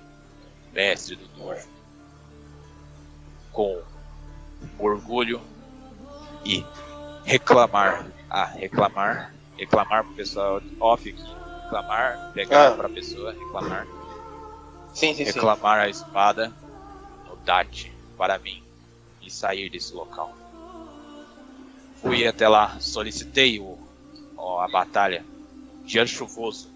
o 0.71 0.73
mestre 0.73 1.15
do 1.15 1.27
Dor, 1.37 1.59
com 3.53 3.79
orgulho 4.79 5.39
e 6.43 6.65
reclamar. 7.23 8.07
Ah, 8.27 8.45
reclamar. 8.45 9.31
Reclamar 9.55 10.03
pro 10.03 10.13
pessoal 10.15 10.61
off 10.79 11.07
aqui. 11.07 11.35
Reclamar, 11.63 12.31
pegar 12.33 12.69
Ah. 12.69 12.75
pra 12.75 12.89
pessoa, 12.89 13.33
reclamar. 13.33 13.85
Sim, 14.91 15.13
sim, 15.13 15.17
sim. 15.17 15.23
reclamar 15.25 15.79
a 15.81 15.89
espada 15.89 16.51
no 17.27 17.35
Date 17.37 17.93
para 18.17 18.39
mim 18.39 18.63
e 19.21 19.29
sair 19.29 19.69
desse 19.69 19.93
local. 19.93 20.33
Fui 22.01 22.25
até 22.25 22.47
lá, 22.47 22.79
solicitei 22.79 23.59
o, 23.59 23.77
ó, 24.35 24.61
a 24.61 24.67
batalha. 24.67 25.23
Dia 25.85 26.05
chuvoso, 26.07 26.69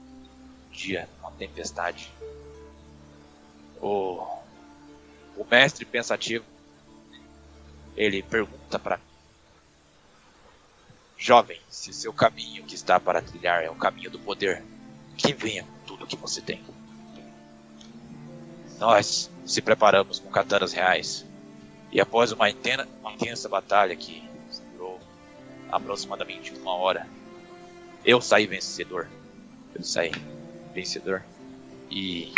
dia 0.74 1.08
uma 1.22 1.32
tempestade. 1.32 2.12
O, 3.82 4.26
o 5.38 5.46
mestre 5.50 5.86
pensativo 5.86 6.46
ele 7.96 8.22
pergunta 8.24 8.80
para 8.80 8.98
mim: 8.98 9.04
Jovem, 11.18 11.60
se 11.70 11.94
seu 11.94 12.12
caminho 12.12 12.66
que 12.66 12.76
está 12.76 13.00
para 13.00 13.22
trilhar 13.22 13.64
é 13.64 13.70
o 13.70 13.76
caminho 13.76 14.10
do 14.10 14.20
poder, 14.20 14.64
que 15.16 15.34
venha 15.34 15.64
com 15.64 15.80
tudo 15.86 16.08
que 16.08 16.18
você 16.18 16.42
tem. 16.42 16.62
Nós 18.80 19.30
se 19.46 19.62
preparamos 19.62 20.20
com 20.20 20.30
katanas 20.30 20.74
reais. 20.74 21.26
E 21.92 22.02
após 22.02 22.32
uma, 22.32 22.46
uma 23.00 23.14
intensa 23.14 23.48
batalha 23.48 23.96
que 23.96 24.28
durou 24.72 25.00
aproximadamente 25.72 26.52
uma 26.56 26.74
hora, 26.74 27.08
eu 28.04 28.20
saí 28.20 28.48
vencedor. 28.48 29.08
Eu 29.76 29.84
saí 29.84 30.12
vencedor. 30.74 31.24
E 31.90 32.34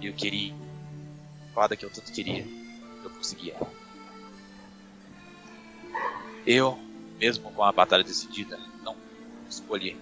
eu 0.00 0.12
queria 0.12 0.52
a 0.52 1.46
espada 1.46 1.76
que 1.76 1.84
eu 1.84 1.90
tanto 1.90 2.12
queria. 2.12 2.46
Eu 3.02 3.10
conseguia. 3.10 3.56
Eu, 6.46 6.78
mesmo 7.18 7.50
com 7.52 7.62
a 7.62 7.72
batalha 7.72 8.04
decidida, 8.04 8.58
não 8.82 8.96
escolhi 9.48 9.96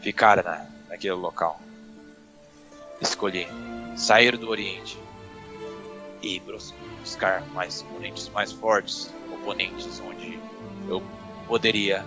ficar 0.00 0.42
na, 0.42 0.66
naquele 0.88 1.14
local. 1.14 1.60
Escolhi 3.00 3.46
sair 3.96 4.36
do 4.36 4.48
Oriente 4.48 4.98
e 6.22 6.38
bus- 6.40 6.72
buscar 7.00 7.44
mais 7.48 7.82
oponentes 7.82 8.28
mais 8.28 8.52
fortes, 8.52 9.12
oponentes 9.32 10.00
onde 10.00 10.38
eu 10.88 11.02
poderia 11.48 12.04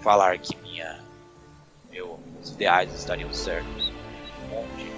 falar 0.00 0.38
que 0.38 0.56
minha 0.56 1.04
meus 2.40 2.50
ideais 2.52 2.92
estariam 2.94 3.32
certos, 3.32 3.92
onde 4.52 4.90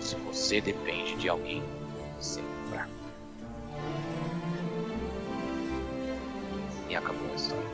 se 0.00 0.16
você 0.16 0.60
depende 0.60 1.14
de 1.16 1.28
alguém, 1.28 1.62
você 2.18 2.40
é 2.40 2.44
fraco. 2.70 2.90
E 6.88 6.96
acabou 6.96 7.30
a 7.30 7.34
história. 7.36 7.64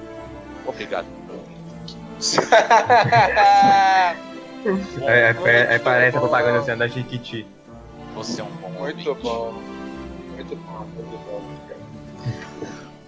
Obrigado. 0.67 1.07
É, 5.01 5.11
é, 5.11 5.37
é, 5.45 5.75
é, 5.75 5.79
parece 5.81 6.17
a 6.17 6.21
propaganda 6.21 6.61
assim, 6.61 6.77
da 6.77 6.87
Jequiti. 6.87 7.45
Você 8.15 8.41
é 8.41 8.45
um 8.45 8.49
bom 8.49 8.69
Muito 8.69 9.09
ouvinte. 9.09 9.27
bom. 9.27 9.53
Muito 10.37 10.55
bom, 10.55 10.87
muito 10.95 11.19
bom. 11.27 11.43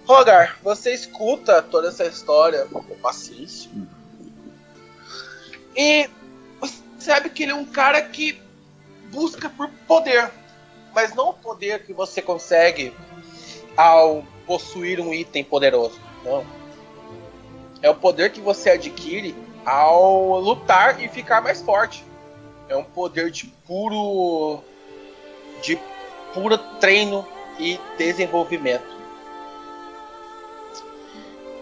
Rogar, 0.05 0.57
você 0.61 0.93
escuta 0.93 1.61
toda 1.61 1.87
essa 1.87 2.03
história 2.03 2.65
com 2.65 2.83
paciência. 2.97 3.71
E 5.75 6.09
você 6.59 6.81
sabe 6.99 7.29
que 7.29 7.43
ele 7.43 7.51
é 7.51 7.55
um 7.55 7.65
cara 7.65 8.01
que 8.01 8.39
busca 9.11 9.49
por 9.49 9.69
poder. 9.87 10.31
Mas 10.93 11.13
não 11.13 11.29
o 11.29 11.33
poder 11.33 11.85
que 11.85 11.93
você 11.93 12.21
consegue 12.21 12.93
ao 13.75 14.25
possuir 14.45 14.99
um 14.99 15.13
item 15.13 15.43
poderoso. 15.43 15.99
Não. 16.23 16.45
É 17.81 17.89
o 17.89 17.95
poder 17.95 18.31
que 18.31 18.39
você 18.39 18.71
adquire 18.71 19.35
ao 19.65 20.39
lutar 20.39 21.03
e 21.03 21.09
ficar 21.09 21.41
mais 21.41 21.61
forte. 21.61 22.03
É 22.69 22.75
um 22.75 22.83
poder 22.83 23.29
de 23.29 23.47
puro. 23.67 24.63
de 25.61 25.77
puro 26.33 26.57
treino 26.79 27.27
e 27.59 27.79
desenvolvimento. 27.97 28.95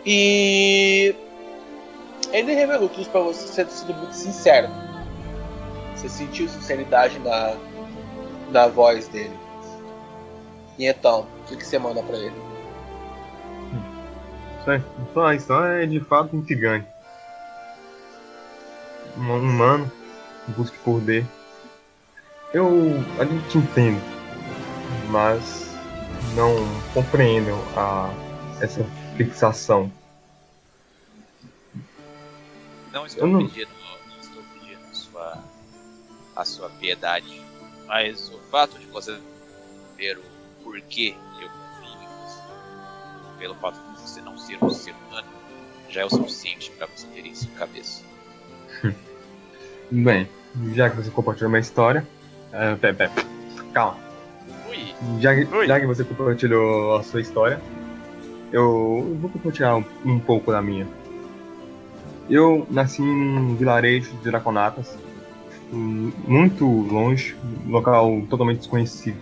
E 0.05 1.15
ele 2.33 2.53
revelou 2.53 2.89
tudo 2.89 3.07
pra 3.09 3.21
você, 3.21 3.47
sendo 3.47 3.69
sido 3.69 3.93
muito 3.93 4.15
sincero. 4.15 4.67
Você 5.95 6.09
sentiu 6.09 6.49
sinceridade 6.49 7.19
na, 7.19 7.55
na 8.51 8.67
voz 8.67 9.07
dele. 9.07 9.37
E 10.79 10.87
então, 10.87 11.27
o 11.41 11.43
que, 11.47 11.55
que 11.55 11.65
você 11.65 11.77
manda 11.77 12.01
pra 12.01 12.17
ele? 12.17 12.35
É, 14.67 14.81
só 15.13 15.25
a 15.27 15.35
história 15.35 15.83
é 15.83 15.85
de 15.85 15.99
fato 15.99 16.35
intrigante. 16.35 16.87
Um 19.15 19.37
humano 19.37 19.91
busca 20.47 20.75
de 20.75 20.83
poder. 20.83 21.25
Eu 22.51 22.93
a 23.19 23.25
gente 23.25 23.57
entendo, 23.59 24.01
mas 25.09 25.71
não 26.35 26.55
compreendo 26.93 27.51
a, 27.77 28.11
essa 28.59 28.83
fixação. 29.15 29.91
Não 32.93 33.05
estou 33.05 33.27
não- 33.27 33.47
pedindo, 33.47 33.69
não 34.09 34.19
estou 34.19 34.43
pedindo 34.53 34.79
a 34.89 34.93
sua, 34.93 35.43
a 36.35 36.45
sua 36.45 36.69
piedade, 36.69 37.41
mas 37.87 38.29
o 38.29 38.37
fato 38.51 38.77
de 38.79 38.85
você 38.87 39.17
ver 39.97 40.17
o 40.17 40.23
porquê 40.63 41.15
eu 41.41 41.49
confio 41.49 42.01
em 42.01 42.25
você, 42.27 42.41
pelo 43.39 43.55
fato 43.55 43.79
de 43.79 44.01
você 44.01 44.21
não 44.21 44.37
ser 44.37 44.63
um 44.63 44.69
ser 44.69 44.93
humano, 45.07 45.27
já 45.89 46.01
é 46.01 46.05
o 46.05 46.09
suficiente 46.09 46.71
para 46.71 46.87
você 46.87 47.07
ter 47.07 47.25
isso 47.25 47.45
em 47.45 47.57
cabeça. 47.57 48.03
Bem, 49.91 50.29
já 50.73 50.89
que 50.89 50.95
você 50.95 51.09
compartilhou 51.11 51.49
minha 51.49 51.59
história. 51.61 52.07
É, 52.51 52.75
pera, 52.75 52.93
pera, 52.95 53.11
calma. 53.73 53.97
Ui, 54.69 54.93
Já, 55.19 55.33
que- 55.35 55.67
já 55.67 55.79
que 55.79 55.85
você 55.87 56.03
compartilhou 56.03 56.95
a 56.95 57.03
sua 57.03 57.21
história, 57.21 57.59
eu 58.51 59.17
vou 59.19 59.29
compartilhar 59.31 59.75
um, 59.75 59.85
um 60.05 60.19
pouco 60.19 60.51
da 60.51 60.61
minha. 60.61 60.87
Eu 62.29 62.65
nasci 62.69 63.01
em 63.01 63.37
um 63.37 63.55
vilarejo 63.55 64.11
de 64.11 64.23
Draconatas, 64.23 64.97
muito 65.71 66.65
longe, 66.65 67.35
um 67.65 67.71
local 67.71 68.21
totalmente 68.29 68.59
desconhecido. 68.59 69.17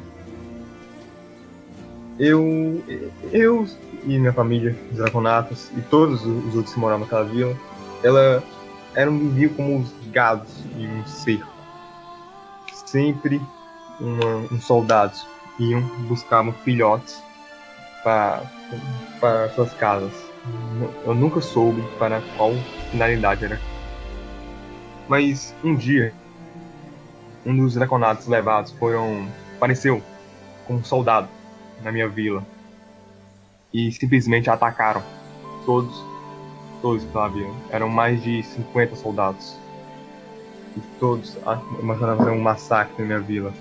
Eu, 2.20 2.84
eu 3.32 3.68
e 4.04 4.18
minha 4.18 4.34
família 4.34 4.76
de 4.92 4.98
Draconatas 4.98 5.72
e 5.76 5.82
todos 5.82 6.26
os 6.26 6.56
outros 6.56 6.74
que 6.74 6.80
moravam 6.80 7.06
naquela 7.06 7.24
vila, 7.24 7.58
ela 8.04 8.44
eram 8.94 9.18
viviam 9.18 9.54
como 9.54 9.80
os 9.80 9.92
gados 10.12 10.50
em 10.78 10.88
um 10.88 11.06
cerco. 11.06 11.48
Sempre 12.86 13.42
uns 14.00 14.64
soldados 14.64 15.26
iam 15.60 15.82
buscavam 16.08 16.52
filhotes 16.52 17.22
para 18.04 19.50
suas 19.56 19.74
casas. 19.74 20.31
Eu 21.06 21.14
nunca 21.14 21.42
soube 21.42 21.82
para 22.00 22.22
qual 22.36 22.52
finalidade 22.90 23.46
era. 23.46 23.60
Mas 25.08 25.54
um 25.64 25.76
dia, 25.76 26.14
um 27.46 27.56
dos 27.56 27.74
draconatos 27.76 28.28
levados 28.28 28.72
foram 28.72 29.28
apareceu 29.56 30.02
como 30.66 30.80
um 30.80 30.84
soldado 30.84 31.28
na 31.84 31.92
minha 31.92 32.08
vila 32.08 32.44
e 33.72 33.92
simplesmente 33.92 34.50
atacaram 34.50 35.04
todos 35.66 36.12
todos 36.82 37.04
pela 37.06 37.28
vila. 37.28 37.54
Eram 37.70 37.90
mais 37.90 38.22
de 38.24 38.42
50 38.44 38.96
soldados. 38.96 39.56
E 40.76 40.80
todos 41.00 41.38
ah, 41.46 41.58
começaram 41.58 42.14
a 42.14 42.18
fazer 42.18 42.32
um 42.32 42.42
massacre 42.42 42.96
na 43.00 43.06
minha 43.06 43.20
vila. 43.20 43.54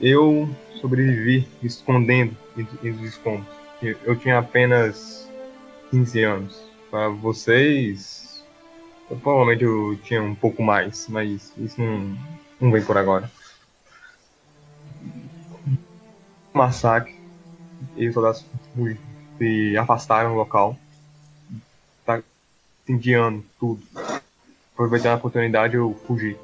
Eu 0.00 0.48
sobrevivi 0.80 1.48
escondendo 1.62 2.36
entre 2.56 2.90
os 2.90 3.00
escombros. 3.02 3.46
Eu 3.80 4.16
tinha 4.16 4.38
apenas 4.38 5.25
15 5.96 6.24
anos. 6.24 6.62
Para 6.90 7.08
vocês, 7.08 8.44
eu, 9.10 9.16
provavelmente 9.16 9.64
eu 9.64 9.98
tinha 10.04 10.22
um 10.22 10.34
pouco 10.34 10.62
mais, 10.62 11.08
mas 11.08 11.52
isso 11.56 11.80
não, 11.80 12.18
não 12.60 12.70
vem 12.70 12.84
por 12.84 12.98
agora. 12.98 13.30
Massacre. 16.52 17.16
E 17.96 18.08
os 18.08 18.14
soldados 18.14 18.44
se 19.38 19.76
afastaram 19.78 20.30
do 20.30 20.36
local. 20.36 20.76
Tá 22.04 22.22
incendiando 22.82 23.42
tudo. 23.58 23.82
Aproveitando 24.74 25.12
a 25.12 25.16
oportunidade, 25.16 25.76
eu 25.76 25.98
fugi 26.06 26.36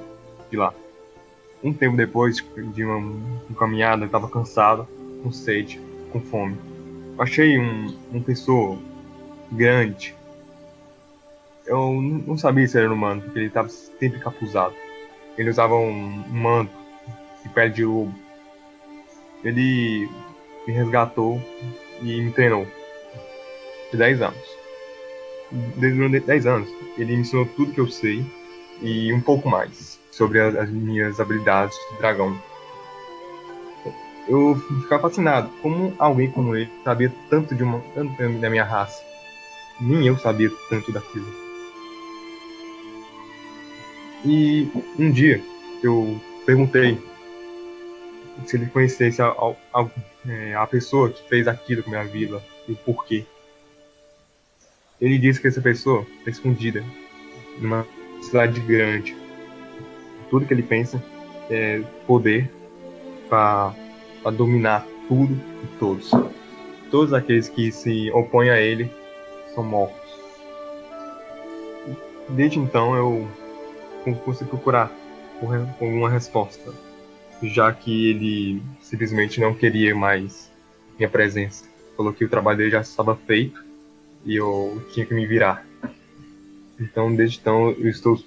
de 0.50 0.56
lá. 0.56 0.72
Um 1.62 1.74
tempo 1.74 1.96
depois 1.96 2.36
de 2.74 2.84
uma, 2.84 2.96
uma 2.96 3.58
caminhada, 3.58 4.02
eu 4.02 4.06
estava 4.06 4.28
cansado, 4.28 4.88
com 5.22 5.30
sede, 5.30 5.78
com 6.10 6.20
fome. 6.20 6.58
Achei 7.18 7.58
um, 7.58 7.94
uma 8.10 8.22
pessoa 8.22 8.78
grande. 9.52 10.14
Eu 11.66 11.92
não 11.92 12.36
sabia 12.36 12.66
se 12.66 12.78
era 12.78 12.92
humano, 12.92 13.22
porque 13.22 13.38
ele 13.38 13.46
estava 13.46 13.68
sempre 13.68 14.18
capuzado. 14.18 14.74
Ele 15.38 15.50
usava 15.50 15.74
um, 15.74 16.24
manto 16.28 16.72
de 17.42 17.48
pele 17.50 17.70
de 17.70 17.84
lobo. 17.84 18.14
Ele 19.44 20.08
me 20.66 20.72
resgatou 20.72 21.40
e 22.00 22.20
me 22.20 22.32
treinou. 22.32 22.66
De 23.90 23.96
10 23.96 24.22
anos. 24.22 24.62
Durante 25.76 26.20
10 26.20 26.46
anos, 26.46 26.68
ele 26.96 27.14
me 27.14 27.22
ensinou 27.22 27.46
tudo 27.46 27.72
que 27.72 27.80
eu 27.80 27.88
sei 27.88 28.24
e 28.80 29.12
um 29.12 29.20
pouco 29.20 29.48
mais 29.48 30.00
sobre 30.10 30.40
as, 30.40 30.56
as 30.56 30.70
minhas 30.70 31.20
habilidades 31.20 31.76
de 31.90 31.98
dragão. 31.98 32.36
Eu 34.28 34.56
ficava 34.82 35.02
fascinado 35.02 35.50
como 35.60 35.94
alguém 35.98 36.30
como 36.30 36.56
ele 36.56 36.70
sabia 36.84 37.12
tanto 37.28 37.54
de 37.54 37.62
uma 37.62 37.80
tanto 37.94 38.16
da 38.38 38.48
minha 38.48 38.64
raça. 38.64 39.11
Nem 39.80 40.06
eu 40.06 40.16
sabia 40.16 40.50
tanto 40.68 40.92
daquilo. 40.92 41.26
E 44.24 44.68
um 44.98 45.10
dia 45.10 45.42
eu 45.82 46.20
perguntei 46.46 46.98
se 48.46 48.56
ele 48.56 48.66
conhecesse 48.66 49.20
a, 49.20 49.28
a, 49.28 49.54
a, 49.74 49.88
é, 50.28 50.66
pessoa 50.66 51.10
que 51.10 51.28
fez 51.28 51.48
aquilo 51.48 51.82
com 51.82 51.90
minha 51.90 52.04
vila 52.04 52.42
e 52.68 52.72
o 52.72 52.76
porquê. 52.76 53.26
Ele 55.00 55.18
disse 55.18 55.40
que 55.40 55.48
essa 55.48 55.60
pessoa 55.60 56.06
está 56.18 56.30
escondida 56.30 56.84
numa 57.58 57.86
cidade 58.22 58.60
grande. 58.60 59.16
Tudo 60.30 60.46
que 60.46 60.54
ele 60.54 60.62
pensa 60.62 61.02
é 61.50 61.82
poder 62.06 62.50
para 63.28 63.74
dominar 64.32 64.86
tudo 65.08 65.34
e 65.64 65.66
todos. 65.78 66.10
Todos 66.90 67.12
aqueles 67.12 67.48
que 67.48 67.72
se 67.72 68.10
opõem 68.12 68.50
a 68.50 68.60
ele 68.60 68.90
são 69.54 69.64
mortos. 69.64 70.00
Desde 72.28 72.58
então 72.58 72.94
eu 72.96 73.28
consegui 74.24 74.50
procurar 74.50 74.90
por 75.40 75.48
re- 75.50 75.66
por 75.78 75.86
uma 75.86 76.08
resposta, 76.08 76.72
já 77.42 77.72
que 77.72 78.10
ele 78.10 78.62
simplesmente 78.80 79.40
não 79.40 79.54
queria 79.54 79.94
mais 79.94 80.50
minha 80.98 81.08
presença. 81.08 81.64
Falou 81.96 82.12
que 82.12 82.24
o 82.24 82.28
trabalho 82.28 82.58
dele 82.58 82.70
já 82.70 82.80
estava 82.80 83.14
feito 83.16 83.62
e 84.24 84.36
eu 84.36 84.82
tinha 84.92 85.04
que 85.04 85.12
me 85.14 85.26
virar. 85.26 85.66
Então, 86.80 87.14
desde 87.14 87.38
então, 87.38 87.70
eu 87.70 87.88
estou 87.88 88.18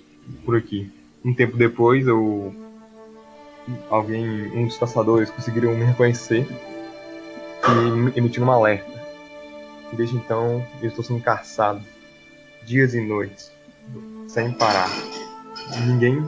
por 0.45 0.56
aqui. 0.56 0.91
Um 1.23 1.34
tempo 1.34 1.57
depois, 1.57 2.06
eu 2.07 2.53
alguém, 3.89 4.26
um 4.56 4.68
dos 4.68 4.77
caçadores 4.77 5.30
conseguiram 5.31 5.73
me 5.76 5.84
reconhecer 5.85 6.47
e 7.68 7.91
me 7.91 8.14
emitiram 8.15 8.47
um 8.47 8.52
alerta. 8.52 8.94
Desde 9.93 10.15
então, 10.17 10.65
eu 10.81 10.89
estou 10.89 11.03
sendo 11.03 11.21
caçado 11.21 11.81
dias 12.63 12.93
e 12.93 13.01
noites, 13.01 13.51
sem 14.27 14.51
parar. 14.51 14.89
Ninguém, 15.85 16.27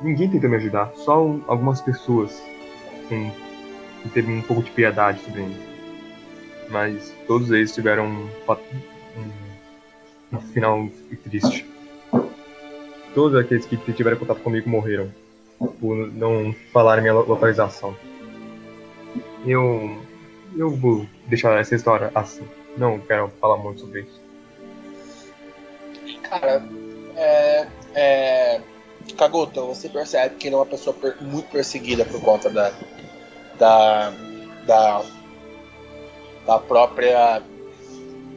ninguém 0.00 0.30
tenta 0.30 0.48
me 0.48 0.56
ajudar, 0.56 0.90
só 0.96 1.24
um- 1.24 1.42
algumas 1.46 1.80
pessoas 1.80 2.42
com, 3.08 3.30
que 4.02 4.08
teve 4.08 4.32
um 4.32 4.42
pouco 4.42 4.62
de 4.62 4.70
piedade 4.70 5.20
sobre 5.22 5.42
mim. 5.42 5.56
Mas 6.70 7.14
todos 7.26 7.50
eles 7.50 7.74
tiveram 7.74 8.06
um, 8.06 8.28
um, 9.16 10.36
um 10.36 10.40
final 10.40 10.88
triste. 11.22 11.66
Todos 13.14 13.38
aqueles 13.38 13.66
que 13.66 13.76
tiveram 13.92 14.16
contato 14.16 14.40
comigo 14.40 14.68
morreram 14.68 15.12
por 15.78 15.94
não 16.12 16.54
falar 16.72 17.00
minha 17.00 17.12
lo- 17.12 17.26
localização. 17.28 17.94
Eu 19.46 19.98
eu 20.56 20.70
vou 20.70 21.06
deixar 21.26 21.58
essa 21.58 21.74
história 21.74 22.10
assim. 22.14 22.44
Não 22.76 22.98
quero 23.00 23.28
falar 23.40 23.56
muito 23.58 23.80
sobre 23.80 24.02
isso. 24.02 24.20
Cara, 26.22 26.62
é. 27.16 27.66
é 27.94 28.60
Kagoto, 29.16 29.66
você 29.66 29.88
percebe 29.88 30.36
que 30.36 30.46
ele 30.46 30.54
é 30.54 30.58
uma 30.58 30.66
pessoa 30.66 30.94
per- 30.94 31.20
muito 31.20 31.48
perseguida 31.50 32.04
por 32.04 32.20
conta 32.20 32.48
da. 32.48 32.72
da. 33.58 34.10
da, 34.64 35.04
da 36.46 36.58
própria. 36.58 37.42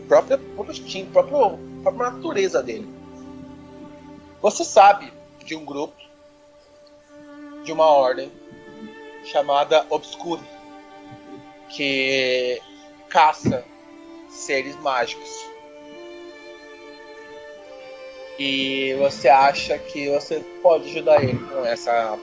própria. 0.08 0.38
próprio 0.38 0.72
instinto, 0.72 1.12
próprio, 1.12 1.58
própria 1.84 2.12
natureza 2.12 2.62
dele. 2.62 2.90
Você 4.42 4.64
sabe 4.64 5.12
de 5.44 5.56
um 5.56 5.64
grupo, 5.64 5.96
de 7.64 7.72
uma 7.72 7.86
ordem, 7.86 8.32
chamada 9.24 9.86
Obscure, 9.90 10.42
que 11.70 12.62
caça 13.10 13.64
seres 14.36 14.76
mágicos. 14.78 15.30
E 18.38 18.94
você 19.00 19.30
acha 19.30 19.78
que 19.80 20.10
você 20.10 20.40
pode 20.62 20.90
ajudar 20.90 21.24
ele 21.24 21.38
com 21.40 21.66
essa 21.66 22.20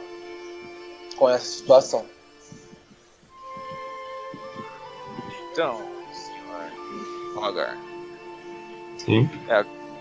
com 1.17 1.29
essa 1.29 1.45
situação. 1.45 2.05
Então, 5.53 5.81
senhor 6.13 7.35
Rogar. 7.35 7.79
Sim. 8.99 9.29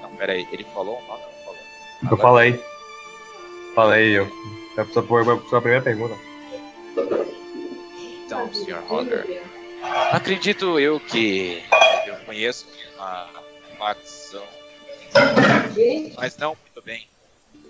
Não, 0.02 0.16
peraí, 0.16 0.48
ele 0.52 0.64
falou 0.74 0.98
o 0.98 1.08
nome? 1.08 1.24
Não 1.24 1.44
falou. 1.46 1.60
Eu 2.04 2.08
Agora- 2.08 2.22
falei. 2.22 2.66
Falei 3.76 4.18
eu. 4.20 4.28
É 4.78 4.86
só 4.94 5.02
foi 5.04 5.22
a 5.22 5.26
sua 5.50 5.62
primeira 5.62 5.84
pergunta. 5.84 6.16
Então, 8.26 8.54
senhor 8.54 8.82
Rogar. 8.84 9.26
Acredito 10.12 10.80
eu 10.80 11.00
que 11.00 11.64
eu 12.06 12.16
conheço 12.26 12.68
uma 12.96 13.30
facção, 13.78 14.44
mas 16.16 16.38
não 16.38 16.56
muito 16.56 16.82
bem, 16.86 17.08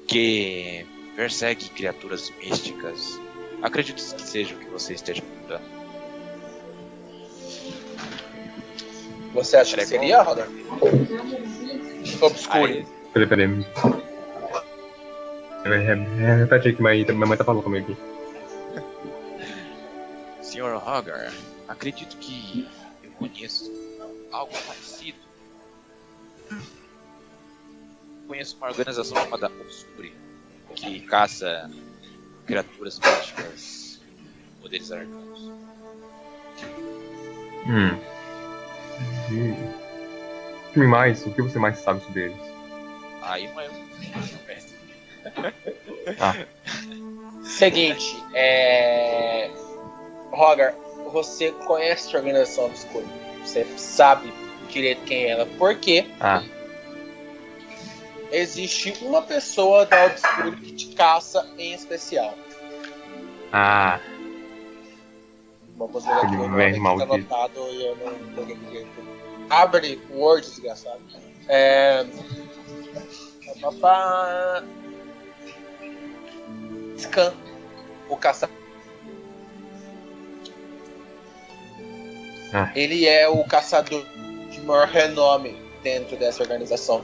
que 0.08 0.86
persegue 1.16 1.70
criaturas 1.70 2.30
místicas. 2.32 3.20
Acredito 3.62 3.98
que 3.98 4.22
seja 4.22 4.56
o 4.56 4.58
que 4.58 4.66
você 4.66 4.94
esteja 4.94 5.22
perguntando. 5.22 5.82
Você 9.34 9.58
acha 9.58 9.78
que 9.78 9.86
seria, 9.86 10.22
Rodar? 10.22 10.48
Obscure. 12.22 12.80
Aí, 12.80 12.86
Peraí, 13.14 13.28
peraí. 13.28 13.48
Repete 16.40 16.68
aí 16.70 16.76
que 16.76 16.82
minha 16.82 17.26
mãe 17.28 17.38
tá 17.38 17.44
falando 17.44 17.64
comigo 17.64 17.92
aqui. 17.92 18.02
Senhor 20.42 20.82
Hagar, 20.86 21.32
acredito 21.72 22.18
que 22.18 22.68
eu 23.04 23.12
conheço 23.12 23.72
algo 24.32 24.52
parecido. 24.66 25.18
Conheço 28.28 28.58
uma 28.58 28.68
organização 28.68 29.18
chamada 29.18 29.48
Obscure, 29.48 30.14
que 30.76 31.00
caça 31.02 31.70
criaturas 32.46 33.00
místicas, 33.00 34.02
poderes 34.62 34.92
arcanos. 34.92 35.52
Hum. 37.68 38.00
O 40.70 40.74
que 40.74 40.80
mais? 40.80 41.26
O 41.26 41.32
que 41.32 41.42
você 41.42 41.60
mais 41.60 41.80
sabe 41.80 42.04
sobre 42.04 42.26
eles? 42.26 42.38
Aí 43.22 43.48
não 43.48 43.64
um 43.64 44.46
mestre. 44.48 44.78
Seguinte, 47.44 48.24
é. 48.34 49.50
Roger, 50.32 50.74
você 51.12 51.52
conhece 51.52 52.16
a 52.16 52.20
organização 52.20 52.66
obscura. 52.66 53.06
Você 53.44 53.66
sabe 53.78 54.32
direito 54.70 55.02
quem 55.04 55.26
é 55.26 55.30
ela. 55.32 55.46
Porque 55.58 56.06
Ah, 56.20 56.44
existe 58.32 58.94
uma 59.02 59.22
pessoa 59.22 59.86
da 59.86 60.06
Obscure 60.06 60.56
que 60.58 60.72
te 60.74 60.88
caça 60.96 61.48
em 61.58 61.74
especial. 61.74 62.36
ah, 63.52 64.00
Vamos 65.78 66.06
ver 66.06 66.12
aqui. 66.12 66.36
O 66.36 66.48
nome 66.48 66.80
tá 66.80 67.04
anotado 67.04 67.60
e 67.72 67.86
eu 67.86 67.96
não 67.98 68.36
peguei 68.36 68.56
direito. 68.56 68.90
Abre 69.50 70.00
o 70.12 70.20
Word, 70.20 70.48
desgraçado. 70.48 71.02
É. 71.48 72.06
Scan. 76.98 77.34
O 78.10 78.16
caçador. 78.18 78.56
Ah. 82.54 82.72
Ele 82.76 83.06
é 83.06 83.28
o 83.28 83.44
caçador 83.44 84.06
de 84.50 84.62
maior 84.62 84.88
renome 84.88 85.56
dentro 85.84 86.18
dessa 86.18 86.44
organização. 86.44 87.02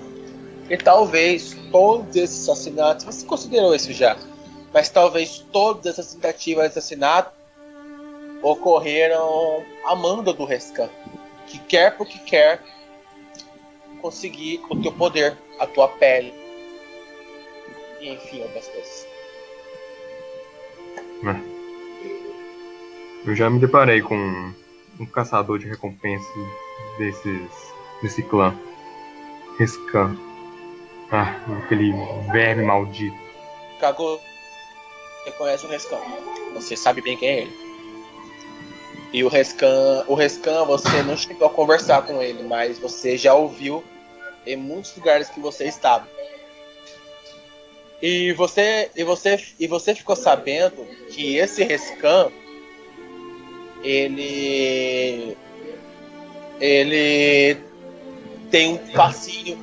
E 0.69 0.78
talvez 0.78 1.56
todos 1.72 2.15
esses 2.15 2.48
assassinatos, 2.48 3.06
você 3.06 3.26
considerou 3.26 3.74
isso 3.74 3.94
já, 3.94 4.18
mas 4.74 4.90
talvez 4.90 5.40
todas 5.52 5.86
essas 5.86 6.14
tentativas 6.14 6.65
de 6.65 6.80
assassinato 6.80 7.32
ocorreram 8.41 9.64
a 9.86 9.95
mando 9.95 10.34
do 10.34 10.45
Rescan, 10.45 10.90
que 11.48 11.57
quer 11.60 11.95
porque 11.95 12.18
quer 12.19 12.61
conseguir 14.02 14.61
o 14.69 14.82
teu 14.82 14.91
poder, 14.91 15.38
a 15.60 15.65
tua 15.65 15.88
pele, 15.88 16.34
e 18.02 18.10
enfim, 18.10 18.41
outras 18.41 18.68
coisas. 18.68 19.07
eu 23.26 23.36
já 23.36 23.49
me 23.49 23.60
deparei 23.60 24.02
com 24.02 24.53
um 24.99 25.06
caçador 25.06 25.60
de 25.60 25.68
recompensas 25.68 26.48
desses, 26.98 27.74
desse 28.02 28.24
clã. 28.24 28.53
Rescan. 29.57 30.15
Ah, 31.11 31.40
aquele 31.64 31.94
verme 32.32 32.64
maldito. 32.64 33.18
Cagou, 33.80 34.19
você 35.24 35.32
conhece 35.32 35.65
o 35.65 35.69
Rescan, 35.69 35.99
você 36.53 36.76
sabe 36.76 37.02
bem 37.02 37.18
quem 37.18 37.30
é 37.30 37.41
ele. 37.41 37.68
E 39.14 39.24
o 39.24 39.30
Rescan, 39.30 40.03
o 40.07 40.15
Rescan, 40.15 40.65
você 40.65 41.02
não 41.03 41.15
chegou 41.15 41.48
a 41.48 41.49
conversar 41.49 42.02
com 42.06 42.22
ele, 42.22 42.44
mas 42.44 42.78
você 42.78 43.18
já 43.18 43.34
ouviu 43.34 43.84
em 44.45 44.56
muitos 44.56 44.95
lugares 44.95 45.30
que 45.30 45.40
você 45.40 45.65
estava. 45.65 46.07
E 48.02 48.34
você, 48.34 48.91
e 48.95 49.03
você, 49.03 49.44
e 49.60 49.65
você 49.65 49.95
ficou 49.95 50.15
sabendo 50.15 50.86
que 51.10 51.38
esse 51.38 51.64
Rescan, 51.64 52.32
ele, 53.84 55.38
ele 56.60 57.58
tem 58.49 58.74
um 58.76 58.88
fascínio 58.94 59.58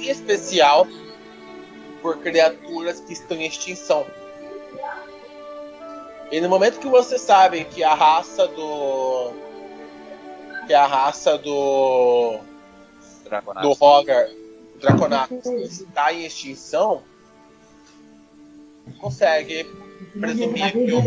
especial 0.00 0.86
por 2.02 2.18
criaturas 2.18 3.00
que 3.00 3.12
estão 3.12 3.36
em 3.36 3.46
extinção. 3.46 4.06
E 6.30 6.40
no 6.40 6.48
momento 6.48 6.80
que 6.80 6.88
você 6.88 7.18
sabe 7.18 7.64
que 7.64 7.84
a 7.84 7.94
raça 7.94 8.48
do. 8.48 9.32
que 10.66 10.74
a 10.74 10.86
raça 10.86 11.38
do. 11.38 12.40
Draconato. 13.24 13.66
do 13.66 13.72
Roger, 13.74 14.36
Draconatus, 14.80 15.46
está 15.80 16.12
em 16.12 16.24
extinção, 16.24 17.02
consegue 19.00 19.64
presumir 20.20 20.72
que 20.72 20.92
o. 20.92 21.02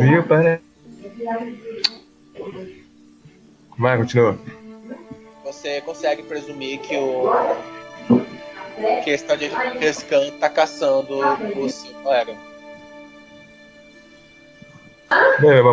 Vai, 3.78 3.98
continua. 3.98 4.38
Você 5.44 5.82
consegue 5.82 6.24
presumir 6.24 6.80
que 6.80 6.96
o. 6.98 7.32
que 9.04 9.10
esse 9.10 9.24
tal 9.24 9.38
de 9.38 9.48
Rescan 9.48 10.32
tá 10.40 10.50
caçando 10.50 11.18
o 11.18 11.70
seu 11.70 11.94
colega. 12.04 12.36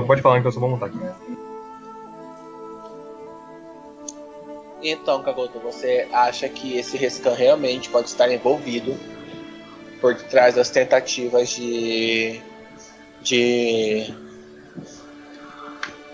Pode 0.06 0.22
falar 0.22 0.44
eu 0.44 0.52
só 0.52 0.60
vou 0.60 0.70
montar 0.70 0.86
aqui. 0.86 0.98
Então, 4.82 5.22
Kagoto, 5.22 5.58
você 5.58 6.06
acha 6.12 6.48
que 6.48 6.78
esse 6.78 6.96
Rescan 6.96 7.34
realmente 7.34 7.88
pode 7.88 8.08
estar 8.08 8.30
envolvido 8.30 8.96
por 10.00 10.14
trás 10.14 10.54
das 10.54 10.70
tentativas 10.70 11.50
de. 11.50 12.40
de. 13.20 14.25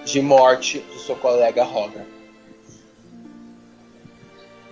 De 0.04 0.20
morte 0.20 0.80
do 0.80 0.98
seu 0.98 1.16
colega 1.16 1.64
Roger? 1.64 2.04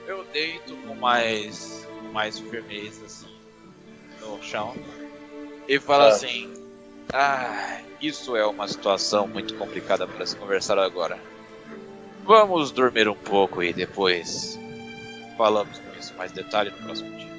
Eu 0.06 0.24
deito 0.32 0.74
com 0.86 0.94
mais, 0.94 1.86
com 2.00 2.08
mais 2.12 2.38
firmeza 2.38 3.04
assim 3.06 3.28
no 4.20 4.42
chão 4.42 4.74
e 5.68 5.78
falo 5.78 6.04
Ah. 6.04 6.08
assim: 6.08 6.52
Ah, 7.12 7.80
isso 8.00 8.36
é 8.36 8.46
uma 8.46 8.68
situação 8.68 9.26
muito 9.26 9.54
complicada 9.54 10.06
para 10.06 10.24
se 10.26 10.36
conversar 10.36 10.78
agora. 10.78 11.18
Vamos 12.24 12.70
dormir 12.70 13.08
um 13.08 13.14
pouco 13.16 13.62
e 13.62 13.72
depois 13.72 14.58
falamos 15.36 15.78
com 15.78 15.98
isso 15.98 16.14
mais 16.14 16.30
detalhe 16.32 16.70
no 16.70 16.76
próximo 16.78 17.16
dia. 17.18 17.29